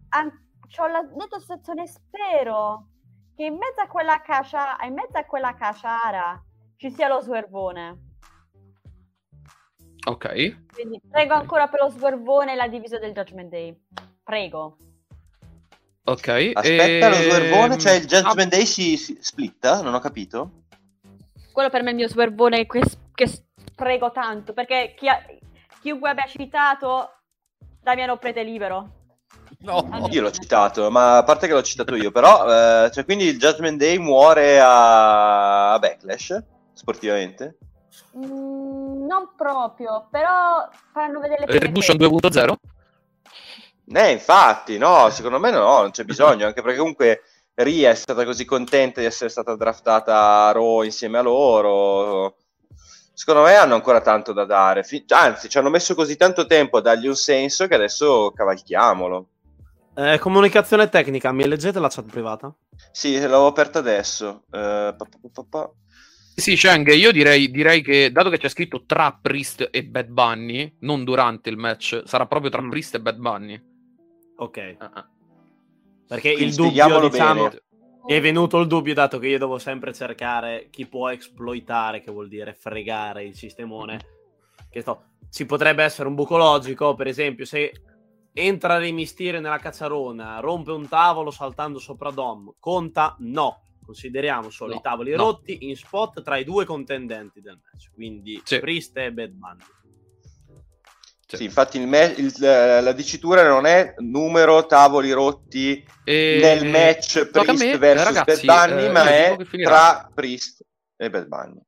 an- 0.10 0.44
c'ho 0.68 0.88
la 0.88 1.02
netta 1.02 1.38
sensazione, 1.38 1.88
spero 1.88 2.88
che 3.36 3.46
in 3.46 3.56
mezzo 3.56 3.82
a 3.82 3.88
quella 3.88 4.22
cacia, 4.22 4.78
in 4.84 4.94
mezzo 4.94 5.18
a 5.18 5.26
quella 5.26 5.54
caciara 5.56 6.42
ci 6.78 6.90
sia 6.90 7.08
lo 7.10 7.20
swervone. 7.22 8.00
Ok. 10.08 10.66
Quindi 10.74 11.02
prego 11.10 11.34
Ok. 11.34 11.42
ancora 11.42 11.68
per 11.68 11.82
lo 11.82 11.90
swervone 11.90 12.56
la 12.56 12.68
divisa 12.68 12.98
del 13.00 13.12
Judgment 13.14 13.50
Day. 13.50 13.78
Prego. 14.24 14.78
Ok. 16.08 16.52
Aspetta, 16.54 17.10
lo 17.10 17.16
ehm, 17.16 17.22
swervone, 17.24 17.78
cioè 17.78 17.94
il 17.94 18.04
ah, 18.04 18.08
Judgment 18.08 18.52
Day 18.52 18.66
si, 18.66 18.96
si 18.96 19.18
splitta? 19.20 19.82
Non 19.82 19.96
ho 19.96 20.00
capito. 20.00 20.64
Quello 21.52 21.70
per 21.70 21.82
me 21.82 21.88
è 21.88 21.92
il 21.92 21.98
mio 21.98 22.08
swervone 22.08 22.68
che, 22.68 22.82
che 23.14 23.32
prego 23.74 24.12
tanto, 24.12 24.54
perché 24.54 24.94
chi 24.96 25.08
ha- 25.08 25.26
chiunque 25.82 26.10
abbia 26.10 26.26
citato 26.28 27.10
Damiano 27.82 28.18
Prete 28.18 28.44
libero. 28.44 28.90
No. 29.60 30.08
Io 30.12 30.22
l'ho 30.22 30.32
citato, 30.32 30.92
ma 30.92 31.18
a 31.18 31.24
parte 31.24 31.48
che 31.48 31.54
l'ho 31.54 31.64
citato 31.64 31.96
io, 31.96 32.12
però, 32.12 32.86
eh, 32.86 32.92
cioè, 32.92 33.04
quindi 33.04 33.26
il 33.26 33.40
Judgment 33.40 33.80
Day 33.80 33.98
muore 33.98 34.60
a, 34.60 35.74
a 35.74 35.80
Backlash, 35.80 36.44
sportivamente? 36.74 37.58
Mm, 38.16 39.06
non 39.08 39.32
proprio, 39.36 40.08
però 40.12 40.70
faranno 40.92 41.20
vedere 41.20 41.42
le 41.42 41.46
prime 41.46 41.60
Retribution 41.60 41.98
fasi. 41.98 42.46
2.0? 42.46 42.54
Eh, 43.88 44.12
infatti, 44.12 44.78
no, 44.78 45.10
secondo 45.12 45.40
me 45.40 45.52
no, 45.52 45.82
non 45.82 45.92
c'è 45.92 46.04
bisogno, 46.04 46.46
anche 46.48 46.62
perché 46.62 46.78
comunque 46.78 47.22
Ria 47.56 47.92
è 47.92 47.96
stata 47.96 48.26
così 48.26 48.44
contenta 48.44 49.00
di 49.00 49.06
essere 49.06 49.30
stata 49.30 49.56
draftata 49.56 50.48
a 50.48 50.52
Raw 50.52 50.82
insieme 50.82 51.18
a 51.20 51.22
loro. 51.22 52.38
Secondo 53.14 53.44
me 53.44 53.56
hanno 53.56 53.76
ancora 53.76 54.02
tanto 54.02 54.34
da 54.34 54.44
dare, 54.44 54.84
Fi- 54.84 55.06
anzi, 55.08 55.48
ci 55.48 55.58
hanno 55.58 55.70
messo 55.70 55.96
così 55.96 56.18
tanto 56.18 56.46
tempo 56.48 56.78
a 56.78 56.82
dargli 56.82 57.08
un 57.08 57.16
senso 57.16 57.68
che 57.68 57.76
adesso 57.76 58.32
cavalchiamolo. 58.36 59.28
Eh, 59.98 60.20
comunicazione 60.20 60.90
tecnica, 60.90 61.32
mi 61.32 61.48
leggete 61.48 61.80
la 61.80 61.88
chat 61.88 62.04
privata? 62.06 62.54
Sì, 62.92 63.14
l'avevo 63.14 63.48
aperta 63.48 63.80
adesso. 63.80 64.44
Eh, 64.52 64.94
pa, 64.98 64.98
pa, 64.98 65.08
pa, 65.32 65.46
pa. 65.50 65.72
Sì, 66.36 66.56
Cheng, 66.56 66.92
io 66.92 67.14
direi, 67.14 67.50
direi 67.50 67.82
che 67.82 68.12
dato 68.12 68.30
che 68.30 68.38
c'è 68.38 68.50
scritto 68.50 68.84
tra 68.86 69.18
Priest 69.22 69.70
e 69.72 69.86
Bad 69.86 70.08
Bunny, 70.08 70.76
non 70.82 71.06
durante 71.06 71.50
il 71.50 71.56
match, 71.56 72.02
sarà 72.06 72.26
proprio 72.26 72.52
tra 72.52 72.62
Mm. 72.62 72.70
Priest 72.70 72.96
e 72.96 73.00
Bad 73.00 73.16
Bunny. 73.16 73.74
Ok, 74.38 74.76
ah. 74.78 75.10
perché 76.08 76.34
Quindi 76.34 76.50
il 76.50 76.56
dubbio, 76.56 77.10
diciamo, 77.10 77.44
bene. 77.48 77.64
è 78.06 78.20
venuto 78.22 78.60
il 78.60 78.68
dubbio 78.68 78.94
dato 78.94 79.18
che 79.18 79.28
io 79.28 79.40
devo 79.40 79.58
sempre 79.58 79.94
cercare 79.94 80.68
chi 80.70 80.86
può 80.88 81.10
esploitare, 81.10 82.02
che 82.02 82.12
vuol 82.12 82.28
dire 82.28 82.54
fregare 82.54 83.24
il 83.24 83.36
sistemone. 83.36 84.00
Che 84.70 84.82
sto- 84.82 85.04
ci 85.30 85.46
potrebbe 85.46 85.84
essere 85.84 86.08
un 86.08 86.16
buco 86.16 86.38
logico, 86.38 86.96
per 86.96 87.08
esempio, 87.08 87.46
se 87.46 87.72
entra 88.34 88.78
Rey 88.78 88.92
Mysterio 88.92 89.40
nella 89.40 89.58
cacciarona, 89.60 90.40
rompe 90.40 90.72
un 90.72 90.88
tavolo 90.90 91.32
saltando 91.32 91.80
sopra 91.80 92.12
Dom, 92.12 92.54
conta? 92.60 93.16
No. 93.20 93.62
Consideriamo 93.86 94.50
solo 94.50 94.74
No, 94.74 94.80
i 94.80 94.82
tavoli 94.82 95.12
no. 95.12 95.18
rotti 95.18 95.58
in 95.70 95.76
spot 95.76 96.24
tra 96.24 96.38
i 96.38 96.44
due 96.44 96.66
contendenti 96.66 97.40
del 97.40 97.60
match, 97.64 97.92
quindi 97.94 98.42
Sì. 98.44 98.60
Priest 98.60 98.98
e 98.98 99.14
Bad 99.14 99.30
Bunny. 99.30 99.62
Sì. 101.28 101.38
Sì, 101.38 101.44
infatti 101.46 101.80
il 101.80 101.88
me- 101.88 102.14
il- 102.18 102.34
la 102.40 102.92
dicitura 102.92 103.48
non 103.48 103.66
è 103.66 103.96
numero 103.98 104.66
tavoli 104.68 105.12
rotti 105.12 105.84
E- 106.04 106.38
nel 106.40 106.70
match 106.70 107.32
tocca 107.32 107.52
a 107.52 107.56
Priest 107.56 107.64
me, 107.64 107.78
versus 107.80 108.14
ragazzi, 108.14 108.46
Bad 108.46 108.70
Bunny, 108.70 108.86
eh, 108.86 108.90
ma 108.92 109.10
è 109.10 109.38
tra 109.64 110.12
Priest 110.14 110.64
e 110.96 111.10
Bad 111.10 111.28
Bunny. 111.28 111.60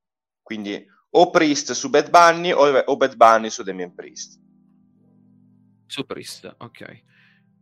Quindi 0.43 0.85
o 1.09 1.29
Priest 1.31 1.71
su 1.71 1.89
Bad 1.89 2.09
Bunny 2.11 2.51
o, 2.51 2.67
o 2.67 2.97
Bad 2.97 3.15
Bunny 3.15 3.49
su 3.49 3.63
Damien 3.63 3.93
Priest. 3.95 4.39
su 5.87 6.05
Priest, 6.05 6.53
ok. 6.59 7.01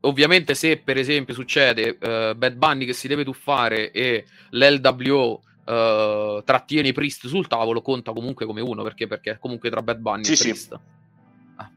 Ovviamente 0.02 0.54
se 0.54 0.78
per 0.78 0.98
esempio 0.98 1.34
succede 1.34 1.98
eh, 1.98 2.34
Bad 2.36 2.56
Bunny 2.56 2.86
che 2.86 2.94
si 2.94 3.08
deve 3.08 3.24
tuffare 3.24 3.92
e 3.92 4.26
l'LWO 4.52 5.42
eh, 5.66 6.42
trattiene 6.44 6.92
Priest 6.92 7.28
sul 7.28 7.48
tavolo, 7.48 7.82
conta 7.82 8.12
comunque 8.12 8.46
come 8.46 8.62
uno, 8.62 8.84
perché, 8.84 9.08
perché 9.08 9.32
è 9.32 9.40
comunque 9.40 9.70
tra 9.70 9.82
Bad 9.82 10.00
Bunny 10.00 10.24
Sì, 10.26 10.34
e 10.34 10.36
sì. 10.36 10.70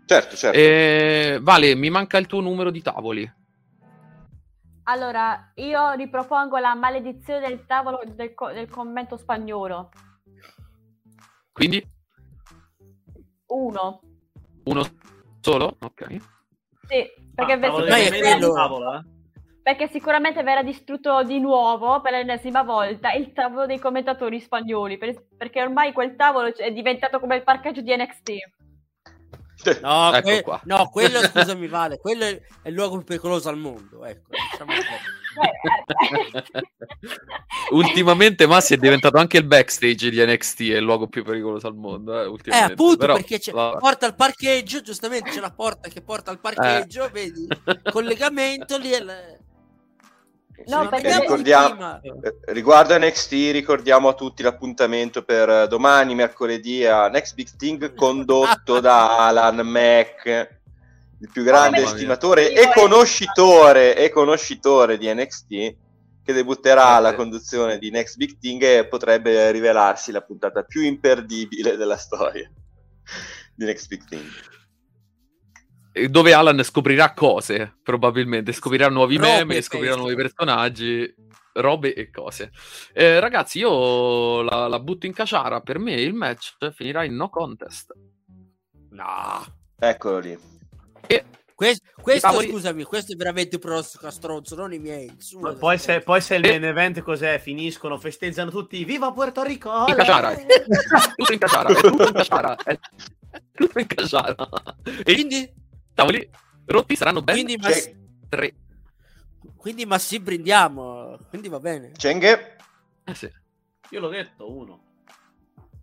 Certo, 0.08 0.36
certo. 0.36 0.58
E... 0.58 1.38
Vale, 1.42 1.74
mi 1.74 1.90
manca 1.90 2.16
il 2.16 2.26
tuo 2.26 2.40
numero 2.40 2.70
di 2.70 2.80
tavoli. 2.80 3.30
Allora, 4.84 5.52
io 5.56 5.92
ripropongo 5.92 6.56
la 6.56 6.74
maledizione 6.74 7.46
del 7.46 7.66
tavolo 7.66 8.00
del, 8.06 8.32
co- 8.32 8.50
del 8.52 8.70
commento 8.70 9.18
spagnolo. 9.18 9.90
Quindi 11.52 11.86
Uno. 13.48 14.00
uno 14.64 14.82
solo? 15.42 15.76
Ok. 15.80 16.06
Sì, 16.86 17.04
perché 17.34 17.52
Ah, 17.52 17.58
tavolo 17.58 17.84
quello- 17.84 18.52
tavolo, 18.54 18.94
eh? 18.94 19.02
perché 19.62 19.88
sicuramente 19.88 20.42
verrà 20.42 20.62
distrutto 20.62 21.22
di 21.22 21.38
nuovo 21.38 22.00
per 22.00 22.12
l'ennesima 22.12 22.62
volta 22.62 23.12
il 23.12 23.34
tavolo 23.34 23.66
dei 23.66 23.78
commentatori 23.78 24.40
spagnoli, 24.40 24.96
per- 24.96 25.26
perché 25.36 25.60
ormai 25.60 25.92
quel 25.92 26.16
tavolo 26.16 26.46
è 26.56 26.72
diventato 26.72 27.20
come 27.20 27.36
il 27.36 27.42
parcheggio 27.42 27.82
di 27.82 27.94
NXT. 27.94 28.32
No, 29.82 30.14
Ecco 30.14 30.28
que- 30.28 30.42
qua. 30.42 30.60
no, 30.64 30.88
quello 30.90 31.20
scusami, 31.20 31.68
Vale, 31.68 31.98
quello 31.98 32.24
è, 32.24 32.40
è 32.62 32.68
il 32.68 32.74
luogo 32.74 32.96
più 32.96 33.04
pericoloso 33.06 33.48
al 33.48 33.56
mondo. 33.56 34.04
Ecco, 34.04 34.28
diciamo 34.50 34.72
Ultimamente 37.70 38.46
Massi 38.46 38.74
è 38.74 38.76
diventato 38.76 39.18
anche 39.18 39.38
il 39.38 39.44
backstage 39.44 40.10
di 40.10 40.24
NXT, 40.24 40.60
è 40.60 40.76
il 40.76 40.82
luogo 40.82 41.06
più 41.08 41.22
pericoloso 41.22 41.66
al 41.66 41.74
mondo. 41.74 42.18
Eh, 42.20 42.50
Eh, 42.50 42.56
appunto, 42.56 42.96
Però, 42.96 43.14
perché 43.14 43.38
c'è, 43.38 43.52
vabbè. 43.52 43.78
porta 43.78 44.06
al 44.06 44.14
parcheggio, 44.14 44.80
giustamente 44.80 45.30
c'è 45.30 45.40
la 45.40 45.52
porta 45.52 45.88
che 45.88 46.00
porta 46.02 46.30
al 46.30 46.40
parcheggio, 46.40 47.06
Eh. 47.06 47.10
vedi, 47.10 47.46
collegamento 47.92 48.76
lì. 48.78 48.90
È 48.90 49.00
la- 49.00 49.36
No, 50.66 50.88
perché- 50.88 51.20
Ricordiamo- 51.20 52.00
Eh, 52.02 52.34
Riguardo 52.52 52.96
NXT, 52.98 53.32
ricordiamo 53.52 54.08
a 54.08 54.14
tutti 54.14 54.42
l'appuntamento 54.42 55.22
per 55.22 55.48
eh, 55.48 55.68
domani, 55.68 56.14
mercoledì, 56.14 56.84
a 56.84 57.08
Next 57.08 57.34
Big 57.34 57.48
Thing 57.56 57.94
condotto 57.94 58.80
da 58.80 59.26
Alan 59.26 59.56
Mack, 59.66 60.26
il 61.20 61.30
più 61.32 61.42
grande 61.42 61.78
mia. 61.80 61.88
estimatore 61.88 62.52
e 62.52 62.70
conoscitore, 62.72 63.96
e 63.96 64.10
conoscitore 64.10 64.98
di 64.98 65.12
NXT, 65.12 65.46
che 66.24 66.32
debutterà 66.32 66.88
alla 66.88 67.14
conduzione 67.14 67.78
di 67.78 67.90
Next 67.90 68.16
Big 68.16 68.38
Thing 68.38 68.62
e 68.62 68.86
potrebbe 68.86 69.50
rivelarsi 69.50 70.12
la 70.12 70.20
puntata 70.20 70.62
più 70.62 70.82
imperdibile 70.82 71.76
della 71.76 71.96
storia 71.96 72.50
di 73.54 73.64
Next 73.64 73.88
Big 73.88 74.04
Thing. 74.06 74.28
Dove 76.06 76.32
Alan 76.32 76.62
scoprirà 76.62 77.12
cose, 77.12 77.78
probabilmente 77.82 78.52
scoprirà 78.52 78.88
nuovi 78.88 79.16
Robe, 79.16 79.28
meme, 79.44 79.62
scoprirà 79.62 79.96
nuovi 79.96 80.14
personaggi, 80.14 81.14
robe 81.54 81.94
e 81.94 82.10
cose. 82.10 82.52
Eh, 82.92 83.18
ragazzi, 83.20 83.58
io 83.58 84.42
la, 84.42 84.68
la 84.68 84.78
butto 84.80 85.06
in 85.06 85.12
caciara, 85.12 85.60
per 85.60 85.78
me 85.78 85.94
il 85.94 86.14
match 86.14 86.56
finirà 86.72 87.04
in 87.04 87.16
no 87.16 87.28
contest. 87.28 87.92
No. 88.90 89.44
Eccolo 89.78 90.18
lì. 90.18 90.38
Que- 91.58 91.76
questo, 92.00 92.28
Cavoli- 92.28 92.50
scusami, 92.50 92.84
questo 92.84 93.14
è 93.14 93.16
veramente 93.16 93.56
un 93.56 93.60
pronostico 93.60 94.06
a 94.06 94.12
stronzo, 94.12 94.54
non 94.54 94.72
i 94.72 94.78
miei. 94.78 95.08
è 95.08 95.54
Poi 95.58 95.76
se, 95.76 95.98
poi 96.02 96.20
se 96.20 96.36
il 96.36 96.44
Eh. 96.44 96.50
main 96.50 96.64
event 96.64 97.00
cos'è? 97.00 97.40
Finiscono, 97.40 97.98
festeggiano 97.98 98.48
tutti. 98.52 98.84
Viva 98.84 99.10
Puerto 99.10 99.42
Rico! 99.42 99.86
In 99.88 99.96
caciara, 99.96 100.28
olè! 100.28 100.46
tutto 101.16 101.32
in 101.32 101.38
caciara, 101.40 101.68
è 101.70 101.74
tutto 101.80 102.06
in 102.06 102.12
caciara, 102.12 102.56
è 102.62 102.78
tutto 103.52 103.78
in 103.80 103.86
caciara. 103.88 104.48
E 105.04 105.14
Quindi, 105.14 105.52
tavoli 105.98 106.30
rotti 106.66 106.94
saranno 106.96 107.22
ben 107.22 107.34
quindi, 107.34 107.56
ma, 107.56 107.68
C'è- 107.68 107.96
tre. 108.28 108.54
quindi 109.56 109.84
ma 109.84 109.98
sì, 109.98 110.20
brindiamo, 110.20 111.18
quindi 111.28 111.48
va 111.48 111.58
bene. 111.58 111.92
Cenghe? 111.96 112.56
Eh 113.04 113.14
sì. 113.14 113.30
Io 113.90 114.00
l'ho 114.00 114.08
detto, 114.08 114.52
uno. 114.54 114.82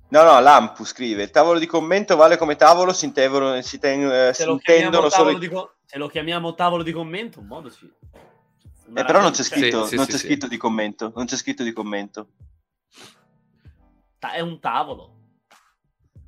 No, 0.08 0.24
no, 0.24 0.40
Lampu 0.40 0.86
scrive: 0.86 1.24
il 1.24 1.32
tavolo 1.32 1.60
di 1.60 1.66
commento 1.66 2.16
vale 2.16 2.38
come 2.38 2.56
tavolo, 2.56 2.94
si, 2.94 3.06
intendono, 3.06 3.62
si, 3.62 3.78
ten- 3.80 4.10
eh, 4.10 4.34
si 4.34 4.48
intendono 4.48 5.10
solo 5.10 5.32
i 5.32 5.40
di 5.40 5.50
co- 5.50 5.76
se 5.86 5.98
lo 5.98 6.08
chiamiamo 6.08 6.54
tavolo 6.54 6.84
di 6.84 6.92
commento, 6.94 7.40
un 7.40 7.48
modo 7.48 7.70
sì. 7.70 7.92
Eh, 8.94 9.04
però 9.04 9.20
non 9.20 9.32
c'è 9.32 9.44
scritto, 9.44 9.86
sì, 9.86 9.96
non 9.96 10.06
sì, 10.06 10.12
c'è 10.12 10.18
sì. 10.18 10.26
scritto 10.28 10.48
di 10.48 10.58
commento. 10.58 11.12
Non 11.16 11.26
c'è 11.26 11.36
scritto 11.36 11.64
di 11.64 11.74
commento. 11.74 12.28
Ta- 14.20 14.34
È 14.34 14.40
un 14.40 14.60
tavolo. 14.60 15.14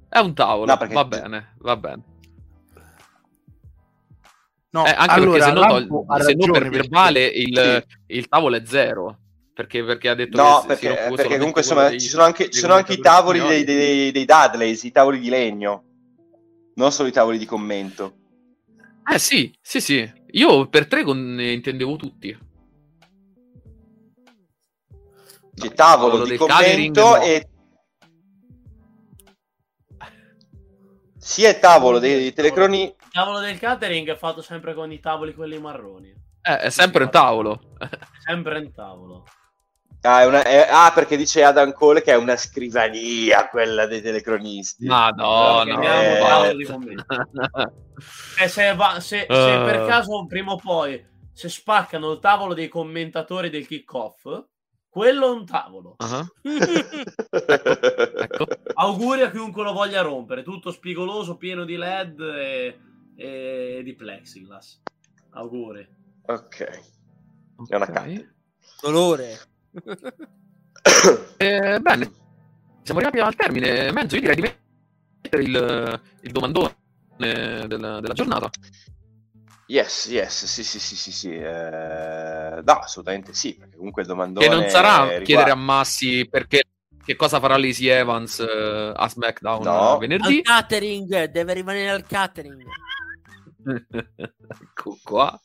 È 0.09 0.17
un 0.19 0.33
tavolo, 0.33 0.65
No, 0.65 0.87
va 0.87 1.05
bene, 1.05 1.53
va 1.59 1.77
bene. 1.77 2.03
No, 4.77 4.85
Eh, 4.85 4.93
anche 4.95 5.13
allora, 5.13 5.31
perché 5.31 5.45
se 5.45 5.51
no, 5.53 5.67
togli- 5.67 6.23
se 6.23 6.33
no 6.35 6.51
per 6.51 6.69
verbale 6.69 7.25
il, 7.25 7.83
Sì. 7.87 8.15
il 8.17 8.27
tavolo 8.27 8.55
è 8.57 8.61
zero. 8.63 9.17
Perché, 9.51 9.83
perché 9.83 10.09
ha 10.09 10.13
detto 10.13 10.37
No, 10.37 10.59
che 10.61 10.67
perché, 10.67 11.03
si 11.09 11.15
perché 11.15 11.37
comunque 11.37 11.61
insomma, 11.61 11.89
dei- 11.89 11.99
ci 11.99 12.07
sono 12.09 12.21
anche, 12.21 12.51
ci 12.51 12.59
sono 12.59 12.75
anche 12.75 12.93
i 12.93 12.99
tavoli 12.99 13.39
dei, 13.39 13.63
dei, 13.63 14.11
dei 14.11 14.25
Dudleys, 14.25 14.83
i 14.83 14.91
tavoli 14.91 15.17
di 15.19 15.29
legno, 15.29 15.83
non 16.75 16.91
solo 16.91 17.07
i 17.07 17.11
tavoli 17.11 17.39
di 17.39 17.45
commento. 17.47 18.13
Eh 19.11 19.17
sì, 19.17 19.51
sì, 19.59 19.81
sì. 19.81 20.07
Io 20.33 20.67
per 20.67 20.85
tre 20.85 21.03
con- 21.03 21.33
ne 21.33 21.51
intendevo 21.53 21.95
tutti. 21.95 22.29
C'è 22.29 22.37
No, 25.55 25.65
il 25.65 25.73
tavolo 25.73 26.09
tavolo 26.11 26.23
di 26.25 26.29
del 26.29 26.37
commento 26.37 27.01
no. 27.01 27.21
e 27.23 27.47
sia 31.17 31.49
il 31.49 31.57
tavolo 31.59 31.97
dei, 31.97 32.13
dei 32.19 32.33
telecroni. 32.33 32.93
Il 33.17 33.23
tavolo 33.23 33.39
del 33.39 33.57
catering 33.57 34.11
è 34.11 34.15
fatto 34.15 34.43
sempre 34.43 34.75
con 34.75 34.91
i 34.91 34.99
tavoli 34.99 35.33
quelli 35.33 35.57
marroni. 35.57 36.13
Eh, 36.39 36.57
è 36.59 36.69
sempre 36.69 37.05
un 37.05 37.09
tavolo. 37.09 37.59
Sempre 38.23 38.59
in 38.59 38.71
tavolo. 38.71 39.25
Ah, 40.01 40.21
è 40.21 40.25
una- 40.27 40.43
è- 40.43 40.67
ah, 40.69 40.91
perché 40.93 41.17
dice 41.17 41.43
Adam 41.43 41.71
Cole 41.73 42.03
che 42.03 42.11
è 42.11 42.15
una 42.15 42.35
scrivania 42.35 43.47
quella 43.49 43.87
dei 43.87 44.03
telecronisti. 44.03 44.85
Madonna. 44.85 45.63
Lo 45.63 45.73
no, 45.73 45.79
chiamiamo 45.79 46.15
eh. 46.15 46.19
tavolo 46.19 46.53
di 46.55 46.65
commento. 46.65 47.05
Se, 48.47 48.75
va- 48.75 48.99
se- 48.99 49.25
se 49.27 49.53
Eh. 49.61 49.65
per 49.65 49.87
caso 49.87 50.23
prima 50.27 50.51
o 50.51 50.57
poi 50.57 51.03
se 51.33 51.49
spaccano 51.49 52.11
il 52.11 52.19
tavolo 52.19 52.53
dei 52.53 52.67
commentatori 52.67 53.49
del 53.49 53.65
kick-off, 53.65 54.27
quello 54.87 55.25
è 55.25 55.31
un 55.31 55.43
tavolo. 55.43 55.95
Ecco. 55.97 56.33
Ecco. 58.21 58.45
Auguri 58.75 59.21
a 59.21 59.31
chiunque 59.31 59.63
lo 59.63 59.73
voglia 59.73 60.01
rompere, 60.01 60.43
tutto 60.43 60.71
spigoloso, 60.71 61.35
pieno 61.37 61.65
di 61.65 61.75
LED 61.75 62.19
e, 62.19 62.79
e 63.17 63.81
di 63.83 63.93
plexiglass. 63.95 64.79
Auguri. 65.31 65.87
ok. 66.25 66.63
È 67.67 67.75
una 67.75 67.85
cattedra. 67.87 68.33
Dolore. 68.81 69.37
Eh, 71.37 71.79
bene, 71.81 72.11
siamo 72.83 72.99
arrivati 73.01 73.19
al 73.19 73.35
termine. 73.35 73.91
Mezzo, 73.91 74.15
io 74.15 74.21
direi 74.21 74.35
di 74.35 74.41
mettere 74.41 75.43
il, 75.43 76.01
il 76.21 76.31
domandone 76.31 76.73
della, 77.17 77.99
della 77.99 78.13
giornata. 78.13 78.49
Yes, 79.67 80.07
yes, 80.07 80.45
sì, 80.45 80.63
sì, 80.63 80.79
sì, 80.79 80.95
sì, 80.95 81.11
sì. 81.11 81.29
eh, 81.33 82.61
no, 82.63 82.71
assolutamente 82.79 83.33
sì, 83.33 83.55
perché 83.55 83.75
comunque 83.75 84.03
il 84.03 84.07
domandone 84.07 84.47
Che 84.47 84.53
non 84.53 84.69
sarà 84.69 85.01
riguarda- 85.01 85.23
chiedere 85.25 85.51
a 85.51 85.55
Massi 85.55 86.25
perché 86.29 86.63
che 87.03 87.15
cosa 87.17 87.39
farà 87.41 87.57
Lacey 87.57 87.87
Evans 87.87 88.39
eh, 88.39 88.93
a 88.95 89.09
SmackDown 89.09 89.63
No. 89.63 89.91
Al 89.93 89.99
venerdì. 89.99 90.41
catering, 90.41 91.25
deve 91.25 91.53
rimanere 91.53 91.89
al 91.89 92.05
catering. 92.07 92.63
ecco 93.91 94.97
qua. 95.03 95.39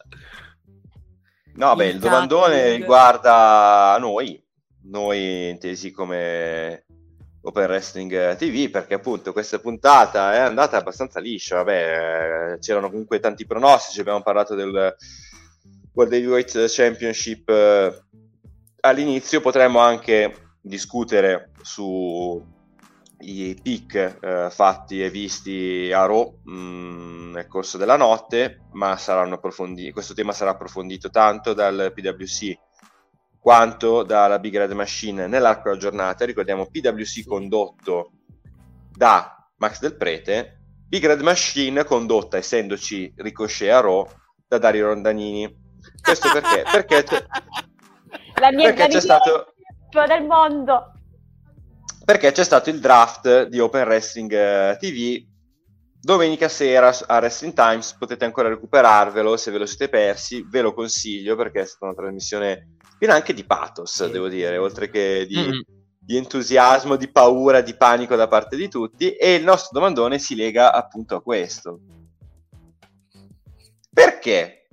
No, 1.54 1.74
beh, 1.74 1.88
Il 1.88 1.94
il 1.96 2.00
domandone 2.00 2.76
riguarda 2.76 3.96
noi, 3.98 4.42
noi 4.84 5.50
intesi 5.50 5.90
come 5.90 6.86
Open 7.42 7.64
Wrestling 7.64 8.36
TV, 8.36 8.70
perché 8.70 8.94
appunto 8.94 9.32
questa 9.32 9.58
puntata 9.58 10.32
è 10.34 10.38
andata 10.38 10.78
abbastanza 10.78 11.20
liscia, 11.20 11.56
vabbè, 11.56 12.52
eh, 12.54 12.58
c'erano 12.58 12.88
comunque 12.88 13.20
tanti 13.20 13.44
pronostici, 13.44 14.00
abbiamo 14.00 14.22
parlato 14.22 14.54
del 14.54 14.94
World 15.92 16.12
Heavyweight 16.12 16.64
Championship 16.68 17.48
eh, 17.50 18.02
all'inizio, 18.80 19.40
potremmo 19.40 19.80
anche 19.80 20.54
discutere 20.60 21.50
su 21.60 22.42
i 23.22 23.58
pick 23.60 24.18
eh, 24.20 24.48
fatti 24.50 25.02
e 25.02 25.10
visti 25.10 25.90
a 25.92 26.04
Raw 26.06 26.40
mh, 26.44 27.30
nel 27.32 27.46
corso 27.46 27.78
della 27.78 27.96
notte, 27.96 28.66
ma 28.72 28.96
saranno 28.96 29.34
approfonditi. 29.34 29.92
Questo 29.92 30.14
tema 30.14 30.32
sarà 30.32 30.50
approfondito 30.50 31.10
tanto 31.10 31.52
dal 31.54 31.92
PWC 31.94 32.58
quanto 33.38 34.02
dalla 34.02 34.38
Big 34.38 34.56
Red 34.56 34.72
Machine 34.72 35.26
nell'arco 35.26 35.68
della 35.70 35.80
giornata. 35.80 36.24
Ricordiamo 36.24 36.66
PWC 36.66 37.26
condotto 37.26 38.12
da 38.90 39.48
Max 39.56 39.80
Del 39.80 39.96
Prete, 39.96 40.60
Big 40.86 41.04
Red 41.06 41.20
Machine 41.20 41.84
condotta, 41.84 42.36
essendoci 42.36 43.12
Ricochet 43.16 43.72
a 43.72 43.80
Raw, 43.80 44.06
da 44.46 44.58
Dario 44.58 44.88
Rondanini. 44.88 45.60
Questo 46.00 46.30
perché? 46.32 46.64
perché 46.70 47.04
mia 48.52 48.72
perché 48.72 48.88
c'è 48.92 49.00
stato 49.00 49.54
del 50.06 50.24
mondo. 50.24 50.92
Perché 52.04 52.32
c'è 52.32 52.44
stato 52.44 52.70
il 52.70 52.80
draft 52.80 53.48
di 53.48 53.58
Open 53.58 53.86
Wrestling 53.86 54.32
eh, 54.32 54.76
TV 54.78 55.24
domenica 56.00 56.48
sera 56.48 56.94
a 57.06 57.18
Wrestling 57.18 57.54
Times 57.54 57.94
potete 57.94 58.24
ancora 58.24 58.48
recuperarvelo 58.48 59.36
se 59.36 59.50
ve 59.50 59.58
lo 59.58 59.66
siete 59.66 59.88
persi 59.88 60.44
ve 60.48 60.62
lo 60.62 60.74
consiglio 60.74 61.36
perché 61.36 61.60
è 61.60 61.64
stata 61.64 61.86
una 61.86 61.94
trasmissione 61.94 62.76
piena 62.98 63.14
anche 63.14 63.34
di 63.34 63.44
pathos 63.44 64.04
devo 64.10 64.28
dire 64.28 64.56
oltre 64.56 64.90
che 64.90 65.26
di, 65.28 65.36
Mm. 65.36 65.60
di 66.04 66.16
entusiasmo 66.16 66.96
di 66.96 67.08
paura 67.08 67.60
di 67.60 67.76
panico 67.76 68.16
da 68.16 68.26
parte 68.26 68.56
di 68.56 68.68
tutti. 68.68 69.14
E 69.14 69.34
il 69.34 69.44
nostro 69.44 69.78
domandone 69.78 70.18
si 70.18 70.34
lega 70.34 70.72
appunto 70.72 71.14
a 71.14 71.22
questo. 71.22 71.78
Perché 73.92 74.66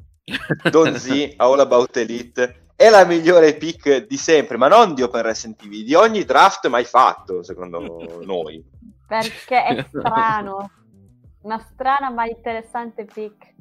Don 0.71 0.97
Z 0.97 1.33
All 1.37 1.59
About 1.59 1.95
Elite 1.97 2.58
è 2.79 2.89
la 2.89 3.03
migliore 3.03 3.55
pick 3.57 4.07
di 4.07 4.15
sempre, 4.15 4.55
ma 4.55 4.69
non 4.69 4.93
di 4.93 5.01
Open 5.01 5.19
Wrestling 5.19 5.57
TV, 5.57 5.83
di 5.83 5.95
ogni 5.95 6.23
draft 6.23 6.65
mai 6.69 6.85
fatto, 6.85 7.43
secondo 7.43 7.79
noi. 8.23 8.63
Perché 9.05 9.65
è 9.65 9.83
strano. 9.85 10.71
Una 11.41 11.59
strana 11.73 12.09
ma 12.09 12.25
interessante 12.25 13.03
pick. 13.03 13.53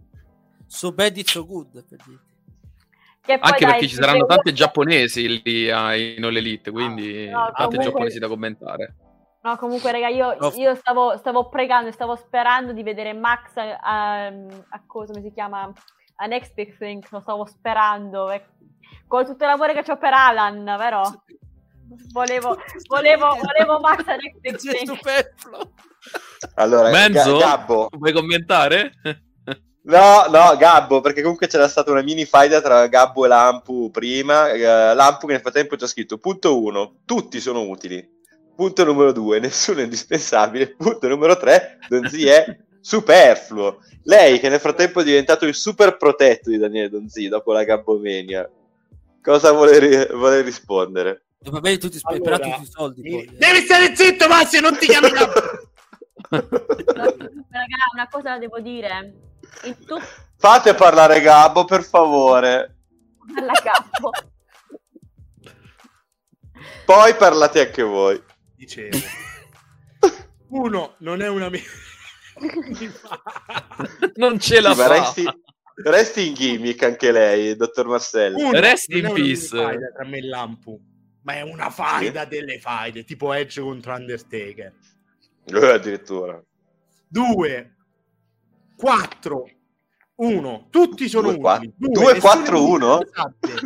So 0.67 0.93
bad 0.93 1.17
it's 1.17 1.33
so 1.33 1.45
good. 1.45 1.85
per 1.85 1.99
dire. 2.07 2.21
Anche 3.41 3.65
dai, 3.65 3.73
perché 3.73 3.89
ci 3.89 3.95
saranno 3.97 4.25
tante 4.25 4.53
giapponesi 4.53 5.43
lì 5.43 5.69
a- 5.69 5.97
in 5.97 6.23
All 6.25 6.37
Elite, 6.37 6.71
quindi 6.71 7.27
no, 7.29 7.47
tante 7.47 7.55
comunque- 7.57 7.85
giapponesi 7.85 8.19
da 8.21 8.29
commentare. 8.29 8.95
No, 9.43 9.57
comunque, 9.57 9.91
raga, 9.91 10.09
io, 10.09 10.37
No. 10.39 10.53
io 10.55 10.75
stavo, 10.77 11.17
stavo 11.17 11.49
pregando, 11.49 11.91
stavo 11.91 12.15
sperando 12.15 12.73
di 12.73 12.83
vedere 12.85 13.13
Max 13.15 13.57
a, 13.57 13.79
a, 13.81 14.27
a 14.27 14.83
cosa 14.87 15.13
come 15.13 15.25
si 15.25 15.33
chiama? 15.33 15.73
A 16.21 16.27
Next 16.27 16.53
Big 16.55 16.77
Thing, 16.77 17.05
lo 17.11 17.21
stavo 17.21 17.45
sperando. 17.47 18.31
eh. 18.31 18.45
Con 19.07 19.25
tutto 19.25 19.45
l'amore 19.47 19.73
che 19.73 19.91
ho 19.91 19.97
per 19.97 20.13
Alan, 20.13 20.65
vero? 20.65 21.23
Volevo, 22.13 22.59
volevo, 22.89 23.39
volevo 23.43 23.81
Max 23.81 24.07
a 24.07 24.17
Next 24.17 24.41
Big 24.41 24.55
È 24.55 24.59
Thing. 24.59 24.97
superfluo. 24.97 25.73
Allora, 26.55 26.91
Menzo, 26.91 27.39
Ga- 27.39 27.47
Gabbo, 27.47 27.89
vuoi 27.93 28.13
commentare? 28.13 28.93
No, 29.89 30.27
no, 30.29 30.55
Gabbo, 30.59 31.01
perché 31.01 31.23
comunque 31.23 31.47
c'era 31.47 31.67
stata 31.67 31.91
una 31.91 32.03
mini 32.03 32.27
faida 32.27 32.61
tra 32.61 32.87
Gabbo 32.89 33.25
e 33.25 33.29
Lampu 33.29 33.91
prima. 33.91 34.51
Eh, 34.51 34.95
Lampu 34.95 35.27
che 35.27 35.33
nel 35.33 35.41
frattempo 35.41 35.79
ci 35.79 35.85
ha 35.85 35.87
scritto 35.87 36.19
punto 36.19 36.63
1, 36.63 36.97
tutti 37.07 37.41
sono 37.41 37.63
utili. 37.63 38.07
Punto 38.55 38.85
numero 38.85 39.13
2, 39.13 39.39
nessuno 39.41 39.81
è 39.81 39.85
indispensabile. 39.85 40.75
Punto 40.77 41.09
numero 41.09 41.39
3, 41.39 41.79
Donzi 41.89 42.27
è 42.27 42.45
superfluo. 42.79 43.79
Lei 44.03 44.39
che 44.39 44.51
nel 44.51 44.61
frattempo 44.61 45.01
è 45.01 45.05
diventato 45.05 45.47
il 45.47 45.55
super 45.55 45.97
protetto 45.97 46.51
di 46.51 46.59
Daniele 46.59 46.91
Donzi 46.91 47.27
dopo 47.29 47.53
la 47.53 47.65
Gabbomania. 47.65 48.47
Cosa 49.23 49.53
vuole, 49.53 50.07
vuole 50.13 50.41
rispondere? 50.43 51.25
Dopo 51.39 51.57
aver 51.59 51.79
tutti 51.79 51.99
spe- 51.99 52.15
Allora, 52.15 52.39
però 52.39 52.57
tutti 52.57 52.69
i 52.69 52.71
soldi. 52.71 53.03
mi- 53.03 53.11
poi, 53.11 53.25
eh. 53.25 53.37
Devi 53.39 53.61
stare 53.65 53.95
zitto, 53.97 54.29
Massi, 54.29 54.61
non 54.61 54.77
ti 54.77 54.87
Gabbo. 54.87 55.09
Raga, 56.31 57.77
una 57.95 58.09
cosa 58.11 58.31
la 58.31 58.39
devo 58.39 58.61
dire. 58.61 59.15
Tutto 59.63 60.01
Fate 60.37 60.75
parlare 60.75 61.21
Gabbo, 61.21 61.65
per 61.65 61.83
favore. 61.83 62.77
alla 63.37 63.53
capo. 63.63 64.11
Poi 66.85 67.15
parlate 67.17 67.67
anche 67.67 67.83
voi. 67.83 68.23
Dicevo. 68.57 68.97
Uno, 70.49 70.95
non 70.99 71.21
è 71.23 71.29
una 71.29 71.49
mia... 71.51 71.61
non 74.17 74.39
ce 74.39 74.61
la 74.61 74.71
Ma 74.71 74.75
fa. 74.75 74.87
Resti, 75.83 75.91
resti 75.91 76.27
in 76.29 76.35
gimmick 76.35 76.83
anche 76.83 77.11
lei, 77.13 77.57
dottor 77.57 77.87
Marcello. 77.87 78.39
Uno, 78.39 78.61
Rest 78.61 78.89
non 78.91 79.11
in 79.11 79.15
peace. 79.15 79.49
tra 79.49 80.05
me 80.07 80.19
e 80.19 80.23
Lampu, 80.27 80.81
ma 81.23 81.35
è 81.35 81.43
una 81.43 81.71
faida 81.71 82.25
delle 82.25 82.59
faide, 82.61 83.05
tipo 83.05 83.33
Edge 83.33 83.61
contro 83.61 83.95
Undertaker. 83.95 84.73
Eh, 85.45 85.67
addirittura. 85.71 86.43
Due, 87.09 87.77
quattro, 88.77 89.49
uno, 90.17 90.67
tutti 90.71 91.09
sono 91.09 91.33
Due, 91.33 91.53
utili. 91.55 91.73
due, 91.77 92.13
nessuno 92.13 92.21
quattro, 92.21 92.65
uno? 92.67 93.01
indispensabile. 93.01 93.61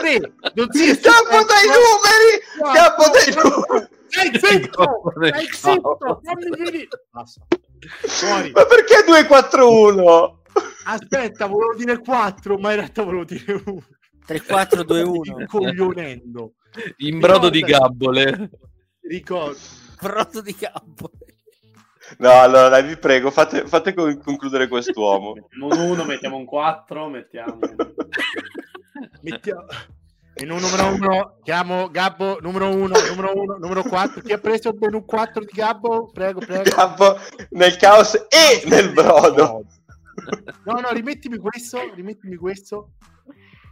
Tre, 0.00 0.32
non 0.54 0.66
si 0.72 0.90
è 0.90 0.94
Scappo 0.94 1.44
dai 1.44 1.66
numeri! 1.68 2.74
Scappo 2.74 3.02
dai 3.10 3.34
numeri! 3.42 3.88
Stai 4.08 4.38
zitto! 4.38 5.02
Stai 5.16 5.46
zitto! 5.52 5.98
Fammi 6.22 6.42
finire! 6.56 6.88
Basta. 7.10 7.46
Fuori. 8.06 8.50
Ma 8.52 8.64
perché 8.66 9.02
241? 9.06 10.41
Aspetta, 10.84 11.46
volevo 11.46 11.74
dire 11.74 11.98
4, 11.98 12.58
ma 12.58 12.70
in 12.70 12.76
realtà 12.76 13.02
volevo 13.02 13.24
dire 13.24 13.62
1. 13.64 13.84
3, 14.26 14.42
4, 14.42 14.82
2, 14.82 15.02
1. 15.02 15.46
Coglionendo. 15.46 16.54
In 16.98 17.18
brodo 17.18 17.50
di 17.50 17.60
gabbole. 17.60 18.50
Ricordo. 19.02 19.58
Brodo 20.00 20.40
di 20.40 20.54
campo. 20.54 21.10
No, 22.18 22.30
allora 22.30 22.68
dai, 22.68 22.82
vi 22.84 22.96
prego, 22.96 23.30
fate, 23.30 23.66
fate 23.66 23.94
con- 23.94 24.20
concludere 24.20 24.68
quest'uomo. 24.68 25.34
Mettiamo 25.34 25.66
un 25.66 25.90
1, 25.90 26.04
mettiamo 26.04 26.36
un 26.36 26.44
4, 26.44 27.08
mettiamo... 27.08 27.58
Mettiamo... 29.22 29.66
In 30.36 30.50
un 30.50 30.60
numero 30.60 30.86
1 30.94 31.38
chiamo 31.42 31.90
Gabbo 31.90 32.38
numero 32.40 32.68
1, 32.68 32.94
numero 33.08 33.32
1, 33.34 33.56
numero 33.58 33.82
4. 33.82 34.22
Chi 34.22 34.32
ha 34.32 34.38
preso 34.38 34.70
il 34.70 34.78
menu 34.80 35.04
4 35.04 35.44
di 35.44 35.52
Gabbo? 35.52 36.10
Prego, 36.12 36.40
prego. 36.40 36.70
Capo 36.70 37.18
nel 37.50 37.76
caos 37.76 38.14
e 38.14 38.62
nel 38.66 38.92
brodo. 38.92 39.64
No, 40.64 40.80
no, 40.80 40.90
rimettimi 40.92 41.36
questo, 41.38 41.92
rimettimi 41.94 42.36
questo. 42.36 42.92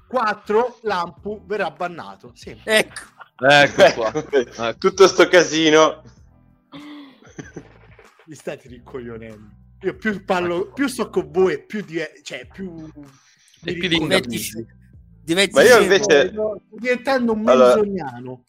4 0.08 0.78
Lampu 0.82 1.44
verrà 1.46 1.70
bannato. 1.70 2.32
Sì. 2.34 2.60
Ecco. 2.64 3.00
Ecco 3.48 3.92
qua. 3.94 4.12
Ecco, 4.30 4.76
Tutto 4.78 5.06
sto 5.06 5.28
casino. 5.28 6.02
Mi 8.26 8.34
state 8.34 8.68
ricoglionendo. 8.68 9.58
Io 9.82 9.96
più 9.96 10.24
parlo, 10.24 10.72
più 10.72 10.86
sto 10.88 11.08
con 11.08 11.30
voi 11.30 11.64
più 11.64 11.80
di 11.82 11.98
cioè 12.22 12.46
più 12.52 12.86
E 13.64 13.72
più. 13.74 13.88
Diventi, 13.88 14.66
diventi 15.24 15.54
Ma 15.54 15.62
io 15.62 15.80
invece- 15.80 16.28
Sto 16.28 16.60
diventando 16.70 17.32
un 17.32 17.48
Allora- 17.48 17.74
menzoniano. 17.76 18.44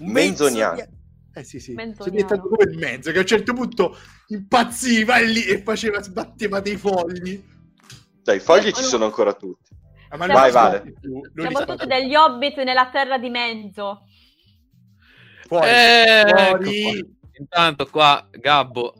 Un 0.00 0.10
Menzoniano. 0.12 0.74
menzogna- 0.76 0.97
Eh 1.38 1.44
sì, 1.44 1.60
sì. 1.60 1.72
Menzoniano. 1.72 2.02
Sto 2.02 2.10
diventando 2.10 2.48
come 2.48 2.70
il 2.70 2.78
mezzo 2.78 3.10
che 3.12 3.18
a 3.18 3.20
un 3.20 3.26
certo 3.26 3.52
punto 3.52 3.96
impazziva 4.28 5.18
e 5.18 5.26
lì 5.26 5.44
e 5.44 5.62
faceva 5.62 6.02
sbatteva 6.02 6.60
dei 6.60 6.76
fogli. 6.76 7.40
Dai, 8.22 8.38
i 8.38 8.40
fogli 8.40 8.72
ci 8.72 8.82
sono 8.82 9.04
ancora 9.04 9.32
tutti. 9.34 9.70
Ah, 10.10 10.16
ma 10.16 10.26
Vai, 10.26 10.50
Vale. 10.50 10.94
più, 11.00 11.20
Siamo 11.36 11.64
tutti 11.64 11.86
degli 11.86 12.14
hobbit 12.14 12.56
nella 12.62 12.88
terra 12.90 13.18
di 13.18 13.30
mezzo. 13.30 14.02
Fuori, 15.46 15.68
Eh, 15.68 16.24
ecco 16.26 16.62
fuori. 16.64 17.16
Intanto 17.38 17.86
qua 17.86 18.26
Gabbo 18.32 18.94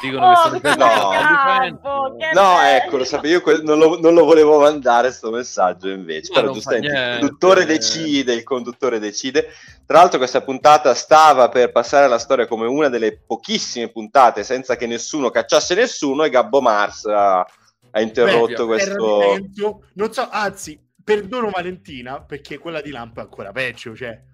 dicono 0.00 0.30
Oh, 0.30 0.50
che 0.50 0.60
sono 0.60 0.76
No. 0.76 2.16
Che 2.16 2.30
No, 2.34 2.60
ecco, 2.60 2.96
lo 2.98 3.04
sapevo, 3.04 3.34
io 3.34 3.40
que- 3.40 3.62
non, 3.62 3.78
lo, 3.78 3.98
non 4.00 4.14
lo 4.14 4.24
volevo 4.24 4.60
mandare 4.60 5.10
sto 5.12 5.30
messaggio 5.30 5.88
invece, 5.88 6.32
Ma 6.32 6.40
però 6.40 6.52
giustamente 6.52 6.88
il 6.88 7.18
conduttore 7.18 7.64
decide, 7.64 8.34
il 8.34 8.42
conduttore 8.42 8.98
decide. 8.98 9.48
Tra 9.84 9.98
l'altro 9.98 10.18
questa 10.18 10.42
puntata 10.42 10.94
stava 10.94 11.48
per 11.48 11.72
passare 11.72 12.04
alla 12.06 12.18
storia 12.18 12.46
come 12.46 12.66
una 12.66 12.88
delle 12.88 13.18
pochissime 13.18 13.88
puntate 13.88 14.44
senza 14.44 14.76
che 14.76 14.86
nessuno 14.86 15.30
cacciasse 15.30 15.74
nessuno 15.74 16.24
e 16.24 16.30
Gabbo 16.30 16.60
Mars 16.60 17.04
ha, 17.06 17.40
ha 17.40 18.00
interrotto 18.00 18.66
questo... 18.66 19.18
terramento, 19.18 19.84
non 19.94 20.12
so, 20.12 20.28
anzi, 20.30 20.80
perdono 21.02 21.50
Valentina 21.50 22.22
perché 22.22 22.58
quella 22.58 22.80
di 22.80 22.90
Lampo 22.90 23.20
è 23.20 23.22
ancora 23.22 23.52
peggio, 23.52 23.94
cioè. 23.94 24.30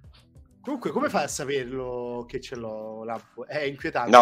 Comunque, 0.68 0.90
come 0.90 1.08
fai 1.08 1.24
a 1.24 1.28
saperlo 1.28 2.26
che 2.28 2.42
ce 2.42 2.54
l'ho 2.54 3.02
Lampo? 3.02 3.46
È 3.46 3.62
inquietante. 3.62 4.10
No, 4.10 4.20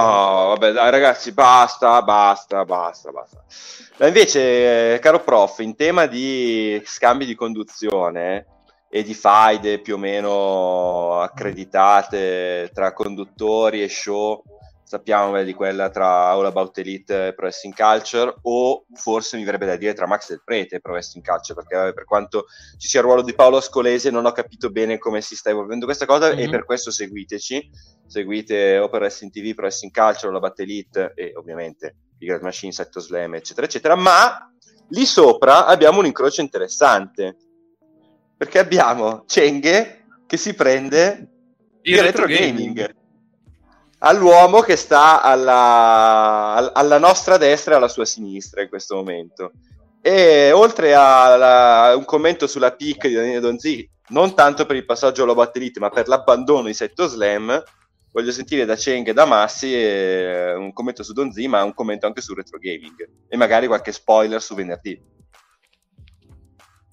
vabbè, 0.55 0.71
dai 0.71 0.93
ragazzi, 0.93 1.33
basta, 1.33 2.01
basta, 2.03 2.65
basta, 2.65 3.11
basta. 3.11 3.45
Ma 3.97 4.07
invece, 4.07 4.95
eh, 4.95 4.99
caro 5.01 5.25
prof, 5.25 5.59
in 5.59 5.75
tema 5.75 6.07
di 6.07 6.81
scambi 6.85 7.27
di 7.27 7.35
conduzione 7.35 8.47
e 8.89 9.03
di 9.03 9.13
faide 9.13 9.81
più 9.81 9.97
o 9.97 9.99
meno 9.99 11.21
accreditate 11.21 12.71
tra 12.73 12.93
conduttori 12.93 13.83
e 13.83 13.89
show, 13.89 14.41
sappiamo 14.87 15.33
beh, 15.33 15.45
di 15.45 15.53
quella 15.53 15.91
tra 15.91 16.29
All 16.29 16.45
About 16.45 16.79
Elite 16.79 17.27
e 17.27 17.35
Pro 17.35 17.47
Wrestling 17.47 17.75
Culture, 17.75 18.37
o 18.43 18.87
forse 18.95 19.37
mi 19.37 19.43
verrebbe 19.43 19.67
da 19.67 19.75
dire 19.75 19.95
tra 19.95 20.07
Max 20.07 20.29
del 20.29 20.43
Prete 20.45 20.77
e 20.77 20.81
Pro 20.81 20.93
Wrestling 20.93 21.27
Culture, 21.27 21.55
perché 21.55 21.75
vabbè, 21.75 21.93
per 21.93 22.05
quanto 22.05 22.47
ci 22.79 22.87
sia 22.87 23.01
il 23.01 23.07
ruolo 23.07 23.23
di 23.23 23.35
Paolo 23.35 23.57
Ascolese 23.57 24.11
non 24.11 24.27
ho 24.27 24.33
capito 24.33 24.71
bene 24.71 24.99
come 24.99 25.21
si 25.21 25.35
sta 25.35 25.51
evolvendo 25.51 25.87
questa 25.87 26.07
cosa 26.07 26.31
e 26.31 26.45
Mhm. 26.45 26.51
per 26.51 26.65
questo 26.65 26.93
seguiteci 26.93 27.71
seguite 28.07 28.79
o 28.79 28.89
per 28.89 29.01
Wrestling 29.01 29.33
TV, 29.33 29.55
Pro 29.55 29.65
Wrestling 29.65 29.93
Culture, 29.93 30.33
la 30.33 30.39
Bat 30.39 30.61
Elite 30.61 31.13
e 31.17 31.33
ovviamente 31.35 31.97
i 32.19 32.27
Great 32.27 32.43
Machine, 32.43 32.71
Secto 32.71 33.01
Slam, 33.01 33.35
eccetera, 33.35 33.67
eccetera. 33.67 33.97
Ma 33.97 34.49
lì 34.91 35.05
sopra 35.05 35.67
abbiamo 35.67 35.99
un 35.99 36.07
incrocio 36.07 36.41
interessante 36.41 37.37
perché 38.37 38.61
abbiamo 38.61 39.25
Cenghe 39.27 40.05
che 40.27 40.37
si 40.37 40.55
prende 40.55 41.29
il 41.83 42.01
retro 42.01 42.27
gaming 42.27 42.95
all'uomo 43.99 44.61
che 44.61 44.77
sta 44.77 45.23
alla, 45.23 46.55
al- 46.55 46.73
alla 46.75 46.99
nostra 46.99 47.37
destra 47.37 47.75
e 47.75 47.77
alla 47.77 47.89
sua 47.89 48.05
sinistra 48.05 48.63
in 48.63 48.69
questo 48.69 48.97
momento. 48.97 49.53
E 50.01 50.53
oltre 50.53 50.95
a 50.95 51.95
un 51.97 52.05
commento 52.05 52.47
sulla 52.47 52.73
pick 52.73 53.09
di 53.09 53.15
Daniele 53.15 53.41
Donzi, 53.41 53.89
non 54.09 54.35
tanto 54.35 54.65
per 54.67 54.77
il 54.77 54.85
passaggio 54.85 55.25
alla 55.25 55.35
batterite, 55.35 55.81
ma 55.81 55.91
per 55.91 56.07
l'abbandono 56.07 56.67
di 56.67 56.75
Setto 56.75 57.07
Slam, 57.07 57.63
voglio 58.13 58.31
sentire 58.31 58.65
da 58.65 58.77
Cheng 58.77 59.09
e 59.09 59.13
da 59.13 59.25
Massi 59.25 59.75
eh, 59.75 60.55
un 60.55 60.73
commento 60.73 61.03
su 61.03 61.13
Donzi, 61.13 61.49
ma 61.49 61.65
un 61.65 61.75
commento 61.75 62.07
anche 62.07 62.21
sul 62.21 62.37
retro 62.37 62.59
gaming 62.59 63.09
e 63.29 63.37
magari 63.37 63.67
qualche 63.67 63.93
spoiler 63.93 64.41
su 64.41 64.55
venerdì. 64.55 65.15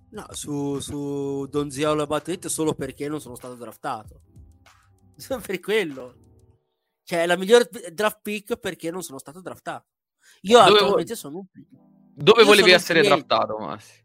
No, 0.09 0.25
su, 0.31 0.79
su 0.79 1.47
Don 1.49 1.71
Ziolo 1.71 2.05
Batterit 2.05 2.47
solo 2.47 2.73
perché 2.73 3.07
non 3.07 3.19
sono 3.19 3.35
stato 3.35 3.55
draftato. 3.55 4.21
Solo 5.15 5.41
per 5.45 5.59
quello. 5.59 6.22
Cioè, 7.03 7.25
la 7.25 7.35
miglior 7.37 7.67
draft 7.67 8.19
pick 8.21 8.55
perché 8.57 8.89
non 8.91 9.03
sono 9.03 9.17
stato 9.17 9.41
draftato. 9.41 9.87
Io 10.41 10.57
Dove 10.63 10.79
attualmente 10.79 11.15
sono 11.15 11.37
un... 11.39 11.45
Dove 12.15 12.41
Io 12.41 12.47
volevi 12.47 12.71
essere 12.71 13.01
draftato, 13.01 13.57
Massi? 13.57 14.01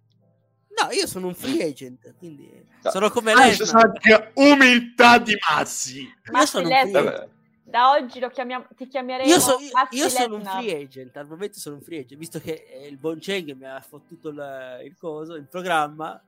No, 0.80 0.90
io 0.92 1.06
sono 1.06 1.26
un 1.26 1.34
free 1.34 1.62
agent, 1.64 2.14
quindi 2.16 2.66
No. 2.82 2.90
sono 2.90 3.10
come 3.10 3.32
Ah, 3.32 3.42
anche 3.72 4.30
umiltà 4.34 5.18
di 5.18 5.36
Massi. 5.48 6.02
Io 6.02 6.12
Massi 6.30 6.46
sono 6.46 6.68
un 6.68 6.70
Lesnar. 6.70 6.90
free 6.90 7.02
Vabbè. 7.02 7.16
agent. 7.16 7.36
Da 7.64 7.90
oggi 7.90 8.18
lo 8.20 8.30
chiamiamo, 8.30 8.66
ti 8.74 8.86
chiameremo 8.86 9.28
Io, 9.28 9.40
so- 9.40 9.58
io- 9.60 9.70
Massi 9.72 9.96
io 9.96 10.08
sono 10.08 10.36
un 10.36 10.44
free 10.44 10.80
agent, 10.82 11.16
al 11.16 11.26
momento 11.26 11.58
sono 11.58 11.74
un 11.76 11.82
free 11.82 11.98
agent, 12.00 12.18
visto 12.18 12.40
che 12.40 12.64
eh, 12.70 12.86
il 12.86 12.96
buon 12.96 13.18
Cheng 13.18 13.52
mi 13.54 13.66
ha 13.66 13.80
fottuto 13.80 14.30
il, 14.30 14.80
il 14.84 14.96
coso, 14.96 15.34
il 15.34 15.46
programma, 15.48 16.22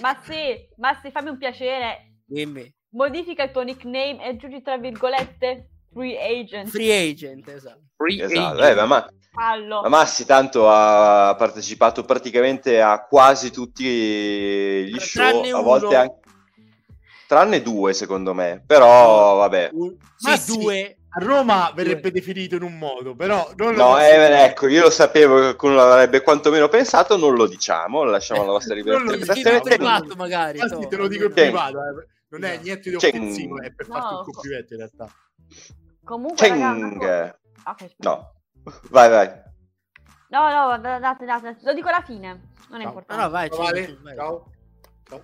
Ma 0.00 0.20
sì, 0.22 0.68
ma 0.76 0.98
sì, 1.02 1.10
fammi 1.10 1.30
un 1.30 1.38
piacere. 1.38 2.20
Dimmi. 2.24 2.72
Modifica 2.90 3.42
il 3.42 3.50
tuo 3.50 3.62
nickname 3.62 4.22
e 4.22 4.28
aggiungi 4.28 4.62
tra 4.62 4.76
virgolette 4.78 5.68
free 5.92 6.18
agent. 6.18 6.68
Free 6.68 7.10
agent, 7.10 7.48
esatto. 7.48 7.80
Free 7.96 8.22
Esatto, 8.22 8.60
agent. 8.60 8.78
eh, 8.78 8.84
ma, 8.84 9.08
Fallo. 9.32 9.80
ma 9.82 9.88
Massi 9.88 10.24
tanto 10.26 10.68
ha 10.68 11.34
partecipato 11.38 12.04
praticamente 12.04 12.80
a 12.80 13.04
quasi 13.06 13.50
tutti 13.50 13.84
gli 13.84 14.98
show, 14.98 15.22
Tranne 15.30 15.50
a 15.52 15.60
volte 15.60 15.86
uno. 15.86 15.96
anche... 15.98 16.14
Tranne 17.26 17.62
due, 17.62 17.92
secondo 17.94 18.34
me. 18.34 18.62
Però, 18.66 19.36
vabbè. 19.36 19.70
Un- 19.72 19.96
Ma 20.20 20.36
sì, 20.36 20.56
due. 20.58 20.96
A 21.14 21.22
Roma 21.24 21.70
verrebbe 21.74 22.10
definito 22.10 22.56
in 22.56 22.62
un 22.62 22.78
modo, 22.78 23.14
però 23.14 23.52
non 23.56 23.74
lo 23.74 23.82
No, 23.90 23.98
eh, 24.00 24.44
ecco, 24.44 24.66
io 24.66 24.80
lo 24.84 24.90
sapevo 24.90 25.34
che 25.36 25.40
qualcuno 25.42 25.74
l'avrebbe 25.74 26.22
quantomeno 26.22 26.68
pensato, 26.68 27.18
non 27.18 27.34
lo 27.34 27.46
diciamo, 27.46 28.02
lasciamo 28.04 28.44
la 28.46 28.52
vostra 28.52 28.74
libera 28.74 28.96
Non 28.98 29.04
lo 29.04 29.10
Lo 29.12 29.16
interpretazione. 29.18 29.76
privato 29.76 30.14
magari. 30.16 30.60
Anzi, 30.60 30.86
te 30.88 30.96
lo 30.96 31.08
dico 31.08 31.24
in 31.26 31.32
privato, 31.32 31.76
eh. 31.78 32.06
non 32.28 32.44
è 32.44 32.58
niente 32.62 32.88
di 32.88 32.96
offensivo, 32.96 33.60
è 33.60 33.70
per 33.74 33.88
No. 33.88 33.94
farti 33.94 34.14
un 34.14 34.22
complimento 34.24 34.72
in 34.72 34.78
realtà. 34.78 35.08
Comunque, 36.04 36.48
raga, 36.48 36.70
una 36.70 36.88
Cheng. 36.88 36.98
cosa- 36.98 37.38
Ok, 37.64 37.80
aspetta. 37.82 38.08
No, 38.10 38.32
vai, 38.90 39.08
vai. 39.10 39.42
No, 40.30 40.48
no, 40.48 40.78
date, 40.78 41.24
date, 41.24 41.58
lo 41.62 41.74
dico 41.74 41.88
alla 41.88 42.02
fine. 42.02 42.50
Non 42.70 42.80
è 42.80 42.84
No. 42.84 42.88
Importante. 42.90 43.22
no, 43.22 43.30
vai. 43.30 43.50
Ciao, 43.50 43.66
ci- 43.66 43.98
Vale, 44.02 44.16
ciao. 44.16 44.50
Ciao. 45.08 45.22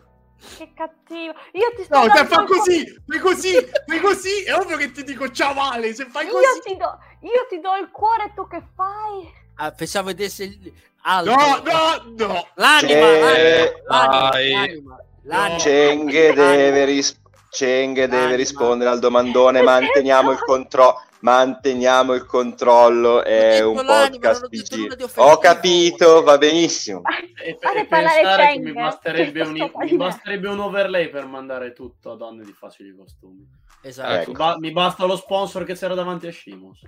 Che 0.57 0.73
cattivo. 0.75 1.33
Io 1.53 1.73
ti 1.77 1.83
sto 1.85 1.99
No, 1.99 2.07
dando 2.07 2.25
fa 2.33 2.45
così, 2.45 3.03
fai 3.07 3.19
così, 3.19 3.53
fai 3.87 4.01
così, 4.01 4.43
è 4.45 4.55
ovvio 4.55 4.77
che 4.77 4.93
ti 4.93 5.03
dico 5.03 5.29
ciao 5.31 5.53
Vale, 5.55 5.93
se 5.95 6.05
fai 6.07 6.27
Io 6.27 6.33
così... 6.33 6.61
ti, 6.63 6.77
do, 6.77 6.99
io 7.23 7.47
ti 7.49 7.59
do 7.61 7.75
il 7.75 7.91
cuore 7.91 8.25
e 8.27 8.33
tu 8.35 8.47
che 8.47 8.63
fai? 8.77 9.33
Ah, 9.57 9.73
pensavo 9.73 10.07
vedesse 10.09 10.45
il... 10.45 10.73
altro. 11.03 11.35
No, 11.35 11.63
no, 11.65 12.27
no. 12.27 12.47
L'anima, 12.55 13.07
C'è- 13.07 13.73
l'anima, 13.87 14.31
l'anima, 14.31 14.97
l'anima. 15.23 15.59
Cheng 15.59 16.11
deve, 16.11 16.85
ris- 16.85 17.21
Cheng 17.59 18.05
deve 18.05 18.37
rispondere 18.37 18.89
al 18.89 19.01
domandone, 19.01 19.63
manteniamo 19.63 20.31
il 20.31 20.39
controllo. 20.39 21.03
Manteniamo 21.21 22.15
il 22.15 22.25
controllo, 22.25 23.25
è 23.25 23.61
un 23.61 23.75
podcast 23.75 24.43
non 24.43 24.45
ho 24.45 24.49
detto 24.49 24.77
PG. 24.77 24.79
nulla 24.79 24.95
di 24.95 25.03
offensivo. 25.03 25.33
Ho 25.33 25.39
capito, 25.39 26.23
va 26.23 26.39
benissimo. 26.39 27.03
E, 27.45 27.59
Fate 27.61 27.81
e 27.81 27.87
parlare 27.87 28.21
pensare 28.21 28.47
che 28.47 28.53
Cheng, 28.53 28.65
mi 28.65 28.71
eh, 28.71 28.73
basterebbe, 28.75 29.43
che 29.43 29.49
un, 29.49 29.71
mi 29.81 29.97
basterebbe 29.97 30.49
un 30.49 30.61
overlay 30.61 31.11
per 31.11 31.27
mandare 31.27 31.73
tutto 31.73 32.13
a 32.13 32.17
donne 32.17 32.45
di 32.45 32.53
facili 32.53 32.95
costumi. 32.95 33.45
Esatto. 33.83 34.31
Ecco. 34.31 34.59
Mi 34.61 34.71
basta 34.71 35.07
lo 35.07 35.17
sponsor 35.17 35.65
che 35.65 35.75
c'era 35.75 35.95
davanti 35.95 36.29
a 36.29 36.33
Shimos. 36.33 36.83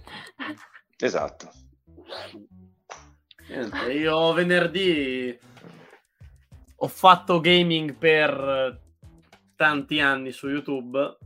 Esatto. 0.97 1.51
Niente, 3.49 3.93
io 3.93 4.33
venerdì 4.33 5.37
ho 6.77 6.87
fatto 6.87 7.41
gaming 7.41 7.97
per 7.97 8.89
tanti 9.61 10.01
anni 10.01 10.33
su 10.33 10.49
YouTube. 10.49 11.19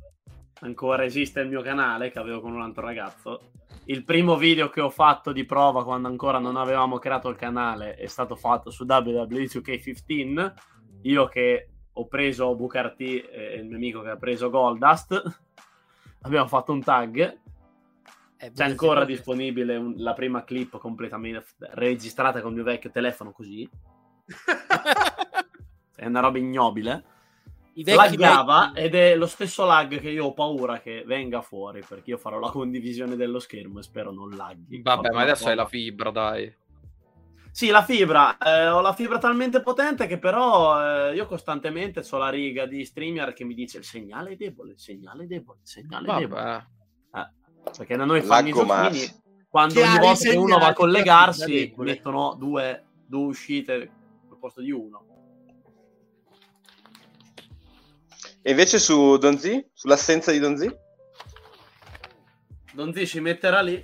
Ancora 0.63 1.05
esiste 1.05 1.39
il 1.39 1.49
mio 1.49 1.63
canale 1.63 2.11
che 2.11 2.19
avevo 2.19 2.41
con 2.41 2.53
un 2.53 2.63
altro 2.63 2.85
ragazzo. 2.85 3.53
Il 3.85 4.03
primo 4.03 4.37
video 4.37 4.71
che 4.71 4.81
ho 4.81 4.91
fatto 4.91 5.31
di 5.31 5.45
prova 5.45 5.85
quando 5.85 6.09
ancora 6.09 6.41
non 6.41 6.57
avevamo 6.57 6.99
creato 6.99 7.29
il 7.29 7.37
canale 7.37 7.95
è 7.95 8.07
stato 8.07 8.35
fatto 8.35 8.71
su 8.73 8.85
WWE 8.89 9.45
2K15. 9.45 10.53
Io 11.03 11.27
che 11.27 11.69
ho 11.93 12.09
preso 12.09 12.57
Booker 12.57 12.95
T 12.97 13.01
e 13.03 13.55
il 13.55 13.67
mio 13.67 13.77
amico 13.77 14.03
che 14.03 14.11
ha 14.11 14.17
preso 14.17 14.51
Goldust. 14.51 15.41
Abbiamo 16.23 16.49
fatto 16.49 16.73
un 16.73 16.83
tag 16.83 17.39
Eh, 18.37 18.51
c'è 18.51 18.65
ancora 18.65 19.05
disponibile 19.05 19.77
un- 19.77 19.95
la 19.99 20.13
prima 20.13 20.43
clip 20.43 20.77
completamente 20.79 21.47
registrata 21.75 22.41
con 22.41 22.51
il 22.51 22.57
mio 22.57 22.65
vecchio 22.65 22.91
telefono 22.91 23.31
così. 23.31 23.69
È 25.95 26.05
una 26.07 26.19
roba 26.19 26.39
ignobile. 26.39 27.13
I 27.77 27.83
vecchi 27.83 28.17
Laggava 28.17 28.71
vecchi- 28.73 28.87
ed 28.87 28.95
è 28.95 29.17
lo 29.17 29.27
stesso 29.27 29.65
lag 29.65 29.99
che 29.99 30.11
io 30.11 30.27
ho 30.27 30.33
paura 30.33 30.81
che 30.81 31.03
venga 31.07 31.43
fuori 31.43 31.83
perché 31.87 32.11
io 32.11 32.19
farò 32.19 32.39
la 32.39 32.51
condivisione 32.51 33.17
dello 33.17 33.39
schermo 33.39 33.81
e 33.81 33.83
spero 33.83 34.13
non 34.13 34.31
laghi. 34.31 34.81
Vabbè, 34.83 35.11
ma 35.11 35.23
adesso 35.23 35.49
hai 35.49 35.57
la 35.57 35.67
fibra, 35.67 36.11
dai. 36.11 36.55
Sì, 37.51 37.71
la 37.71 37.85
fibra. 37.85 38.37
eh, 38.39 38.69
ho 38.69 38.81
la 38.81 38.93
fibra 38.93 39.19
talmente 39.19 39.61
potente 39.61 40.07
che 40.07 40.19
però 40.19 41.09
eh, 41.09 41.15
io 41.15 41.27
costantemente 41.27 42.03
ho 42.09 42.17
la 42.19 42.29
riga 42.29 42.67
di 42.67 42.85
streamer 42.85 43.33
che 43.33 43.45
mi 43.45 43.55
dice 43.55 43.79
il 43.79 43.85
segnale 43.85 44.33
è 44.33 44.37
debole, 44.37 44.73
il 44.73 44.79
segnale 44.81 45.23
è 45.23 45.27
debole, 45.27 45.61
il 45.63 45.69
segnale 45.69 46.09
è 46.09 46.19
debole. 46.19 46.43
Vabbè. 46.43 46.65
Eh, 47.15 47.71
perché 47.77 47.97
da 47.97 48.05
noi 48.05 48.23
fanno 48.23 48.49
i 48.49 48.53
giochini, 48.53 49.23
quando 49.49 49.75
Chiari 49.75 49.91
ogni 49.91 50.07
volta 50.07 50.29
che 50.31 50.37
uno 50.37 50.59
va 50.59 50.67
a 50.67 50.73
collegarsi 50.73 51.55
debole. 51.69 51.91
mettono 51.93 52.35
due, 52.37 52.85
due 53.07 53.25
uscite 53.25 53.73
al 53.73 54.37
posto 54.39 54.61
di 54.61 54.73
uno. 54.73 55.07
E 58.47 58.51
invece 58.51 58.79
su 58.79 59.17
Donzi? 59.17 59.71
Sull'assenza 59.73 60.31
di 60.31 60.39
Donzi? 60.39 60.71
Donzi 62.75 63.07
si 63.07 63.19
metterà 63.21 63.63
lì. 63.63 63.83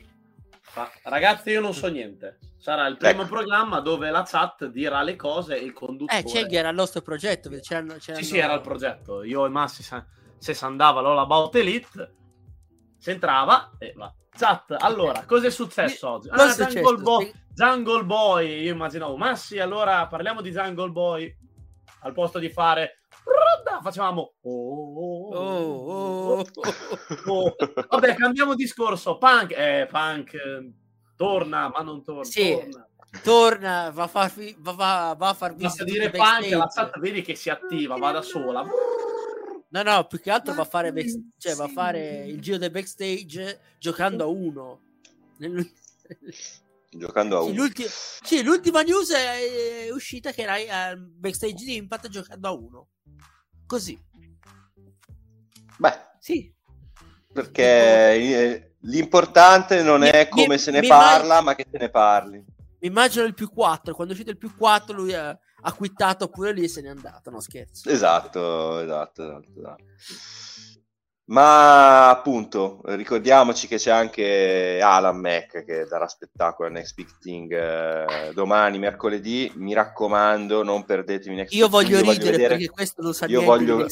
fa, 0.61 0.91
Ragazzi, 1.05 1.49
io 1.49 1.63
non 1.63 1.73
so 1.73 1.89
niente. 1.89 2.39
Sarà 2.59 2.87
il 2.87 2.99
primo 2.99 3.23
Ecco. 3.23 3.31
programma 3.31 3.81
dove 3.81 4.11
la 4.11 4.23
chat 4.23 4.67
dirà 4.67 5.01
le 5.01 5.17
cose 5.17 5.57
e 5.57 5.65
il 5.65 5.73
conduttore. 5.73 6.19
Eh, 6.19 6.25
Cheng 6.25 6.53
era 6.53 6.69
il 6.69 6.75
nostro 6.75 7.01
progetto. 7.01 7.49
C'erano, 7.49 7.95
Sì, 7.95 8.01
c'erano... 8.01 8.25
sì, 8.25 8.37
era 8.37 8.53
il 8.53 8.61
progetto. 8.61 9.23
Io 9.23 9.47
e 9.47 9.49
Massi, 9.49 9.83
se 9.83 10.53
si 10.55 10.65
andava 10.65 11.01
l'All 11.01 11.17
About 11.21 11.55
Elite, 11.55 12.15
si 12.99 13.11
entrava 13.13 13.71
e 13.79 13.95
va. 13.97 14.13
Chat, 14.37 14.77
allora, 14.79 15.25
cosa 15.25 15.47
è 15.47 15.51
successo 15.51 16.07
oggi? 16.07 16.29
Ah, 16.31 16.51
successo? 16.51 16.81
Jungle, 16.81 17.03
Bo- 17.03 17.31
Jungle 17.55 18.05
Boy, 18.05 18.61
io 18.61 18.73
immaginavo, 18.75 19.17
Massi, 19.17 19.59
allora 19.59 20.07
parliamo 20.07 20.43
di 20.43 20.51
Jungle 20.51 20.91
Boy. 20.91 21.35
Al 22.03 22.13
posto 22.13 22.39
di 22.39 22.51
fare... 22.51 23.00
Facevamo... 23.83 24.35
Oh, 24.43 25.31
oh, 25.33 25.35
Oh, 25.35 26.41
oh, 26.41 26.47
oh. 27.27 27.57
Vabbè, 27.89 28.15
cambiamo 28.15 28.55
discorso. 28.55 29.19
Punk, 29.19 29.53
eh, 29.53 29.87
Punk, 29.91 30.35
eh, 30.35 30.73
torna, 31.17 31.69
ma 31.69 31.81
non 31.83 32.03
torna. 32.03 32.25
Sì. 32.25 32.51
torna. 32.53 32.85
Torna, 33.23 33.91
va 33.91 34.05
a 34.05 34.07
far, 34.07 34.31
fi- 34.31 34.55
va, 34.59 34.71
va- 34.73 35.15
va 35.19 35.29
a 35.31 35.35
far 35.35 35.55
Basta 35.55 35.83
visita 35.85 36.07
dire 36.07 36.17
Punk, 36.17 36.51
la 36.51 36.69
chat 36.73 36.99
vedi 37.01 37.23
che 37.23 37.35
si 37.35 37.51
attiva, 37.51 37.97
va 37.97 38.13
da 38.13 38.23
sola. 38.23 38.65
No, 39.73 39.83
no, 39.83 40.05
più 40.07 40.21
che 40.21 40.31
altro 40.31 40.55
va 40.55 40.63
a 40.63 40.67
fare, 40.67 40.93
back- 40.93 41.19
cioè, 41.39 41.55
va 41.55 41.65
a 41.65 41.69
fare 41.69 42.25
il 42.27 42.41
giro 42.41 42.59
del 42.59 42.71
backstage 42.71 43.61
giocando 43.79 44.25
a 44.25 44.27
uno. 44.27 44.81
Nel- 45.39 45.69
Giocando 46.93 47.39
a 47.39 47.43
Sì, 47.43 47.49
uno. 47.51 47.57
l'ulti- 47.63 47.87
sì, 47.87 48.43
l'ultima 48.43 48.83
news 48.83 49.13
è, 49.13 49.85
è 49.87 49.91
uscita 49.93 50.33
che 50.33 50.43
era 50.43 50.87
al 50.89 50.99
backstage 51.01 51.65
di 51.65 51.77
Impact 51.77 52.09
giocando 52.09 52.49
a 52.49 52.53
uno. 52.53 52.89
Così. 53.71 53.97
Beh, 55.79 55.99
Sì. 56.19 56.53
perché 57.33 57.63
eh, 57.63 58.75
l'importante 58.81 59.81
non 59.85 60.01
Mi- 60.01 60.09
è 60.09 60.25
mi- 60.25 60.43
come 60.43 60.59
se 60.59 60.73
ne 60.73 60.81
mi 60.81 60.89
parla, 60.89 61.41
ma 61.41 61.55
che 61.55 61.65
se 61.71 61.79
ne 61.79 61.89
parli. 61.89 62.45
Mi 62.81 62.89
immagino 62.89 63.25
il 63.27 63.35
più 63.35 63.49
4. 63.49 63.95
Quando 63.95 64.13
è 64.13 64.17
uscito 64.17 64.33
il 64.33 64.39
più 64.39 64.57
4 64.57 64.93
lui 64.97 65.15
ha, 65.15 65.29
ha 65.29 65.73
quittato 65.73 66.27
pure 66.29 66.53
lì 66.53 66.65
e 66.65 66.69
se 66.69 66.81
n'è 66.83 66.89
andato. 66.89 67.31
No, 67.31 67.39
scherzo. 67.39 67.89
Esatto, 67.89 68.81
esatto, 68.81 69.23
esatto, 69.23 69.51
esatto. 69.57 69.85
Ma 71.31 72.09
appunto, 72.11 72.81
ricordiamoci 72.87 73.69
che 73.69 73.77
c'è 73.77 73.93
anche 73.93 74.81
Alan 74.83 75.17
Mac 75.17 75.65
che 75.65 75.87
darà 75.89 76.09
spettacolo 76.09 76.69
a 76.69 76.73
Next 76.73 76.95
Big 76.97 77.07
Thing 77.21 77.53
eh, 77.53 78.33
domani, 78.35 78.81
mercoledì. 78.81 79.53
Mi 79.55 79.73
raccomando, 79.73 80.65
non 80.65 80.85
perdetevi 80.85 81.37
Next 81.37 81.55
Io 81.55 81.69
Big 81.69 81.79
Thing, 81.79 81.93
voglio 81.93 82.05
io 82.05 82.11
ridere 82.13 82.31
vedere- 82.33 82.49
perché 82.57 82.69
questo 82.71 83.01
non 83.03 83.15
sa 83.15 83.27
io 83.27 83.43
voglio- 83.43 83.87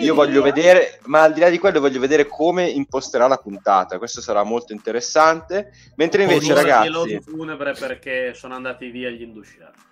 Io 0.00 0.14
voglio 0.14 0.32
Io- 0.38 0.42
vedere, 0.42 0.98
ma 1.04 1.22
al 1.22 1.32
di 1.32 1.38
là 1.40 1.48
di 1.48 1.58
quello, 1.58 1.78
voglio 1.78 2.00
vedere 2.00 2.26
come 2.26 2.68
imposterà 2.68 3.28
la 3.28 3.36
puntata. 3.36 3.96
Questo 3.98 4.20
sarà 4.20 4.42
molto 4.42 4.72
interessante. 4.72 5.70
Mentre 5.94 6.22
invece, 6.22 6.50
Ora 6.50 6.62
ragazzi, 6.62 7.20
funebre 7.20 7.74
perché 7.74 8.34
sono 8.34 8.56
andati 8.56 8.90
via 8.90 9.10
gli 9.10 9.22
indusciati. 9.22 9.86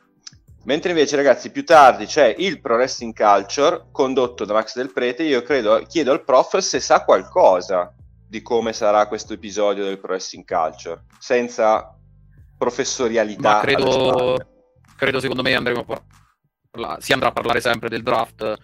Mentre 0.67 0.91
invece, 0.91 1.15
ragazzi, 1.15 1.53
più 1.53 1.65
tardi 1.65 2.07
c'è 2.07 2.35
il 2.39 2.61
Pro 2.61 2.75
Wrestling 2.75 3.15
Culture 3.15 3.87
condotto 3.93 4.45
da 4.45 4.53
Max 4.53 4.75
Del 4.75 4.93
Prete. 4.93 5.23
Io 5.23 5.43
credo, 5.43 5.81
chiedo 5.87 6.11
al 6.11 6.25
prof 6.25 6.57
se 6.59 6.81
sa 6.81 7.05
qualcosa 7.05 7.95
di 8.29 8.43
come 8.43 8.73
sarà 8.73 9.07
questo 9.07 9.35
episodio 9.35 9.85
del 9.85 10.01
Pro 10.01 10.11
Wrestling 10.11 10.45
Culture, 10.45 11.05
senza 11.21 11.97
professorialità. 12.59 13.53
Ma 13.53 13.61
credo, 13.61 14.37
credo 14.97 15.21
secondo 15.21 15.43
me 15.43 15.55
andremo 15.55 15.85
a 15.87 16.03
parlare, 16.69 17.01
si 17.01 17.13
andrà 17.13 17.29
a 17.29 17.33
parlare 17.33 17.61
sempre 17.61 17.89
del 17.89 18.03
draft 18.03 18.57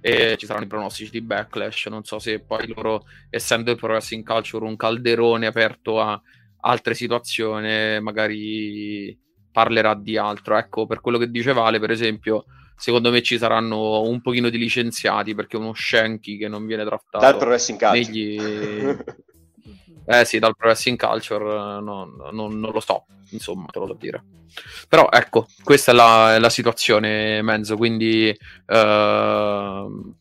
e 0.00 0.36
ci 0.36 0.46
saranno 0.46 0.64
i 0.64 0.68
pronostici 0.68 1.12
di 1.12 1.20
backlash. 1.20 1.86
Non 1.86 2.02
so 2.02 2.18
se 2.18 2.40
poi 2.40 2.66
loro, 2.74 3.04
essendo 3.30 3.70
il 3.70 3.76
Pro 3.76 3.92
Wrestling 3.92 4.26
Culture 4.26 4.64
un 4.64 4.74
calderone 4.74 5.46
aperto 5.46 6.00
a 6.00 6.20
altre 6.62 6.94
situazioni, 6.94 8.00
magari 8.00 9.24
parlerà 9.56 9.94
di 9.94 10.18
altro. 10.18 10.58
Ecco, 10.58 10.84
per 10.84 11.00
quello 11.00 11.16
che 11.16 11.30
dice 11.30 11.54
Vale, 11.54 11.78
per 11.78 11.90
esempio, 11.90 12.44
secondo 12.76 13.10
me 13.10 13.22
ci 13.22 13.38
saranno 13.38 14.02
un 14.02 14.20
pochino 14.20 14.50
di 14.50 14.58
licenziati 14.58 15.34
perché 15.34 15.56
uno 15.56 15.72
Shanky 15.72 16.36
che 16.36 16.46
non 16.46 16.66
viene 16.66 16.84
Dal 16.84 16.92
draftato 16.92 17.38
Pro 17.38 17.48
Wrestling 17.48 17.80
Culture. 17.80 17.98
negli... 17.98 18.96
Eh 20.08 20.24
sì, 20.24 20.38
dal 20.38 20.54
pro 20.54 20.68
wrestling 20.68 20.96
culture 20.96 21.44
eh, 21.44 21.80
non, 21.80 22.14
non- 22.30 22.60
non 22.60 22.70
lo 22.70 22.78
so, 22.78 23.06
insomma, 23.30 23.66
te 23.72 23.80
lo 23.80 23.86
so 23.88 23.94
dire. 23.94 24.22
Però 24.88 25.08
ecco, 25.10 25.48
questa 25.64 25.90
è 25.90 25.94
la, 25.96 26.36
è 26.36 26.38
la 26.38 26.48
situazione, 26.48 27.42
Menzo, 27.42 27.76
quindi 27.76 28.32
ehm, 28.66 30.14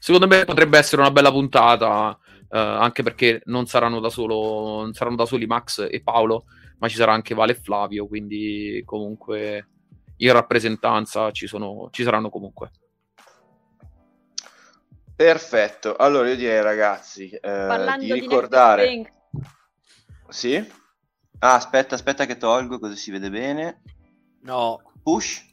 secondo 0.00 0.26
me 0.26 0.44
potrebbe 0.44 0.76
essere 0.76 1.02
una 1.02 1.12
bella 1.12 1.30
puntata, 1.30 2.18
eh, 2.50 2.58
anche 2.58 3.04
perché 3.04 3.42
non 3.44 3.66
saranno 3.66 4.00
da 4.00 4.10
solo, 4.10 4.80
non 4.82 4.92
saranno 4.92 5.14
da 5.14 5.24
soli 5.24 5.46
Max 5.46 5.86
e 5.88 6.02
Paolo, 6.02 6.46
ma 6.82 6.88
ci 6.88 6.96
sarà 6.96 7.12
anche 7.12 7.32
Vale 7.32 7.52
e 7.52 7.54
Flavio, 7.54 8.08
quindi 8.08 8.82
comunque 8.84 9.68
in 10.16 10.32
rappresentanza 10.32 11.30
ci, 11.30 11.46
sono, 11.46 11.88
ci 11.92 12.02
saranno 12.02 12.28
comunque. 12.28 12.72
Perfetto. 15.14 15.94
Allora 15.94 16.28
io 16.28 16.34
direi 16.34 16.60
ragazzi 16.60 17.30
eh, 17.30 17.96
di 18.00 18.06
di 18.06 18.12
ricordare... 18.14 18.82
Spring, 18.82 19.12
Sì? 20.28 20.56
Ah, 21.38 21.54
aspetta, 21.54 21.94
aspetta 21.94 22.26
che 22.26 22.36
tolgo 22.36 22.80
così 22.80 22.96
si 22.96 23.12
vede 23.12 23.30
bene. 23.30 23.82
No, 24.40 24.82
Push? 25.04 25.50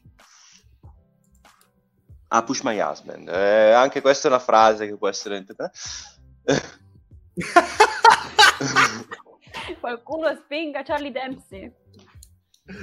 Ah, 2.29 2.43
push 2.43 2.61
my 2.61 2.79
husband. 2.79 3.27
Eh, 3.27 3.71
anche 3.71 4.01
questa 4.01 4.27
è 4.27 4.31
una 4.31 4.39
frase 4.39 4.87
che 4.87 4.97
può 4.97 5.07
essere 5.07 5.37
interpretata. 5.37 5.77
qualcuno 9.79 10.33
spinga 10.35 10.83
Charlie 10.83 11.11
Dempsey. 11.11 11.71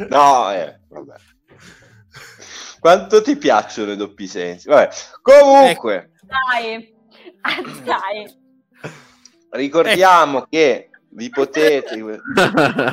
no, 0.08 0.52
eh, 0.52 0.80
vabbè. 0.88 1.14
Quanto 2.78 3.22
ti 3.22 3.36
piacciono 3.36 3.92
i 3.92 3.96
doppi 3.96 4.26
sensi? 4.26 4.68
Vabbè. 4.68 4.88
Comunque, 5.22 6.12
Dai, 6.22 6.94
dai. 7.84 8.44
ricordiamo 9.50 10.46
che 10.48 10.90
vi 11.10 11.28
potete... 11.30 11.94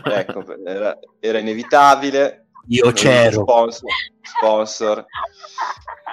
ecco, 0.06 0.46
era, 0.66 0.98
era 1.20 1.40
inevitabile. 1.40 2.48
Io 2.68 2.96
Sponsor. 2.96 3.90
sponsor. 4.22 5.06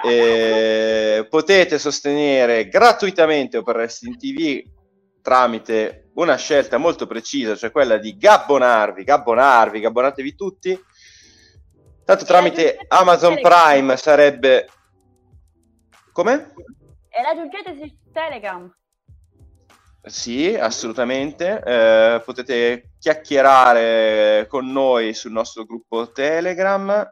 E 0.03 1.25
potete 1.29 1.79
sostenere 1.79 2.67
gratuitamente 2.67 3.57
Open 3.57 3.75
Wrestling 3.75 4.17
TV 4.17 4.63
tramite 5.21 6.11
una 6.15 6.35
scelta 6.35 6.77
molto 6.77 7.07
precisa, 7.07 7.55
cioè 7.55 7.71
quella 7.71 7.97
di 7.97 8.17
gabbonarvi, 8.17 9.03
gabbonarvi, 9.03 9.79
gabbonatevi 9.79 10.35
tutti. 10.35 10.79
Tanto 12.03 12.25
tramite 12.25 12.77
Amazon 12.87 13.39
Prime 13.39 13.95
sarebbe... 13.97 14.67
Come? 16.11 16.53
E 17.09 17.21
raggiungete 17.21 17.77
su 17.77 18.11
Telegram. 18.11 18.69
Sì, 20.03 20.55
assolutamente. 20.55 21.61
Eh, 21.63 22.21
potete 22.25 22.93
chiacchierare 22.99 24.47
con 24.49 24.71
noi 24.71 25.13
sul 25.13 25.31
nostro 25.31 25.63
gruppo 25.63 26.11
Telegram 26.11 27.09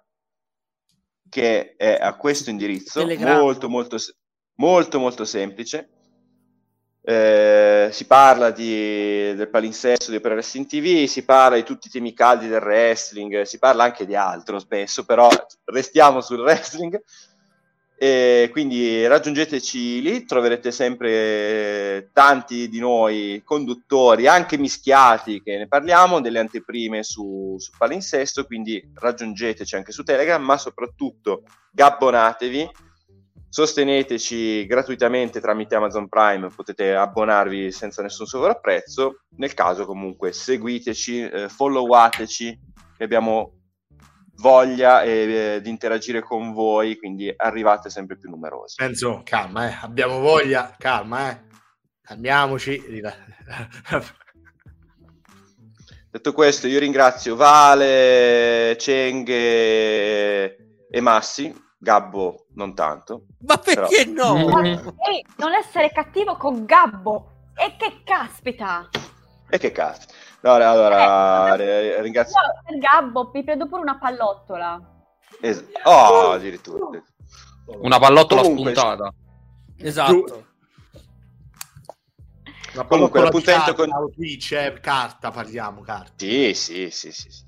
che 1.30 1.76
è 1.78 1.98
a 2.02 2.16
questo 2.16 2.50
indirizzo, 2.50 3.00
Telegram. 3.00 3.40
molto 3.40 3.70
molto 3.70 3.98
molto 4.56 5.00
molto 5.00 5.26
semplice. 5.26 5.90
Eh, 7.10 7.90
si 7.92 8.06
parla 8.06 8.52
di, 8.52 9.34
del 9.34 9.50
palinsesto 9.50 10.12
di 10.12 10.18
Open 10.18 10.34
Wrestling 10.34 10.68
TV, 10.68 11.08
si 11.08 11.26
parla 11.26 11.56
di 11.56 11.64
tutti 11.64 11.88
i 11.88 11.90
temi 11.90 12.14
caldi 12.14 12.48
del 12.48 12.62
wrestling, 12.62 13.42
si 13.42 13.58
parla 13.58 13.86
anche 13.86 14.06
di 14.06 14.14
altro 14.16 14.60
spesso, 14.60 15.06
però 15.06 15.28
restiamo 15.66 16.22
sul 16.22 16.38
wrestling. 16.46 17.02
E 17.98 18.50
quindi 18.52 19.08
raggiungeteci 19.08 20.04
lì, 20.04 20.24
troverete 20.26 20.70
sempre 20.70 22.12
tanti 22.14 22.70
di 22.70 22.78
noi 22.78 23.42
conduttori, 23.44 24.28
anche 24.28 24.60
mischiati, 24.60 25.42
che 25.42 25.58
ne 25.58 25.68
parliamo, 25.68 26.22
delle 26.22 26.38
anteprime 26.38 27.02
su, 27.02 27.56
su 27.58 27.72
palinsesto, 27.76 28.46
quindi 28.46 28.88
raggiungeteci 28.94 29.76
anche 29.76 29.92
su 29.92 30.04
Telegram, 30.04 30.44
ma 30.44 30.60
soprattutto 30.60 31.42
gabbonatevi, 31.72 32.70
sosteneteci 33.50 34.66
gratuitamente 34.66 35.42
tramite 35.42 35.76
Amazon 35.76 36.08
Prime, 36.08 36.50
potete 36.56 36.96
abbonarvi 36.96 37.72
senza 37.72 38.02
nessun 38.02 38.26
sovrapprezzo, 38.26 39.24
nel 39.38 39.54
caso 39.54 39.86
comunque 39.86 40.32
seguiteci, 40.32 41.22
eh, 41.22 41.50
followateci, 41.50 42.60
abbiamo 43.00 43.60
voglia 44.36 45.02
eh, 45.04 45.60
di 45.62 45.70
interagire 45.70 46.22
con 46.22 46.54
voi, 46.54 46.98
quindi 46.98 47.34
arrivate 47.36 47.90
sempre 47.90 48.18
più 48.18 48.30
numerosi. 48.30 48.82
Enzo, 48.82 49.22
calma, 49.24 49.70
eh. 49.70 49.78
abbiamo 49.82 50.20
voglia, 50.20 50.76
calma, 50.78 51.32
eh. 51.32 51.42
calmiamoci. 52.02 52.82
Detto 56.12 56.34
questo, 56.34 56.66
io 56.68 56.80
ringrazio 56.80 57.36
Vale, 57.36 58.76
Cenghe 58.80 60.58
e 60.90 61.02
Massi, 61.02 61.54
Gabbo 61.82 62.48
non 62.56 62.76
tanto. 62.76 63.24
ma 63.40 63.58
perché 63.58 64.06
no? 64.06 64.36
Ehi, 64.62 65.26
non 65.38 65.54
essere 65.54 65.92
cattivo 65.92 66.36
con 66.36 66.66
Gabbo. 66.66 67.32
E 67.56 67.76
che 67.78 68.02
caspita! 68.04 68.90
E 69.50 69.58
che 69.58 69.72
cazzo. 69.72 70.08
No, 70.42 70.54
allora, 70.54 71.56
Eh, 71.56 71.64
eh, 71.64 72.02
ringrazio... 72.02 72.36
Io 72.40 72.62
per 72.66 72.78
Gabbo 72.80 73.32
mi 73.34 73.44
prendo 73.44 73.68
pure 73.68 73.82
una 73.82 73.98
pallottola. 73.98 74.80
es- 75.42 75.64
Oh, 75.84 76.32
addirittura. 76.32 76.86
Una 77.82 78.00
pallottola 78.00 78.42
Comunque- 78.42 78.74
spuntata. 78.76 79.14
Esatto. 79.78 80.46
Ma 82.76 82.84
Comunque, 82.86 83.22
l'appuntamento 83.22 83.74
con 83.74 83.90
con- 83.90 84.04
la 84.06 84.12
Twitch, 84.14 84.52
eh, 84.52 84.80
carta, 84.80 85.32
parliamo, 85.32 85.82
carta. 85.82 86.14
Sì, 86.18 86.54
sì, 86.54 86.90
sì, 86.92 87.12
sì. 87.12 87.30
sì. 87.32 87.44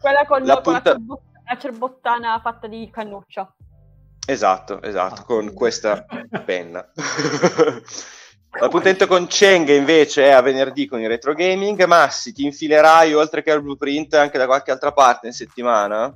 Quella 0.00 0.26
con, 0.26 0.42
La 0.44 0.60
con 0.60 0.82
la, 1.50 1.58
cerbottana 1.58 2.40
fatta 2.40 2.66
di 2.66 2.88
cannuccia. 2.90 3.52
Esatto, 4.26 4.80
esatto, 4.82 5.24
con 5.24 5.52
questa 5.52 6.04
penna. 6.44 6.88
L'appuntamento 8.60 9.06
con 9.06 9.26
Cheng 9.28 9.68
invece 9.70 10.24
è 10.24 10.30
a 10.30 10.40
venerdì 10.40 10.86
con 10.86 11.00
il 11.00 11.08
retro 11.08 11.34
gaming. 11.34 11.84
Massi, 11.84 12.32
ti 12.32 12.44
infilerai 12.44 13.14
oltre 13.14 13.42
che 13.42 13.52
al 13.52 13.62
blueprint 13.62 14.14
anche 14.14 14.38
da 14.38 14.46
qualche 14.46 14.72
altra 14.72 14.92
parte 14.92 15.28
in 15.28 15.32
settimana? 15.32 16.14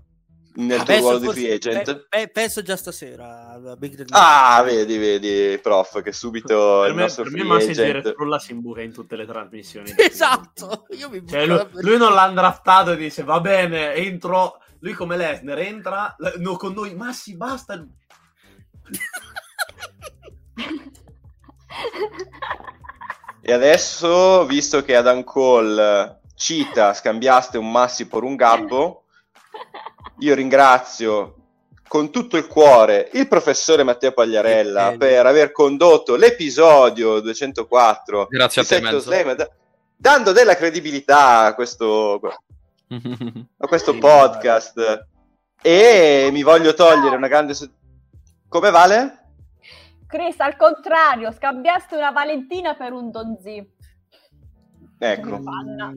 Nel 0.57 0.79
tuo 0.79 0.87
Penso 0.87 1.11
ruolo 1.11 1.19
di 1.19 1.29
free 1.29 1.53
agent? 1.55 1.85
pe- 1.85 2.07
pe- 2.09 2.29
penso 2.29 2.63
già 2.63 2.77
stasera. 2.77 3.59
Big 3.77 4.05
Ah, 4.11 4.63
vedi, 4.65 4.99
vedi, 4.99 5.59
prof, 5.59 6.01
che 6.03 6.13
subito 6.13 6.81
Per 6.83 6.91
il 6.91 6.95
me, 6.95 7.03
nostro 7.03 7.25
per 7.25 7.33
me 7.33 7.39
free 7.39 7.51
Massi 7.51 7.71
agent... 7.71 8.15
Si 8.39 8.53
imbuca 8.53 8.81
in 8.81 8.93
tutte 8.93 9.17
le 9.17 9.27
trasmissioni. 9.27 9.93
Esatto. 9.99 10.87
Io 10.91 11.09
mi 11.09 11.27
Cioè, 11.27 11.47
lui, 11.47 11.67
lui 11.73 11.97
non 11.97 12.15
l'ha 12.15 12.29
draftato 12.29 12.93
e 12.93 12.97
dice 12.97 13.25
va 13.25 13.41
bene, 13.41 13.95
entro. 13.95 14.61
Lui 14.85 14.93
come 14.93 15.17
Lesnar 15.17 15.59
entra 15.61 16.15
l- 16.19 16.35
no, 16.41 16.57
con 16.57 16.75
noi, 16.75 16.95
Massi 16.95 17.35
basta. 17.37 17.75
E 23.47 23.53
adesso, 23.53 24.47
visto 24.47 24.83
che 24.83 24.97
ad 24.97 25.05
Uncall 25.07 26.19
Cita 26.35 26.95
scambiaste 26.95 27.59
un 27.59 27.71
Massi 27.71 28.07
per 28.07 28.23
un 28.23 28.37
Gabbo, 28.37 29.05
io 30.21 30.35
ringrazio 30.35 31.35
con 31.87 32.11
tutto 32.11 32.39
il 32.39 32.47
cuore 32.47 33.11
il 33.13 33.29
professore 33.29 33.83
Matteo 33.83 34.13
Pagliarella 34.13 34.95
per 34.97 35.27
aver 35.27 35.53
condotto 35.53 36.17
l'episodio 36.17 37.21
204 37.21 38.29
Grazie 38.31 38.63
a 38.63 38.65
te. 38.65 38.99
Slam, 39.01 39.35
da- 39.35 39.51
dando 39.95 40.33
della 40.33 40.57
credibilità 40.57 41.41
a 41.45 41.55
questo, 41.55 42.21
a 43.59 43.67
questo 43.67 43.97
podcast 43.99 45.07
e 45.63 46.29
mi 46.33 46.43
voglio 46.43 46.75
togliere 46.75 47.17
una 47.17 47.29
grande... 47.29 47.55
so- 47.55 47.71
Come 48.49 48.71
vale? 48.71 49.19
Chris, 50.07 50.39
al 50.41 50.57
contrario, 50.57 51.33
scambiaste 51.33 51.97
una 51.97 52.11
Valentina 52.13 52.75
per 52.75 52.93
un 52.93 53.11
Donzi. 53.11 53.73
Ecco. 54.99 55.43
Panna. 55.43 55.93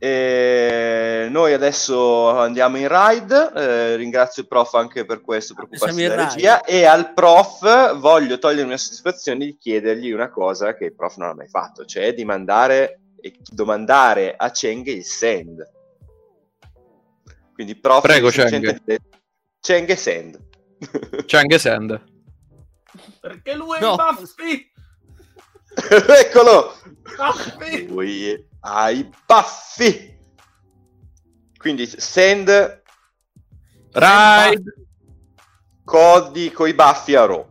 E 0.00 1.26
noi 1.30 1.52
adesso 1.52 2.30
andiamo 2.38 2.76
in 2.76 2.86
ride. 2.88 3.50
eh, 3.54 3.96
ringrazio 3.96 4.42
il 4.42 4.48
prof 4.48 4.74
anche 4.74 5.04
per 5.04 5.22
questo, 5.22 5.54
per 5.54 5.64
occuparsi 5.64 5.96
della 5.96 6.28
regia. 6.28 6.62
E 6.62 6.84
al 6.84 7.14
prof 7.14 7.96
voglio 7.96 8.38
togliermi 8.38 8.70
la 8.70 8.76
soddisfazione 8.76 9.44
di 9.44 9.56
chiedergli 9.56 10.12
una 10.12 10.30
cosa 10.30 10.74
che 10.74 10.84
il 10.86 10.94
prof 10.94 11.16
non 11.16 11.30
ha 11.30 11.34
mai 11.34 11.48
fatto, 11.48 11.84
cioè 11.84 12.12
di 12.14 12.24
mandare 12.24 13.00
e 13.20 13.36
domandare 13.50 14.34
a 14.36 14.50
Cheng 14.50 14.86
il 14.86 15.04
send. 15.04 15.62
Quindi, 17.52 17.74
prof, 17.76 18.02
Prego, 18.02 18.30
semplicemente 18.30 18.80
dire- 18.84 19.02
Cheng 19.60 19.88
e 19.88 19.96
send. 19.96 20.46
C'è 21.26 21.38
anche 21.38 21.58
Sand. 21.58 22.04
Perché 23.20 23.54
lui 23.54 23.76
è 23.78 23.80
No. 23.80 23.96
Buffy. 23.96 24.70
Eccolo! 26.24 26.80
Buffy. 27.16 27.86
Lui 27.86 28.48
ha 28.60 28.90
i 28.90 29.08
baffi. 29.26 30.16
Quindi 31.56 31.86
send 31.86 32.82
Ride! 33.92 34.62
codi 35.84 36.52
coi 36.52 36.74
baffi 36.74 37.14
a 37.16 37.24
Raw. 37.26 37.48